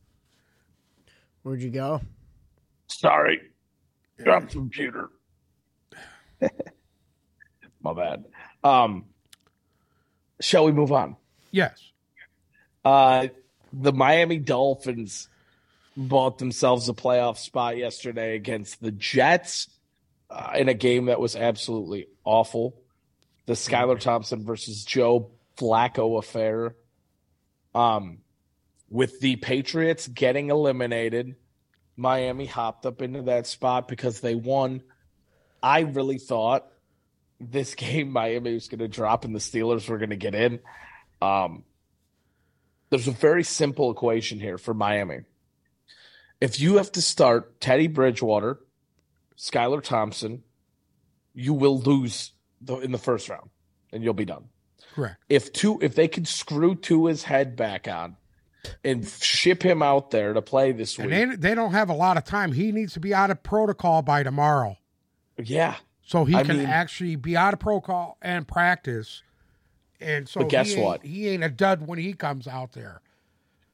Where'd 1.44 1.62
you 1.62 1.70
go? 1.70 2.00
Sorry. 2.88 3.51
Drop 4.24 4.48
the 4.48 4.54
computer. 4.54 5.10
My 7.82 7.92
bad. 7.92 8.24
Um, 8.62 9.06
shall 10.40 10.64
we 10.64 10.72
move 10.72 10.92
on? 10.92 11.16
Yes. 11.50 11.92
Uh, 12.84 13.28
the 13.72 13.92
Miami 13.92 14.38
Dolphins 14.38 15.28
bought 15.96 16.38
themselves 16.38 16.88
a 16.88 16.94
playoff 16.94 17.36
spot 17.36 17.76
yesterday 17.76 18.34
against 18.34 18.80
the 18.80 18.92
Jets 18.92 19.68
uh, 20.30 20.52
in 20.56 20.68
a 20.68 20.74
game 20.74 21.06
that 21.06 21.20
was 21.20 21.36
absolutely 21.36 22.08
awful. 22.24 22.74
The 23.46 23.54
Skylar 23.54 23.98
Thompson 23.98 24.44
versus 24.44 24.84
Joe 24.84 25.30
Flacco 25.56 26.18
affair. 26.18 26.74
Um, 27.74 28.18
with 28.90 29.20
the 29.20 29.36
Patriots 29.36 30.06
getting 30.06 30.50
eliminated, 30.50 31.36
Miami 31.96 32.46
hopped 32.46 32.86
up 32.86 33.02
into 33.02 33.22
that 33.22 33.46
spot 33.46 33.88
because 33.88 34.20
they 34.20 34.34
won. 34.34 34.82
I 35.62 35.80
really 35.80 36.18
thought 36.18 36.66
this 37.40 37.74
game 37.76 38.10
Miami 38.10 38.54
was 38.54 38.68
going 38.68 38.80
to 38.80 38.88
drop 38.88 39.24
and 39.24 39.34
the 39.34 39.40
Steelers 39.40 39.88
were 39.88 39.98
going 39.98 40.10
to 40.10 40.16
get 40.16 40.34
in. 40.34 40.60
Um, 41.20 41.64
there's 42.90 43.08
a 43.08 43.12
very 43.12 43.44
simple 43.44 43.90
equation 43.90 44.38
here 44.38 44.58
for 44.58 44.74
Miami. 44.74 45.20
If 46.40 46.60
you 46.60 46.76
have 46.76 46.92
to 46.92 47.02
start 47.02 47.60
Teddy 47.60 47.86
Bridgewater, 47.86 48.58
Skylar 49.38 49.82
Thompson, 49.82 50.42
you 51.34 51.54
will 51.54 51.78
lose 51.80 52.32
the, 52.60 52.78
in 52.78 52.92
the 52.92 52.98
first 52.98 53.28
round 53.28 53.48
and 53.92 54.02
you'll 54.02 54.12
be 54.12 54.24
done. 54.24 54.48
Correct. 54.94 55.16
If 55.28 55.52
two, 55.52 55.78
if 55.80 55.94
they 55.94 56.08
can 56.08 56.24
screw 56.24 56.74
Tua's 56.74 57.22
head 57.22 57.56
back 57.56 57.88
on 57.88 58.16
and 58.84 59.06
ship 59.08 59.62
him 59.62 59.82
out 59.82 60.10
there 60.10 60.32
to 60.32 60.42
play 60.42 60.72
this 60.72 60.96
week, 60.98 61.10
And 61.12 61.32
they, 61.32 61.36
they 61.36 61.54
don't 61.54 61.72
have 61.72 61.88
a 61.90 61.94
lot 61.94 62.16
of 62.16 62.24
time. 62.24 62.52
He 62.52 62.72
needs 62.72 62.92
to 62.94 63.00
be 63.00 63.12
out 63.14 63.30
of 63.30 63.42
protocol 63.42 64.02
by 64.02 64.22
tomorrow. 64.22 64.76
yeah, 65.42 65.76
So 66.04 66.24
he 66.24 66.34
I 66.36 66.44
can 66.44 66.58
mean- 66.58 66.66
actually 66.66 67.16
be 67.16 67.36
out 67.36 67.54
of 67.54 67.60
protocol 67.60 68.18
and 68.22 68.46
practice. 68.46 69.22
And 70.00 70.28
so 70.28 70.40
But 70.40 70.48
guess 70.50 70.72
he 70.72 70.80
what? 70.80 71.02
He 71.04 71.28
ain't 71.28 71.44
a 71.44 71.48
dud 71.48 71.86
when 71.86 71.98
he 71.98 72.12
comes 72.12 72.46
out 72.48 72.72
there. 72.72 73.00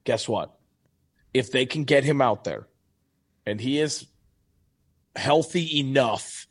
guess 0.05 0.29
what? 0.29 0.55
If 1.35 1.53
they 1.53 1.67
can 1.67 1.85
get 1.85 2.05
him 2.05 2.21
out 2.23 2.45
there 2.45 2.67
and 3.47 3.61
he 3.61 3.79
is 3.79 4.07
healthy 5.17 5.79
enough, 5.81 6.47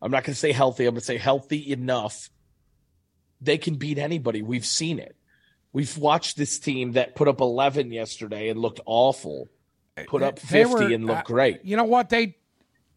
I'm 0.00 0.10
not 0.10 0.24
going 0.24 0.34
to 0.34 0.38
say 0.38 0.52
healthy, 0.52 0.84
I'm 0.84 0.94
going 0.94 1.00
to 1.00 1.04
say 1.06 1.16
healthy 1.18 1.72
enough, 1.72 2.30
they 3.40 3.58
can 3.58 3.74
beat 3.76 3.98
anybody. 3.98 4.42
We've 4.42 4.64
seen 4.66 4.98
it. 4.98 5.16
We've 5.74 5.98
watched 5.98 6.36
this 6.36 6.58
team 6.60 6.92
that 6.92 7.16
put 7.16 7.26
up 7.26 7.40
11 7.40 7.90
yesterday 7.90 8.48
and 8.48 8.60
looked 8.60 8.80
awful, 8.86 9.48
put 10.06 10.22
up 10.22 10.38
50 10.38 10.72
were- 10.72 10.92
and 10.92 11.04
looked 11.04 11.18
uh, 11.18 11.24
great. 11.24 11.64
You 11.64 11.76
know 11.76 11.84
what? 11.84 12.08
They 12.08 12.36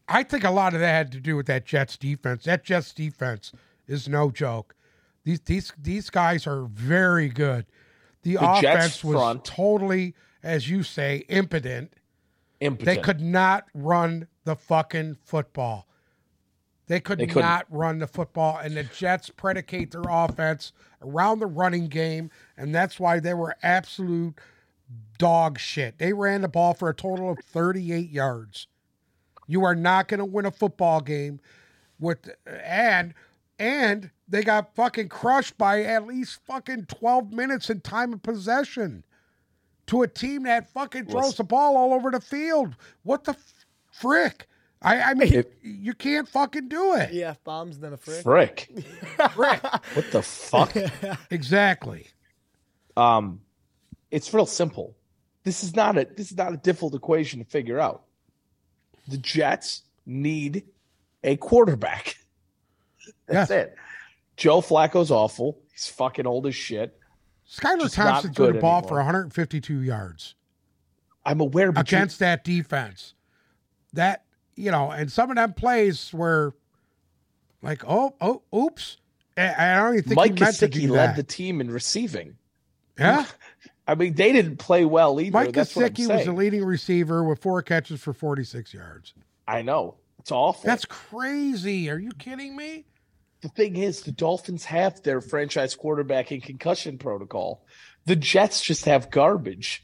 I 0.07 0.23
think 0.23 0.43
a 0.43 0.51
lot 0.51 0.73
of 0.73 0.79
that 0.79 0.91
had 0.91 1.11
to 1.13 1.19
do 1.19 1.35
with 1.35 1.47
that 1.47 1.65
Jets 1.65 1.97
defense. 1.97 2.45
That 2.45 2.63
Jets 2.63 2.93
defense 2.93 3.51
is 3.87 4.07
no 4.07 4.31
joke. 4.31 4.75
These 5.23 5.41
these 5.41 5.73
these 5.77 6.09
guys 6.09 6.47
are 6.47 6.65
very 6.65 7.29
good. 7.29 7.65
The, 8.21 8.35
The 8.35 8.51
offense 8.51 9.03
was 9.03 9.39
totally, 9.43 10.15
as 10.43 10.69
you 10.69 10.83
say, 10.83 11.25
impotent. 11.29 11.93
Impotent. 12.59 12.85
They 12.95 13.01
could 13.01 13.21
not 13.21 13.65
run 13.73 14.27
the 14.45 14.55
fucking 14.55 15.17
football. 15.23 15.86
They 16.87 16.99
could 17.01 17.19
They 17.19 17.27
couldn't. 17.27 17.65
run 17.69 17.99
the 17.99 18.07
football, 18.07 18.57
and 18.57 18.75
the 18.75 18.83
Jets 18.83 19.29
predicate 19.29 19.91
their 19.91 20.03
offense 20.09 20.71
around 21.01 21.39
the 21.39 21.45
running 21.45 21.87
game, 21.87 22.31
and 22.55 22.73
that's 22.73 22.99
why 22.99 23.19
they 23.19 23.33
were 23.33 23.55
absolute 23.61 24.39
dog 25.17 25.59
shit. 25.59 25.97
They 25.97 26.13
ran 26.13 26.41
the 26.41 26.47
ball 26.47 26.73
for 26.73 26.89
a 26.89 26.93
total 26.93 27.31
of 27.31 27.39
38 27.39 28.09
yards. 28.09 28.67
You 29.47 29.63
are 29.63 29.75
not 29.75 30.07
going 30.07 30.19
to 30.19 30.25
win 30.25 30.45
a 30.45 30.51
football 30.51 31.01
game 31.01 31.39
with 31.99 32.29
and 32.45 33.13
and 33.59 34.11
they 34.27 34.43
got 34.43 34.75
fucking 34.75 35.09
crushed 35.09 35.57
by 35.57 35.83
at 35.83 36.05
least 36.05 36.39
fucking 36.45 36.85
12 36.85 37.33
minutes 37.33 37.69
in 37.69 37.81
time 37.81 38.13
of 38.13 38.21
possession 38.21 39.03
to 39.87 40.03
a 40.03 40.07
team 40.07 40.43
that 40.43 40.71
fucking 40.71 41.05
throws 41.05 41.35
the 41.35 41.43
ball 41.43 41.75
all 41.75 41.93
over 41.93 42.11
the 42.11 42.19
field. 42.19 42.75
What 43.03 43.23
the 43.23 43.35
frick? 43.91 44.47
I, 44.81 45.01
I 45.01 45.13
mean, 45.15 45.33
If- 45.33 45.45
you 45.63 45.93
can't 45.93 46.27
fucking 46.29 46.67
do 46.67 46.93
it. 46.95 47.11
Yeah, 47.13 47.33
bombs 47.43 47.79
then 47.79 47.93
a 47.93 47.97
frick. 47.97 48.21
Frick. 48.23 48.69
Frick. 49.33 49.63
What 49.63 50.11
the 50.11 50.21
fuck? 50.21 50.73
exactly. 51.31 52.07
um, 52.95 53.41
it's 54.11 54.33
real 54.33 54.45
simple. 54.45 54.95
This 55.43 55.63
is 55.63 55.75
not 55.75 55.97
a 55.97 56.05
this 56.15 56.31
is 56.31 56.37
not 56.37 56.53
a 56.53 56.57
difficult 56.57 56.93
equation 56.95 57.39
to 57.39 57.45
figure 57.45 57.79
out. 57.79 58.03
The 59.07 59.17
Jets 59.17 59.81
need 60.05 60.63
a 61.23 61.35
quarterback. 61.37 62.17
That's 63.27 63.49
Yes. 63.49 63.51
it. 63.51 63.75
Joe 64.35 64.61
Flacco's 64.61 65.09
awful. 65.11 65.57
He's 65.71 65.87
fucking 65.87 66.27
old 66.27 66.45
as 66.47 66.55
shit. 66.55 66.97
Skylar 67.49 67.79
Just 67.81 67.97
not 67.97 68.11
Thompson 68.11 68.33
threw 68.33 68.53
the 68.53 68.59
ball 68.59 68.77
anymore. 68.79 68.89
for 68.89 68.95
152 68.97 69.81
yards. 69.81 70.35
I'm 71.25 71.39
aware, 71.41 71.71
but 71.71 71.89
you- 71.91 71.97
against 71.97 72.19
that 72.19 72.43
defense. 72.43 73.13
That 73.93 74.23
you 74.57 74.71
know, 74.71 74.91
and 74.91 75.11
some 75.11 75.29
of 75.29 75.35
them 75.35 75.53
plays 75.53 76.11
were 76.13 76.53
like, 77.61 77.83
oh, 77.87 78.15
oh, 78.19 78.41
oops. 78.55 78.97
I 79.37 79.75
don't 79.75 79.93
even 79.93 80.03
think 80.03 80.15
Mike 80.15 80.33
he 80.33 80.39
meant 80.39 80.55
to 80.57 80.67
do 80.67 80.91
led 80.91 81.09
that. 81.09 81.15
the 81.15 81.23
team 81.23 81.61
in 81.61 81.69
receiving. 81.69 82.37
yeah, 82.97 83.25
I 83.87 83.93
mean, 83.93 84.15
they 84.15 84.33
didn't 84.33 84.57
play 84.57 84.83
well 84.83 85.21
either. 85.21 85.31
Mike 85.31 85.53
That's 85.53 85.77
I'm 85.77 85.83
was 85.83 86.25
the 86.25 86.33
leading 86.33 86.65
receiver 86.65 87.23
with 87.23 87.39
four 87.39 87.61
catches 87.61 88.01
for 88.01 88.13
46 88.13 88.73
yards. 88.73 89.13
I 89.47 89.61
know 89.61 89.95
it's 90.19 90.31
awful. 90.31 90.65
That's 90.65 90.85
crazy. 90.85 91.89
Are 91.91 91.99
you 91.99 92.11
kidding 92.17 92.55
me? 92.55 92.85
the 93.41 93.49
thing 93.49 93.77
is, 93.77 94.01
the 94.01 94.11
Dolphins 94.11 94.65
have 94.65 95.01
their 95.03 95.21
franchise 95.21 95.75
quarterback 95.75 96.31
in 96.31 96.41
concussion 96.41 96.97
protocol. 96.97 97.63
The 98.05 98.15
Jets 98.15 98.61
just 98.61 98.85
have 98.85 99.11
garbage. 99.11 99.83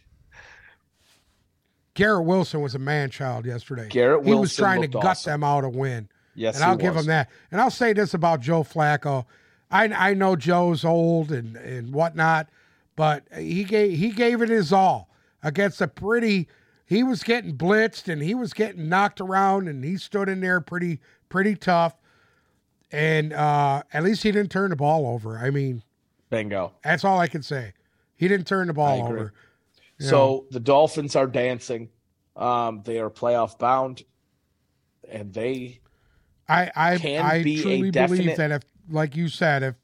Garrett 1.96 2.26
Wilson 2.26 2.62
was 2.62 2.76
a 2.76 2.80
man 2.80 3.10
child 3.10 3.46
yesterday. 3.46 3.88
Garrett 3.90 4.22
Wilson 4.22 4.34
he 4.34 4.40
was 4.40 4.56
trying 4.56 4.82
to 4.82 4.88
gut 4.88 5.06
awesome. 5.06 5.32
them 5.32 5.44
out 5.44 5.64
a 5.64 5.70
win. 5.70 6.10
Yes, 6.36 6.56
and 6.56 6.64
I'll 6.64 6.78
give 6.78 6.96
him 6.96 7.06
that. 7.06 7.30
And 7.52 7.62
I'll 7.62 7.70
say 7.70 7.94
this 7.94 8.14
about 8.14 8.42
Joe 8.42 8.64
Flacco. 8.64 9.26
I 9.70 9.86
I 9.88 10.14
know 10.14 10.36
Joe's 10.36 10.84
old 10.84 11.32
and 11.32 11.56
and 11.56 11.94
whatnot, 11.94 12.50
but 12.96 13.24
he 13.38 13.64
gave 13.64 13.98
he 13.98 14.10
gave 14.10 14.42
it 14.42 14.50
his 14.50 14.74
all 14.74 15.10
against 15.44 15.82
a 15.82 15.88
pretty. 15.88 16.48
He 16.86 17.02
was 17.02 17.24
getting 17.24 17.56
blitzed 17.56 18.12
and 18.12 18.22
he 18.22 18.36
was 18.36 18.54
getting 18.54 18.90
knocked 18.90 19.22
around 19.22 19.68
and 19.68 19.84
he 19.84 19.98
stood 19.98 20.30
in 20.30 20.42
there 20.42 20.62
pretty 20.62 21.00
pretty 21.30 21.56
tough. 21.56 21.96
And 22.92 23.34
uh, 23.34 23.84
at 23.92 24.04
least 24.04 24.22
he 24.22 24.32
didn't 24.32 24.52
turn 24.52 24.70
the 24.70 24.76
ball 24.76 25.08
over. 25.08 25.40
I 25.40 25.50
mean, 25.50 25.82
Bingo. 26.30 26.74
that's 26.84 27.04
all 27.04 27.20
I 27.20 27.28
can 27.28 27.42
say. 27.42 27.74
He 28.16 28.28
didn't 28.28 28.46
turn 28.46 28.68
the 28.68 28.74
ball 28.74 29.02
over. 29.08 29.34
So 30.00 30.46
the 30.52 30.60
Dolphins 30.60 31.16
are 31.16 31.28
dancing. 31.28 31.90
Um, 32.36 32.82
they 32.84 33.00
are 33.00 33.10
playoff 33.10 33.58
bound, 33.60 34.04
and 35.10 35.32
they 35.34 35.80
I 36.50 36.72
I, 36.76 36.98
can 36.98 37.24
I 37.26 37.44
be 37.44 37.60
a 37.60 37.62
truly 37.62 37.78
believe 37.92 37.94
definite- 37.94 38.38
that 38.38 38.52
if, 38.52 38.62
like 38.90 39.16
you 39.16 39.28
said, 39.30 39.64
if 39.64 39.76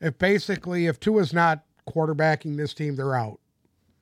if 0.00 0.18
basically 0.18 0.86
if 0.86 1.00
Tua's 1.00 1.32
not 1.32 1.64
quarterbacking 1.88 2.56
this 2.56 2.74
team, 2.74 2.96
they're 2.96 3.14
out. 3.16 3.40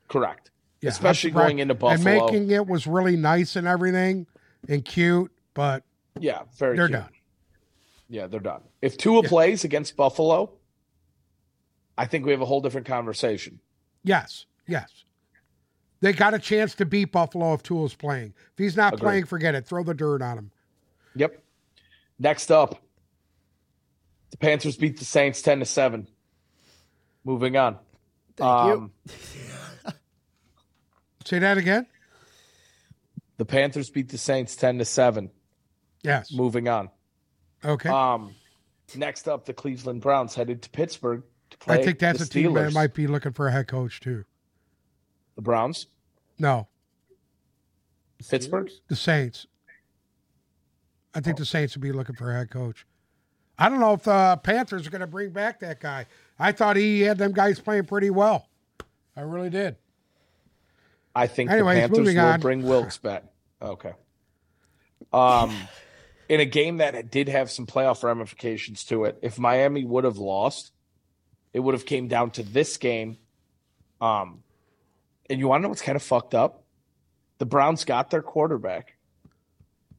correct, 0.08 0.50
Yeah, 0.80 0.90
especially 0.90 1.30
going 1.30 1.60
into 1.60 1.74
Buffalo 1.74 1.94
And 1.94 2.04
making 2.04 2.50
it 2.50 2.66
was 2.66 2.86
really 2.86 3.16
nice 3.16 3.56
and 3.56 3.66
everything 3.66 4.26
and 4.68 4.84
cute, 4.84 5.30
but 5.54 5.84
yeah, 6.18 6.42
very. 6.56 6.76
they're 6.76 6.88
cute. 6.88 6.98
done. 7.00 7.10
Yeah, 8.08 8.26
they're 8.26 8.40
done. 8.40 8.62
If 8.82 8.96
Tua 8.96 9.22
Yeah. 9.22 9.28
plays 9.28 9.64
against 9.64 9.96
Buffalo, 9.96 10.52
I 11.96 12.06
think 12.06 12.24
we 12.26 12.32
have 12.32 12.40
a 12.42 12.46
whole 12.46 12.60
different 12.60 12.86
conversation. 12.86 13.60
Yes, 14.02 14.46
yes. 14.66 15.04
They 16.04 16.12
got 16.12 16.34
a 16.34 16.38
chance 16.38 16.74
to 16.74 16.84
beat 16.84 17.12
Buffalo 17.12 17.54
if 17.54 17.62
Tua's 17.62 17.94
playing. 17.94 18.34
If 18.52 18.58
he's 18.58 18.76
not 18.76 18.92
Agreed. 18.92 19.00
playing, 19.06 19.24
forget 19.24 19.54
it. 19.54 19.64
Throw 19.66 19.82
the 19.82 19.94
dirt 19.94 20.20
on 20.20 20.36
him. 20.36 20.50
Yep. 21.16 21.42
Next 22.18 22.50
up, 22.52 22.78
the 24.30 24.36
Panthers 24.36 24.76
beat 24.76 24.98
the 24.98 25.06
Saints 25.06 25.40
ten 25.40 25.60
to 25.60 25.64
seven. 25.64 26.06
Moving 27.24 27.56
on. 27.56 27.78
Thank 28.36 28.66
you. 28.66 28.72
Um, 28.74 28.92
Say 31.24 31.38
that 31.38 31.56
again. 31.56 31.86
The 33.38 33.46
Panthers 33.46 33.88
beat 33.88 34.10
the 34.10 34.18
Saints 34.18 34.56
ten 34.56 34.76
to 34.76 34.84
seven. 34.84 35.30
Yes. 36.02 36.30
Moving 36.34 36.68
on. 36.68 36.90
Okay. 37.64 37.88
Um, 37.88 38.34
next 38.94 39.26
up, 39.26 39.46
the 39.46 39.54
Cleveland 39.54 40.02
Browns 40.02 40.34
headed 40.34 40.60
to 40.64 40.68
Pittsburgh 40.68 41.22
to 41.48 41.56
play. 41.56 41.78
I 41.78 41.82
think 41.82 41.98
that's 41.98 42.18
the 42.18 42.26
a 42.26 42.28
team 42.28 42.52
that 42.52 42.74
might 42.74 42.92
be 42.92 43.06
looking 43.06 43.32
for 43.32 43.48
a 43.48 43.52
head 43.52 43.68
coach 43.68 44.00
too. 44.00 44.26
the 45.36 45.40
Browns, 45.40 45.86
No, 46.38 46.66
Pittsburgh. 48.28 48.70
the 48.88 48.96
Saints. 48.96 49.46
I 51.14 51.20
think 51.20 51.36
the 51.36 51.44
Saints 51.46 51.74
would 51.76 51.82
be 51.82 51.92
looking 51.92 52.16
for 52.16 52.30
a 52.30 52.34
head 52.34 52.50
coach. 52.50 52.86
I 53.58 53.68
don't 53.68 53.78
know 53.78 53.92
if 53.92 54.02
the 54.02 54.40
Panthers 54.42 54.86
are 54.86 54.90
going 54.90 55.00
to 55.00 55.06
bring 55.06 55.30
back 55.30 55.60
that 55.60 55.80
guy. 55.80 56.06
I 56.38 56.50
thought 56.52 56.74
he 56.76 57.02
had 57.02 57.18
them 57.18 57.32
guys 57.32 57.60
playing 57.60 57.84
pretty 57.84 58.10
well. 58.10 58.48
I 59.16 59.20
really 59.20 59.50
did. 59.50 59.76
I 61.14 61.28
think 61.28 61.50
Anyways, 61.50 61.76
the 61.76 61.80
Panthers 61.82 61.98
moving 61.98 62.16
will 62.16 62.24
on. 62.24 62.40
bring 62.40 62.62
Wilks 62.64 62.98
back. 62.98 63.22
Okay. 63.62 63.92
Um, 65.12 65.56
in 66.28 66.40
a 66.40 66.44
game 66.44 66.78
that 66.78 67.10
did 67.12 67.28
have 67.28 67.50
some 67.50 67.66
playoff 67.66 68.02
ramifications 68.02 68.82
to 68.86 69.04
it, 69.04 69.18
if 69.22 69.38
Miami 69.38 69.84
would 69.84 70.02
have 70.02 70.16
lost, 70.18 70.72
it 71.52 71.60
would 71.60 71.74
have 71.74 71.86
came 71.86 72.08
down 72.08 72.32
to 72.32 72.42
this 72.42 72.76
game. 72.76 73.18
Um, 74.00 74.42
and 75.28 75.38
you 75.38 75.48
want 75.48 75.60
to 75.60 75.62
know 75.62 75.68
what's 75.70 75.82
kind 75.82 75.96
of 75.96 76.02
fucked 76.02 76.34
up? 76.34 76.64
The 77.38 77.46
Browns 77.46 77.84
got 77.84 78.10
their 78.10 78.22
quarterback. 78.22 78.96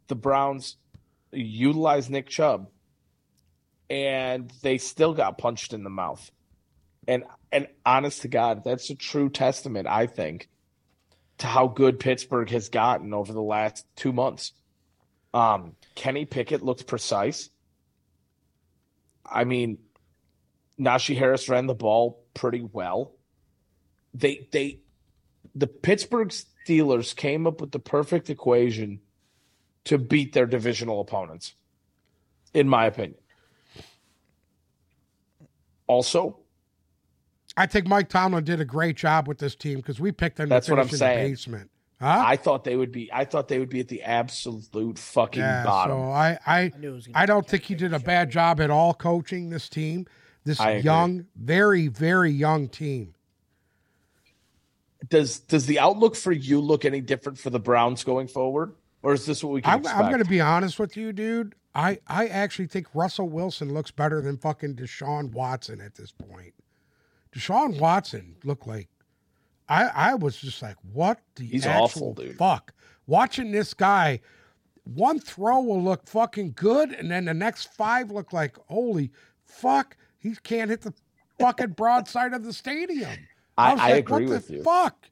The 0.07 0.15
Browns 0.15 0.77
utilized 1.31 2.09
Nick 2.09 2.27
Chubb, 2.29 2.69
and 3.89 4.51
they 4.61 4.77
still 4.77 5.13
got 5.13 5.37
punched 5.37 5.73
in 5.73 5.83
the 5.83 5.89
mouth. 5.89 6.31
And 7.07 7.23
and 7.51 7.67
honest 7.85 8.21
to 8.23 8.27
God, 8.27 8.63
that's 8.63 8.89
a 8.89 8.95
true 8.95 9.29
testament, 9.29 9.87
I 9.87 10.07
think, 10.07 10.49
to 11.39 11.47
how 11.47 11.67
good 11.67 11.99
Pittsburgh 11.99 12.49
has 12.49 12.69
gotten 12.69 13.13
over 13.13 13.33
the 13.33 13.41
last 13.41 13.85
two 13.95 14.13
months. 14.13 14.53
Um, 15.33 15.75
Kenny 15.95 16.25
Pickett 16.25 16.63
looked 16.63 16.87
precise. 16.87 17.49
I 19.25 19.43
mean, 19.43 19.79
Najee 20.79 21.17
Harris 21.17 21.49
ran 21.49 21.67
the 21.67 21.75
ball 21.75 22.23
pretty 22.33 22.61
well. 22.61 23.15
They 24.13 24.47
they 24.51 24.79
the 25.55 25.67
Pittsburgh 25.67 26.29
Steelers 26.29 27.15
came 27.15 27.47
up 27.47 27.61
with 27.61 27.71
the 27.71 27.79
perfect 27.79 28.29
equation 28.29 28.99
to 29.85 29.97
beat 29.97 30.33
their 30.33 30.45
divisional 30.45 30.99
opponents, 30.99 31.53
in 32.53 32.67
my 32.67 32.85
opinion. 32.85 33.19
Also, 35.87 36.39
I 37.55 37.67
think 37.67 37.87
Mike 37.87 38.09
Tomlin 38.09 38.43
did 38.43 38.59
a 38.59 38.65
great 38.65 38.97
job 38.97 39.27
with 39.27 39.37
this 39.37 39.55
team 39.55 39.77
because 39.77 39.99
we 39.99 40.11
picked 40.11 40.37
them 40.37 40.49
That's 40.49 40.65
to 40.65 40.73
what 40.73 40.79
I'm 40.79 40.87
finish 40.87 41.01
in 41.01 41.07
the 41.07 41.13
saying. 41.13 41.31
basement. 41.31 41.71
Huh? 42.01 42.23
I 42.25 42.35
thought 42.35 42.65
they 42.65 42.75
would 42.75 42.91
be. 42.91 43.09
I 43.13 43.23
thought 43.23 43.47
they 43.47 43.59
would 43.59 43.69
be 43.69 43.79
at 43.79 43.87
the 43.87 44.03
absolute 44.03 44.99
fucking 44.99 45.41
yeah. 45.41 45.63
bottom. 45.63 45.97
So 45.97 46.11
I, 46.11 46.37
I, 46.45 46.59
I 46.59 46.71
knew 46.77 46.91
it 46.91 46.95
was 46.95 47.07
gonna 47.07 47.17
I 47.17 47.25
don't 47.25 47.47
think 47.47 47.63
he 47.63 47.75
did 47.75 47.93
a 47.93 47.99
bad 47.99 48.29
job 48.29 48.59
at 48.59 48.69
all 48.69 48.93
coaching 48.93 49.49
this 49.49 49.69
team. 49.69 50.05
This 50.43 50.59
I 50.59 50.71
agree. 50.71 50.81
young, 50.83 51.25
very, 51.37 51.87
very 51.87 52.31
young 52.31 52.67
team. 52.67 53.14
Does 55.09 55.39
does 55.39 55.65
the 55.65 55.79
outlook 55.79 56.15
for 56.15 56.31
you 56.31 56.59
look 56.59 56.85
any 56.85 57.01
different 57.01 57.37
for 57.37 57.49
the 57.49 57.59
Browns 57.59 58.03
going 58.03 58.27
forward, 58.27 58.73
or 59.03 59.13
is 59.13 59.25
this 59.25 59.43
what 59.43 59.53
we 59.53 59.61
can 59.61 59.73
I'm, 59.73 59.79
expect? 59.79 59.99
I'm 59.99 60.09
going 60.09 60.23
to 60.23 60.29
be 60.29 60.41
honest 60.41 60.79
with 60.79 60.95
you, 60.97 61.13
dude. 61.13 61.55
I, 61.73 61.99
I 62.07 62.27
actually 62.27 62.67
think 62.67 62.87
Russell 62.93 63.27
Wilson 63.27 63.73
looks 63.73 63.91
better 63.91 64.21
than 64.21 64.37
fucking 64.37 64.75
Deshaun 64.75 65.33
Watson 65.33 65.81
at 65.81 65.95
this 65.95 66.11
point. 66.11 66.53
Deshaun 67.35 67.77
Watson 67.79 68.37
looked 68.45 68.65
like 68.65 68.87
I, 69.67 69.85
I 69.93 70.15
was 70.15 70.37
just 70.37 70.61
like, 70.61 70.77
what 70.93 71.19
the 71.35 71.45
He's 71.45 71.65
actual 71.65 71.83
awful, 71.83 72.13
dude. 72.13 72.37
fuck? 72.37 72.73
Watching 73.07 73.51
this 73.51 73.73
guy 73.73 74.21
one 74.85 75.19
throw 75.19 75.61
will 75.61 75.81
look 75.81 76.07
fucking 76.07 76.53
good, 76.55 76.91
and 76.91 77.09
then 77.09 77.25
the 77.25 77.33
next 77.33 77.73
five 77.73 78.11
look 78.11 78.31
like 78.31 78.55
holy 78.67 79.11
fuck, 79.43 79.97
he 80.17 80.35
can't 80.43 80.69
hit 80.69 80.81
the 80.81 80.93
fucking 81.39 81.69
broadside 81.77 82.33
of 82.33 82.43
the 82.43 82.53
stadium. 82.53 83.11
I, 83.57 83.73
was 83.73 83.81
I 83.81 83.91
like, 83.91 83.99
agree 83.99 84.25
what 84.25 84.29
with 84.29 84.47
the 84.47 84.53
you. 84.55 84.63
Fuck, 84.63 85.09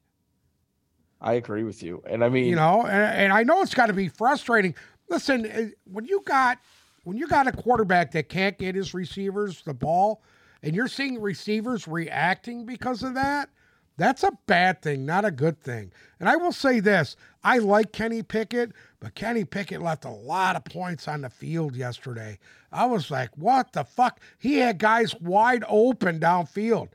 I 1.20 1.34
agree 1.34 1.64
with 1.64 1.82
you. 1.82 2.02
And 2.06 2.22
I 2.22 2.28
mean, 2.28 2.46
you 2.46 2.56
know, 2.56 2.82
and, 2.82 2.92
and 3.18 3.32
I 3.32 3.42
know 3.42 3.62
it's 3.62 3.74
got 3.74 3.86
to 3.86 3.92
be 3.92 4.08
frustrating. 4.08 4.74
Listen, 5.08 5.46
eh, 5.46 5.68
when 5.84 6.04
you 6.04 6.22
got 6.26 6.58
when 7.04 7.16
you 7.16 7.26
got 7.26 7.46
a 7.46 7.52
quarterback 7.52 8.12
that 8.12 8.28
can't 8.28 8.58
get 8.58 8.74
his 8.74 8.94
receivers 8.94 9.62
the 9.62 9.74
ball, 9.74 10.22
and 10.62 10.74
you're 10.74 10.88
seeing 10.88 11.20
receivers 11.20 11.88
reacting 11.88 12.66
because 12.66 13.02
of 13.02 13.14
that, 13.14 13.48
that's 13.96 14.22
a 14.22 14.32
bad 14.46 14.82
thing, 14.82 15.06
not 15.06 15.24
a 15.24 15.30
good 15.30 15.60
thing. 15.60 15.92
And 16.20 16.28
I 16.28 16.36
will 16.36 16.52
say 16.52 16.80
this: 16.80 17.16
I 17.42 17.58
like 17.58 17.92
Kenny 17.92 18.22
Pickett, 18.22 18.72
but 19.00 19.14
Kenny 19.14 19.44
Pickett 19.44 19.80
left 19.80 20.04
a 20.04 20.10
lot 20.10 20.56
of 20.56 20.64
points 20.64 21.08
on 21.08 21.22
the 21.22 21.30
field 21.30 21.76
yesterday. 21.76 22.38
I 22.72 22.86
was 22.86 23.10
like, 23.10 23.30
what 23.36 23.72
the 23.72 23.84
fuck? 23.84 24.20
He 24.38 24.56
had 24.56 24.78
guys 24.78 25.14
wide 25.20 25.64
open 25.68 26.18
downfield, 26.18 26.88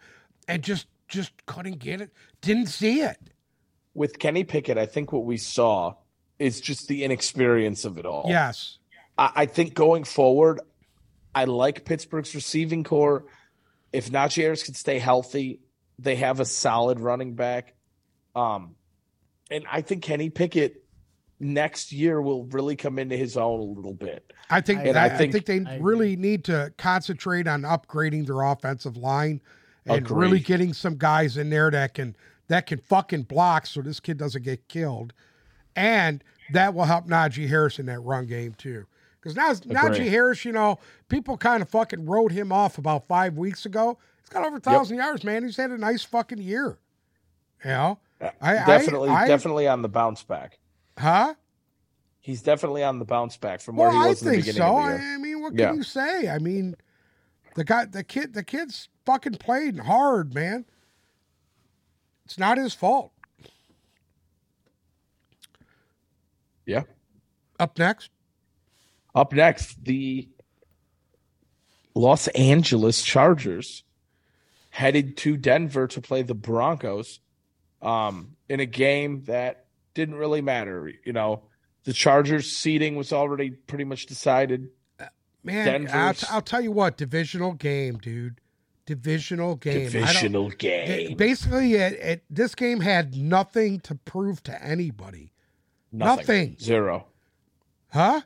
and 0.47 0.61
just 0.63 0.87
just 1.09 1.31
couldn't 1.45 1.79
get 1.79 1.99
it. 2.01 2.11
Didn't 2.41 2.67
see 2.67 3.01
it. 3.01 3.17
with 3.93 4.17
Kenny 4.19 4.43
Pickett, 4.45 4.77
I 4.77 4.85
think 4.85 5.11
what 5.11 5.25
we 5.25 5.35
saw 5.37 5.95
is 6.37 6.61
just 6.61 6.87
the 6.87 7.03
inexperience 7.03 7.83
of 7.83 7.97
it 7.97 8.05
all. 8.05 8.25
Yes. 8.29 8.77
I, 9.17 9.31
I 9.35 9.45
think 9.47 9.73
going 9.73 10.05
forward, 10.05 10.61
I 11.35 11.43
like 11.45 11.83
Pittsburgh's 11.83 12.33
receiving 12.33 12.83
core. 12.85 13.25
If 13.91 14.09
Najee 14.09 14.43
Harris 14.43 14.63
can 14.63 14.73
stay 14.75 14.99
healthy, 14.99 15.59
they 15.97 16.15
have 16.15 16.39
a 16.39 16.45
solid 16.45 16.99
running 17.01 17.33
back. 17.33 17.73
Um, 18.35 18.75
and 19.51 19.65
I 19.69 19.81
think 19.81 20.03
Kenny 20.03 20.29
Pickett 20.29 20.85
next 21.39 21.91
year 21.91 22.21
will 22.21 22.45
really 22.45 22.75
come 22.75 22.99
into 22.99 23.17
his 23.17 23.35
own 23.35 23.59
a 23.59 23.63
little 23.63 23.93
bit. 23.95 24.31
I 24.49 24.61
think 24.61 24.85
And 24.85 24.97
I, 24.97 25.03
I 25.03 25.05
I 25.05 25.17
think- 25.17 25.33
think, 25.33 25.45
they 25.45 25.71
I 25.71 25.77
really 25.79 26.15
need 26.15 26.45
to 26.45 26.71
concentrate 26.77 27.47
on 27.47 27.63
upgrading 27.63 28.27
their 28.27 28.41
offensive 28.43 28.95
line 28.95 29.41
and 29.89 30.05
Agree. 30.05 30.17
really 30.27 30.39
getting 30.39 30.73
some 30.73 30.95
guys 30.97 31.37
in 31.37 31.49
there 31.49 31.69
that 31.71 31.93
can 31.93 32.15
that 32.47 32.65
can 32.65 32.79
fucking 32.79 33.23
block 33.23 33.65
so 33.67 33.81
this 33.81 33.99
kid 33.99 34.17
doesn't 34.17 34.43
get 34.43 34.67
killed. 34.67 35.13
And 35.75 36.23
that 36.51 36.73
will 36.73 36.85
help 36.85 37.07
Najee 37.07 37.47
Harris 37.47 37.77
in 37.79 37.85
that 37.87 37.99
run 37.99 38.25
game 38.25 38.53
too. 38.57 38.85
Because 39.21 39.35
now 39.35 39.51
Najee. 39.89 40.09
Harris, 40.09 40.45
you 40.45 40.51
know, 40.51 40.79
people 41.09 41.37
kind 41.37 41.61
of 41.61 41.69
fucking 41.69 42.05
wrote 42.05 42.31
him 42.31 42.51
off 42.51 42.77
about 42.77 43.07
five 43.07 43.37
weeks 43.37 43.65
ago. 43.65 43.97
He's 44.21 44.29
got 44.29 44.45
over 44.45 44.57
a 44.57 44.59
thousand 44.61 44.97
yards, 44.97 45.23
man. 45.23 45.43
He's 45.43 45.57
had 45.57 45.71
a 45.71 45.77
nice 45.77 46.03
fucking 46.03 46.39
year. 46.39 46.77
You 47.63 47.69
know? 47.71 47.99
Uh, 48.21 48.29
I- 48.41 48.57
I- 48.59 48.65
definitely, 48.65 49.09
I- 49.09 49.27
definitely 49.27 49.67
on 49.67 49.81
the 49.81 49.89
bounce 49.89 50.23
back. 50.23 50.57
Huh? 50.97 51.35
He's 52.21 52.41
definitely 52.41 52.83
on 52.83 52.99
the 52.99 53.05
bounce 53.05 53.37
back 53.37 53.59
from 53.61 53.75
where 53.77 53.89
Well, 53.89 53.99
he 54.01 54.05
I 54.05 54.09
was 54.09 54.21
in 54.21 54.27
the 54.27 54.33
think 54.35 54.45
beginning 54.45 54.61
so. 54.67 54.77
of 54.77 54.85
the 54.85 54.89
year. 55.03 55.11
I, 55.11 55.13
I 55.13 55.17
mean, 55.17 55.41
what 55.41 55.53
Yeah. 55.53 55.67
can 55.67 55.75
you 55.77 55.83
say? 55.83 56.29
I 56.29 56.37
mean, 56.39 56.75
the 57.55 57.63
guy, 57.63 57.85
the 57.85 58.03
kid, 58.03 58.33
the 58.33 58.43
kid's 58.43 58.89
fucking 59.05 59.35
played 59.35 59.79
hard, 59.79 60.33
man. 60.33 60.65
It's 62.25 62.37
not 62.37 62.57
his 62.57 62.73
fault. 62.73 63.11
yeah. 66.65 66.83
Up 67.59 67.77
next, 67.77 68.09
Up 69.15 69.33
next, 69.33 69.83
the 69.83 70.29
Los 71.95 72.27
Angeles 72.29 73.01
Chargers 73.01 73.83
headed 74.69 75.17
to 75.17 75.35
Denver 75.35 75.87
to 75.87 75.99
play 75.99 76.21
the 76.21 76.35
Broncos 76.35 77.19
um, 77.81 78.35
in 78.47 78.59
a 78.59 78.65
game 78.65 79.23
that 79.25 79.65
didn't 79.93 80.15
really 80.15 80.41
matter. 80.41 80.91
You 81.03 81.11
know, 81.11 81.43
the 81.83 81.91
Chargers 81.93 82.51
seating 82.51 82.95
was 82.95 83.11
already 83.11 83.49
pretty 83.49 83.83
much 83.83 84.05
decided. 84.05 84.69
Man. 85.43 85.87
I'll, 85.91 86.13
t- 86.13 86.27
I'll 86.29 86.41
tell 86.41 86.61
you 86.61 86.71
what, 86.71 86.97
divisional 86.97 87.53
game, 87.53 87.97
dude. 87.97 88.39
Divisional 88.85 89.55
game. 89.55 89.89
Divisional 89.91 90.49
game. 90.49 91.15
basically, 91.15 91.75
it, 91.75 91.93
it, 91.93 92.23
this 92.29 92.55
game 92.55 92.79
had 92.79 93.15
nothing 93.15 93.79
to 93.81 93.93
prove 93.95 94.41
to 94.43 94.63
anybody. 94.63 95.31
nothing. 95.91 96.55
Zero. 96.59 97.05
Huh? 97.93 98.21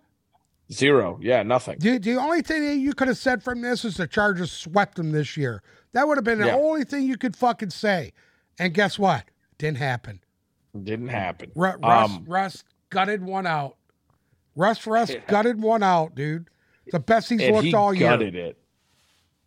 Zero. 0.72 1.20
Yeah, 1.22 1.43
nothing. 1.43 1.78
The, 1.80 1.97
the 1.97 2.16
only 2.16 2.41
thing 2.41 2.66
that 2.66 2.78
you 2.78 2.93
could 2.93 3.09
have 3.09 3.18
said 3.18 3.43
from 3.43 3.61
this 3.61 3.84
is 3.84 3.97
the 3.97 4.07
Chargers 4.07 4.51
swept 4.51 4.95
them 4.95 5.11
this 5.11 5.36
year. 5.36 5.61
That 5.91 6.07
would 6.07 6.18
have 6.18 6.24
been 6.24 6.39
the 6.39 6.47
Yeah. 6.47 6.55
only 6.55 6.86
thing 6.86 7.03
you 7.03 7.18
could 7.18 7.36
fucking 7.36 7.70
say. 7.72 8.14
And 8.57 8.74
guess 8.74 8.97
what? 8.97 9.26
Didn't 9.57 9.78
happen. 9.78 10.22
Didn't 10.82 11.09
happen. 11.09 11.51
Ru- 11.55 11.76
Russ, 11.84 12.09
Um, 12.11 12.26
Russ 12.28 12.64
gutted 12.89 13.22
one 13.24 13.45
out. 13.45 13.76
Russ, 14.55 14.88
Russ 14.88 15.09
Yeah. 15.14 15.20
gutted 15.28 15.61
one 15.61 15.84
out, 15.84 16.16
dude. 16.16 16.47
The 16.92 17.00
best 17.00 17.30
he's 17.30 17.42
and 17.42 17.56
looked 17.56 17.66
he 17.66 17.74
all 17.74 17.94
year. 17.94 18.10
gutted 18.10 18.36
it. 18.36 18.58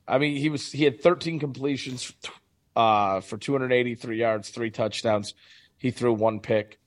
I 0.09 0.19
mean, 0.19 0.37
he 0.37 0.49
was 0.49 0.71
he 0.73 0.85
had 0.85 1.03
13 1.03 1.39
completions 1.41 2.13
uh, 2.75 3.21
for 3.21 3.37
283 3.37 4.19
yards, 4.19 4.51
three 4.51 4.71
touchdowns. 4.71 5.35
He 5.79 5.91
threw 5.91 6.13
one 6.15 6.41
pick. 6.41 6.79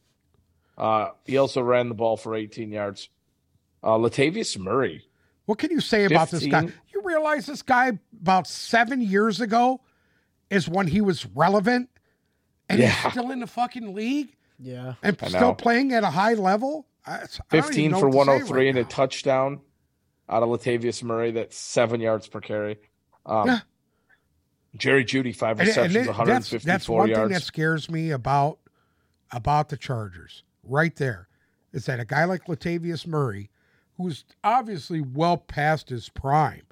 Uh, 0.78 1.10
he 1.26 1.38
also 1.38 1.62
ran 1.62 1.89
the 1.89 1.95
ball 1.95 2.16
for 2.18 2.34
18 2.36 2.72
yards. 2.72 3.10
Uh, 3.84 3.91
Latavius 3.97 4.58
Murray, 4.58 5.06
What 5.45 5.58
can 5.60 5.72
you 5.72 5.82
say 5.82 6.06
about 6.06 6.32
this 6.32 6.45
guy? 6.45 6.70
You 6.93 7.02
realize 7.04 7.45
this 7.45 7.62
guy 7.62 8.00
about 8.22 8.47
seven 8.47 9.02
years 9.02 9.41
ago 9.41 9.82
is 10.50 10.68
when 10.68 10.88
he 10.88 11.02
was 11.02 11.26
relevant, 11.28 11.89
and 12.70 12.80
Yeah. 12.80 12.89
he's 12.91 13.12
still 13.12 13.32
in 13.32 13.39
the 13.39 13.47
fucking 13.47 13.93
league 13.93 14.36
Yeah. 14.58 14.95
and 15.04 15.18
still 15.28 15.54
playing 15.54 15.93
at 15.93 16.04
a 16.04 16.10
high 16.10 16.34
level. 16.34 16.88
I, 17.06 17.22
I 17.22 17.26
15 17.50 17.91
know 17.91 18.00
for 18.00 18.10
what 18.10 18.26
to 18.26 18.32
say 18.32 18.43
103 18.43 18.58
right 18.60 18.68
and 18.70 18.78
a 18.80 18.84
touchdown 18.84 19.62
out 20.30 20.43
of 20.43 20.49
Latavius 20.49 21.01
Murray. 21.03 21.32
That's 21.32 21.57
seven 21.57 21.99
yards 22.01 22.27
per 22.27 22.39
carry. 22.41 22.77
Um, 23.25 23.47
Yeah. 23.47 23.59
Jerry 24.77 25.03
Jeudy, 25.03 25.36
five 25.36 25.59
And- 25.59 25.67
and 25.67 25.77
receptions, 25.77 25.95
it- 25.95 26.09
154 26.09 26.71
that's 26.71 26.88
one 26.89 27.07
thing 27.07 27.15
yards. 27.15 27.34
that 27.34 27.41
scares 27.43 27.89
me 27.89 28.11
about 28.11 28.59
about 29.32 29.69
the 29.69 29.77
Chargers. 29.77 30.43
Right 30.63 30.95
there, 30.95 31.27
is 31.71 31.86
that 31.86 31.99
a 31.99 32.05
guy 32.05 32.25
like 32.25 32.45
Latavius 32.45 33.05
Murray, 33.07 33.49
who's 33.97 34.25
obviously 34.43 35.01
well 35.01 35.38
past 35.38 35.89
his 35.89 36.09
prime, 36.09 36.63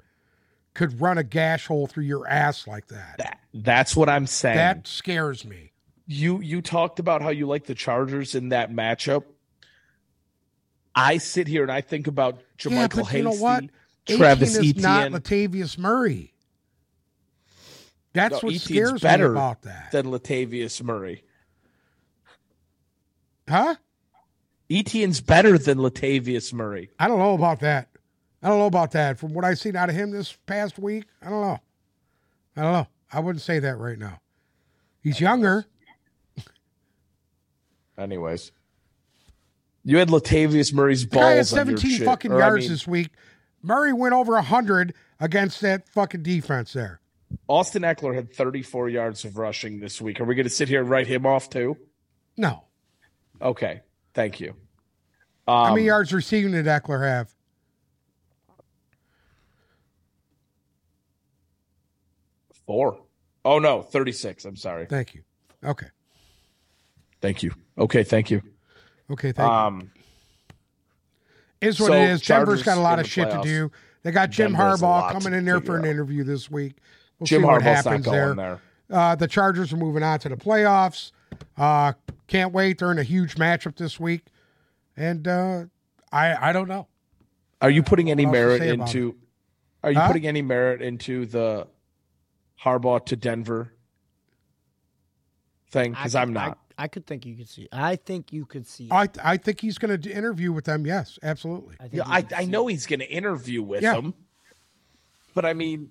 could 0.74 1.00
run 1.00 1.18
a 1.18 1.24
gash 1.24 1.66
hole 1.66 1.86
through 1.86 2.04
your 2.04 2.26
ass 2.28 2.66
like 2.66 2.86
that. 2.88 3.16
That- 3.18 3.38
that's 3.54 3.96
what 3.96 4.08
I'm 4.08 4.26
saying. 4.26 4.56
That 4.56 4.86
scares 4.86 5.44
me. 5.44 5.72
you 6.10 6.40
you 6.40 6.62
talked 6.62 6.98
about 6.98 7.20
how 7.20 7.28
you 7.28 7.46
like 7.46 7.64
the 7.66 7.74
Chargers 7.74 8.34
in 8.34 8.48
that 8.50 8.70
matchup. 8.70 9.24
I 10.98 11.18
sit 11.18 11.46
here 11.46 11.62
and 11.62 11.70
I 11.70 11.80
think 11.80 12.08
about 12.08 12.40
yeah, 12.64 12.88
JaMycal 12.88 12.96
but 12.96 13.04
Hasty, 13.04 13.18
you 13.18 13.24
know 13.24 13.32
what? 13.34 13.64
Travis 14.06 14.56
Etienne 14.56 14.76
is 14.76 14.82
not 14.82 15.10
Latavius 15.12 15.78
Murray. 15.78 16.32
That's 18.14 18.32
No, 18.32 18.36
what 18.38 18.54
Etienne's 18.54 18.64
scares 18.64 18.92
me 18.94 18.98
better 18.98 19.30
about 19.32 19.62
that. 19.62 19.92
than 19.92 20.06
Latavius 20.06 20.82
Murray. 20.82 21.22
Huh? 23.48 23.76
Etienne's 24.70 25.20
better 25.20 25.56
than 25.56 25.78
Latavius 25.78 26.52
Murray. 26.52 26.90
I 26.98 27.06
don't 27.06 27.18
know 27.18 27.34
about 27.34 27.60
that. 27.60 27.88
I 28.42 28.48
don't 28.48 28.58
know 28.58 28.66
about 28.66 28.90
that. 28.92 29.18
From 29.18 29.34
what 29.34 29.44
I've 29.44 29.58
seen 29.58 29.76
out 29.76 29.88
of 29.88 29.94
him 29.94 30.10
this 30.10 30.32
past 30.46 30.78
week, 30.78 31.04
I 31.22 31.30
don't 31.30 31.40
know. 31.42 31.58
I 32.56 32.62
don't 32.62 32.72
know. 32.72 32.86
I 33.12 33.20
wouldn't 33.20 33.42
say 33.42 33.60
that 33.60 33.78
right 33.78 33.98
now. 33.98 34.20
He's 35.02 35.20
younger. 35.20 35.64
Anyways, 37.96 38.52
you 39.88 39.96
had 39.96 40.08
Latavius 40.08 40.72
Murray's 40.74 41.06
The 41.08 41.16
guy 41.16 41.30
had 41.30 41.36
balls 41.36 41.52
on 41.54 41.66
your 41.68 41.76
17 41.78 41.90
shit. 41.98 42.04
fucking 42.06 42.30
Or, 42.32 42.42
I 42.42 42.46
yards 42.48 42.64
mean, 42.64 42.70
this 42.72 42.86
week. 42.86 43.08
Murray 43.62 43.94
went 43.94 44.12
over 44.12 44.34
100 44.34 44.92
against 45.18 45.62
that 45.62 45.88
fucking 45.88 46.22
defense 46.22 46.74
there. 46.74 47.00
Austin 47.48 47.82
Ekeler 47.82 48.14
had 48.14 48.32
34 48.34 48.90
yards 48.90 49.24
of 49.24 49.38
rushing 49.38 49.80
this 49.80 49.98
week. 50.00 50.20
Are 50.20 50.24
we 50.24 50.34
going 50.34 50.44
to 50.44 50.50
sit 50.50 50.68
here 50.68 50.80
and 50.82 50.90
write 50.90 51.06
him 51.06 51.24
off 51.24 51.48
too? 51.48 51.78
No. 52.36 52.64
Okay, 53.40 53.80
thank 54.12 54.40
you. 54.40 54.54
How 55.46 55.64
Um, 55.64 55.74
many 55.74 55.86
yards 55.86 56.12
receiving 56.12 56.52
did 56.52 56.66
Eckler 56.66 57.02
have? 57.08 57.34
Four. 62.66 63.00
Oh 63.44 63.58
no, 63.58 63.82
36. 63.82 64.44
I'm 64.44 64.56
sorry. 64.56 64.86
Thank 64.86 65.14
you. 65.14 65.22
Okay. 65.64 65.86
Thank 67.20 67.42
you. 67.42 67.52
Okay, 67.78 68.04
thank 68.04 68.30
you. 68.30 68.42
Okay, 69.10 69.32
thank 69.32 69.46
you. 69.48 69.52
Um, 69.54 69.90
is 71.60 71.80
what 71.80 71.88
so 71.88 71.92
it 71.94 72.02
is. 72.10 72.20
Denver's 72.22 72.22
Chargers 72.22 72.62
got 72.62 72.78
a 72.78 72.80
lot 72.80 72.98
of 72.98 73.04
the 73.04 73.10
shit 73.10 73.30
to 73.30 73.40
do. 73.42 73.70
They 74.02 74.12
got 74.12 74.30
Jim 74.30 74.52
Denver 74.52 74.64
has 74.68 74.82
a 74.82 74.84
Harbaugh 74.84 75.12
coming 75.12 75.34
in 75.34 75.44
there 75.44 75.60
for 75.60 75.76
an 75.76 75.84
out. 75.84 75.90
interview 75.90 76.22
this 76.24 76.50
week. 76.50 76.76
We'll 77.18 77.26
Jim 77.26 77.42
see 77.42 77.46
what 77.46 77.62
Harbaugh's 77.62 77.64
not 77.64 77.84
happens 77.84 78.04
going 78.04 78.36
there. 78.36 78.60
there. 78.88 78.98
Uh, 78.98 79.14
the 79.16 79.26
Chargers 79.26 79.72
are 79.72 79.76
moving 79.76 80.02
on 80.02 80.18
to 80.20 80.28
the 80.28 80.36
playoffs. 80.36 81.10
Uh, 81.56 81.92
can't 82.26 82.52
wait. 82.52 82.78
They're 82.78 82.92
in 82.92 82.98
a 82.98 83.02
huge 83.02 83.34
matchup 83.34 83.76
this 83.76 83.98
week, 83.98 84.22
and 84.96 85.26
uh, 85.26 85.64
I 86.12 86.50
I 86.50 86.52
don't 86.52 86.68
know. 86.68 86.86
Are 87.60 87.70
you 87.70 87.82
putting 87.82 88.10
any 88.10 88.24
merit 88.24 88.62
into? 88.62 89.16
Are 89.82 89.90
you 89.90 89.98
Huh? 89.98 90.06
putting 90.06 90.26
any 90.26 90.42
merit 90.42 90.80
into 90.80 91.26
the 91.26 91.66
Harbaugh 92.62 93.04
to 93.06 93.16
Denver 93.16 93.72
thing? 95.70 95.92
Because 95.92 96.14
I 96.14 96.22
I'm 96.22 96.32
not. 96.32 96.56
I 96.67 96.67
could 96.86 97.06
think 97.06 97.26
you 97.26 97.34
could 97.34 97.48
see. 97.48 97.68
I 97.72 97.96
think 97.96 98.32
you 98.32 98.46
could 98.46 98.66
see. 98.66 98.86
I 98.92 99.08
I 99.24 99.36
think 99.36 99.60
he's 99.60 99.78
going 99.78 100.00
to 100.00 100.10
interview 100.12 100.52
with 100.52 100.64
them. 100.66 100.86
Yes, 100.86 101.18
absolutely. 101.24 101.74
I 101.80 101.88
Yeah, 101.90 102.02
I, 102.06 102.24
I 102.36 102.44
know 102.44 102.68
it. 102.68 102.72
he's 102.72 102.86
going 102.86 103.00
to 103.00 103.10
interview 103.10 103.62
with 103.62 103.82
Yeah. 103.82 103.94
them, 103.94 104.14
but 105.34 105.44
I 105.44 105.54
mean, 105.54 105.90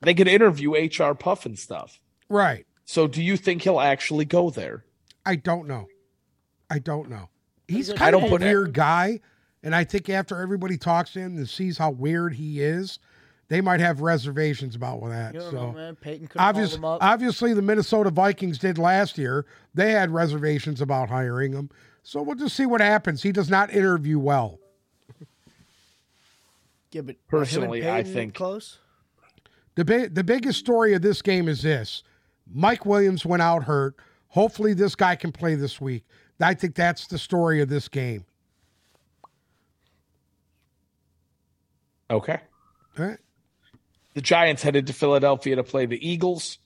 they 0.00 0.14
could 0.14 0.28
interview 0.28 0.72
HR 0.72 1.14
Pufnstuf. 1.14 1.98
Right. 2.30 2.66
So, 2.86 3.06
do 3.06 3.22
you 3.22 3.36
think 3.36 3.62
he'll 3.62 3.80
actually 3.80 4.24
go 4.24 4.48
there? 4.50 4.84
I 5.26 5.36
don't 5.36 5.66
know. 5.68 5.86
I 6.70 6.78
don't 6.78 7.10
know. 7.10 7.28
He's 7.68 7.92
kind 7.92 8.14
of 8.14 8.20
don't 8.22 8.28
a 8.28 8.32
put 8.32 8.40
that- 8.40 8.46
weird 8.46 8.72
guy, 8.72 9.20
and 9.62 9.74
I 9.74 9.84
think 9.84 10.08
after 10.10 10.40
everybody 10.40 10.76
talks 10.78 11.12
to 11.12 11.20
him 11.20 11.36
and 11.36 11.48
sees 11.48 11.78
how 11.78 11.90
weird 11.90 12.34
he 12.34 12.60
is, 12.62 12.98
they 13.48 13.60
might 13.60 13.80
have 13.80 14.00
reservations 14.00 14.74
about 14.74 15.02
that. 15.08 15.34
You 15.34 15.40
don't 15.40 15.50
so 15.50 15.56
know, 15.66 15.72
man. 15.72 15.96
Peyton 15.96 16.26
could 16.28 16.40
have 16.40 16.54
called 16.54 16.84
up. 16.84 16.98
obviously, 17.02 17.52
the 17.54 17.62
Minnesota 17.62 18.10
Vikings 18.10 18.58
did 18.58 18.78
last 18.78 19.18
year. 19.18 19.46
They 19.74 19.92
had 19.92 20.10
reservations 20.10 20.80
about 20.80 21.08
hiring 21.10 21.52
him. 21.52 21.70
So 22.02 22.22
we'll 22.22 22.36
just 22.36 22.56
see 22.56 22.66
what 22.66 22.80
happens. 22.80 23.22
He 23.22 23.32
does 23.32 23.50
not 23.50 23.72
interview 23.72 24.18
well. 24.18 24.58
yeah, 26.90 27.00
but 27.00 27.00
are 27.00 27.00
him 27.00 27.08
and 27.08 27.18
Personally, 27.28 27.90
I 27.90 28.02
think- 28.02 28.34
close. 28.34 28.78
The 29.76 29.84
bi- 29.84 30.06
the 30.06 30.22
biggest 30.22 30.60
story 30.60 30.94
of 30.94 31.02
this 31.02 31.20
game 31.20 31.48
is 31.48 31.62
this: 31.62 32.04
Mike 32.52 32.86
Williams 32.86 33.26
went 33.26 33.42
out 33.42 33.64
hurt. 33.64 33.96
Hopefully, 34.28 34.72
this 34.72 34.94
guy 34.94 35.16
can 35.16 35.32
play 35.32 35.56
this 35.56 35.80
week. 35.80 36.04
I 36.40 36.54
think 36.54 36.74
that's 36.76 37.06
the 37.08 37.18
story 37.18 37.60
of 37.60 37.68
this 37.68 37.88
game. 37.88 38.24
Okay. 42.10 42.40
All 42.98 43.06
right. 43.06 43.18
The 44.14 44.20
Giants 44.20 44.62
headed 44.62 44.86
to 44.86 44.92
Philadelphia 44.92 45.56
to 45.56 45.64
play 45.64 45.86
the 45.86 46.08
Eagles. 46.08 46.58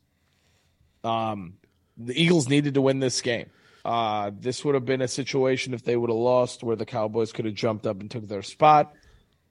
Um, 1.03 1.55
the 1.97 2.21
Eagles 2.21 2.49
needed 2.49 2.75
to 2.75 2.81
win 2.81 3.01
this 3.01 3.21
game. 3.21 3.51
Uh, 3.85 4.31
this 4.39 4.65
would 4.65 4.75
have 4.75 4.85
been 4.85 5.01
a 5.01 5.09
situation 5.09 5.73
if 5.73 5.83
they 5.83 5.97
would 5.97 6.11
have 6.11 6.19
lost 6.19 6.63
where 6.63 6.77
the 6.77 6.85
Cowboys 6.85 7.33
could 7.33 7.47
have 7.47 7.55
jumped 7.55 7.87
up 7.87 8.01
and 8.01 8.11
took 8.11 8.29
their 8.29 8.43
spot, 8.43 8.93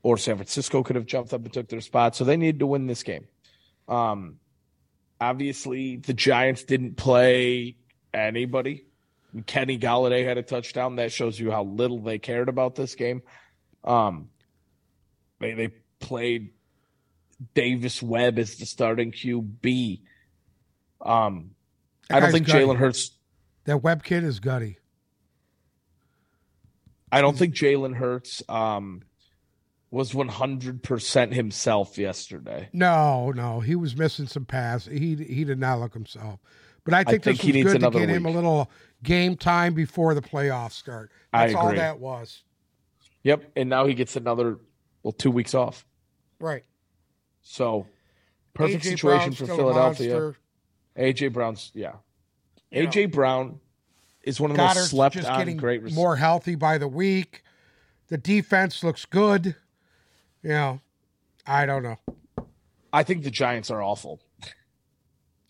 or 0.03 0.17
San 0.17 0.35
Francisco 0.35 0.83
could 0.83 0.95
have 0.95 1.05
jumped 1.05 1.33
up 1.33 1.43
and 1.43 1.51
took 1.51 1.67
their 1.69 1.81
spot. 1.81 2.15
So 2.15 2.23
they 2.23 2.37
needed 2.37 2.59
to 2.59 2.67
win 2.67 2.85
this 2.85 3.01
game. 3.03 3.27
Um, 3.87 4.39
obviously, 5.19 5.97
the 5.97 6.13
Giants 6.13 6.63
didn't 6.63 6.97
play 6.97 7.77
anybody. 8.13 8.85
Kenny 9.45 9.77
Golladay 9.77 10.25
had 10.25 10.37
a 10.37 10.43
touchdown. 10.43 10.97
That 10.97 11.11
shows 11.11 11.39
you 11.39 11.51
how 11.51 11.63
little 11.63 11.99
they 11.99 12.19
cared 12.19 12.49
about 12.49 12.75
this 12.75 12.95
game. 12.95 13.23
Um, 13.83 14.29
they 15.39 15.53
they 15.53 15.69
played 15.99 16.51
Davis 17.53 18.01
Webb 18.01 18.39
as 18.39 18.55
the 18.55 18.65
starting 18.65 19.11
QB. 19.11 20.01
Um, 21.01 21.51
That 22.09 22.17
I 22.17 22.19
don't 22.19 22.31
think. 22.31 22.47
Jalen 22.47 22.77
Hurts. 22.77 23.11
That 23.65 23.83
Webb 23.83 24.03
kid 24.03 24.23
is 24.23 24.39
gutty. 24.39 24.79
I 27.11 27.21
don't 27.21 27.37
think 27.37 27.53
Jalen 27.53 27.95
Hurts 27.95 28.43
um, 28.49 29.03
was 29.91 30.13
one 30.13 30.27
hundred 30.27 30.83
percent 30.83 31.33
himself 31.33 31.97
yesterday. 31.97 32.69
No, 32.73 33.31
no, 33.31 33.59
he 33.59 33.75
was 33.75 33.95
missing 33.95 34.27
some 34.27 34.45
pass. 34.45 34.85
He 34.85 35.15
he 35.15 35.43
did 35.43 35.59
not 35.59 35.79
look 35.79 35.93
himself. 35.93 36.39
But 36.83 36.93
I 36.93 37.03
think, 37.03 37.23
think 37.23 37.37
this 37.37 37.45
he 37.45 37.51
was 37.51 37.55
needs 37.55 37.73
good 37.73 37.91
to 37.91 37.99
get 37.99 38.09
him 38.09 38.25
a 38.25 38.29
little 38.29 38.71
game 39.03 39.35
time 39.35 39.73
before 39.73 40.13
the 40.13 40.21
playoffs 40.21 40.71
start. 40.71 41.11
I 41.33 41.47
That's 41.47 41.57
all 41.57 41.73
that 41.73 41.99
was. 41.99 42.43
Yep, 43.23 43.51
and 43.57 43.69
now 43.69 43.85
he 43.85 43.93
gets 43.93 44.15
another 44.15 44.57
well 45.03 45.11
two 45.11 45.31
weeks 45.31 45.53
off. 45.53 45.85
Right. 46.39 46.63
So 47.49 47.87
perfect 48.53 48.83
AJ 48.83 48.89
situation 48.89 49.33
Brown's 49.33 49.37
for 49.37 49.45
Philadelphia. 49.47 50.35
AJ 50.97 51.33
Brown's 51.33 51.71
yeah. 51.73 51.93
You 52.71 52.83
know. 52.83 52.89
AJ 52.89 53.11
Brown 53.11 53.59
is 54.23 54.39
one 54.39 54.51
of 54.51 54.57
the 54.57 54.63
most 54.63 54.89
slept 54.89 55.15
just 55.15 55.29
on 55.29 55.39
getting 55.39 55.55
great 55.57 55.81
receivers. 55.81 55.95
more 55.95 56.17
healthy 56.17 56.55
by 56.55 56.77
the 56.77 56.87
week. 56.87 57.43
The 58.09 58.17
defense 58.17 58.83
looks 58.83 59.05
good. 59.05 59.55
You 60.43 60.49
know, 60.49 60.81
I 61.45 61.65
don't 61.65 61.83
know. 61.83 61.97
I 62.91 63.03
think 63.03 63.23
the 63.23 63.31
Giants 63.31 63.71
are 63.71 63.81
awful. 63.81 64.19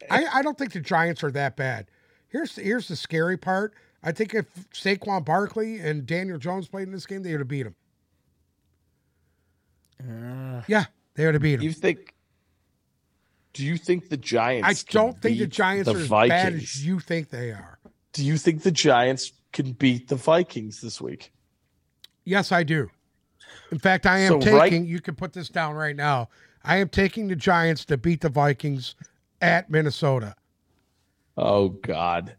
I, 0.10 0.26
I 0.36 0.42
don't 0.42 0.58
think 0.58 0.74
the 0.74 0.80
Giants 0.80 1.24
are 1.24 1.32
that 1.32 1.56
bad. 1.56 1.88
Here's 2.30 2.56
the, 2.56 2.62
here's 2.62 2.88
the 2.88 2.96
scary 2.96 3.38
part. 3.38 3.74
I 4.04 4.12
think 4.12 4.34
if 4.36 4.46
Saquon 4.72 5.26
Barkley 5.26 5.80
and 5.80 6.06
Daniel 6.06 6.38
Jones 6.38 6.68
played 6.68 6.88
in 6.88 6.94
this 6.94 7.06
game, 7.06 7.24
they 7.24 7.32
would 7.32 7.42
have 7.42 7.48
beat 7.48 7.66
him. 7.66 7.76
Uh, 10.00 10.62
Yeah, 10.68 10.86
they 11.18 11.26
would 11.26 11.36
have 11.36 11.42
beat 11.44 11.56
him. 11.56 11.62
You 11.64 11.74
think? 11.74 12.14
Do 13.54 13.66
you 13.66 13.76
think 13.78 14.08
the 14.10 14.18
Giants? 14.18 14.86
I 14.88 14.92
don't 14.94 15.20
think 15.22 15.40
the 15.40 15.48
Giants 15.48 15.90
the 15.90 15.96
are 15.98 16.00
as 16.00 16.08
Vikings? 16.08 16.30
bad 16.44 16.54
as 16.54 16.86
you 16.86 17.00
think 17.00 17.30
they 17.30 17.52
are. 17.52 17.80
Do 18.14 18.24
you 18.24 18.38
think 18.38 18.62
the 18.64 18.72
Giants 18.72 19.34
can 19.52 19.74
beat 19.74 20.08
the 20.08 20.16
Vikings 20.16 20.80
this 20.80 21.02
week? 21.02 21.34
Yes, 22.24 22.52
I 22.52 22.64
do. 22.64 22.90
In 23.72 23.80
fact, 23.80 24.06
I 24.06 24.20
am 24.20 24.34
So 24.34 24.40
taking. 24.40 24.56
right- 24.58 24.86
You 24.88 25.02
can 25.02 25.16
put 25.16 25.34
this 25.34 25.50
down 25.50 25.76
right 25.76 25.96
now. 25.96 26.30
I 26.64 26.78
am 26.78 26.90
taking 26.90 27.28
the 27.28 27.36
Giants 27.36 27.84
to 27.86 27.98
beat 27.98 28.22
the 28.22 28.30
Vikings 28.30 28.96
at 29.42 29.70
Minnesota. 29.70 30.36
Oh 31.36 31.70
God, 31.70 32.36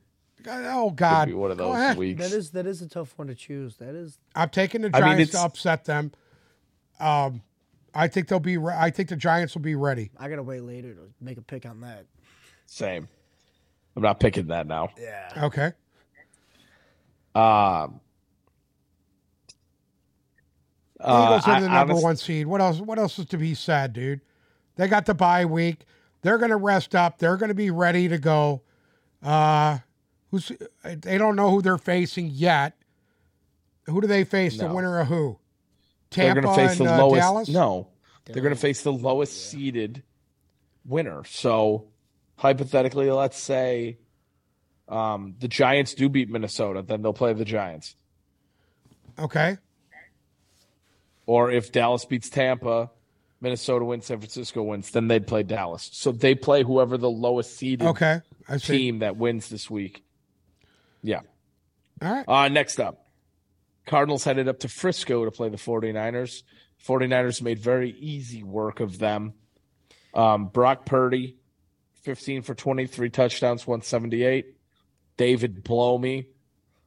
Oh 0.46 0.90
God! 0.90 1.28
be 1.28 1.34
one 1.34 1.50
of 1.50 1.58
Go 1.58 1.68
those 1.68 1.76
ahead. 1.76 1.98
weeks. 1.98 2.20
that 2.20 2.36
is 2.36 2.50
that 2.50 2.66
is 2.66 2.80
a 2.82 2.88
tough 2.88 3.12
one 3.18 3.26
to 3.28 3.34
choose. 3.34 3.76
That 3.76 3.94
is 3.94 4.18
I'm 4.34 4.48
taking 4.50 4.82
the 4.82 4.90
I 4.94 5.00
mean, 5.00 5.10
Giants 5.16 5.32
to 5.32 5.40
upset 5.40 5.84
them. 5.84 6.12
Um, 7.00 7.42
I 7.94 8.08
think 8.08 8.28
they'll 8.28 8.38
be. 8.40 8.56
Re- 8.58 8.74
I 8.76 8.90
think 8.90 9.08
the 9.08 9.16
Giants 9.16 9.54
will 9.54 9.62
be 9.62 9.74
ready. 9.74 10.10
I 10.18 10.28
gotta 10.28 10.42
wait 10.42 10.62
later 10.62 10.94
to 10.94 11.00
make 11.20 11.38
a 11.38 11.42
pick 11.42 11.66
on 11.66 11.80
that. 11.80 12.04
Same. 12.66 13.08
I'm 13.96 14.02
not 14.02 14.20
picking 14.20 14.46
that 14.48 14.66
now. 14.66 14.90
Yeah. 15.00 15.44
Okay. 15.44 15.72
Um, 17.34 18.00
Eagles 21.00 21.46
uh, 21.46 21.50
are 21.50 21.54
I- 21.56 21.60
the 21.60 21.68
number 21.68 21.92
honest- 21.92 22.04
one 22.04 22.16
seed. 22.16 22.46
What 22.46 22.60
else? 22.60 22.80
What 22.80 22.98
else 22.98 23.18
is 23.18 23.26
to 23.26 23.38
be 23.38 23.54
said, 23.54 23.92
dude? 23.92 24.20
They 24.76 24.88
got 24.88 25.06
the 25.06 25.14
bye 25.14 25.44
week. 25.44 25.84
They're 26.22 26.38
going 26.38 26.50
to 26.50 26.56
rest 26.56 26.94
up. 26.94 27.18
They're 27.18 27.36
going 27.36 27.48
to 27.48 27.54
be 27.54 27.70
ready 27.70 28.08
to 28.08 28.18
go. 28.18 28.62
Uh, 29.22 29.78
who's? 30.30 30.52
They 30.84 31.18
don't 31.18 31.36
know 31.36 31.50
who 31.50 31.62
they're 31.62 31.78
facing 31.78 32.30
yet. 32.30 32.74
Who 33.86 34.00
do 34.00 34.06
they 34.06 34.24
face? 34.24 34.58
The 34.58 34.72
winner 34.72 35.00
of 35.00 35.08
who? 35.08 35.38
They're 36.10 36.34
going 36.34 36.46
to 36.46 36.54
face 36.54 36.80
and 36.80 36.88
the 36.88 36.94
uh, 36.94 36.98
lowest. 36.98 37.20
Dallas. 37.20 37.48
No, 37.48 37.88
they're 38.24 38.42
going 38.42 38.54
to 38.54 38.60
face 38.60 38.82
the 38.82 38.92
lowest 38.92 39.50
seeded 39.50 40.02
winner. 40.84 41.24
So 41.24 41.88
hypothetically, 42.36 43.10
let's 43.10 43.38
say 43.38 43.98
um, 44.88 45.34
the 45.38 45.48
Giants 45.48 45.94
do 45.94 46.08
beat 46.08 46.30
Minnesota, 46.30 46.82
then 46.82 47.02
they'll 47.02 47.12
play 47.12 47.32
the 47.32 47.44
Giants. 47.44 47.94
Okay. 49.18 49.58
Or 51.26 51.50
if 51.50 51.72
Dallas 51.72 52.04
beats 52.06 52.30
Tampa, 52.30 52.90
Minnesota 53.40 53.84
wins, 53.84 54.06
San 54.06 54.18
Francisco 54.18 54.62
wins, 54.62 54.90
then 54.90 55.08
they'd 55.08 55.26
play 55.26 55.42
Dallas. 55.42 55.90
So 55.92 56.10
they 56.10 56.34
play 56.34 56.62
whoever 56.62 56.96
the 56.96 57.10
lowest 57.10 57.56
seeded 57.56 57.86
Okay. 57.86 58.20
Team 58.60 59.00
that 59.00 59.16
wins 59.16 59.50
this 59.50 59.68
week. 59.68 60.02
Yeah. 61.02 61.20
All 62.00 62.12
right. 62.12 62.24
Uh, 62.26 62.48
next 62.48 62.80
up, 62.80 63.07
Cardinals 63.88 64.22
headed 64.24 64.48
up 64.48 64.60
to 64.60 64.68
Frisco 64.68 65.24
to 65.24 65.30
play 65.30 65.48
the 65.48 65.56
49ers. 65.56 66.42
49ers 66.86 67.42
made 67.42 67.58
very 67.58 67.90
easy 67.90 68.42
work 68.44 68.80
of 68.80 68.98
them. 68.98 69.32
Um, 70.14 70.46
Brock 70.46 70.86
Purdy, 70.86 71.36
15 72.02 72.42
for 72.42 72.54
23 72.54 73.10
touchdowns, 73.10 73.66
178. 73.66 74.54
David 75.16 75.64
Blomey, 75.64 76.26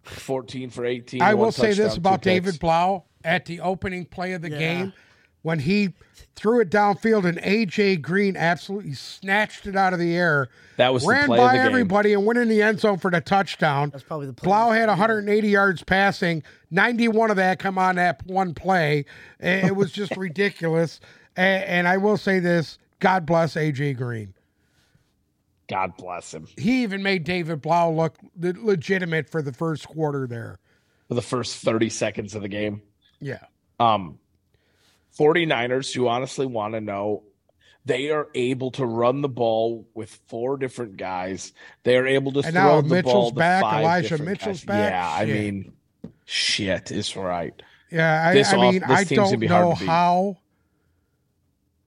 14 0.03 0.69
for 0.69 0.85
18. 0.85 1.21
I 1.21 1.33
will 1.33 1.51
say 1.51 1.73
this 1.73 1.97
about. 1.97 2.21
David 2.21 2.59
Blough 2.59 3.03
at 3.23 3.45
the 3.45 3.59
opening 3.59 4.05
play 4.05 4.31
of 4.33 4.41
the 4.41 4.49
Yeah. 4.49 4.59
game 4.59 4.93
when 5.41 5.59
he 5.59 5.93
threw 6.35 6.59
it 6.61 6.69
downfield 6.69 7.25
and 7.25 7.37
AJ 7.39 8.01
Green 8.01 8.37
absolutely 8.37 8.93
snatched 8.93 9.67
it 9.67 9.75
out 9.75 9.93
of 9.93 9.99
the 9.99 10.15
air, 10.15 10.49
That 10.77 10.93
was 10.93 11.03
the 11.03 11.09
ran 11.09 11.25
play 11.27 11.37
of 11.39 11.45
by 11.45 11.51
the 11.53 11.57
game. 11.59 11.67
everybody 11.67 12.13
and 12.13 12.25
went 12.25 12.39
in 12.39 12.47
the 12.47 12.61
end 12.61 12.79
zone 12.79 12.97
for 12.99 13.11
the 13.11 13.21
touchdown. 13.21 13.89
That's 13.89 14.03
probably 14.03 14.27
the 14.27 14.33
play. 14.33 14.45
Blough 14.47 14.71
had 14.71 14.87
180 14.87 15.47
yards 15.47 15.83
passing, 15.83 16.43
91 16.69 17.31
of 17.31 17.37
that 17.37 17.59
come 17.59 17.77
on 17.77 17.95
that 17.95 18.25
one 18.25 18.53
play. 18.53 19.05
It 19.39 19.75
was 19.75 19.91
just 19.91 20.15
ridiculous. 20.17 20.99
And, 21.35 21.63
and 21.63 21.87
I 21.87 21.97
will 21.97 22.17
say 22.17 22.39
this: 22.39 22.77
God 22.99 23.25
bless 23.25 23.55
AJ 23.55 23.97
Green. 23.97 24.33
God 25.67 25.95
bless 25.97 26.33
him. 26.33 26.47
He 26.57 26.83
even 26.83 27.01
made 27.01 27.23
David 27.23 27.61
Blough 27.61 27.91
look 27.91 28.17
le- 28.37 28.53
legitimate 28.57 29.29
for 29.29 29.41
the 29.41 29.53
first 29.53 29.87
quarter 29.87 30.27
there. 30.27 30.59
For 31.07 31.13
the 31.15 31.21
first 31.21 31.57
30 31.63 31.89
seconds 31.89 32.35
of 32.35 32.41
the 32.41 32.47
game. 32.49 32.81
Yeah. 33.21 33.39
Um, 33.79 34.19
49ers, 35.17 35.95
you 35.95 36.07
honestly 36.09 36.45
want 36.45 36.73
to 36.73 36.81
know, 36.81 37.23
they 37.85 38.11
are 38.11 38.27
able 38.35 38.71
to 38.71 38.85
run 38.85 39.21
the 39.21 39.29
ball 39.29 39.87
with 39.93 40.19
four 40.27 40.57
different 40.57 40.97
guys. 40.97 41.51
They 41.83 41.97
are 41.97 42.05
able 42.07 42.31
to 42.33 42.39
And 42.39 42.53
throw 42.53 42.61
now 42.75 42.81
the 42.81 42.87
Mitchell's 42.95 43.31
ball 43.31 43.31
back, 43.31 43.63
Elijah 43.63 44.17
Mitchell's 44.21 44.59
guys. 44.63 44.65
back. 44.65 44.91
Yeah, 44.91 45.13
I 45.13 45.25
mean, 45.25 45.73
shit 46.25 46.91
is 46.91 47.15
right. 47.15 47.59
Yeah, 47.91 48.27
I, 48.29 48.33
This 48.33 48.53
I 48.53 48.57
off- 48.57 48.73
mean, 48.73 48.83
I 48.83 49.03
don't 49.03 49.41
know 49.41 49.73
how 49.73 50.37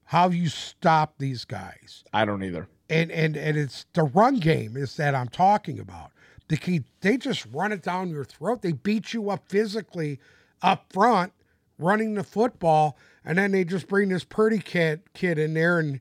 how 0.04 0.28
you 0.28 0.48
stop 0.48 1.14
these 1.18 1.44
guys, 1.44 2.04
I 2.12 2.24
don't 2.24 2.42
either. 2.42 2.68
and 2.90 3.10
and 3.10 3.36
and 3.36 3.56
it's 3.56 3.86
the 3.94 4.02
run 4.04 4.36
game 4.38 4.76
is 4.76 4.96
that 4.96 5.14
I'm 5.14 5.28
talking 5.28 5.78
about. 5.78 6.10
They 6.48 6.56
keep, 6.56 6.84
they 7.00 7.16
just 7.16 7.46
run 7.52 7.72
it 7.72 7.82
down 7.82 8.10
your 8.10 8.24
throat. 8.24 8.60
They 8.60 8.72
beat 8.72 9.14
you 9.14 9.30
up 9.30 9.48
physically 9.48 10.20
up 10.60 10.92
front, 10.92 11.32
running 11.78 12.14
the 12.14 12.22
football, 12.22 12.98
and 13.24 13.36
then 13.38 13.52
they 13.52 13.64
just 13.64 13.88
bring 13.88 14.08
this 14.08 14.24
Purdy 14.24 14.58
kid 14.58 15.00
kid 15.14 15.38
in 15.38 15.54
there 15.54 15.78
and 15.78 16.00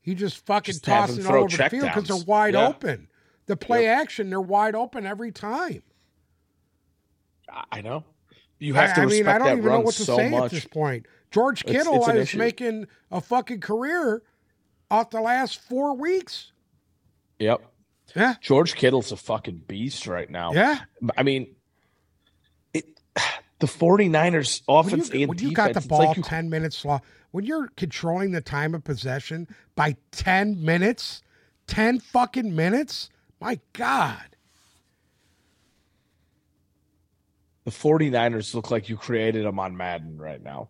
he 0.00 0.14
just 0.14 0.44
fucking 0.46 0.72
Just 0.72 0.84
tosses 0.84 1.18
it 1.18 1.26
all 1.26 1.44
over 1.44 1.56
the 1.56 1.68
field 1.70 1.84
because 1.86 2.08
they're 2.08 2.24
wide 2.26 2.54
Yeah. 2.54 2.68
open. 2.68 3.08
The 3.46 3.56
play 3.56 3.86
action, 3.86 4.30
they're 4.30 4.40
wide 4.40 4.74
open 4.74 5.06
every 5.06 5.32
time. 5.32 5.82
I- 7.48 7.64
I 7.72 7.80
know. 7.82 8.04
You 8.58 8.74
have 8.74 8.94
to 8.94 9.00
I, 9.00 9.02
I 9.02 9.06
respect 9.06 9.26
mean, 9.26 9.34
I 9.34 9.38
don't 9.38 9.58
even 9.58 9.70
know 9.70 9.80
what 9.80 9.94
to 9.96 10.04
so 10.04 10.16
say 10.16 10.28
much. 10.30 10.44
at 10.44 10.50
this 10.52 10.64
point. 10.66 11.06
George 11.32 11.64
Kittle 11.64 11.96
it's 11.96 12.08
an 12.08 12.16
is 12.18 12.34
making 12.34 12.86
a 13.10 13.20
fucking 13.20 13.60
career 13.60 14.22
off 14.90 15.10
the 15.10 15.20
last 15.20 15.60
four 15.62 15.96
weeks. 15.96 16.52
Yep. 17.38 17.62
Yeah, 18.14 18.34
George 18.42 18.74
Kittle's 18.74 19.10
a 19.10 19.16
fucking 19.16 19.62
beast 19.66 20.06
right 20.06 20.28
now. 20.28 20.52
yeah. 20.52 20.80
I 21.16 21.22
mean, 21.22 21.54
it, 22.74 22.84
the 23.62 23.68
49ers 23.68 24.62
When 24.66 24.78
offense 24.78 25.14
you, 25.14 25.20
and 25.20 25.28
when 25.30 25.38
you 25.38 25.50
defense, 25.50 25.74
got 25.74 25.82
the 25.82 25.88
ball 25.88 25.98
like 26.00 26.16
you, 26.18 26.22
ten 26.22 26.50
minutes 26.50 26.84
long, 26.84 27.00
when 27.30 27.44
you're 27.44 27.68
controlling 27.76 28.32
the 28.32 28.40
time 28.40 28.74
of 28.74 28.84
possession 28.84 29.48
by 29.74 29.96
ten 30.10 30.62
minutes, 30.62 31.22
ten 31.66 31.98
fucking 32.00 32.54
minutes, 32.54 33.08
my 33.40 33.60
God. 33.72 34.32
the 37.64 37.70
49ers 37.70 38.54
look 38.54 38.70
like 38.70 38.88
you 38.88 38.96
created 38.96 39.44
them 39.44 39.58
on 39.58 39.76
Madden 39.76 40.18
right 40.18 40.42
now. 40.42 40.68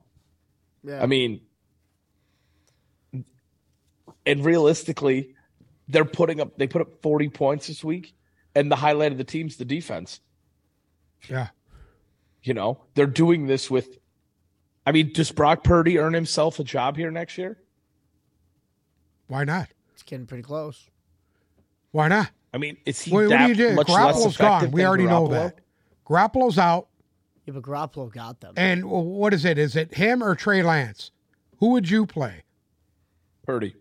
Yeah. 0.84 1.02
I 1.02 1.06
mean, 1.06 1.40
and 4.26 4.44
realistically, 4.44 5.34
they're 5.88 6.04
putting 6.04 6.40
up, 6.40 6.58
they 6.58 6.66
put 6.66 6.82
up 6.82 7.02
40 7.02 7.28
points 7.30 7.66
this 7.68 7.82
week, 7.82 8.14
and 8.54 8.70
the 8.70 8.76
highlight 8.76 9.12
of 9.12 9.18
the 9.18 9.24
team's 9.24 9.56
the 9.56 9.64
defense. 9.64 10.20
Yeah. 11.28 11.48
You 12.42 12.54
know, 12.54 12.82
they're 12.94 13.06
doing 13.06 13.46
this 13.46 13.70
with, 13.70 13.98
I 14.84 14.92
mean, 14.92 15.12
does 15.12 15.30
Brock 15.30 15.62
Purdy 15.62 15.98
earn 15.98 16.12
himself 16.12 16.58
a 16.58 16.64
job 16.64 16.96
here 16.96 17.10
next 17.10 17.38
year? 17.38 17.58
Why 19.28 19.44
not? 19.44 19.68
it's 20.02 20.10
getting 20.10 20.26
pretty 20.26 20.42
close. 20.42 20.90
Why 21.92 22.08
not? 22.08 22.30
I 22.52 22.58
mean, 22.58 22.76
is 22.84 23.00
he 23.00 23.12
What, 23.12 23.28
what 23.28 23.38
do 23.38 23.46
you 23.46 23.54
do? 23.54 23.74
much 23.74 23.88
less 23.88 24.16
Garoppolo's 24.16 24.34
effective 24.34 24.68
gone. 24.68 24.70
We 24.72 24.80
than 24.80 24.88
already 24.88 25.06
know 25.06 25.28
that. 25.28 25.60
Garoppolo's 26.06 26.58
out. 26.58 26.88
Yeah, 27.46 27.54
but 27.54 27.62
Garoppolo 27.62 28.12
got 28.12 28.40
them. 28.40 28.54
And 28.56 28.84
what 28.84 29.32
is 29.32 29.44
it? 29.44 29.58
Is 29.58 29.76
it 29.76 29.94
him 29.94 30.22
or 30.22 30.34
Trey 30.34 30.62
Lance? 30.62 31.10
Who 31.58 31.70
would 31.70 31.88
you 31.88 32.06
play? 32.06 32.42
Purdy. 33.46 33.74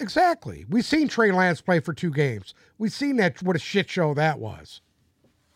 Exactly. 0.00 0.64
We've 0.68 0.84
seen 0.84 1.08
Trey 1.08 1.30
Lance 1.30 1.60
play 1.60 1.80
for 1.80 1.92
two 1.92 2.10
games. 2.10 2.54
We've 2.78 2.92
seen 2.92 3.16
that 3.16 3.42
what 3.42 3.56
a 3.56 3.60
shit 3.60 3.88
show 3.88 4.12
that 4.14 4.38
was. 4.38 4.80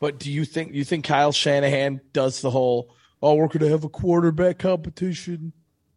But 0.01 0.19
do 0.19 0.31
you 0.31 0.45
think 0.45 0.75
you 0.75 0.85
think 0.85 1.05
Kyle 1.05 1.33
Shanahan 1.33 2.01
does 2.13 2.41
the 2.41 2.51
whole 2.51 2.95
oh 3.23 3.35
we're 3.35 3.49
going 3.49 3.61
to 3.61 3.69
have 3.69 3.85
a 3.85 3.89
quarterback 3.89 4.59
competition 4.59 5.53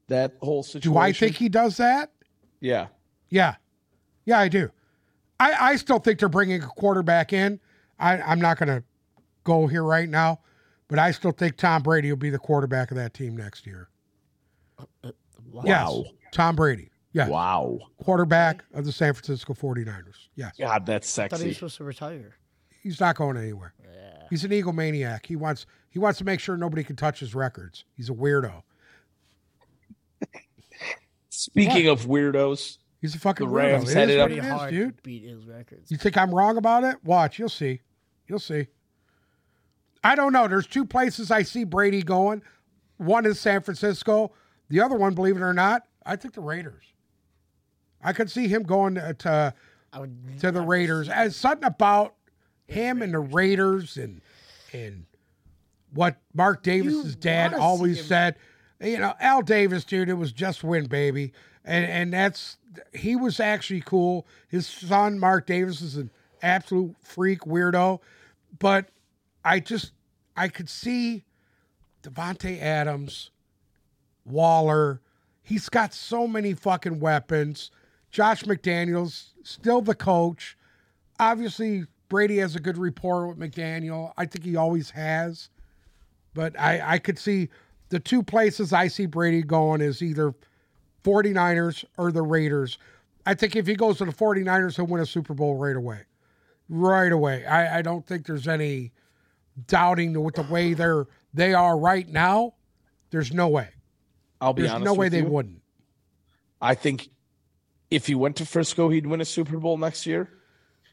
that 0.08 0.36
whole 0.41 0.64
situation? 0.64 0.93
Do 0.93 0.97
I 0.97 1.14
think 1.14 1.36
he 1.36 1.49
does 1.49 1.78
that? 1.78 2.12
Yeah. 2.60 2.88
Yeah. 3.30 3.56
Yeah, 4.26 4.39
I 4.39 4.47
do. 4.47 4.70
I, 5.39 5.72
I 5.72 5.76
still 5.76 5.99
think 5.99 6.20
they're 6.20 6.30
bringing 6.30 6.62
a 6.62 6.68
quarterback 6.68 7.34
in. 7.34 7.60
I, 7.99 8.22
I'm 8.22 8.39
not 8.39 8.58
going 8.58 8.70
to 8.70 8.84
go 9.43 9.66
here 9.68 9.84
right 9.84 10.08
now, 10.08 10.39
but 10.88 10.99
I 10.99 11.12
still 11.12 11.32
think 11.32 11.58
Tom 11.58 11.82
Brady 11.82 12.12
will 12.12 12.18
be 12.18 12.30
the 12.30 12.39
quarterback 12.39 12.91
of 12.91 12.97
that 12.97 13.14
team 13.14 13.36
next 13.36 13.66
year. 13.66 13.89
Uh, 14.78 14.86
uh, 15.04 15.12
wow. 15.52 15.64
Yes. 15.66 16.14
Tom 16.32 16.56
Brady. 16.56 16.91
Yeah. 17.14 17.28
Wow. 17.28 17.80
Quarterback 18.04 18.64
of 18.74 18.86
the 18.86 18.91
San 18.91 19.14
Francisco 19.14 19.54
49ers. 19.54 20.28
Yes. 20.36 20.56
God, 20.60 20.86
that's 20.86 21.18
I 21.18 21.28
thought 21.28 21.38
he 21.39 21.45
sexy. 21.45 21.47
was 21.47 21.56
supposed 21.56 21.78
to 21.78 21.84
retire. 21.84 22.36
He's 22.82 23.00
not 23.00 23.16
going 23.16 23.38
anywhere. 23.38 23.74
Yeah. 23.84 24.24
He's 24.30 24.44
an 24.44 24.52
egomaniac. 24.52 25.26
He 25.26 25.36
wants 25.36 25.66
he 25.90 26.00
wants 26.00 26.18
to 26.20 26.26
make 26.26 26.40
sure 26.40 26.58
nobody 26.58 26.84
can 26.84 26.96
touch 26.96 27.20
his 27.20 27.36
records. 27.36 27.84
He's 27.96 28.10
a 28.10 28.14
weirdo. 28.14 28.64
Speaking 31.30 31.88
of 31.88 32.06
weirdos, 32.06 32.78
He's 33.02 33.16
a 33.16 33.20
fucking 33.20 33.48
The 33.48 33.52
Rams 33.54 33.86
weirdo. 33.86 33.90
It 33.90 33.96
headed 33.96 34.16
is 34.16 34.22
up- 34.22 34.22
what 34.22 34.28
Pretty 34.30 34.40
it 34.48 34.52
is, 34.52 34.52
hard 34.60 34.72
dude. 34.72 34.98
to 34.98 35.04
beat 35.04 35.24
his 35.24 35.46
records. 35.46 35.90
You 35.92 35.98
think 35.98 36.18
I'm 36.18 36.34
wrong 36.36 36.58
about 36.58 36.84
it? 36.84 36.98
Watch, 37.04 37.40
you'll 37.40 37.50
see. 37.50 37.82
You'll 38.28 38.38
see. 38.40 38.68
I 40.04 40.16
don't 40.16 40.34
know. 40.34 40.48
There's 40.48 40.68
two 40.68 40.86
places 40.86 41.32
I 41.32 41.42
see 41.44 41.64
Brady 41.64 42.04
going. 42.04 42.44
One 42.98 43.26
is 43.26 43.40
San 43.40 43.62
Francisco. 43.62 44.32
The 44.70 44.82
other 44.82 44.96
one, 44.96 45.16
believe 45.16 45.36
it 45.36 45.42
or 45.42 45.54
not, 45.54 45.84
I 46.06 46.16
think 46.16 46.34
the 46.36 46.42
Raiders. 46.42 46.86
I 48.04 48.14
could 48.14 48.30
see 48.30 48.48
him 48.48 48.64
going 48.64 48.96
to 48.96 49.14
to, 49.16 49.54
would 49.98 50.40
to 50.40 50.52
the 50.52 50.62
Raiders. 50.62 51.10
As 51.10 51.36
something 51.36 51.66
about 51.66 52.16
him 52.72 53.02
and 53.02 53.14
the 53.14 53.20
Raiders 53.20 53.98
and 53.98 54.22
and 54.74 55.06
what 55.94 56.18
Mark 56.34 56.64
Davis's 56.64 57.16
dad 57.16 57.54
always 57.54 58.04
said. 58.06 58.36
You 58.80 58.98
know, 58.98 59.14
Al 59.20 59.42
Davis, 59.42 59.84
dude, 59.84 60.10
it 60.10 60.14
was 60.14 60.32
just 60.32 60.64
win, 60.64 60.86
baby. 60.86 61.34
And 61.66 61.86
and 61.86 62.14
that's 62.14 62.58
he 62.94 63.16
was 63.16 63.40
actually 63.40 63.82
cool. 63.82 64.26
His 64.48 64.66
son, 64.66 65.20
Mark 65.20 65.46
Davis, 65.46 65.82
is 65.82 65.98
an 65.98 66.10
absolute 66.42 66.96
freak 67.02 67.42
weirdo. 67.42 68.00
But 68.58 68.90
I 69.44 69.60
just 69.60 69.92
I 70.36 70.48
could 70.48 70.70
see 70.70 71.24
Davante 72.02 72.60
Adams, 72.62 73.32
Waller. 74.26 75.02
He's 75.44 75.70
got 75.70 75.94
so 75.94 76.28
many 76.28 76.54
fucking 76.54 77.00
weapons. 77.00 77.70
Josh 78.12 78.44
McDaniels, 78.44 79.30
still 79.44 79.82
the 79.82 79.96
coach. 79.96 80.58
Obviously, 81.20 81.86
Brady 82.12 82.39
has 82.39 82.57
a 82.57 82.59
good 82.59 82.78
rapport 82.78 83.26
with 83.26 83.39
McDaniel. 83.39 84.12
I 84.18 84.26
think 84.26 84.43
he 84.43 84.57
always 84.57 84.89
has. 84.89 85.47
But 86.34 86.59
I, 86.59 86.82
I 86.95 86.97
could 86.99 87.18
see 87.18 87.47
the 87.88 88.01
two 88.01 88.22
places 88.22 88.74
I 88.74 88.89
see 88.89 89.05
Brady 89.05 89.41
going 89.41 89.80
is 89.80 90.01
either 90.01 90.34
49ers 91.05 91.86
or 91.97 92.12
the 92.12 92.22
Raiders. 92.22 92.78
I 93.26 93.34
think 93.34 93.55
if 93.55 93.66
he 93.66 93.76
goes 93.76 93.97
to 93.99 94.05
the 94.05 94.12
49ers, 94.12 94.76
he'll 94.76 94.88
win 94.88 95.01
a 95.01 95.05
Super 95.05 95.34
Bowl 95.34 95.55
right 95.55 95.76
away. 95.76 96.01
Right 96.68 97.14
away. 97.14 97.45
I, 97.45 97.80
I 97.80 97.82
don't 97.82 98.05
think 98.05 98.26
there's 98.26 98.47
any 98.47 98.91
doubting 99.68 100.22
with 100.22 100.36
the 100.36 100.43
way 100.43 100.74
they're 100.74 101.07
they 101.34 101.53
are 101.53 101.80
right 101.80 102.09
now. 102.09 102.55
There's 103.12 103.34
no 103.34 103.47
way. 103.47 103.70
I'll 104.41 104.51
be 104.51 104.64
There's 104.64 104.74
honest 104.74 104.86
no 104.86 104.93
way 104.95 105.07
they 105.07 105.20
you. 105.20 105.28
wouldn't. 105.28 105.62
I 106.62 106.76
think 106.76 107.09
if 107.89 108.05
he 108.05 108.16
went 108.16 108.36
to 108.38 108.45
Frisco, 108.45 108.89
he'd 108.89 109.07
win 109.07 109.22
a 109.22 109.26
Super 109.26 109.57
Bowl 109.57 109.78
next 109.78 110.05
year. 110.05 110.30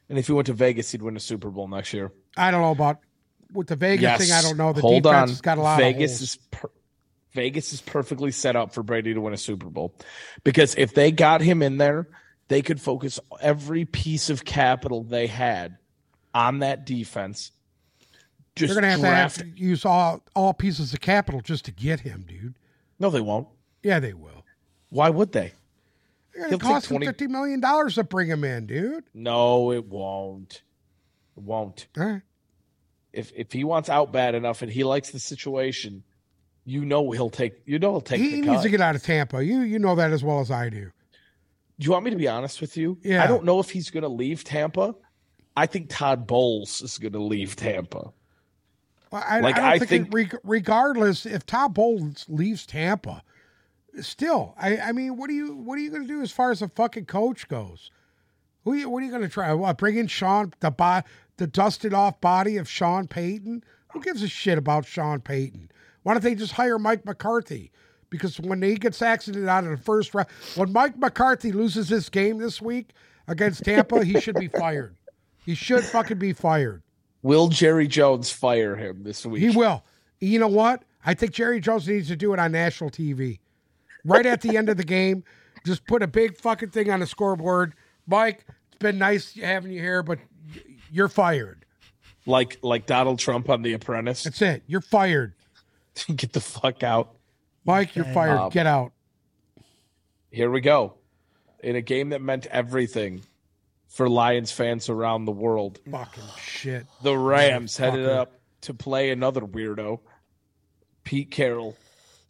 And 0.09 0.19
if 0.19 0.27
he 0.27 0.33
went 0.33 0.47
to 0.47 0.55
Vegas, 0.55 0.91
he'd 0.91 1.03
win 1.03 1.17
a 1.17 1.21
Super 1.21 1.51
Bowl 1.51 1.69
next 1.69 1.93
year. 1.93 2.13
I 2.37 2.51
don't 2.51 2.63
know 2.63 2.71
about 2.71 2.99
with 3.53 3.67
the 3.67 3.77
Vegas 3.77 4.03
yes. 4.03 4.19
thing. 4.21 4.33
I 4.33 4.43
don't 4.43 4.57
know. 4.57 4.73
The 4.73 4.81
Hold 4.81 5.03
defense 5.03 5.23
on. 5.23 5.29
has 5.29 5.41
got 5.41 5.59
a 5.59 5.63
lot 5.63 5.79
Vegas 5.79 6.13
of 6.13 6.19
holes. 6.19 6.23
is 6.23 6.37
per- 6.51 6.71
Vegas 7.33 7.73
is 7.73 7.81
perfectly 7.83 8.31
set 8.31 8.57
up 8.57 8.73
for 8.73 8.83
Brady 8.83 9.15
to 9.15 9.21
win 9.21 9.35
a 9.35 9.39
Super 9.39 9.69
Bowl 9.69 9.95
because 10.45 10.75
if 10.77 10.95
they 10.95 11.13
got 11.13 11.41
him 11.41 11.63
in 11.63 11.77
there, 11.77 12.09
they 12.49 12.63
could 12.63 12.81
focus 12.81 13.21
every 13.41 13.85
piece 13.85 14.31
of 14.31 14.45
capital 14.45 15.03
they 15.05 15.27
had 15.27 15.77
on 16.35 16.61
that 16.61 16.87
defense. 16.87 17.53
Just 18.57 18.73
They're 18.73 18.81
gonna 18.83 18.91
have 18.91 19.01
draft. 19.01 19.39
to 19.39 19.45
have 19.45 19.55
to 19.55 19.61
use 19.61 19.85
all 19.85 20.23
all 20.35 20.53
pieces 20.55 20.93
of 20.95 21.01
capital 21.01 21.41
just 21.41 21.67
to 21.67 21.71
get 21.71 22.01
him, 22.01 22.25
dude. 22.27 22.55
No, 22.99 23.11
they 23.11 23.21
won't. 23.21 23.47
Yeah, 23.83 24.01
they 24.01 24.15
will. 24.15 24.45
Why 24.91 25.11
would 25.11 25.33
they? 25.33 25.53
They're 26.39 26.51
gonna 26.59 26.59
cost 26.75 26.89
20 26.89 27.07
them 27.07 27.13
fifty 27.15 27.27
million 27.27 27.61
dollars 27.61 27.97
to 27.97 28.05
bring 28.05 28.29
him 28.29 28.45
in, 28.45 28.67
dude. 28.67 29.05
No, 29.15 29.73
it 29.73 29.87
won't. 29.87 30.63
It 31.37 31.43
won't. 31.43 31.87
Right. 31.97 32.23
If 33.13 33.33
if 33.35 33.53
he 33.53 33.65
wants 33.65 33.89
out 33.89 34.13
bad 34.13 34.35
enough 34.35 34.63
and 34.63 34.71
he 34.71 34.85
likes 34.85 35.11
the 35.11 35.19
situation, 35.19 36.05
you 36.65 36.85
know 36.85 37.11
he'll 37.11 37.31
take. 37.31 37.55
You 37.65 37.79
know 37.79 37.93
he'll 37.93 38.01
take. 38.01 38.21
He 38.21 38.41
needs 38.41 38.63
to 38.63 38.69
get 38.69 38.81
out 38.81 38.95
of 38.95 39.03
Tampa. 39.03 39.45
You 39.45 39.61
you 39.61 39.79
know 39.79 39.95
that 39.95 40.13
as 40.13 40.23
well 40.23 40.41
as 40.41 40.51
I 40.51 40.69
do. 40.69 40.91
Do 41.81 41.85
you 41.85 41.93
want 41.93 42.05
me 42.05 42.11
to 42.11 42.17
be 42.17 42.27
honest 42.29 42.61
with 42.61 42.77
you? 42.77 42.99
Yeah. 43.03 43.23
I 43.23 43.27
don't 43.29 43.45
know 43.45 43.61
if 43.61 43.71
he's 43.71 43.91
going 43.91 44.03
to 44.03 44.09
leave 44.09 44.43
Tampa. 44.43 44.97
I 45.57 45.67
think 45.67 45.87
Todd 45.89 46.27
Bowles 46.27 46.83
is 46.83 46.99
going 46.99 47.13
to 47.13 47.23
leave 47.23 47.55
Tampa. 47.55 48.13
Well, 49.13 49.25
I, 49.25 49.39
Like, 49.39 49.55
I 49.55 49.59
don't 49.61 49.69
I 49.69 49.79
think, 49.79 50.13
think- 50.13 50.35
regardless 50.43 51.25
if 51.25 51.47
Todd 51.47 51.75
Bowles 51.75 52.25
leaves 52.29 52.67
Tampa, 52.67 53.23
still, 54.05 54.55
I, 54.59 54.79
I 54.79 54.93
mean, 54.93 55.17
what 55.17 55.31
are 55.31 55.35
you 55.35 55.55
what 55.55 55.79
are 55.79 55.83
you 55.83 55.91
going 55.91 56.07
to 56.07 56.09
do 56.09 56.23
as 56.23 56.33
far 56.33 56.51
as 56.51 56.63
a 56.63 56.69
fucking 56.69 57.07
coach 57.07 57.49
goes? 57.49 57.91
Who 58.65 58.75
you, 58.75 58.91
what 58.91 59.03
are 59.03 59.07
you 59.07 59.11
going 59.11 59.23
to 59.23 59.29
try? 59.29 59.53
What 59.53 59.79
bring 59.79 59.97
in 59.97 60.07
Sean 60.07 60.53
the 60.61 60.71
bo- 60.71 61.03
the 61.37 61.47
dusted 61.47 61.95
off 61.95 62.21
body 62.21 62.57
of 62.57 62.69
Sean 62.69 63.07
Payton? 63.07 63.65
Who 63.93 64.01
gives 64.01 64.23
a 64.23 64.29
shit 64.29 64.59
about 64.59 64.85
Sean 64.85 65.21
Payton? 65.21 65.71
Why 66.03 66.15
don't 66.15 66.23
they 66.23 66.35
just 66.35 66.53
hire 66.53 66.79
Mike 66.79 67.05
McCarthy? 67.05 67.71
Because 68.11 68.41
when 68.41 68.63
he 68.63 68.77
gets 68.77 69.03
accident 69.03 69.49
out 69.49 69.65
of 69.65 69.71
the 69.71 69.77
first 69.77 70.15
round, 70.15 70.29
when 70.55 70.73
Mike 70.73 70.99
McCarthy 70.99 71.53
loses 71.53 71.89
this 71.89 72.09
game 72.09 72.39
this 72.39 72.61
week 72.61 72.93
against 73.27 73.65
Tampa, 73.65 74.05
he 74.05 74.21
should 74.21 74.37
be 74.37 74.49
fired. 74.49 74.97
He 75.45 75.55
should 75.55 75.85
fucking 75.85 76.19
be 76.19 76.33
fired. 76.33 76.83
Will 77.23 77.49
Jerry 77.49 77.87
Jones 77.87 78.31
fire 78.31 78.77
him 78.77 79.03
this 79.03 79.25
week? 79.27 79.43
He 79.43 79.51
will. 79.51 79.85
You 80.21 80.39
know 80.39 80.49
what? 80.49 80.85
I 81.05 81.15
think 81.15 81.33
Jerry 81.33 81.61
Jones 81.61 81.89
needs 81.89 82.09
to 82.09 82.17
do 82.17 82.33
it 82.33 82.39
on 82.39 82.53
national 82.53 82.91
TV. 82.91 83.39
Right 84.09 84.27
at 84.27 84.41
the 84.41 84.57
end 84.57 84.69
of 84.69 84.77
the 84.77 84.85
game, 84.85 85.25
just 85.67 85.87
put 85.87 86.03
a 86.03 86.07
big 86.07 86.37
fucking 86.37 86.71
thing 86.71 86.91
on 86.91 87.01
the 87.01 87.07
scoreboard. 87.07 87.75
Mike, 88.07 88.45
it's 88.69 88.79
been 88.79 88.99
nice 88.99 89.35
having 89.35 89.71
you 89.73 89.81
here, 89.81 90.03
but 90.03 90.19
you're 90.91 91.09
fired. 91.09 91.65
like 92.27 92.59
like 92.63 92.87
Donald 92.87 93.19
Trump 93.19 93.49
on 93.51 93.63
The 93.63 93.75
Apprentice. 93.75 94.25
That's 94.25 94.41
it. 94.43 94.63
You're 94.67 94.81
fired. 94.81 95.35
Get 96.15 96.33
the 96.33 96.41
fuck 96.41 96.83
out. 96.83 97.15
Mike, 97.65 97.95
you're 97.97 98.05
fired. 98.07 98.39
Um, 98.39 98.51
Get 98.51 98.67
out. 98.67 98.93
Here 100.31 100.51
we 100.51 100.61
go. 100.61 100.95
In 101.61 101.77
a 101.77 101.83
game 101.83 102.11
that 102.11 102.23
meant 102.23 102.47
everything 102.47 103.23
for 103.89 104.09
Lions 104.09 104.53
fans 104.53 104.89
around 104.89 105.25
the 105.25 105.33
world, 105.33 105.81
Fucking 105.91 106.23
shit. 106.41 106.87
the 107.03 107.17
Rams 107.19 107.77
headed 107.77 108.07
up 108.07 108.33
to 108.63 108.75
play 108.75 109.11
another 109.11 109.41
weirdo, 109.41 109.99
Pete 111.05 111.31
Carroll 111.31 111.77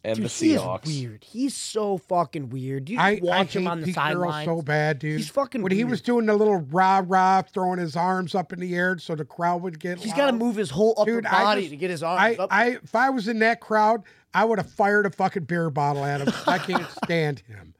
and 0.03 0.15
Dude, 0.15 0.25
the 0.29 0.45
he 0.45 0.53
is 0.53 0.61
weird. 0.85 1.23
He's 1.25 1.53
so 1.55 1.97
fucking 1.97 2.49
weird. 2.49 2.89
You 2.89 2.97
I, 2.99 3.15
just 3.15 3.23
I 3.23 3.27
watch 3.37 3.53
hate 3.53 3.59
him 3.61 3.67
on 3.67 3.81
the 3.81 3.91
sideline. 3.91 4.45
So 4.45 4.61
bad, 4.61 4.99
dude. 4.99 5.17
He's 5.17 5.29
fucking 5.29 5.61
when 5.61 5.73
he 5.73 5.83
was 5.83 5.99
doing 6.01 6.25
the 6.25 6.35
little 6.35 6.57
rah 6.57 7.03
rah, 7.05 7.41
throwing 7.41 7.79
his 7.79 7.97
arms 7.97 8.33
up 8.33 8.53
in 8.53 8.59
the 8.61 8.73
air 8.75 8.97
so 8.97 9.15
the 9.15 9.25
crowd 9.25 9.61
would 9.61 9.77
get. 9.79 9.99
He's 9.99 10.13
got 10.13 10.27
to 10.27 10.31
move 10.33 10.55
his 10.55 10.69
whole 10.69 10.93
upper 10.97 11.11
Dude, 11.11 11.25
I 11.25 11.43
body 11.43 11.61
just- 11.63 11.71
to 11.71 11.77
get 11.77 11.89
his 11.89 12.01
arms 12.03 12.37
I, 12.39 12.43
up. 12.43 12.49
I, 12.51 12.67
if 12.81 12.95
I 12.95 13.09
was 13.09 13.27
in 13.27 13.39
that 13.39 13.59
crowd, 13.59 14.03
I 14.33 14.45
would 14.45 14.57
have 14.57 14.71
fired 14.71 15.05
a 15.05 15.09
fucking 15.11 15.43
beer 15.43 15.69
bottle 15.69 16.05
at 16.05 16.21
him. 16.21 16.33
I 16.47 16.59
can't 16.59 16.87
stand 17.03 17.39
him. 17.41 17.73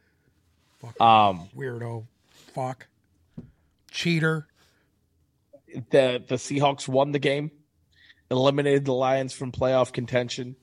Um, 1.00 1.50
Weirdo. 1.56 2.06
Fuck. 2.54 2.88
Cheater. 3.92 4.46
the 5.92 6.24
the 6.28 6.36
Seahawks 6.36 6.88
won 6.88 7.12
the 7.12 7.20
game, 7.20 7.52
eliminated 8.30 8.86
the 8.86 8.94
Lions 8.94 9.34
from 9.34 9.52
playoff 9.52 9.94
contention. 9.94 10.56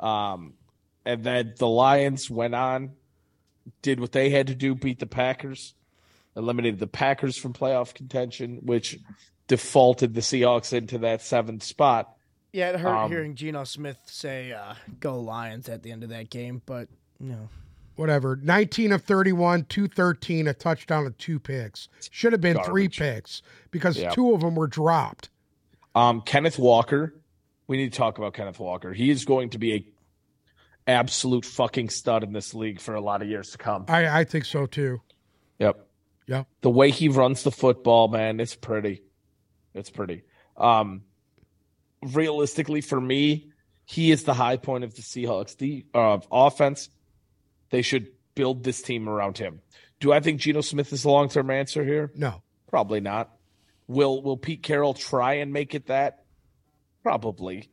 Um, 0.00 0.54
and 1.04 1.22
then 1.24 1.54
the 1.58 1.68
Lions 1.68 2.30
went 2.30 2.54
on, 2.54 2.92
did 3.82 4.00
what 4.00 4.12
they 4.12 4.30
had 4.30 4.46
to 4.48 4.54
do, 4.54 4.74
beat 4.74 4.98
the 4.98 5.06
Packers, 5.06 5.74
eliminated 6.36 6.78
the 6.78 6.86
Packers 6.86 7.36
from 7.36 7.52
playoff 7.52 7.94
contention, 7.94 8.60
which 8.62 8.98
defaulted 9.46 10.14
the 10.14 10.20
Seahawks 10.20 10.72
into 10.72 10.98
that 10.98 11.22
seventh 11.22 11.62
spot. 11.62 12.14
yeah, 12.52 12.70
it 12.70 12.80
hurt 12.80 12.94
um, 12.96 13.10
hearing 13.10 13.34
Geno 13.34 13.64
Smith 13.64 13.98
say 14.06 14.52
uh, 14.52 14.74
"Go 15.00 15.20
Lions" 15.20 15.68
at 15.68 15.82
the 15.82 15.90
end 15.92 16.02
of 16.02 16.10
that 16.10 16.30
game, 16.30 16.62
but 16.66 16.88
no. 17.20 17.48
Whatever. 17.96 18.36
19 18.40 18.92
of 18.92 19.02
31, 19.02 19.64
213, 19.64 20.46
a 20.46 20.54
touchdown 20.54 21.04
and 21.06 21.18
two 21.18 21.40
picks. 21.40 21.88
Should 22.12 22.30
have 22.30 22.40
been 22.40 22.62
three 22.62 22.88
picks 22.88 23.42
because 23.72 23.98
Yeah. 23.98 24.10
two 24.10 24.32
of 24.34 24.40
them 24.40 24.54
were 24.54 24.68
dropped. 24.68 25.30
Um, 25.96 26.20
Kenneth 26.20 26.60
Walker, 26.60 27.12
we 27.66 27.76
need 27.76 27.92
to 27.92 27.98
talk 27.98 28.18
about 28.18 28.34
Kenneth 28.34 28.60
Walker. 28.60 28.92
He 28.92 29.10
is 29.10 29.24
going 29.24 29.50
to 29.50 29.58
be 29.58 29.74
a 29.74 29.84
absolute 30.88 31.44
fucking 31.44 31.90
stud 31.90 32.24
in 32.24 32.32
this 32.32 32.54
league 32.54 32.80
for 32.80 32.94
a 32.94 33.00
lot 33.00 33.22
of 33.22 33.28
years 33.28 33.50
to 33.50 33.58
come. 33.58 33.84
I, 33.88 34.20
I 34.20 34.24
think 34.24 34.44
so 34.44 34.66
too. 34.66 35.00
Yep. 35.58 35.86
Yeah. 36.26 36.44
The 36.62 36.70
way 36.70 36.90
he 36.90 37.08
runs 37.08 37.42
the 37.42 37.50
football, 37.50 38.08
man, 38.08 38.40
it's 38.40 38.56
pretty. 38.56 39.02
It's 39.74 39.90
pretty. 39.90 40.22
Um 40.56 41.02
realistically 42.02 42.80
for 42.80 43.00
me, 43.00 43.50
he 43.84 44.10
is 44.10 44.24
the 44.24 44.34
high 44.34 44.56
point 44.56 44.84
of 44.84 44.94
the 44.94 45.02
Seahawks. 45.02 45.56
The 45.56 45.86
uh, 45.94 46.18
offense, 46.30 46.90
they 47.70 47.82
should 47.82 48.08
build 48.34 48.62
this 48.62 48.82
team 48.82 49.08
around 49.08 49.38
him. 49.38 49.60
Do 50.00 50.12
I 50.12 50.20
think 50.20 50.40
Geno 50.40 50.60
Smith 50.60 50.92
is 50.92 51.02
the 51.02 51.10
long-term 51.10 51.50
answer 51.50 51.84
here? 51.84 52.12
No. 52.14 52.42
Probably 52.68 53.00
not. 53.00 53.30
Will 53.86 54.22
will 54.22 54.36
Pete 54.36 54.62
Carroll 54.62 54.94
try 54.94 55.34
and 55.34 55.52
make 55.52 55.74
it 55.74 55.86
that? 55.86 56.24
Probably. 57.02 57.70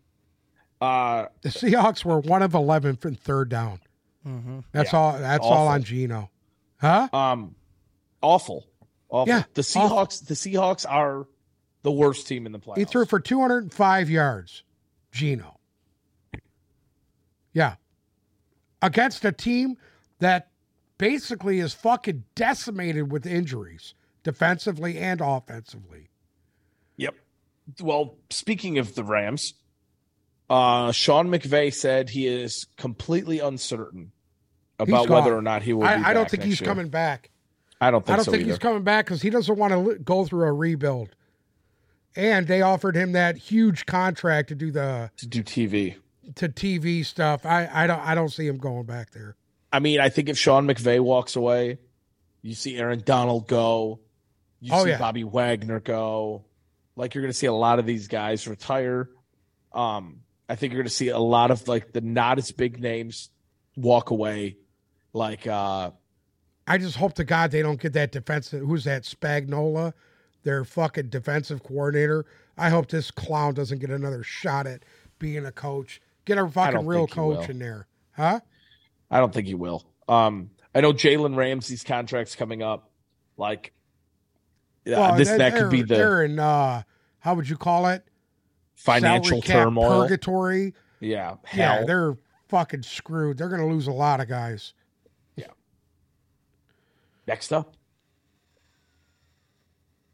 Uh 0.86 1.27
The 1.41 1.49
Seahawks 1.49 2.03
were 2.05 2.19
one 2.19 2.41
of 2.41 2.53
11 2.53 2.97
from 2.97 3.15
third 3.15 3.49
down. 3.49 3.79
Mm-hmm. 4.25 4.59
That's 4.71 4.93
Yeah. 4.93 4.99
all. 4.99 5.17
That's 5.17 5.45
all 5.45 5.67
on 5.67 5.83
Geno. 5.83 6.29
Huh? 6.77 7.07
um 7.13 7.55
awful. 8.21 8.67
Awful. 9.09 9.33
Yeah, 9.33 9.43
the 9.53 9.61
Seahawks 9.61 10.25
the 10.25 10.33
Seahawks 10.33 10.86
are 10.89 11.27
the 11.83 11.91
worst 11.91 12.27
team 12.27 12.45
in 12.45 12.51
the 12.51 12.59
playoffs. 12.59 12.77
He 12.77 12.86
threw 12.86 13.05
for 13.05 13.19
205 13.19 14.09
yards, 14.09 14.63
Geno. 15.11 15.59
Yeah. 17.53 17.75
Against 18.81 19.23
a 19.25 19.31
team 19.31 19.77
that 20.19 20.49
basically 20.97 21.59
is 21.59 21.73
fucking 21.73 22.23
decimated 22.36 23.11
with 23.11 23.25
injuries, 23.25 23.93
defensively 24.23 24.97
and 24.97 25.21
offensively. 25.21 26.09
Yep. 26.97 27.15
Well, 27.81 28.17
speaking 28.29 28.77
of 28.77 28.95
the 28.95 29.03
Rams, 29.03 29.53
uh, 30.49 30.91
Sean 30.91 31.27
McVay 31.29 31.73
said 31.73 32.09
he 32.09 32.27
is 32.27 32.67
completely 32.77 33.39
uncertain 33.39 34.11
about 34.79 35.09
whether 35.09 35.35
or 35.35 35.41
not 35.41 35.63
he 35.63 35.73
will. 35.73 35.85
I, 35.85 35.95
I 36.09 36.13
don't 36.13 36.29
think 36.29 36.43
he's 36.43 36.59
year. 36.61 36.67
coming 36.67 36.89
back. 36.89 37.29
I 37.81 37.91
don't 37.91 38.05
think 38.05 38.13
I 38.13 38.15
don't 38.17 38.25
so 38.25 38.31
think 38.31 38.41
either. 38.41 38.51
he's 38.51 38.59
coming 38.59 38.83
back 38.83 39.05
because 39.05 39.21
he 39.21 39.29
doesn't 39.29 39.57
want 39.57 39.73
to 39.73 39.95
go 39.99 40.25
through 40.25 40.45
a 40.47 40.53
rebuild. 40.53 41.09
And 42.15 42.47
they 42.47 42.61
offered 42.61 42.95
him 42.95 43.11
that 43.11 43.35
huge 43.37 43.85
contract 43.85 44.49
to 44.49 44.55
do 44.55 44.71
the 44.71 45.11
to 45.17 45.27
do 45.27 45.43
TV. 45.43 45.95
to 46.35 46.47
TV 46.47 47.05
stuff. 47.05 47.45
I, 47.45 47.67
I 47.71 47.87
don't 47.87 47.99
I 47.99 48.15
don't 48.15 48.29
see 48.29 48.47
him 48.47 48.57
going 48.57 48.85
back 48.85 49.11
there. 49.11 49.35
I 49.73 49.79
mean, 49.79 49.99
I 49.99 50.07
think 50.07 50.29
if 50.29 50.37
Sean 50.37 50.65
McVay 50.65 51.01
walks 51.01 51.35
away, 51.35 51.79
you 52.41 52.53
see 52.53 52.77
Aaron 52.77 53.01
Donald 53.05 53.47
go, 53.49 53.99
you 54.61 54.71
Oh, 54.73 54.83
see 54.85 54.91
yeah. 54.91 54.97
Bobby 54.97 55.25
Wagner 55.25 55.81
go. 55.81 56.45
Like 56.95 57.13
you're 57.13 57.21
going 57.23 57.33
to 57.33 57.37
see 57.37 57.47
a 57.47 57.53
lot 57.53 57.79
of 57.79 57.85
these 57.85 58.07
guys 58.07 58.47
retire. 58.47 59.09
Um, 59.73 60.21
I 60.47 60.55
think 60.55 60.73
you're 60.73 60.81
going 60.81 60.87
to 60.89 60.93
see 60.93 61.09
a 61.09 61.19
lot 61.19 61.51
of 61.51 61.67
like 61.67 61.91
the 61.93 62.01
not 62.01 62.37
as 62.37 62.51
big 62.51 62.79
names 62.79 63.29
walk 63.75 64.11
away. 64.11 64.57
Like 65.13 65.47
uh, 65.47 65.91
I 66.67 66.77
just 66.77 66.97
hope 66.97 67.13
to 67.15 67.23
God 67.23 67.51
they 67.51 67.61
don't 67.61 67.79
get 67.79 67.93
that 67.93 68.11
defensive. 68.11 68.65
Who's 68.65 68.83
that? 68.83 69.03
Spagnuolo, 69.03 69.93
their 70.43 70.63
fucking 70.63 71.09
defensive 71.09 71.63
coordinator. 71.63 72.25
I 72.57 72.69
hope 72.69 72.87
this 72.87 73.11
clown 73.11 73.53
doesn't 73.53 73.79
get 73.79 73.89
another 73.89 74.23
shot 74.23 74.67
at 74.67 74.83
being 75.19 75.45
a 75.45 75.51
coach. 75.51 76.01
Get 76.25 76.37
a 76.37 76.47
fucking 76.47 76.85
real 76.85 77.01
think 77.07 77.13
he 77.13 77.19
will. 77.19 77.35
coach 77.37 77.49
in 77.49 77.59
there, 77.59 77.87
huh? 78.11 78.39
I 79.11 79.19
don't 79.19 79.33
think 79.33 79.47
he 79.47 79.55
will. 79.55 79.85
Um, 80.07 80.49
I 80.73 80.81
know 80.81 80.91
Jalen 80.93 81.35
Ramsey's 81.35 81.83
contract's 81.83 82.35
coming 82.35 82.63
up. 82.63 82.89
Like, 83.37 83.73
yeah, 84.85 84.99
Well, 84.99 85.15
this 85.15 85.27
they're- 85.27 85.37
that 85.37 85.53
could 85.55 85.69
be 85.69 85.81
the 85.81 85.95
They're 85.95 86.23
in 86.23 86.39
uh, 86.39 86.83
how 87.19 87.35
would 87.35 87.49
you 87.49 87.57
call 87.57 87.87
it? 87.87 88.03
Financial 88.76 89.41
cap 89.41 89.63
turmoil. 89.65 90.01
purgatory. 90.03 90.73
Yeah, 90.99 91.36
Yeah, 91.53 91.84
they're 91.86 92.17
fucking 92.49 92.84
screwed. 92.84 93.38
They're 93.38 93.49
gonna 93.49 93.67
lose 93.67 93.88
a 93.88 93.91
lot 93.91 94.19
of 94.21 94.28
guys. 94.28 94.73
Yeah. 95.36 95.47
Next 97.28 97.51
up, 97.51 97.76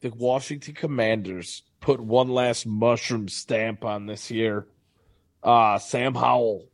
the 0.02 0.10
Washington 0.10 0.74
Commanders 0.74 1.64
put 1.80 2.00
one 2.00 2.30
last 2.30 2.66
mushroom 2.66 3.28
stamp 3.28 3.84
on 3.86 4.06
this 4.06 4.32
year. 4.32 4.68
Uh 5.44 5.78
Sam 5.80 6.14
Howell 6.16 6.68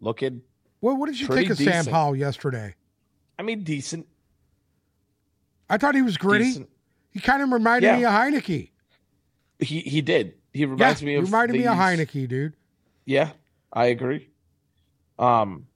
looking, 0.00 0.42
What 0.80 0.96
what 0.98 1.06
did 1.06 1.20
you 1.20 1.26
think 1.28 1.50
of 1.50 1.58
Sam. 1.58 1.86
Howell 1.86 2.16
yesterday? 2.16 2.74
I 3.38 3.42
mean, 3.42 3.64
decent. 3.64 4.06
I 5.68 5.78
thought 5.78 5.94
he 5.94 6.02
was 6.02 6.16
gritty. 6.16 6.44
decent. 6.44 6.70
He 7.10 7.20
kind 7.20 7.42
of 7.42 7.50
reminded 7.50 7.86
Yeah. 7.86 7.96
me 7.96 8.04
of 8.04 8.12
Heinicke. 8.12 8.69
He 9.60 9.80
he 9.80 10.00
did. 10.00 10.34
He 10.52 10.60
Yeah, 10.60 10.66
reminds 10.66 11.02
me 11.02 11.14
of 11.16 11.24
reminded 11.24 11.56
me 11.56 11.66
of 11.66 11.76
these- 11.76 11.82
Heinicke, 12.08 12.28
dude. 12.28 12.54
Yeah, 13.04 13.32
I 13.72 13.86
agree. 13.86 14.28
Um, 15.18 15.66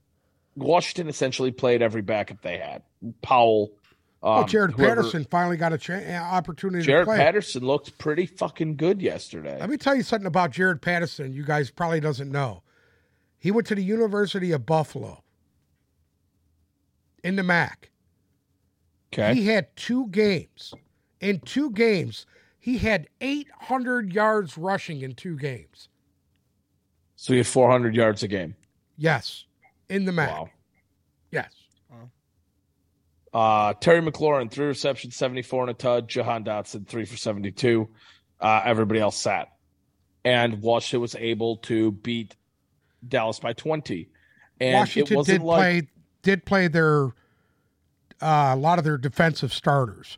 Washington 0.55 1.07
essentially 1.09 1.51
played 1.51 1.81
every 1.81 2.01
backup 2.01 2.41
they 2.41 2.57
had. 2.57 2.81
Powell. 3.21 3.71
Um, 4.23 4.39
oh, 4.39 4.43
Jaret 4.45 4.71
whoever- 4.73 4.95
Patterson 4.95 5.25
finally 5.29 5.55
got 5.57 5.71
a 5.73 5.77
cha- 5.77 5.93
opportunity 6.33 6.83
Jaret 6.85 7.01
to 7.01 7.05
play. 7.05 7.17
Patterson 7.17 7.63
looked 7.63 7.97
pretty 7.99 8.25
fucking 8.25 8.75
good 8.75 9.01
yesterday. 9.01 9.59
Let 9.59 9.69
me 9.69 9.77
tell 9.77 9.95
you 9.95 10.01
something 10.03 10.25
about 10.25 10.51
Jaret 10.51 10.81
Patterson. 10.81 11.31
You 11.33 11.43
guys 11.43 11.69
probably 11.69 11.99
doesn't 11.99 12.31
know. 12.31 12.63
He 13.37 13.51
went 13.51 13.67
to 13.67 13.75
the 13.75 13.83
University 13.83 14.51
of 14.51 14.65
Buffalo 14.65 15.23
in 17.23 17.35
the 17.35 17.43
MAC. 17.43 17.91
okay. 19.13 19.35
He 19.35 19.45
had 19.47 19.75
two 19.75 20.07
games. 20.07 20.73
In 21.21 21.39
two 21.41 21.71
games, 21.71 22.25
he 22.65 22.79
had 22.79 23.07
800 23.21 24.11
yards 24.11 24.57
rushing 24.57 25.01
in 25.01 25.13
two 25.13 25.37
games. 25.37 25.87
so 27.15 27.31
he 27.31 27.37
had 27.37 27.45
400 27.45 27.95
yards 27.95 28.23
a 28.23 28.27
game. 28.27 28.55
Yes, 28.97 29.45
in 29.87 30.05
the 30.05 30.11
MAC. 30.11 30.31
Wow. 30.31 30.49
Yes. 31.29 31.53
Uh, 33.31 33.73
Terry 33.73 34.01
McLaurin, 34.01 34.49
three 34.49 34.65
receptions, 34.65 35.15
74 35.15 35.61
and 35.61 35.69
a 35.69 35.73
tud. 35.75 36.07
Jahan 36.07 36.43
Dotson, 36.43 36.87
three 36.87 37.05
for 37.05 37.17
72. 37.17 37.87
Uh, 38.41 38.61
everybody 38.65 38.99
else 38.99 39.17
sat. 39.17 39.49
And 40.23 40.59
Washington 40.63 41.01
was 41.01 41.13
able 41.13 41.57
to 41.57 41.91
beat 41.91 42.35
Dallas 43.07 43.39
by 43.39 43.53
20. 43.53 44.09
And 44.59 44.69
it 44.69 44.73
Washington 44.73 45.17
wasn't 45.17 45.39
did 45.41 45.45
like, 45.45 45.59
play 45.59 45.89
did 46.23 46.45
play 46.45 46.67
their 46.67 47.09
uh, 48.21 48.53
a 48.53 48.55
lot 48.55 48.79
of 48.79 48.85
their 48.85 48.97
defensive 48.97 49.53
starters. 49.53 50.17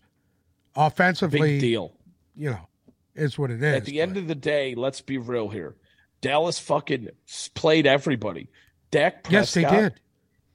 Offensively, 0.77 1.55
big 1.55 1.59
deal. 1.59 1.96
You 2.37 2.51
know, 2.51 2.67
it's 3.15 3.37
what 3.37 3.51
it 3.51 3.61
is. 3.61 3.75
At 3.75 3.85
the 3.85 3.99
end 3.99 4.15
of 4.17 4.27
the 4.27 4.35
day, 4.35 4.75
let's 4.75 5.01
be 5.01 5.17
real 5.17 5.49
here. 5.49 5.75
Dallas 6.21 6.59
fucking 6.59 7.09
played 7.55 7.87
everybody. 7.87 8.49
Dak 8.91 9.23
Prescott 9.23 9.31
yes, 9.31 9.53
they 9.53 9.63
did. 9.63 9.99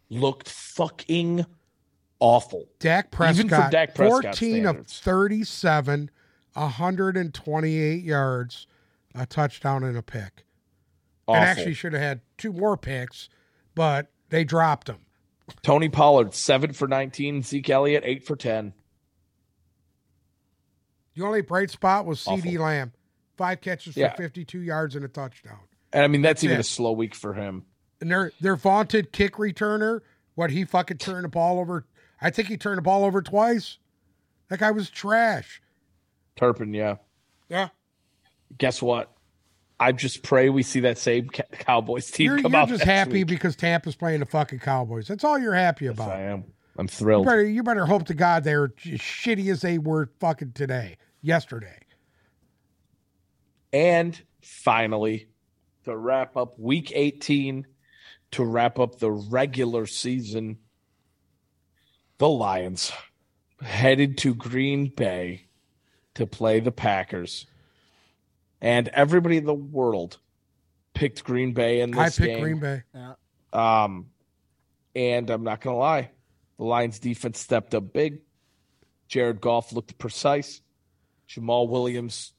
looked 0.09 0.49
fucking 0.49 1.45
awful. 2.21 2.69
Dak 2.79 3.11
Prescott, 3.11 3.71
Dak 3.71 3.95
Prescott 3.95 4.37
14 4.37 4.67
of 4.67 4.75
standards. 4.75 5.01
37, 5.01 6.11
128 6.55 8.05
yards, 8.05 8.67
a 9.15 9.27
touchdown, 9.27 9.85
and 9.85 9.97
a 9.97 10.03
pick. 10.03 10.45
Awful. 11.27 11.41
And 11.41 11.45
actually 11.45 11.75
should 11.75 11.93
have 11.93 12.03
had 12.03 12.21
two 12.39 12.53
more 12.53 12.77
picks, 12.77 13.29
but 13.75 14.09
they 14.31 14.45
dropped 14.45 14.87
them. 14.87 15.05
Tony 15.63 15.89
Pollard 15.89 16.35
seven 16.35 16.73
for 16.73 16.89
nineteen. 16.89 17.43
Zeke 17.43 17.71
Elliott 17.71 18.03
eight 18.07 18.25
for 18.25 18.37
ten. 18.37 18.73
The 21.15 21.25
only 21.25 21.43
bright 21.43 21.71
spot 21.71 22.07
was 22.07 22.21
CeeDee 22.25 22.55
Awful. 22.55 22.63
Lamb, 22.63 22.93
five 23.37 23.61
catches 23.61 23.97
Yeah. 23.97 24.13
for 24.15 24.23
52 24.23 24.61
yards 24.61 24.97
and 24.97 25.05
a 25.05 25.09
touchdown. 25.09 25.59
And 25.93 26.03
I 26.05 26.09
mean 26.09 26.23
that's, 26.23 26.41
That's 26.41 26.45
even 26.45 26.57
it. 26.57 26.61
a 26.61 26.65
slow 26.65 26.93
week 26.93 27.15
for 27.15 27.35
him. 27.35 27.65
And 28.01 28.11
their 28.11 28.33
their 28.41 28.57
vaunted 28.57 29.13
kick 29.13 29.35
returner, 29.35 30.01
what 30.35 30.51
he 30.51 30.65
fucking 30.65 30.99
turned 30.99 31.25
the 31.25 31.29
ball 31.29 31.59
over. 31.61 31.87
I 32.21 32.31
think 32.31 32.49
he 32.49 32.57
turned 32.57 32.79
the 32.79 32.83
ball 32.83 33.05
over 33.05 33.21
twice. 33.23 33.79
That 34.49 34.61
guy 34.61 34.71
was 34.71 34.89
trash. 34.91 35.61
Turpin, 36.37 36.73
yeah. 36.75 36.97
Yeah. 37.49 37.69
Guess 38.57 38.81
what? 38.83 39.11
I 39.79 39.93
just 39.93 40.23
pray 40.23 40.49
we 40.49 40.63
see 40.63 40.81
that 40.81 40.97
same 40.99 41.29
Cowboys 41.29 42.11
team 42.11 42.27
You're, 42.27 42.43
come 42.43 42.53
you're 42.53 42.61
out. 42.63 42.69
just 42.69 42.87
next 42.87 42.91
happy 42.91 43.13
week. 43.25 43.27
because 43.29 43.57
Tampa's 43.57 43.97
playing 43.97 44.21
the 44.21 44.27
fucking 44.27 44.61
Cowboys. 44.61 45.09
That's 45.09 45.25
all 45.25 45.39
you're 45.39 45.55
happy 45.55 45.87
about. 45.87 46.09
Yes. 46.09 46.17
I 46.17 46.21
am. 46.23 46.45
I'm 46.77 46.85
You 46.87 46.89
thrilled. 46.89 47.27
better, 47.27 47.45
you 47.45 47.63
better 47.63 47.87
hope 47.87 48.07
to 48.07 48.15
God 48.15 48.45
they're 48.45 48.65
as 48.65 48.99
shitty 49.01 49.51
as 49.51 49.61
they 49.61 49.79
were 49.79 50.11
fucking 50.21 50.53
today, 50.53 50.97
yesterday. 51.21 51.79
And 53.73 54.21
finally, 54.41 55.29
to 55.85 55.97
wrap 55.97 56.37
up 56.37 56.59
week 56.59 56.93
18, 56.95 57.67
to 58.33 58.45
wrap 58.45 58.79
up 58.79 58.99
the 58.99 59.11
regular 59.11 59.87
season, 59.87 60.59
the 62.19 62.29
Lions 62.29 62.93
headed 63.61 64.19
to 64.19 64.35
Green 64.35 64.89
Bay 64.89 65.47
to 66.15 66.27
play 66.27 66.61
the 66.61 66.73
Packers. 66.73 67.47
And 68.61 68.89
everybody 68.89 69.39
in 69.39 69.45
the 69.45 69.55
world 69.55 70.19
picked 70.95 71.25
Green 71.25 71.53
Bay 71.53 71.81
in 71.81 71.91
this 71.91 71.99
I 71.99 72.23
picked 72.23 72.35
game. 72.35 72.41
Green 72.41 72.61
Bay. 72.61 72.83
Yeah. 72.95 73.15
Um, 73.53 74.07
and 74.95 75.31
I'm 75.31 75.43
not 75.43 75.61
going 75.61 75.75
to 75.75 75.79
lie, 75.79 76.11
the 76.63 76.69
Lions 76.69 77.01
defense 77.01 77.41
stepped 77.41 77.75
up 77.75 77.93
big. 77.93 78.21
Jared 79.09 79.41
Goff 79.41 79.73
looked 79.73 79.99
precise. 79.99 80.61
Jamaal 81.29 81.69
Williams 81.69 82.35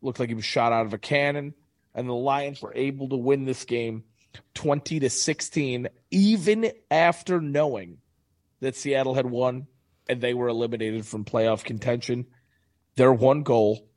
looked 0.00 0.20
like 0.20 0.28
he 0.28 0.36
was 0.36 0.44
shot 0.44 0.72
out 0.72 0.86
of 0.86 0.94
a 0.94 0.98
cannon. 0.98 1.52
And 1.92 2.08
the 2.08 2.14
Lions 2.14 2.62
were 2.62 2.72
able 2.76 3.08
to 3.08 3.16
win 3.16 3.44
this 3.44 3.64
game 3.64 4.04
20 4.54 5.00
to 5.00 5.10
16, 5.10 5.88
even 6.12 6.70
after 6.92 7.40
knowing 7.40 7.98
that 8.60 8.76
Seattle 8.76 9.14
had 9.14 9.26
won 9.26 9.66
and 10.08 10.20
they 10.20 10.32
were 10.32 10.46
eliminated 10.46 11.04
from 11.04 11.24
playoff 11.24 11.64
contention. 11.64 12.26
Their 12.94 13.12
one 13.12 13.42
goal 13.42 13.88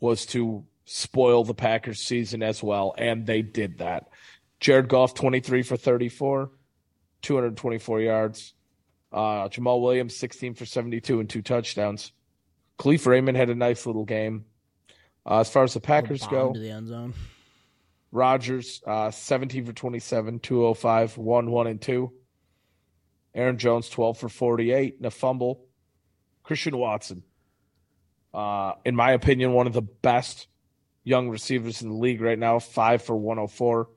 was 0.00 0.26
to 0.26 0.66
spoil 0.84 1.44
the 1.44 1.54
Packers 1.54 2.00
season 2.00 2.42
as 2.42 2.62
well, 2.62 2.94
and 2.98 3.24
they 3.24 3.40
did 3.40 3.78
that. 3.78 4.10
Jared 4.60 4.88
Goff, 4.88 5.14
23 5.14 5.62
for 5.62 5.78
34, 5.78 6.50
224 7.22 8.00
yards. 8.02 8.52
Uh, 9.16 9.48
Jamaal 9.48 9.80
Williams, 9.80 10.14
16 10.14 10.52
for 10.52 10.66
72 10.66 11.20
and 11.20 11.30
two 11.30 11.40
touchdowns. 11.40 12.12
Kalif 12.78 13.06
Raymond 13.06 13.38
had 13.38 13.48
a 13.48 13.54
nice 13.54 13.86
little 13.86 14.04
game. 14.04 14.44
Uh, 15.24 15.40
as 15.40 15.48
far 15.48 15.64
as 15.64 15.72
the 15.72 15.80
Packers 15.80 16.26
go, 16.26 16.52
to 16.52 16.60
the 16.60 16.70
end 16.70 16.88
zone. 16.88 17.14
Rodgers, 18.12 18.82
uh, 18.86 19.10
17 19.10 19.64
for 19.64 19.72
27, 19.72 20.38
205, 20.40 21.16
1, 21.16 21.50
1, 21.50 21.66
and 21.66 21.80
2. 21.80 22.12
Aaron 23.34 23.56
Jones, 23.56 23.88
12 23.88 24.18
for 24.18 24.28
48 24.28 24.96
and 24.98 25.06
a 25.06 25.10
fumble. 25.10 25.64
Christian 26.42 26.76
Watson, 26.76 27.22
uh, 28.34 28.72
in 28.84 28.94
my 28.94 29.12
opinion, 29.12 29.54
one 29.54 29.66
of 29.66 29.72
the 29.72 29.82
best 29.82 30.46
young 31.04 31.30
receivers 31.30 31.80
in 31.80 31.88
the 31.88 31.94
league 31.94 32.20
right 32.20 32.38
now, 32.38 32.58
5 32.58 33.00
for 33.00 33.16
104. 33.16 33.88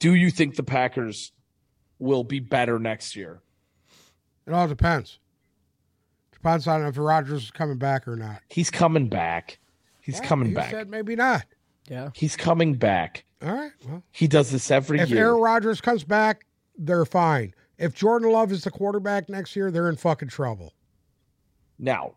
Do 0.00 0.14
you 0.14 0.30
think 0.30 0.54
the 0.54 0.62
Packers 0.62 1.32
will 1.98 2.24
be 2.24 2.40
better 2.40 2.78
next 2.78 3.16
year? 3.16 3.40
It 4.46 4.52
all 4.52 4.68
depends. 4.68 5.18
Depends 6.32 6.66
on 6.66 6.84
if 6.86 6.96
Rodgers 6.96 7.44
is 7.44 7.50
coming 7.50 7.78
back 7.78 8.06
or 8.06 8.16
not. 8.16 8.40
He's 8.48 8.70
coming 8.70 9.08
back. 9.08 9.58
He's 10.00 10.20
coming 10.20 10.50
you 10.50 10.54
back. 10.54 10.70
said 10.70 10.88
maybe 10.88 11.16
not. 11.16 11.44
Yeah. 11.88 12.10
He's 12.14 12.36
coming 12.36 12.74
back. 12.74 13.24
All 13.42 13.52
right. 13.52 13.72
Well, 13.86 14.02
He 14.10 14.26
does 14.26 14.50
this 14.50 14.70
every 14.70 15.00
if 15.00 15.10
year. 15.10 15.18
If 15.18 15.22
Aaron 15.22 15.40
Rodgers 15.40 15.80
comes 15.80 16.04
back, 16.04 16.46
they're 16.76 17.04
fine. 17.04 17.54
If 17.76 17.94
Jordan 17.94 18.30
Love 18.30 18.52
is 18.52 18.64
the 18.64 18.70
quarterback 18.70 19.28
next 19.28 19.54
year, 19.54 19.70
they're 19.70 19.88
in 19.88 19.96
fucking 19.96 20.28
trouble. 20.28 20.72
now, 21.78 22.14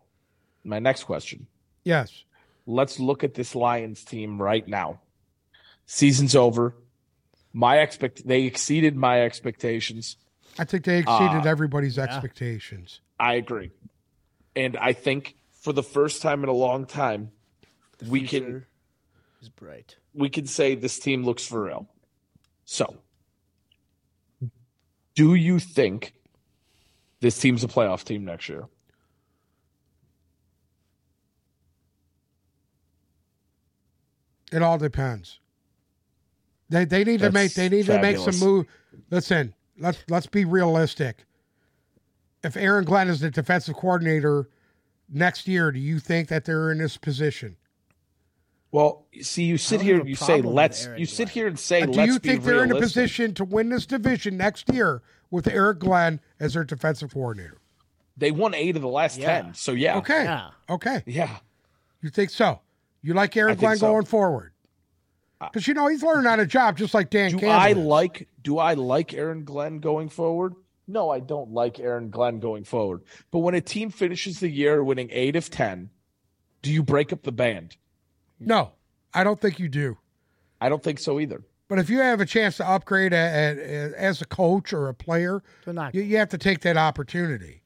my 0.64 0.78
next 0.78 1.04
question. 1.04 1.46
Yes. 1.84 2.24
let's 2.66 3.00
look 3.00 3.24
at 3.24 3.34
this 3.34 3.54
Lions 3.56 4.04
team 4.04 4.40
right 4.40 4.66
now. 4.68 5.00
Season's 5.86 6.36
over. 6.36 6.76
My 7.52 7.78
expect 7.80 8.26
they 8.26 8.42
exceeded 8.44 8.96
my 8.96 9.22
expectations. 9.22 10.16
I 10.58 10.64
think 10.64 10.84
they 10.84 10.98
exceeded 10.98 11.44
Uh, 11.46 11.48
everybody's 11.48 11.98
expectations. 11.98 13.00
I 13.20 13.34
agree. 13.34 13.70
And 14.56 14.76
I 14.76 14.92
think 14.92 15.36
for 15.52 15.72
the 15.72 15.82
first 15.82 16.22
time 16.22 16.42
in 16.42 16.48
a 16.48 16.54
long 16.54 16.86
time, 16.86 17.32
The 17.98 18.10
We 18.10 18.26
can- 18.26 18.66
is 19.40 19.48
bright. 19.48 19.96
we 20.14 20.28
can 20.28 20.46
say 20.46 20.74
this 20.74 20.98
team 20.98 21.24
looks 21.24 21.46
for 21.46 21.62
real. 21.64 21.88
So, 22.64 23.02
do 25.14 25.34
you 25.34 25.58
think 25.58 26.14
this 27.20 27.38
team's 27.38 27.62
a 27.62 27.68
playoff 27.68 28.02
team 28.04 28.24
next 28.24 28.48
year? 28.48 28.68
It 34.52 34.62
all 34.62 34.78
depends. 34.78 35.38
They 36.72 36.86
they 36.86 37.04
need 37.04 37.20
to 37.20 37.30
make 37.30 37.52
they 37.52 37.68
need 37.68 37.86
to 37.86 38.00
make 38.00 38.16
some 38.16 38.38
move. 38.38 38.66
Listen, 39.10 39.54
let's 39.78 40.02
let's 40.08 40.26
be 40.26 40.44
realistic. 40.46 41.24
If 42.42 42.56
Aaron 42.56 42.84
Glenn 42.84 43.08
is 43.08 43.20
the 43.20 43.30
defensive 43.30 43.76
coordinator 43.76 44.48
next 45.08 45.46
year, 45.46 45.70
do 45.70 45.78
you 45.78 45.98
think 45.98 46.28
that 46.28 46.46
they're 46.46 46.72
in 46.72 46.78
this 46.78 46.96
position? 46.96 47.56
Well, 48.72 49.04
see, 49.20 49.44
you 49.44 49.58
sit 49.58 49.82
here 49.82 50.00
and 50.00 50.08
you 50.08 50.14
say, 50.14 50.40
let's, 50.40 50.86
Aaron 50.86 50.98
you 50.98 51.04
sit 51.04 51.28
here 51.28 51.46
and 51.46 51.58
say, 51.58 51.82
Uh, 51.82 51.86
do 51.86 51.92
let's 51.92 52.12
you 52.14 52.18
be 52.20 52.28
think 52.30 52.42
they're 52.42 52.64
in 52.64 52.72
a 52.72 52.80
position 52.80 53.34
to 53.34 53.44
win 53.44 53.68
this 53.68 53.84
division 53.84 54.38
next 54.38 54.72
year 54.72 55.02
with 55.30 55.46
Eric 55.46 55.80
Glenn 55.80 56.20
as 56.40 56.54
their 56.54 56.64
defensive 56.64 57.12
coordinator? 57.12 57.58
They 58.16 58.30
won 58.30 58.54
eight 58.54 58.74
of 58.74 58.80
the 58.80 58.88
last 58.88 59.18
Yeah. 59.18 59.42
10. 59.42 59.54
So, 59.54 59.72
yeah. 59.72 59.98
Okay. 59.98 60.24
Yeah. 60.24 60.50
Okay. 60.70 61.02
Yeah. 61.04 61.36
You 62.00 62.08
think 62.08 62.30
so? 62.30 62.60
You 63.02 63.12
like 63.12 63.36
Aaron 63.36 63.52
I 63.52 63.54
Glenn 63.56 63.76
so. 63.76 63.88
going 63.88 64.06
forward? 64.06 64.51
Uh, 65.42 65.48
because 65.50 65.66
you 65.66 65.74
know 65.74 65.88
he's 65.88 66.02
learning 66.02 66.26
on 66.30 66.38
a 66.38 66.46
job 66.46 66.76
just 66.76 66.94
like 66.94 67.10
Dan 67.10 67.30
Do 67.32 67.38
Campbell. 67.38 67.50
I 67.60 67.68
is. 67.70 67.76
like 67.78 68.28
do 68.42 68.58
I 68.58 68.74
like 68.74 69.12
Aaron 69.12 69.44
Glenn 69.44 69.78
going 69.80 70.08
forward? 70.08 70.54
No, 70.86 71.10
I 71.10 71.20
don't 71.20 71.52
like 71.52 71.80
Aaron 71.80 72.10
Glenn 72.10 72.38
going 72.38 72.64
forward. 72.64 73.02
But 73.30 73.40
when 73.40 73.54
a 73.54 73.60
team 73.60 73.90
finishes 73.90 74.40
the 74.40 74.48
year 74.48 74.82
winning 74.84 75.08
8 75.10 75.36
of 75.36 75.48
10, 75.48 75.90
do 76.60 76.72
you 76.72 76.82
break 76.82 77.12
up 77.12 77.22
the 77.22 77.32
band? 77.32 77.76
No, 78.38 78.72
I 79.14 79.24
don't 79.24 79.40
think 79.40 79.58
you 79.58 79.68
do. 79.68 79.96
I 80.60 80.68
don't 80.68 80.82
think 80.82 80.98
so 80.98 81.18
either. 81.18 81.42
But 81.68 81.78
if 81.78 81.88
you 81.88 82.00
have 82.00 82.20
a 82.20 82.26
chance 82.26 82.58
to 82.58 82.68
upgrade 82.68 83.12
a, 83.12 83.16
a, 83.16 83.56
a- 83.94 83.98
as 83.98 84.20
a 84.20 84.26
coach 84.26 84.72
or 84.72 84.88
a 84.88 84.94
player, 84.94 85.42
not. 85.66 85.94
you, 85.94 86.02
you 86.02 86.18
have 86.18 86.28
to 86.30 86.38
take 86.38 86.60
that 86.60 86.76
opportunity. 86.76 87.62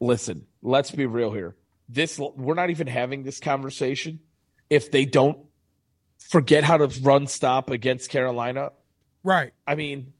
Listen, 0.00 0.46
let's 0.62 0.90
be 0.90 1.06
real 1.06 1.32
here. 1.32 1.56
This 1.88 2.18
we're 2.18 2.54
not 2.54 2.70
even 2.70 2.86
having 2.86 3.22
this 3.22 3.40
conversation 3.40 4.20
if 4.70 4.90
they 4.90 5.04
don't 5.06 5.38
forget 6.18 6.64
how 6.64 6.76
to 6.78 6.86
run 7.00 7.26
stop 7.26 7.70
against 7.70 8.10
Carolina. 8.10 8.72
Right. 9.24 9.52
I 9.66 9.74
mean, 9.74 10.12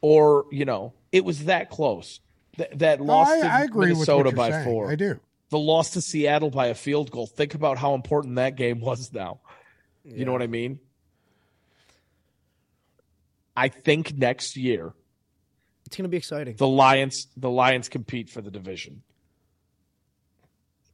or 0.00 0.46
you 0.50 0.64
know, 0.64 0.92
it 1.12 1.24
was 1.24 1.44
that 1.46 1.70
close. 1.70 2.20
Th- 2.56 2.70
that 2.74 3.00
No, 3.00 3.18
I, 3.18 3.40
to 3.40 3.46
I 3.46 3.62
agree 3.64 3.92
Minnesota 3.92 4.32
by 4.32 4.50
saying. 4.50 4.64
four. 4.64 4.90
I 4.90 4.94
do. 4.96 5.18
The 5.50 5.58
loss 5.58 5.92
to 5.92 6.00
Seattle 6.02 6.50
by 6.50 6.66
a 6.66 6.74
field 6.74 7.10
goal. 7.10 7.26
Think 7.26 7.54
about 7.54 7.78
how 7.78 7.94
important 7.94 8.36
that 8.36 8.54
game 8.56 8.80
was 8.80 9.12
now. 9.12 9.40
You 10.04 10.24
know 10.24 10.32
what 10.32 10.42
I 10.42 10.46
mean? 10.46 10.78
I 13.56 13.68
think 13.68 14.16
next 14.16 14.56
year 14.56 14.92
It's 15.86 15.96
gonna 15.96 16.08
be 16.08 16.16
exciting. 16.16 16.56
the 16.56 16.68
Lions 16.68 17.26
the 17.36 17.50
Lions 17.50 17.88
compete 17.88 18.28
for 18.30 18.40
the 18.40 18.50
division. 18.50 19.02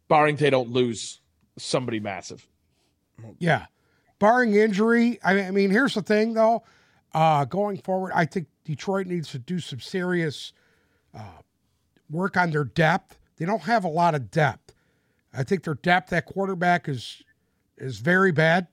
Barring 0.08 0.36
they 0.36 0.50
don't 0.50 0.70
lose 0.70 1.20
somebody 1.58 2.00
massive. 2.00 2.46
Yeah. 3.38 3.66
Barring 4.18 4.54
injury, 4.54 5.18
I 5.24 5.34
mean, 5.34 5.44
I 5.46 5.50
mean, 5.50 5.70
here's 5.70 5.94
the 5.94 6.02
thing 6.02 6.34
though. 6.34 6.62
Uh, 7.12 7.44
going 7.44 7.78
forward, 7.78 8.12
I 8.14 8.24
think 8.24 8.46
Detroit 8.64 9.06
needs 9.06 9.30
to 9.30 9.38
do 9.38 9.58
some 9.58 9.78
serious 9.80 10.52
uh, 11.14 11.20
work 12.10 12.36
on 12.36 12.50
their 12.50 12.64
depth. 12.64 13.18
They 13.36 13.44
don't 13.44 13.62
have 13.62 13.84
a 13.84 13.88
lot 13.88 14.14
of 14.14 14.30
depth. 14.30 14.74
I 15.32 15.42
think 15.42 15.64
their 15.64 15.74
depth 15.74 16.12
at 16.12 16.26
quarterback 16.26 16.88
is 16.88 17.22
is 17.76 17.98
very 17.98 18.32
bad. 18.32 18.68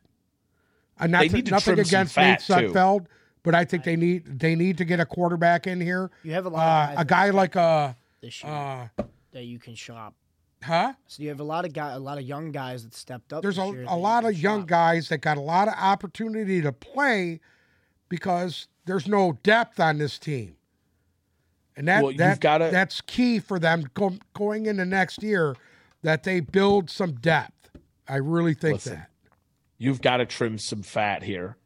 Uh, 1.00 1.08
not 1.08 1.22
They 1.22 1.28
to- 1.30 1.36
need 1.36 1.46
to 1.48 1.52
nothing 1.52 1.76
trim 1.76 1.86
some 1.86 1.90
against 2.00 2.18
Nate 2.18 2.42
fat, 2.42 2.60
too. 2.62 2.68
Sudfeld, 2.72 3.06
but 3.44 3.56
I 3.56 3.66
think 3.66 3.84
they 3.84 3.96
need 3.96 4.40
they 4.40 4.56
need 4.56 4.78
to 4.78 4.86
get 4.86 5.00
a 5.00 5.06
quarterback 5.06 5.66
in 5.68 5.82
here. 5.82 6.12
You 6.24 6.34
have 6.34 6.46
a 6.46 6.50
lot 6.50 6.90
Uh, 6.90 6.94
of 6.94 7.00
a 7.00 7.06
guy 7.06 7.30
like 7.32 7.56
a 7.56 7.96
this 8.22 8.44
year 8.44 8.52
uh, 8.54 8.88
that 9.32 9.44
you 9.46 9.58
can 9.60 9.74
shop. 9.76 10.14
Huh? 10.64 10.94
So 11.08 11.24
you 11.24 11.30
have 11.30 11.40
a 11.40 11.44
lot 11.44 11.66
of 11.66 11.74
guy, 11.74 11.92
a 11.94 12.00
lot 12.00 12.18
of 12.18 12.24
young 12.24 12.52
guys 12.52 12.84
that 12.84 12.94
stepped 12.94 13.34
up. 13.34 13.42
There's 13.42 13.58
a, 13.58 13.64
a 13.88 13.98
lot 13.98 14.26
of 14.26 14.38
young 14.38 14.62
shop. 14.62 14.68
guys 14.68 15.10
that 15.10 15.18
got 15.20 15.38
a 15.38 15.42
lot 15.42 15.68
of 15.68 15.74
opportunity 15.76 16.62
to 16.62 16.72
play 16.72 17.40
because 18.10 18.68
there's 18.86 19.08
no 19.08 19.38
depth 19.44 19.80
on 19.80 19.98
this 19.98 20.20
team. 20.20 20.56
And 21.76 21.88
that, 21.88 22.04
Well, 22.04 22.14
that 22.18 22.40
gotta- 22.42 22.70
that's 22.72 23.02
key 23.02 23.40
for 23.40 23.58
them 23.58 23.86
go, 23.94 24.18
going 24.34 24.66
into 24.68 24.86
next 24.86 25.24
year 25.24 25.56
that 26.04 26.24
they 26.24 26.40
build 26.42 26.90
some 26.90 27.14
depth. 27.14 27.70
I 28.08 28.18
really 28.18 28.54
think 28.54 28.76
Listen, 28.76 28.96
that. 28.96 29.10
You've 29.78 30.02
got 30.02 30.18
to 30.18 30.26
trim 30.26 30.58
some 30.58 30.84
fat 30.84 31.24
here. 31.24 31.58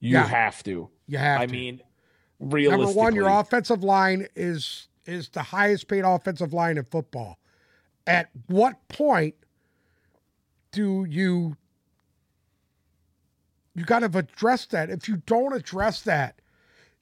You 0.00 0.14
Yeah. 0.14 0.26
have 0.26 0.62
to. 0.64 0.90
You 1.06 1.18
have 1.18 1.40
I 1.40 1.46
to. 1.46 1.52
mean, 1.52 1.80
Number 2.38 2.88
one, 2.92 3.14
your 3.14 3.28
offensive 3.28 3.82
line 3.82 4.26
is 4.36 4.88
is 5.06 5.28
the 5.30 5.40
highest 5.42 5.88
paid 5.88 6.04
offensive 6.04 6.52
line 6.52 6.76
in 6.76 6.84
football. 6.84 7.38
At 8.06 8.30
what 8.46 8.76
point 8.88 9.34
do 10.72 11.04
you 11.08 11.56
you 13.74 13.84
got 13.84 13.98
to 13.98 14.18
address 14.18 14.66
that? 14.66 14.88
If 14.88 15.08
you 15.08 15.18
don't 15.26 15.52
address 15.52 16.00
that, 16.02 16.40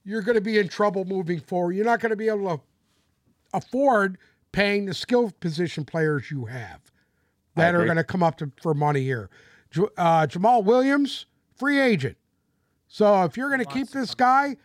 you're 0.04 0.22
going 0.22 0.34
to 0.34 0.40
be 0.40 0.58
in 0.58 0.68
trouble 0.68 1.04
moving 1.04 1.40
forward. 1.40 1.72
You're 1.72 1.84
not 1.84 2.00
going 2.00 2.10
to 2.10 2.16
be 2.16 2.28
able 2.28 2.56
to 2.56 2.62
afford 3.52 4.18
paying 4.50 4.86
the 4.86 4.94
skill 4.94 5.30
position 5.40 5.84
players 5.84 6.30
you 6.30 6.46
have 6.46 6.80
that 7.54 7.74
are 7.74 7.84
going 7.84 7.96
to 7.96 8.04
come 8.04 8.22
up 8.22 8.36
to, 8.38 8.50
for 8.60 8.74
money 8.74 9.02
here. 9.02 9.30
Uh, 9.96 10.26
Jamaal 10.26 10.64
Williams, 10.64 11.26
free 11.56 11.80
agent. 11.80 12.16
So 12.88 13.22
if 13.24 13.36
you're 13.36 13.48
going 13.48 13.64
to 13.64 13.72
keep 13.72 13.90
this 13.90 14.14
guy, 14.14 14.56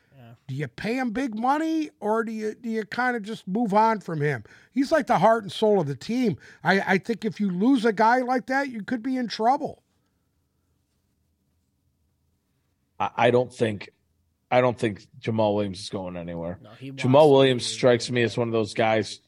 do 0.50 0.56
you 0.56 0.68
pay 0.68 0.96
him 0.96 1.12
big 1.12 1.36
money 1.36 1.92
or 2.00 2.24
do 2.24 2.32
you 2.32 2.56
do 2.56 2.72
you 2.72 2.84
kind 2.84 3.16
of 3.16 3.22
just 3.22 3.48
move 3.48 3.72
on 3.72 4.00
from 4.00 4.20
him? 4.20 4.44
He's 4.72 4.92
like 4.92 5.06
the 5.06 5.20
heart 5.20 5.44
and 5.44 5.52
soul 5.52 5.80
of 5.80 5.86
the 5.86 5.96
team. 5.96 6.38
I, 6.64 6.80
I 6.82 6.98
think 6.98 7.24
if 7.24 7.40
you 7.40 7.52
lose 7.52 7.86
a 7.86 7.94
guy 7.94 8.22
like 8.22 8.48
that, 8.48 8.70
you 8.70 8.82
could 8.82 9.04
be 9.04 9.16
in 9.16 9.28
trouble. 9.28 9.84
I, 13.00 13.12
I 13.16 13.32
don't 13.32 13.54
think, 13.54 13.92
I 14.50 14.60
don't 14.60 14.78
think 14.78 15.06
Jamaal 15.22 15.54
Williams 15.54 15.82
is 15.82 15.90
going 15.90 16.18
anywhere. 16.18 16.58
No, 16.64 16.72
Jamaal 16.82 17.30
Williams 17.30 17.68
be- 17.68 17.74
strikes 17.76 18.10
me 18.10 18.24
as 18.24 18.36
one 18.36 18.48
of 18.48 18.52
those 18.52 18.74
guys 18.74 19.20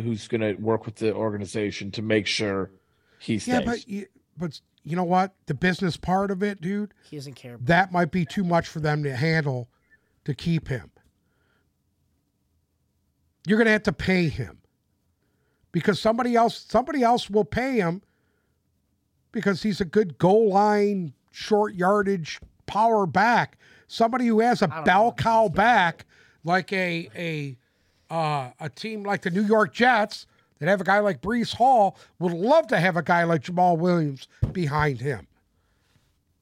who's 0.00 0.26
going 0.26 0.40
to 0.40 0.54
work 0.54 0.86
with 0.86 0.94
the 0.94 1.12
organization 1.14 1.90
to 1.90 2.00
make 2.00 2.26
sure 2.26 2.70
he 3.18 3.38
stays. 3.38 3.52
Yeah, 3.52 3.60
but 3.60 3.86
you, 3.86 4.06
but 4.38 4.58
you 4.84 4.96
know 4.96 5.04
what? 5.04 5.34
The 5.44 5.54
business 5.54 5.98
part 5.98 6.30
of 6.30 6.42
it, 6.42 6.62
dude, 6.62 6.94
He 7.10 7.16
doesn't 7.16 7.34
care. 7.34 7.56
About 7.56 7.66
that 7.66 7.92
might 7.92 8.10
be 8.10 8.24
too 8.24 8.42
much 8.42 8.68
for 8.68 8.80
them 8.80 9.02
to 9.02 9.14
handle 9.14 9.68
to 10.24 10.34
keep 10.34 10.68
him. 10.68 10.90
You're 13.46 13.58
going 13.58 13.66
to 13.66 13.72
have 13.72 13.82
to 13.84 13.92
pay 13.92 14.28
him 14.28 14.58
because 15.72 15.98
somebody 15.98 16.36
else 16.36 16.64
somebody 16.68 17.02
else 17.02 17.28
will 17.28 17.44
pay 17.44 17.76
him 17.76 18.02
because 19.32 19.62
he's 19.62 19.80
a 19.80 19.84
good 19.84 20.18
goal 20.18 20.50
line, 20.50 21.12
short 21.32 21.74
yardage 21.74 22.38
power 22.66 23.06
back. 23.06 23.58
Somebody 23.88 24.26
who 24.26 24.40
has 24.40 24.62
a 24.62 24.68
don't 24.68 24.84
bell 24.84 25.12
cow 25.12 25.48
back 25.48 26.06
like 26.44 26.72
a 26.72 27.08
a 27.16 27.56
uh, 28.12 28.50
a 28.60 28.68
team 28.68 29.02
like 29.02 29.22
the 29.22 29.30
New 29.30 29.44
York 29.44 29.72
Jets 29.72 30.26
that 30.58 30.68
have 30.68 30.80
a 30.80 30.84
guy 30.84 31.00
like 31.00 31.20
Breece 31.20 31.54
Hall 31.54 31.96
would 32.18 32.32
love 32.32 32.68
to 32.68 32.78
have 32.78 32.96
a 32.96 33.02
guy 33.02 33.24
like 33.24 33.42
Jamaal 33.42 33.78
Williams 33.78 34.28
behind 34.52 35.00
him. 35.00 35.26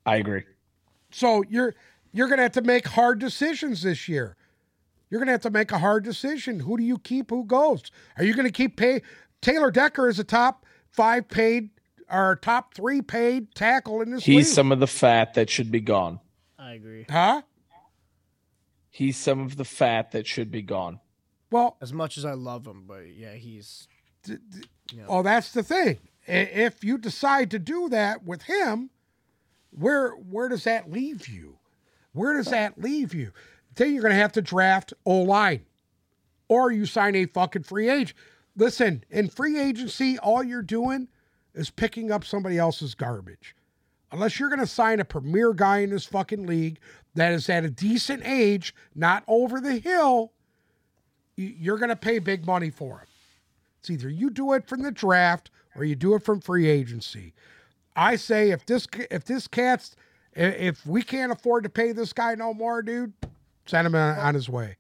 I 0.04 0.16
agree. 0.16 0.44
So 1.10 1.42
you're 1.48 1.74
you're 2.12 2.26
going 2.28 2.38
to 2.38 2.42
have 2.44 2.52
to 2.52 2.62
make 2.62 2.86
hard 2.88 3.18
decisions 3.18 3.82
this 3.82 4.08
year. 4.08 4.36
You're 5.10 5.18
going 5.18 5.26
to 5.26 5.32
have 5.32 5.40
to 5.42 5.50
make 5.50 5.72
a 5.72 5.78
hard 5.78 6.04
decision. 6.04 6.60
Who 6.60 6.76
do 6.76 6.82
you 6.84 6.98
keep? 6.98 7.30
Who 7.30 7.44
goes? 7.44 7.82
Are 8.16 8.24
you 8.24 8.34
going 8.34 8.46
to 8.46 8.52
keep 8.52 8.76
pay? 8.76 9.02
Taylor 9.40 9.70
Decker 9.70 10.08
is 10.08 10.18
a 10.18 10.24
top 10.24 10.64
five 10.90 11.28
paid 11.28 11.70
or 12.10 12.36
top 12.36 12.74
three 12.74 13.02
paid 13.02 13.54
tackle 13.54 14.02
in 14.02 14.10
this 14.10 14.24
He's 14.24 14.36
league. 14.46 14.54
some 14.54 14.72
of 14.72 14.80
the 14.80 14.86
fat 14.86 15.34
that 15.34 15.48
should 15.50 15.70
be 15.70 15.80
gone. 15.80 16.20
I 16.58 16.74
agree. 16.74 17.06
huh? 17.08 17.42
He's 18.90 19.16
some 19.16 19.40
of 19.40 19.56
the 19.56 19.64
fat 19.64 20.10
that 20.12 20.26
should 20.26 20.50
be 20.50 20.62
gone. 20.62 21.00
Well, 21.50 21.76
As 21.80 21.92
much 21.92 22.18
as 22.18 22.24
I 22.24 22.32
love 22.34 22.66
him, 22.66 22.84
but 22.86 23.06
yeah, 23.16 23.34
he's 23.34 23.88
oh, 25.08 25.22
that's 25.22 25.52
the 25.52 25.62
thing. 25.62 25.98
If 26.26 26.84
you 26.84 26.98
decide 26.98 27.50
to 27.52 27.58
do 27.58 27.88
that 27.88 28.24
with 28.24 28.42
him, 28.42 28.90
where 29.70 30.10
where 30.10 30.48
does 30.48 30.64
that 30.64 30.90
leave 30.90 31.26
you? 31.28 31.58
Where 32.12 32.34
does 32.34 32.46
that 32.46 32.80
leave 32.80 33.14
you? 33.14 33.32
Then 33.74 33.92
you're 33.92 34.02
going 34.02 34.14
to 34.14 34.20
have 34.20 34.32
to 34.32 34.42
draft 34.42 34.92
O 35.06 35.22
line, 35.22 35.64
or 36.48 36.72
you 36.72 36.86
sign 36.86 37.14
a 37.14 37.26
fucking 37.26 37.62
free 37.62 37.88
agent. 37.88 38.18
Listen, 38.56 39.04
in 39.10 39.28
free 39.28 39.58
agency, 39.58 40.18
all 40.18 40.42
you're 40.42 40.62
doing 40.62 41.08
is 41.54 41.70
picking 41.70 42.10
up 42.10 42.24
somebody 42.24 42.58
else's 42.58 42.94
garbage. 42.94 43.54
Unless 44.12 44.38
you're 44.40 44.48
going 44.48 44.60
to 44.60 44.66
sign 44.66 44.98
a 44.98 45.04
premier 45.04 45.52
guy 45.52 45.78
in 45.78 45.90
this 45.90 46.04
fucking 46.04 46.46
league 46.46 46.80
that 47.14 47.32
is 47.32 47.48
at 47.48 47.64
a 47.64 47.70
decent 47.70 48.26
age, 48.26 48.74
not 48.94 49.22
over 49.28 49.60
the 49.60 49.78
hill, 49.78 50.32
you're 51.36 51.78
going 51.78 51.90
to 51.90 51.96
pay 51.96 52.18
big 52.18 52.44
money 52.44 52.70
for 52.70 52.98
him. 52.98 53.06
It's 53.78 53.90
either 53.90 54.10
you 54.10 54.30
do 54.30 54.52
it 54.52 54.66
from 54.66 54.82
the 54.82 54.90
draft 54.90 55.50
or 55.74 55.84
you 55.84 55.94
do 55.94 56.14
it 56.14 56.24
from 56.24 56.40
free 56.40 56.68
agency. 56.68 57.34
I 57.96 58.16
say 58.16 58.50
if 58.50 58.66
this 58.66 58.86
if 59.10 59.24
this 59.24 59.48
cat's 59.48 59.96
if 60.34 60.84
we 60.86 61.02
can't 61.02 61.32
afford 61.32 61.64
to 61.64 61.70
pay 61.70 61.92
this 61.92 62.12
guy 62.12 62.34
no 62.34 62.54
more, 62.54 62.82
dude, 62.82 63.12
send 63.66 63.86
him 63.86 63.94
on, 63.94 64.18
on 64.18 64.34
his 64.34 64.48
way. 64.48 64.76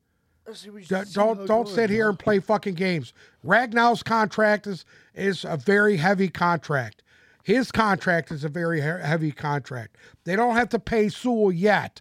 Don't 0.88 1.12
don't, 1.12 1.46
don't 1.46 1.68
sit 1.68 1.90
here 1.90 2.08
and 2.08 2.18
play 2.18 2.40
fucking 2.40 2.74
games. 2.74 3.12
Ragnow's 3.44 4.02
contract 4.02 4.66
is 4.66 4.84
is 5.14 5.44
a 5.44 5.56
very 5.56 5.96
heavy 5.96 6.28
contract. 6.28 7.02
His 7.44 7.70
contract 7.72 8.30
is 8.30 8.44
a 8.44 8.48
very 8.48 8.80
heavy 8.80 9.32
contract. 9.32 9.96
They 10.24 10.36
don't 10.36 10.56
have 10.56 10.68
to 10.70 10.78
pay 10.78 11.08
Sewell 11.08 11.52
yet. 11.52 12.00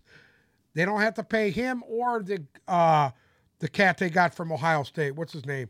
They 0.73 0.83
don't 0.85 1.01
have 1.01 1.13
to 1.15 1.23
pay 1.23 1.51
him 1.51 1.83
or 1.87 2.21
the 2.23 2.43
uh 2.67 3.11
the 3.59 3.67
cat 3.67 3.97
they 3.97 4.09
got 4.09 4.33
from 4.33 4.51
Ohio 4.51 4.83
State. 4.83 5.15
What's 5.15 5.33
his 5.33 5.45
name? 5.45 5.69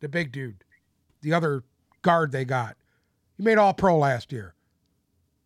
The 0.00 0.08
big 0.08 0.30
dude. 0.30 0.64
The 1.22 1.32
other 1.32 1.64
guard 2.02 2.32
they 2.32 2.44
got. 2.44 2.76
He 3.36 3.42
made 3.42 3.58
all 3.58 3.74
pro 3.74 3.98
last 3.98 4.30
year. 4.32 4.54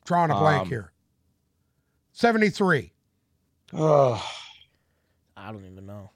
Drawing 0.04 0.30
a 0.30 0.34
blank 0.38 0.62
Um, 0.62 0.68
here. 0.68 0.92
73. 2.14 2.92
Oh, 3.74 4.24
I 5.36 5.52
don't 5.52 5.66
even 5.66 5.84
know. 5.84 6.10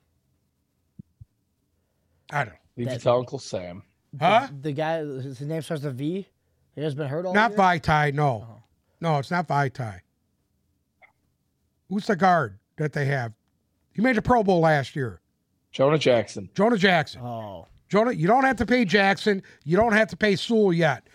I 2.31 2.45
don't 2.45 2.55
know. 2.55 2.59
leave 2.77 2.87
it 2.87 2.91
That- 2.91 3.01
to 3.03 3.13
Uncle 3.13 3.39
Sam. 3.39 3.83
Huh? 4.19 4.49
The 4.63 4.73
guy, 4.73 4.99
his 5.01 5.41
name 5.43 5.61
starts 5.61 5.83
with 5.83 5.99
V. 5.99 6.27
He 6.75 6.81
has 6.81 6.95
been 6.95 7.09
hurt 7.09 7.27
all 7.27 7.35
Not 7.35 7.51
year? 7.51 7.59
Vaitai, 7.59 8.15
no. 8.15 8.47
Oh. 8.49 8.63
No, 9.01 9.19
it's 9.19 9.31
not 9.31 9.47
Vaitai. 9.47 10.01
Who's 11.89 12.07
the 12.07 12.17
guard 12.17 12.59
that 12.77 12.93
they 12.93 13.05
have? 13.07 13.33
He 13.93 14.01
made 14.03 14.17
the 14.17 14.23
Pro 14.23 14.43
Bowl 14.43 14.61
last 14.61 14.95
year. 14.97 15.21
Jonah 15.73 15.99
Jackson. 15.99 16.49
Jonah 16.55 16.79
Jackson. 16.79 17.21
Oh, 17.23 17.67
Jonah, 17.89 18.13
you 18.13 18.27
don't 18.27 18.45
have 18.45 18.57
to 18.57 18.67
pay 18.67 18.85
Jackson. 18.85 19.43
You 19.65 19.77
don't 19.77 19.93
have 19.93 20.09
to 20.09 20.17
pay 20.17 20.37
Sewell 20.37 20.73
yet. 20.73 21.07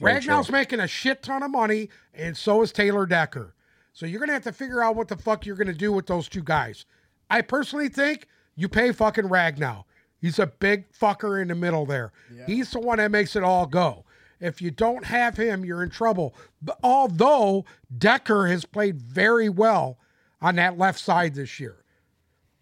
very 0.00 0.14
Ragnow's 0.14 0.46
true. 0.46 0.52
making 0.54 0.80
a 0.80 0.88
shit 0.88 1.22
ton 1.22 1.42
of 1.42 1.50
money, 1.50 1.88
and 2.14 2.36
so 2.36 2.62
is 2.62 2.72
Taylor 2.72 3.06
Decker. 3.06 3.54
So 3.92 4.06
you're 4.06 4.20
gonna 4.20 4.32
have 4.32 4.44
to 4.44 4.52
figure 4.52 4.82
out 4.82 4.96
what 4.96 5.08
the 5.08 5.16
fuck 5.16 5.44
you're 5.46 5.56
gonna 5.56 5.72
do 5.72 5.92
with 5.92 6.06
those 6.06 6.28
two 6.28 6.42
guys. 6.42 6.86
I 7.28 7.42
personally 7.42 7.88
think 7.88 8.26
you 8.56 8.68
pay 8.68 8.92
fucking 8.92 9.24
Ragnow. 9.24 9.84
He's 10.18 10.38
a 10.38 10.46
big 10.46 10.92
fucker 10.92 11.40
in 11.40 11.48
the 11.48 11.54
middle 11.54 11.86
there. 11.86 12.12
He's 12.46 12.70
the 12.70 12.80
one 12.80 12.98
that 12.98 13.10
makes 13.10 13.36
it 13.36 13.42
all 13.42 13.66
go. 13.66 14.04
If 14.38 14.60
you 14.62 14.70
don't 14.70 15.04
have 15.04 15.36
him, 15.36 15.64
you're 15.64 15.82
in 15.82 15.90
trouble. 15.90 16.34
But 16.62 16.78
although 16.82 17.64
Decker 17.96 18.46
has 18.46 18.64
played 18.64 19.00
very 19.00 19.48
well 19.48 19.98
on 20.40 20.56
that 20.56 20.78
left 20.78 20.98
side 20.98 21.34
this 21.34 21.60
year. 21.60 21.84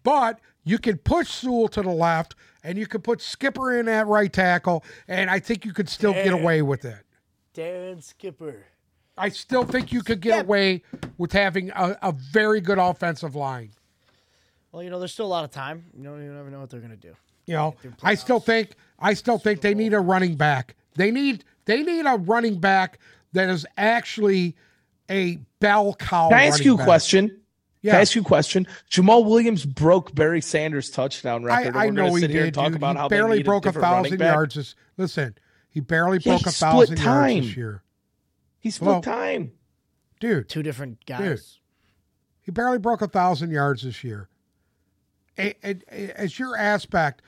But 0.03 0.39
you 0.63 0.77
can 0.77 0.97
push 0.97 1.29
Sewell 1.29 1.67
to 1.69 1.81
the 1.81 1.89
left 1.89 2.35
and 2.63 2.77
you 2.77 2.85
can 2.85 3.01
put 3.01 3.21
Skipper 3.21 3.77
in 3.79 3.87
at 3.87 4.07
right 4.07 4.31
tackle, 4.31 4.83
and 5.07 5.29
I 5.29 5.39
think 5.39 5.65
you 5.65 5.73
could 5.73 5.89
still 5.89 6.13
get 6.13 6.33
away 6.33 6.61
with 6.61 6.83
it. 6.83 7.05
Darren 7.53 8.03
Skipper. 8.03 8.65
I 9.19 9.29
still 9.29 9.63
think 9.63 9.91
you 9.91 10.01
could 10.01 10.21
get 10.21 10.35
Skip. 10.35 10.45
away 10.45 10.81
with 11.17 11.31
having 11.33 11.69
a, 11.71 11.97
a 12.01 12.11
very 12.31 12.61
good 12.61 12.77
offensive 12.79 13.35
line. 13.35 13.71
Well, 14.71 14.83
you 14.83 14.89
know, 14.89 14.99
there's 14.99 15.11
still 15.13 15.25
a 15.25 15.27
lot 15.27 15.43
of 15.43 15.51
time. 15.51 15.85
You 15.97 16.03
know, 16.03 16.15
you 16.15 16.31
never 16.31 16.49
know 16.49 16.59
what 16.61 16.69
they're 16.69 16.79
gonna 16.79 16.95
do. 16.95 17.15
You 17.45 17.55
know, 17.55 17.75
I 18.03 18.15
still 18.15 18.39
think 18.39 18.71
I 18.99 19.13
still 19.13 19.37
think 19.39 19.61
they 19.61 19.73
need 19.73 19.93
a 19.93 19.99
running 19.99 20.35
back. 20.35 20.75
They 20.95 21.11
need 21.11 21.43
they 21.65 21.83
need 21.83 22.05
a 22.05 22.15
running 22.17 22.59
back 22.59 22.99
that 23.33 23.49
is 23.49 23.65
actually 23.77 24.55
a 25.09 25.39
bell 25.59 25.95
cow. 25.95 26.29
Can 26.29 26.37
I 26.37 26.43
ask 26.45 26.53
running 26.59 26.65
you 26.65 26.73
a 26.75 26.77
back. 26.77 26.85
question? 26.85 27.41
Can 27.83 27.95
I 27.95 28.01
ask 28.01 28.13
you 28.13 28.21
a 28.21 28.25
question? 28.25 28.67
Jamaal 28.91 29.25
Williams 29.25 29.65
broke 29.65 30.13
Barry 30.13 30.41
Sanders' 30.41 30.89
touchdown 30.89 31.43
record. 31.43 31.67
and 31.69 31.77
I 31.77 31.85
we're 31.87 31.91
know 31.93 32.01
gonna 32.03 32.13
he 32.15 32.19
sit 32.21 32.29
here 32.29 32.39
did. 32.41 32.45
and 32.47 32.53
talk 32.53 32.67
dude. 32.67 32.75
about 32.75 32.95
he 32.95 32.99
how 33.01 33.07
they 33.07 33.15
barely 33.17 33.37
need 33.37 33.45
broke 33.45 33.65
a 33.65 33.69
different 33.69 33.85
thousand 33.87 34.19
yards. 34.19 34.55
This, 34.55 34.75
listen, 34.97 35.35
he 35.69 35.79
barely 35.79 36.17
Yeah, 36.21 36.33
broke 36.33 36.41
he 36.41 36.49
a 36.49 36.51
split 36.51 36.89
thousand 36.89 36.97
yards 36.99 37.47
this 37.47 37.57
year, 37.57 37.81
He 38.59 38.69
split 38.71 38.87
Well- 38.89 39.01
time. 39.01 39.53
dude. 40.19 40.49
Two 40.49 40.63
different 40.63 41.05
guys. 41.05 41.59
He 42.41 42.51
barely 42.51 42.77
broke 42.79 43.01
a 43.01 43.07
thousand 43.07 43.51
yards 43.51 43.83
this 43.83 44.03
year. 44.03 44.27
A- 45.37 45.55
a- 45.63 45.81
a- 45.91 46.19
As 46.19 46.37
your 46.39 46.57
aspect, 46.57 47.21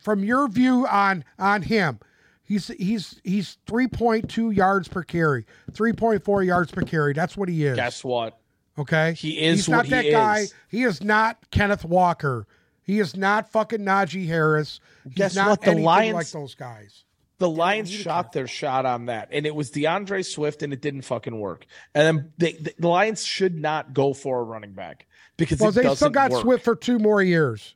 from 0.00 0.24
your 0.24 0.48
view 0.48 0.86
on 0.86 1.24
on 1.38 1.62
him, 1.62 2.00
He's 2.42 2.66
he's 2.78 3.20
he's 3.22 3.58
three 3.66 3.86
point 3.86 4.28
two 4.28 4.50
yards 4.50 4.88
per 4.88 5.04
carry, 5.04 5.46
three 5.72 5.92
point 5.92 6.24
four 6.24 6.42
yards 6.42 6.72
per 6.72 6.82
carry. 6.82 7.12
That's 7.12 7.36
what 7.36 7.48
he 7.48 7.64
is. 7.64 7.76
Guess 7.76 8.02
what? 8.02 8.40
Okay, 8.76 9.12
He 9.14 9.38
is 9.40 9.58
He's 9.60 9.68
what 9.68 9.76
not 9.76 9.84
he 9.84 9.90
that 9.92 10.10
guy. 10.10 10.38
is. 10.40 10.54
He 10.68 10.82
is 10.82 11.00
not 11.00 11.48
Kenneth 11.52 11.84
Walker. 11.84 12.48
He 12.82 12.98
is 12.98 13.14
not 13.16 13.52
fucking 13.52 13.80
Najee 13.80 14.26
Harris. 14.26 14.80
He's 15.04 15.14
Guess 15.14 15.36
not 15.36 15.48
what? 15.50 15.60
The 15.62 15.74
Lions- 15.76 16.14
like 16.14 16.30
those 16.30 16.56
guys. 16.56 17.04
The 17.40 17.48
Lions 17.50 17.90
shot 17.90 18.32
their 18.32 18.46
shot 18.46 18.86
on 18.86 19.06
that, 19.06 19.30
and 19.32 19.46
it 19.46 19.54
was 19.54 19.70
D'Andre 19.70 20.22
Swift, 20.22 20.62
and 20.62 20.72
it 20.72 20.80
didn't 20.80 21.02
fucking 21.02 21.36
work. 21.36 21.66
And 21.94 22.06
then 22.06 22.32
they, 22.38 22.52
the, 22.52 22.74
the 22.78 22.88
Lions 22.88 23.24
should 23.24 23.58
not 23.58 23.92
go 23.94 24.12
for 24.14 24.38
a 24.40 24.42
running 24.44 24.72
back 24.72 25.06
because 25.36 25.58
Well, 25.58 25.72
they 25.72 25.92
still 25.94 26.10
got 26.10 26.30
work. 26.30 26.42
Swift 26.42 26.64
for 26.64 26.76
two 26.76 26.98
more 26.98 27.22
years. 27.22 27.74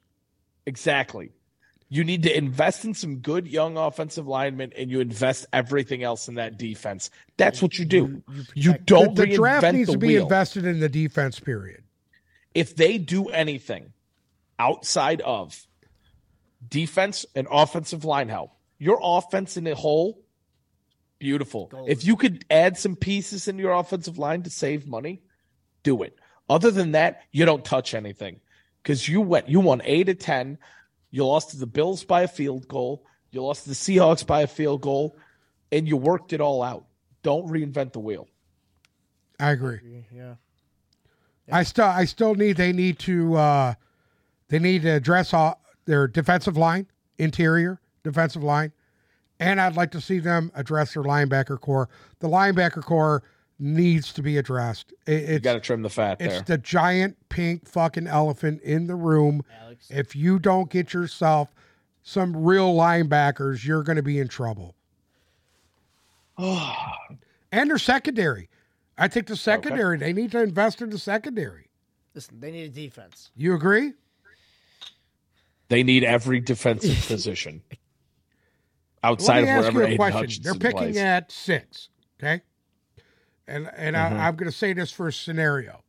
Exactly. 0.67 1.33
You 1.89 2.05
need 2.05 2.25
to 2.25 2.37
invest 2.37 2.85
in 2.85 2.93
some 2.93 3.17
good 3.19 3.47
young 3.47 3.77
offensive 3.77 4.27
linemen, 4.27 4.73
and 4.77 4.91
you 4.91 5.01
invest 5.01 5.47
everything 5.53 6.03
else 6.03 6.29
in 6.29 6.35
that 6.35 6.59
defense. 6.59 7.11
That's 7.37 7.63
what 7.63 7.79
you 7.79 7.85
do. 7.85 8.23
You, 8.55 8.77
don't 8.79 9.15
the, 9.15 9.27
the 9.27 9.35
draft 9.37 9.73
needs 9.73 9.87
the 9.87 9.93
to 9.93 9.99
be 9.99 10.09
wheel. 10.09 10.23
invested 10.25 10.67
in 10.67 10.81
the 10.81 10.89
defense. 10.89 11.41
Period. 11.41 11.85
if 12.55 12.77
they 12.77 12.99
do 12.99 13.29
anything 13.29 13.93
outside 14.59 15.21
of 15.23 15.67
defense 16.69 17.25
and 17.35 17.47
offensive 17.51 18.05
line 18.05 18.29
help, 18.29 18.51
your 18.85 18.99
offense 19.03 19.57
in 19.57 19.67
a 19.67 19.75
whole, 19.75 20.23
beautiful. 21.19 21.71
If 21.89 22.05
you 22.05 22.17
could 22.17 22.45
add 22.51 22.77
some 22.77 22.97
pieces 22.97 23.49
in 23.49 23.59
your 23.59 23.73
offensive 23.73 24.19
line 24.19 24.43
to 24.43 24.51
save 24.51 24.87
money, 24.87 25.23
do 25.83 26.03
it. 26.03 26.19
Other 26.51 26.71
than 26.71 26.93
that, 26.93 27.23
you 27.33 27.47
don't 27.47 27.65
touch 27.65 27.95
anything 27.95 28.41
because 28.83 29.09
you 29.09 29.23
went, 29.23 29.49
you 29.49 29.61
won 29.61 29.81
eight 29.87 30.05
to 30.05 30.15
ten. 30.15 30.59
You 31.11 31.25
lost 31.25 31.53
to 31.53 31.57
the 31.57 31.67
Bills 31.67 32.05
by 32.05 32.23
a 32.25 32.29
field 32.29 32.69
goal. 32.69 33.07
You 33.31 33.43
lost 33.43 33.63
to 33.63 33.71
the 33.71 33.75
Seahawks 33.75 34.27
by 34.27 34.43
a 34.43 34.47
field 34.47 34.83
goal, 34.83 35.17
and 35.73 35.89
you 35.89 35.97
worked 35.97 36.35
it 36.35 36.43
all 36.43 36.63
out. 36.63 36.85
Don't 37.23 37.49
reinvent 37.49 37.95
the 37.95 38.01
wheel. 38.01 38.29
I 39.41 39.53
agree. 39.53 40.05
Yeah. 40.15 40.35
I 41.51 41.63
still 41.63 41.87
I 41.87 42.05
still 42.05 42.35
need 42.35 42.59
they 42.59 42.75
need 42.75 42.99
to 43.01 43.35
uh 43.35 43.75
they 44.49 44.59
need 44.59 44.83
to 44.83 44.91
address 44.91 45.33
all 45.33 45.59
their 45.87 46.07
defensive 46.07 46.59
line, 46.59 46.87
interior 47.17 47.81
defensive 48.05 48.45
line, 48.45 48.73
and 49.41 49.61
I'd 49.61 49.77
like 49.77 49.91
to 49.93 50.01
see 50.01 50.21
them 50.21 50.53
address 50.55 50.95
their 50.95 51.03
linebacker 51.03 51.61
corps. 51.61 51.89
The 52.21 52.29
linebacker 52.29 52.83
corps 52.85 53.25
needs 53.59 54.13
to 54.13 54.23
be 54.23 54.39
addressed. 54.39 54.93
It, 55.07 55.29
You 55.29 55.39
got 55.41 55.55
to 55.55 55.61
trim 55.61 55.83
the 55.83 55.91
fat 55.91 56.21
it's 56.21 56.35
there. 56.35 56.43
the 56.43 56.59
giant 56.59 57.17
pink 57.29 57.67
fucking 57.69 58.07
elephant 58.07 58.63
in 58.63 58.87
the 58.87 58.95
room. 58.95 59.43
Alex. 59.63 59.89
If 59.91 60.15
you 60.15 60.39
don't 60.39 60.71
get 60.71 60.93
yourself 60.93 61.53
some 62.03 62.45
real 62.45 62.75
linebackers, 62.75 63.65
you're 63.65 63.83
going 63.83 63.97
to 63.97 64.03
be 64.03 64.21
in 64.21 64.29
trouble. 64.29 64.75
and 66.39 67.71
their 67.71 67.79
secondary. 67.79 68.49
I 68.97 69.09
think 69.09 69.27
the 69.27 69.37
secondary, 69.37 69.99
they 69.99 70.13
need 70.13 70.31
to 70.33 70.43
invest 70.43 70.81
in 70.81 70.91
the 70.91 70.99
secondary. 70.99 71.69
Listen, 72.15 72.39
they 72.39 72.53
need 72.53 72.65
a 72.65 72.69
defense. 72.69 73.31
You 73.37 73.55
agree? 73.55 73.93
They 75.69 75.83
need 75.83 76.05
every 76.05 76.41
defensive 76.41 77.07
position 77.07 77.63
Let 79.11 79.21
me 79.21 79.43
of 79.43 79.49
ask 79.49 79.73
you 79.73 79.81
a 79.81 79.85
Aidan 79.85 79.97
question. 79.97 80.19
Hutchinson 80.21 80.43
They're 80.43 80.55
picking 80.55 80.79
plays. 80.79 80.97
at 80.97 81.31
six, 81.33 81.89
okay? 82.23 82.43
And 83.47 83.71
and 83.77 83.95
Mm-hmm. 83.97 84.17
I, 84.21 84.27
I'm 84.29 84.37
going 84.37 84.51
to 84.51 84.57
say 84.57 84.73
this 84.73 84.91
for 84.91 85.09
a 85.09 85.13
scenario, 85.13 85.83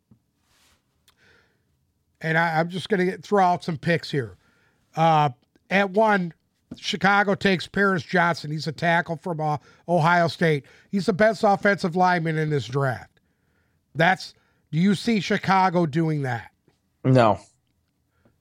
and 2.22 2.38
I, 2.38 2.60
I'm 2.60 2.70
just 2.70 2.90
going 2.90 3.12
to 3.12 3.18
throw 3.18 3.44
out 3.44 3.64
some 3.64 3.78
picks 3.78 4.10
here. 4.12 4.38
Uh, 4.96 5.30
at 5.70 5.90
one, 5.92 6.34
Chicago 6.78 7.36
takes 7.36 7.68
Paris 7.68 8.04
Johnson. 8.04 8.52
He's 8.52 8.68
a 8.68 8.72
tackle 8.72 9.18
from 9.18 9.40
uh, 9.40 9.58
Ohio 9.88 10.28
State. 10.28 10.66
He's 10.92 11.06
the 11.06 11.14
best 11.14 11.44
offensive 11.44 11.96
lineman 11.96 12.38
in 12.38 12.50
this 12.50 12.66
draft. 12.68 13.20
That's. 13.96 14.34
Do 14.72 14.80
you 14.82 14.94
see 14.96 15.22
Chicago 15.22 15.86
doing 15.86 16.24
that? 16.24 16.52
no, 17.06 17.40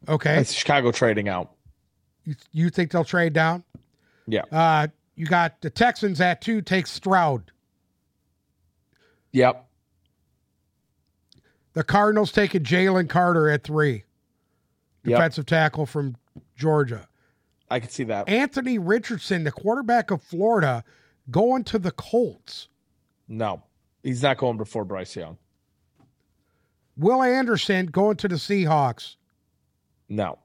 Okay, 0.09 0.38
it's 0.40 0.52
Chicago 0.52 0.90
trading 0.90 1.28
out. 1.28 1.52
you, 2.24 2.34
you 2.51 2.70
think 2.70 2.90
they'll 2.90 3.05
trade 3.05 3.32
down? 3.34 3.62
Yeah, 4.26 4.42
Uh, 4.51 4.88
you 5.16 5.26
got 5.26 5.60
the 5.60 5.70
Texans 5.70 6.20
at 6.20 6.40
two. 6.40 6.60
Take 6.62 6.86
Stroud. 6.86 7.51
yep. 9.32 9.66
The 11.74 11.84
Cardinals 11.84 12.30
taking 12.32 12.62
Jalen 12.62 13.09
Carter 13.09 13.48
at 13.51 13.64
three, 13.64 14.05
Yep. 15.05 15.16
defensive 15.18 15.46
tackle 15.46 15.86
from 15.86 16.16
Georgia. 16.56 17.09
I 17.70 17.80
can 17.80 17.88
see 17.90 18.05
that. 18.05 18.28
Anthony 18.28 18.78
Richardson, 18.78 19.42
the 19.44 19.51
quarterback 19.51 20.10
of 20.12 20.22
Florida, 20.22 20.84
going 21.30 21.64
to 21.64 21.78
the 21.78 21.90
Colts. 21.90 22.68
No, 23.26 23.62
he's 24.02 24.22
not 24.22 24.36
going 24.38 24.56
before 24.56 24.84
Bryce 24.84 25.16
Young. 25.16 25.36
Will 26.96 27.22
Anderson 27.22 27.86
going 27.86 28.16
to 28.18 28.28
the 28.28 28.36
Seahawks, 28.36 29.16
No, 30.09 30.38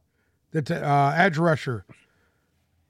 the 0.51 0.63
t- 0.63 0.73
uh, 0.73 1.11
edge 1.11 1.37
rusher. 1.37 1.85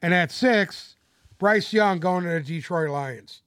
And 0.02 0.14
at 0.14 0.32
six, 0.32 0.96
Bryce 1.38 1.74
Young 1.74 2.00
going 2.00 2.24
to 2.24 2.30
the 2.32 2.40
Detroit 2.42 2.90
Lions. 2.90 3.42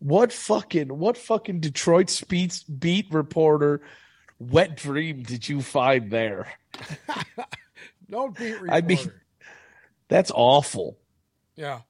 what 0.00 0.32
fucking 0.32 0.88
what 0.98 1.16
fucking 1.16 1.60
Detroit 1.60 2.10
speeds 2.10 2.62
beat 2.64 3.06
reporter 3.10 3.80
wet 4.38 4.76
dream 4.76 5.22
did 5.22 5.48
you 5.48 5.62
find 5.62 6.10
there? 6.10 6.52
No 8.06 8.28
beat 8.28 8.52
reporter. 8.52 8.72
I 8.72 8.80
mean- 8.82 9.12
That's 10.08 10.30
awful. 10.34 10.98
yeah. 11.56 11.80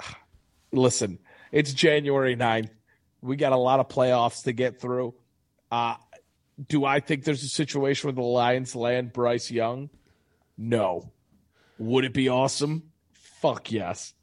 listen, 0.72 1.18
it's 1.50 1.72
January 1.74 2.36
9th. 2.36 2.70
We 3.20 3.34
got 3.36 3.52
a 3.52 3.56
lot 3.56 3.80
of 3.80 3.88
playoffs 3.88 4.44
to 4.44 4.52
get 4.52 4.80
through. 4.80 5.14
Uh, 5.72 5.96
do 6.68 6.84
I 6.84 7.00
think 7.00 7.24
there's 7.24 7.42
a 7.42 7.48
situation 7.48 8.06
where 8.08 8.14
the 8.14 8.22
Lions 8.22 8.76
land 8.76 9.12
Bryce 9.12 9.50
Young? 9.50 9.90
No. 10.62 11.10
Would 11.78 12.04
it 12.04 12.14
be 12.14 12.28
awesome? 12.28 12.84
Fuck 13.10 13.72
yes. 13.72 14.14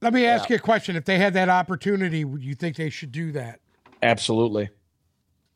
Let 0.00 0.12
me 0.12 0.24
ask 0.24 0.48
you 0.48 0.54
a 0.54 0.60
question. 0.60 0.94
If 0.94 1.04
they 1.04 1.18
had 1.18 1.34
that 1.34 1.48
opportunity, 1.48 2.24
would 2.24 2.44
you 2.44 2.54
think 2.54 2.76
they 2.76 2.90
should 2.90 3.10
do 3.10 3.32
that? 3.32 3.58
Absolutely. 4.00 4.70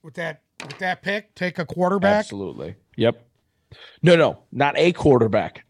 With 0.02 0.14
that 0.14 0.42
with 0.60 0.78
that 0.78 1.02
pick, 1.02 1.36
take 1.36 1.60
a 1.60 1.64
quarterback? 1.64 2.16
Absolutely. 2.16 2.74
Yep. 2.96 3.24
No, 4.02 4.16
no, 4.16 4.42
not 4.50 4.76
a 4.76 4.90
quarterback. 4.92 5.64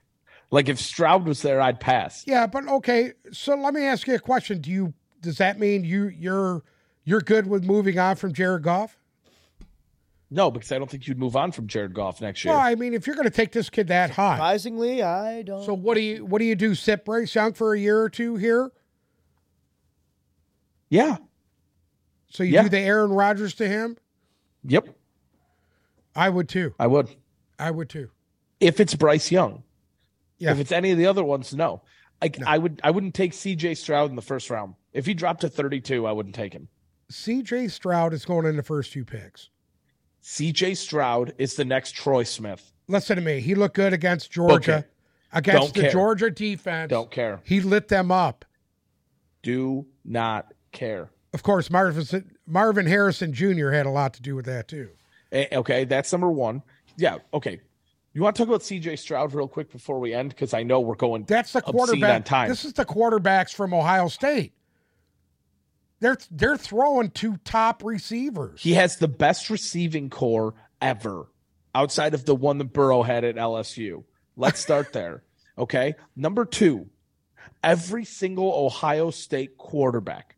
Like 0.51 0.71
if 0.71 0.81
Stroud 0.81 1.27
was 1.27 1.43
there, 1.43 1.61
I'd 1.61 1.81
pass. 1.81 2.25
Yeah, 2.27 2.47
but 2.47 2.67
okay. 2.67 3.13
So 3.33 3.55
let 3.55 3.75
me 3.75 3.85
ask 3.85 4.07
you 4.07 4.15
a 4.15 4.19
question. 4.19 4.63
Do 4.63 4.71
you 4.71 4.95
does 5.21 5.37
that 5.37 5.59
mean 5.59 5.85
you 5.85 6.09
you're 6.09 6.63
you're 7.05 7.21
good 7.21 7.47
with 7.47 7.65
moving 7.65 7.99
on 7.99 8.17
from 8.17 8.33
Jared 8.33 8.63
Goff? 8.63 8.99
No, 10.35 10.51
because 10.51 10.73
I 10.73 10.79
don't 10.79 10.91
think 10.91 11.07
you'd 11.07 11.19
move 11.19 11.37
on 11.37 11.53
from 11.53 11.67
Jared 11.67 11.93
Goff 11.93 12.23
next 12.23 12.43
year. 12.43 12.55
Well, 12.55 12.63
I 12.65 12.75
mean, 12.75 12.95
if 12.95 13.07
you're 13.07 13.15
going 13.17 13.29
to 13.29 13.31
take 13.31 13.53
this 13.53 13.69
kid 13.69 13.89
that 13.89 14.11
high, 14.11 14.37
Surprisingly, 14.37 15.03
I 15.03 15.43
don't. 15.43 15.63
so 15.65 15.75
what 15.75 15.95
do 15.95 16.01
you 16.01 16.25
what 16.25 16.39
do 16.39 16.47
you 16.47 16.55
do? 16.55 16.75
Sit 16.75 17.05
Bryce 17.05 17.35
Young 17.35 17.53
for 17.53 17.75
a 17.75 17.79
year 17.79 18.01
or 18.01 18.09
two 18.09 18.37
here? 18.37 18.71
yeah. 20.89 21.17
So 22.29 22.43
you 22.43 22.55
Yeah. 22.55 22.63
do 22.63 22.69
the 22.71 22.79
Aaron 22.79 23.11
Rodgers 23.11 23.55
to 23.55 23.69
him? 23.69 23.97
Yep. 24.65 24.89
I 26.17 26.29
would 26.31 26.49
too. 26.49 26.75
I 26.79 26.87
would. 26.87 27.09
I 27.59 27.71
would 27.71 27.89
too. 27.91 28.11
If 28.61 28.81
it's 28.81 28.95
Bryce 28.95 29.31
Young. 29.31 29.65
Yeah. 30.39 30.53
If 30.53 30.59
it's 30.61 30.73
any 30.73 30.91
of 30.93 30.99
the 30.99 31.07
other 31.07 31.25
ones, 31.25 31.55
no. 31.55 31.83
Like 32.23 32.39
I 32.47 32.57
would 32.59 32.81
I 32.83 32.91
wouldn't 32.91 33.15
take 33.15 33.33
CJ 33.33 33.77
Stroud 33.77 34.09
in 34.11 34.17
the 34.17 34.23
first 34.23 34.49
round. 34.51 34.75
If 34.93 35.05
he 35.07 35.15
dropped 35.15 35.43
to 35.43 35.49
32, 35.49 36.07
I 36.07 36.13
wouldn't 36.13 36.35
take 36.35 36.53
him. 36.53 36.69
C.J. 37.11 37.69
Stroud 37.69 38.13
is 38.15 38.25
going 38.25 38.47
in 38.47 38.57
the 38.57 38.63
first 38.63 38.93
two 38.93 39.05
picks. 39.05 39.51
CJ 40.23 40.77
Stroud 40.77 41.35
is 41.39 41.57
the 41.57 41.65
next 41.65 41.93
Troy 41.93 42.23
Smith. 42.23 42.73
Listen 42.89 43.17
to 43.17 43.23
me. 43.23 43.41
He 43.41 43.55
looked 43.55 43.75
good 43.75 43.93
against 43.93 44.31
Georgia, 44.31 44.85
against 45.33 45.61
Don't 45.61 45.75
the 45.75 45.81
care. 45.83 45.91
Georgia 45.91 46.31
defense. 46.31 46.91
Don't 46.91 47.11
care. 47.11 47.41
He 47.45 47.61
lit 47.61 47.89
them 47.89 48.11
up. 48.11 48.45
Do 49.43 49.87
not 50.05 50.53
care. 50.73 51.11
Of 51.35 51.43
course, 51.43 51.71
Marvin 51.71 52.31
Marvin 52.47 52.87
Harrison 52.87 53.33
Jr. 53.33 53.71
had 53.71 53.87
a 53.87 53.91
lot 53.91 54.15
to 54.15 54.23
do 54.23 54.37
with 54.37 54.45
that 54.47 54.69
too. 54.69 54.91
Okay, 55.33 55.85
that's 55.85 56.13
number 56.13 56.31
one. 56.31 56.63
Yeah, 56.97 57.19
okay. 57.33 57.61
You 58.13 58.21
want 58.21 58.37
to 58.37 58.43
talk 58.43 58.49
about 58.49 58.61
CJ 58.61 58.99
Stroud 58.99 59.33
real 59.33 59.49
quick 59.49 59.73
before 59.73 59.99
we 59.99 60.13
end? 60.13 60.29
Because 60.29 60.53
I 60.53 60.63
know 60.63 60.81
we're 60.81 60.95
going 60.95 61.25
That's 61.25 61.55
the 61.55 61.63
quarterback. 61.63 62.27
time. 62.27 62.51
This 62.51 62.67
is 62.67 62.75
the 62.75 62.85
quarterbacks 62.85 63.55
from 63.55 63.73
Ohio 63.73 64.09
State. 64.09 64.53
They're 66.03 66.19
they're 66.33 66.57
throwing 66.57 67.11
two 67.13 67.37
top 67.45 67.85
receivers. 67.85 68.61
He 68.61 68.73
has 68.73 68.97
the 68.97 69.07
best 69.07 69.51
receiving 69.51 70.11
corps 70.11 70.53
ever, 70.81 71.29
outside 71.77 72.13
of 72.13 72.25
the 72.25 72.35
one 72.35 72.59
that 72.59 72.73
Burrow 72.73 73.03
had 73.05 73.23
at 73.23 73.37
LSU. 73.37 74.03
Let's 74.37 74.59
start 74.59 74.93
there. 74.93 75.23
Okay. 75.57 75.95
Number 76.17 76.45
two, 76.45 76.89
every 77.63 78.05
single 78.05 78.53
Ohio 78.53 79.11
State 79.13 79.57
quarterback, 79.57 80.35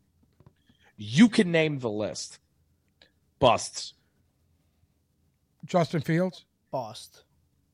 you 0.97 1.29
can 1.29 1.51
name 1.51 1.79
the 1.79 1.89
list, 1.89 2.37
busts. 3.39 3.95
Justin 5.65 6.01
Fields. 6.01 6.45
Bust. 6.69 7.23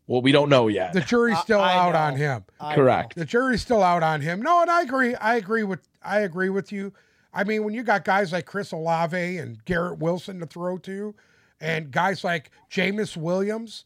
Well, 0.08 0.22
we 0.22 0.32
don't 0.32 0.48
know 0.50 0.70
yet. 0.70 0.94
The 0.94 1.02
jury's 1.02 1.40
still 1.40 1.60
I 1.60 1.74
out 1.74 1.92
know. 1.92 2.00
on 2.00 2.16
him. 2.16 2.46
I 2.58 2.74
Correct. 2.76 3.16
The 3.16 3.26
jury's 3.26 3.62
still 3.62 3.84
out 3.84 4.02
on 4.02 4.22
him. 4.22 4.42
No, 4.42 4.62
and 4.62 4.72
I 4.72 4.82
agree. 4.82 5.14
I 5.14 5.36
agree 5.36 5.64
with 5.64 5.82
I 6.02 6.22
agree 6.22 6.50
with 6.50 6.72
you. 6.72 6.94
I 7.34 7.44
mean, 7.44 7.64
when 7.64 7.74
you 7.74 7.84
got 7.84 8.04
guys 8.04 8.32
like 8.32 8.46
Chris 8.46 8.72
Olave 8.72 9.38
and 9.38 9.64
Garrett 9.66 10.00
Wilson 10.00 10.40
to 10.40 10.46
throw 10.46 10.78
to, 10.80 11.16
and 11.60 11.92
guys 11.92 12.24
like 12.24 12.52
Jameis 12.70 13.16
Williams, 13.16 13.86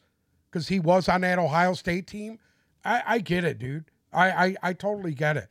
because 0.50 0.68
he 0.68 0.80
was 0.80 1.08
on 1.10 1.22
that 1.22 1.38
Ohio 1.38 1.74
State 1.74 2.08
team, 2.08 2.40
I, 2.84 3.04
I 3.06 3.20
get 3.20 3.44
it, 3.44 3.60
dude. 3.60 3.86
I, 4.14 4.30
I 4.30 4.56
I 4.64 4.74
totally 4.74 5.14
get 5.14 5.38
it. 5.38 5.50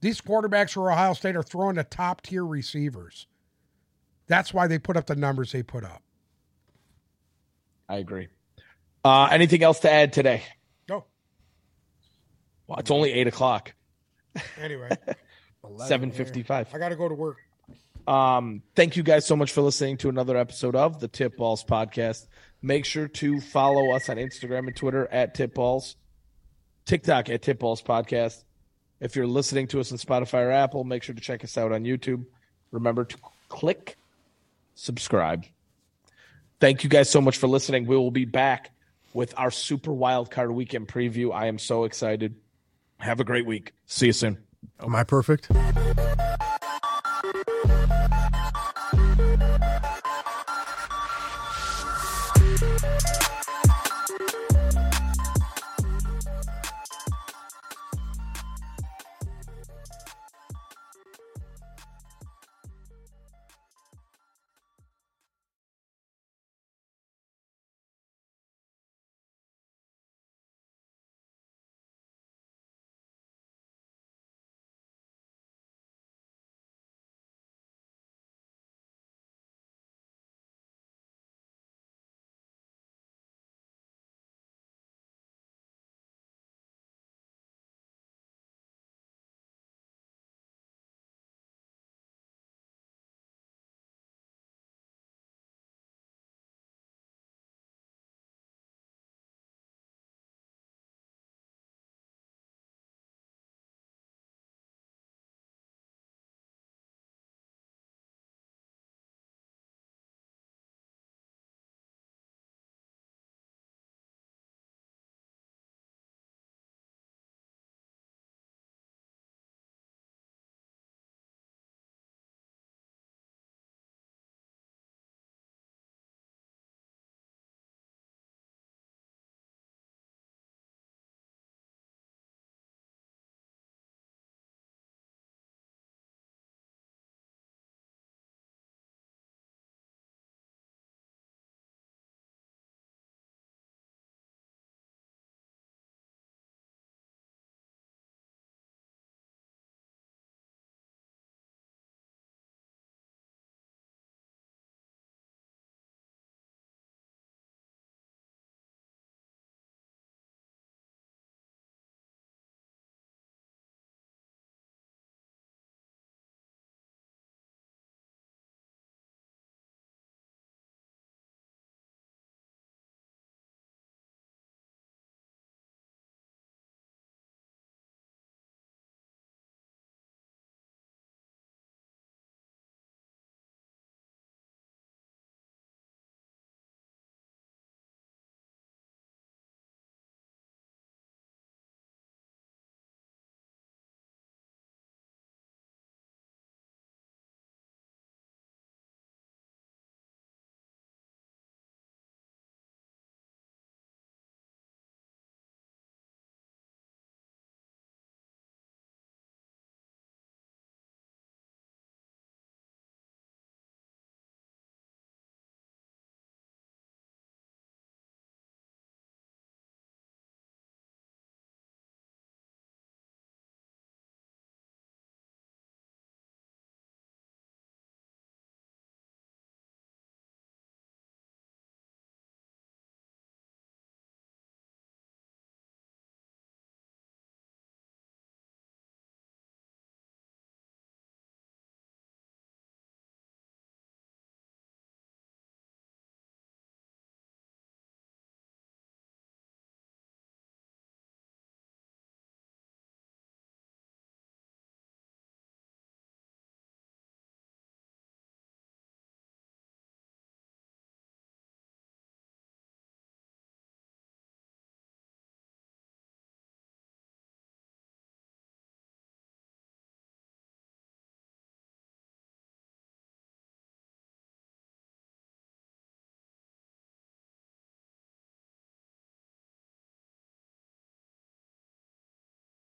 These 0.00 0.20
quarterbacks 0.20 0.72
for 0.72 0.90
Ohio 0.90 1.12
State 1.12 1.36
are 1.36 1.42
throwing 1.42 1.76
to 1.76 1.84
top 1.84 2.22
tier 2.22 2.44
receivers. 2.46 3.26
That's 4.26 4.52
why 4.52 4.66
they 4.66 4.78
put 4.78 4.96
up 4.96 5.06
the 5.06 5.16
numbers 5.16 5.52
they 5.52 5.62
put 5.62 5.84
up. 5.84 6.02
I 7.88 7.96
agree. 7.98 8.28
Uh, 9.04 9.28
anything 9.30 9.62
else 9.62 9.80
to 9.80 9.90
add 9.90 10.12
today? 10.12 10.42
No. 10.88 11.04
Well, 12.66 12.78
it's 12.78 12.90
only 12.90 13.12
eight 13.12 13.28
o'clock, 13.28 13.72
Anyway, 14.60 14.90
seven 15.86 16.10
fifty-five. 16.10 16.68
I 16.74 16.78
got 16.78 16.90
to 16.90 16.96
go 16.96 17.08
to 17.08 17.14
work. 17.14 17.38
Um, 18.06 18.62
thank 18.74 18.96
you 18.96 19.02
guys 19.02 19.26
so 19.26 19.34
much 19.34 19.52
for 19.52 19.62
listening 19.62 19.96
to 19.98 20.08
another 20.08 20.36
episode 20.36 20.76
of 20.76 21.00
the 21.00 21.08
Tip 21.08 21.36
Balls 21.36 21.64
podcast. 21.64 22.26
Make 22.62 22.84
sure 22.84 23.08
to 23.08 23.40
follow 23.40 23.92
us 23.92 24.08
on 24.08 24.16
Instagram 24.16 24.66
and 24.66 24.76
Twitter 24.76 25.08
at 25.10 25.34
Tip 25.34 25.54
Balls, 25.54 25.96
TikTok 26.84 27.28
at 27.28 27.42
Tip 27.42 27.58
Balls 27.58 27.82
Podcast. 27.82 28.44
If 29.00 29.14
you're 29.14 29.26
listening 29.26 29.66
to 29.68 29.80
us 29.80 29.92
on 29.92 29.98
Spotify 29.98 30.46
or 30.46 30.50
Apple, 30.50 30.84
make 30.84 31.02
sure 31.02 31.14
to 31.14 31.20
check 31.20 31.44
us 31.44 31.58
out 31.58 31.72
on 31.72 31.84
YouTube. 31.84 32.24
Remember 32.70 33.04
to 33.04 33.16
click 33.48 33.96
subscribe. 34.74 35.44
Thank 36.60 36.84
you 36.84 36.90
guys 36.90 37.10
so 37.10 37.20
much 37.20 37.36
for 37.36 37.46
listening. 37.46 37.86
We 37.86 37.96
will 37.96 38.10
be 38.10 38.24
back 38.24 38.70
with 39.12 39.34
our 39.36 39.50
Super 39.50 39.92
Wild 39.92 40.30
Card 40.30 40.50
Weekend 40.50 40.88
preview. 40.88 41.34
I 41.34 41.46
am 41.46 41.58
so 41.58 41.84
excited. 41.84 42.36
Have 42.98 43.20
a 43.20 43.24
great 43.24 43.46
week. 43.46 43.72
See 43.86 44.06
you 44.06 44.12
soon. 44.12 44.45
Am 44.80 44.94
I 44.94 45.04
perfect? 45.04 45.50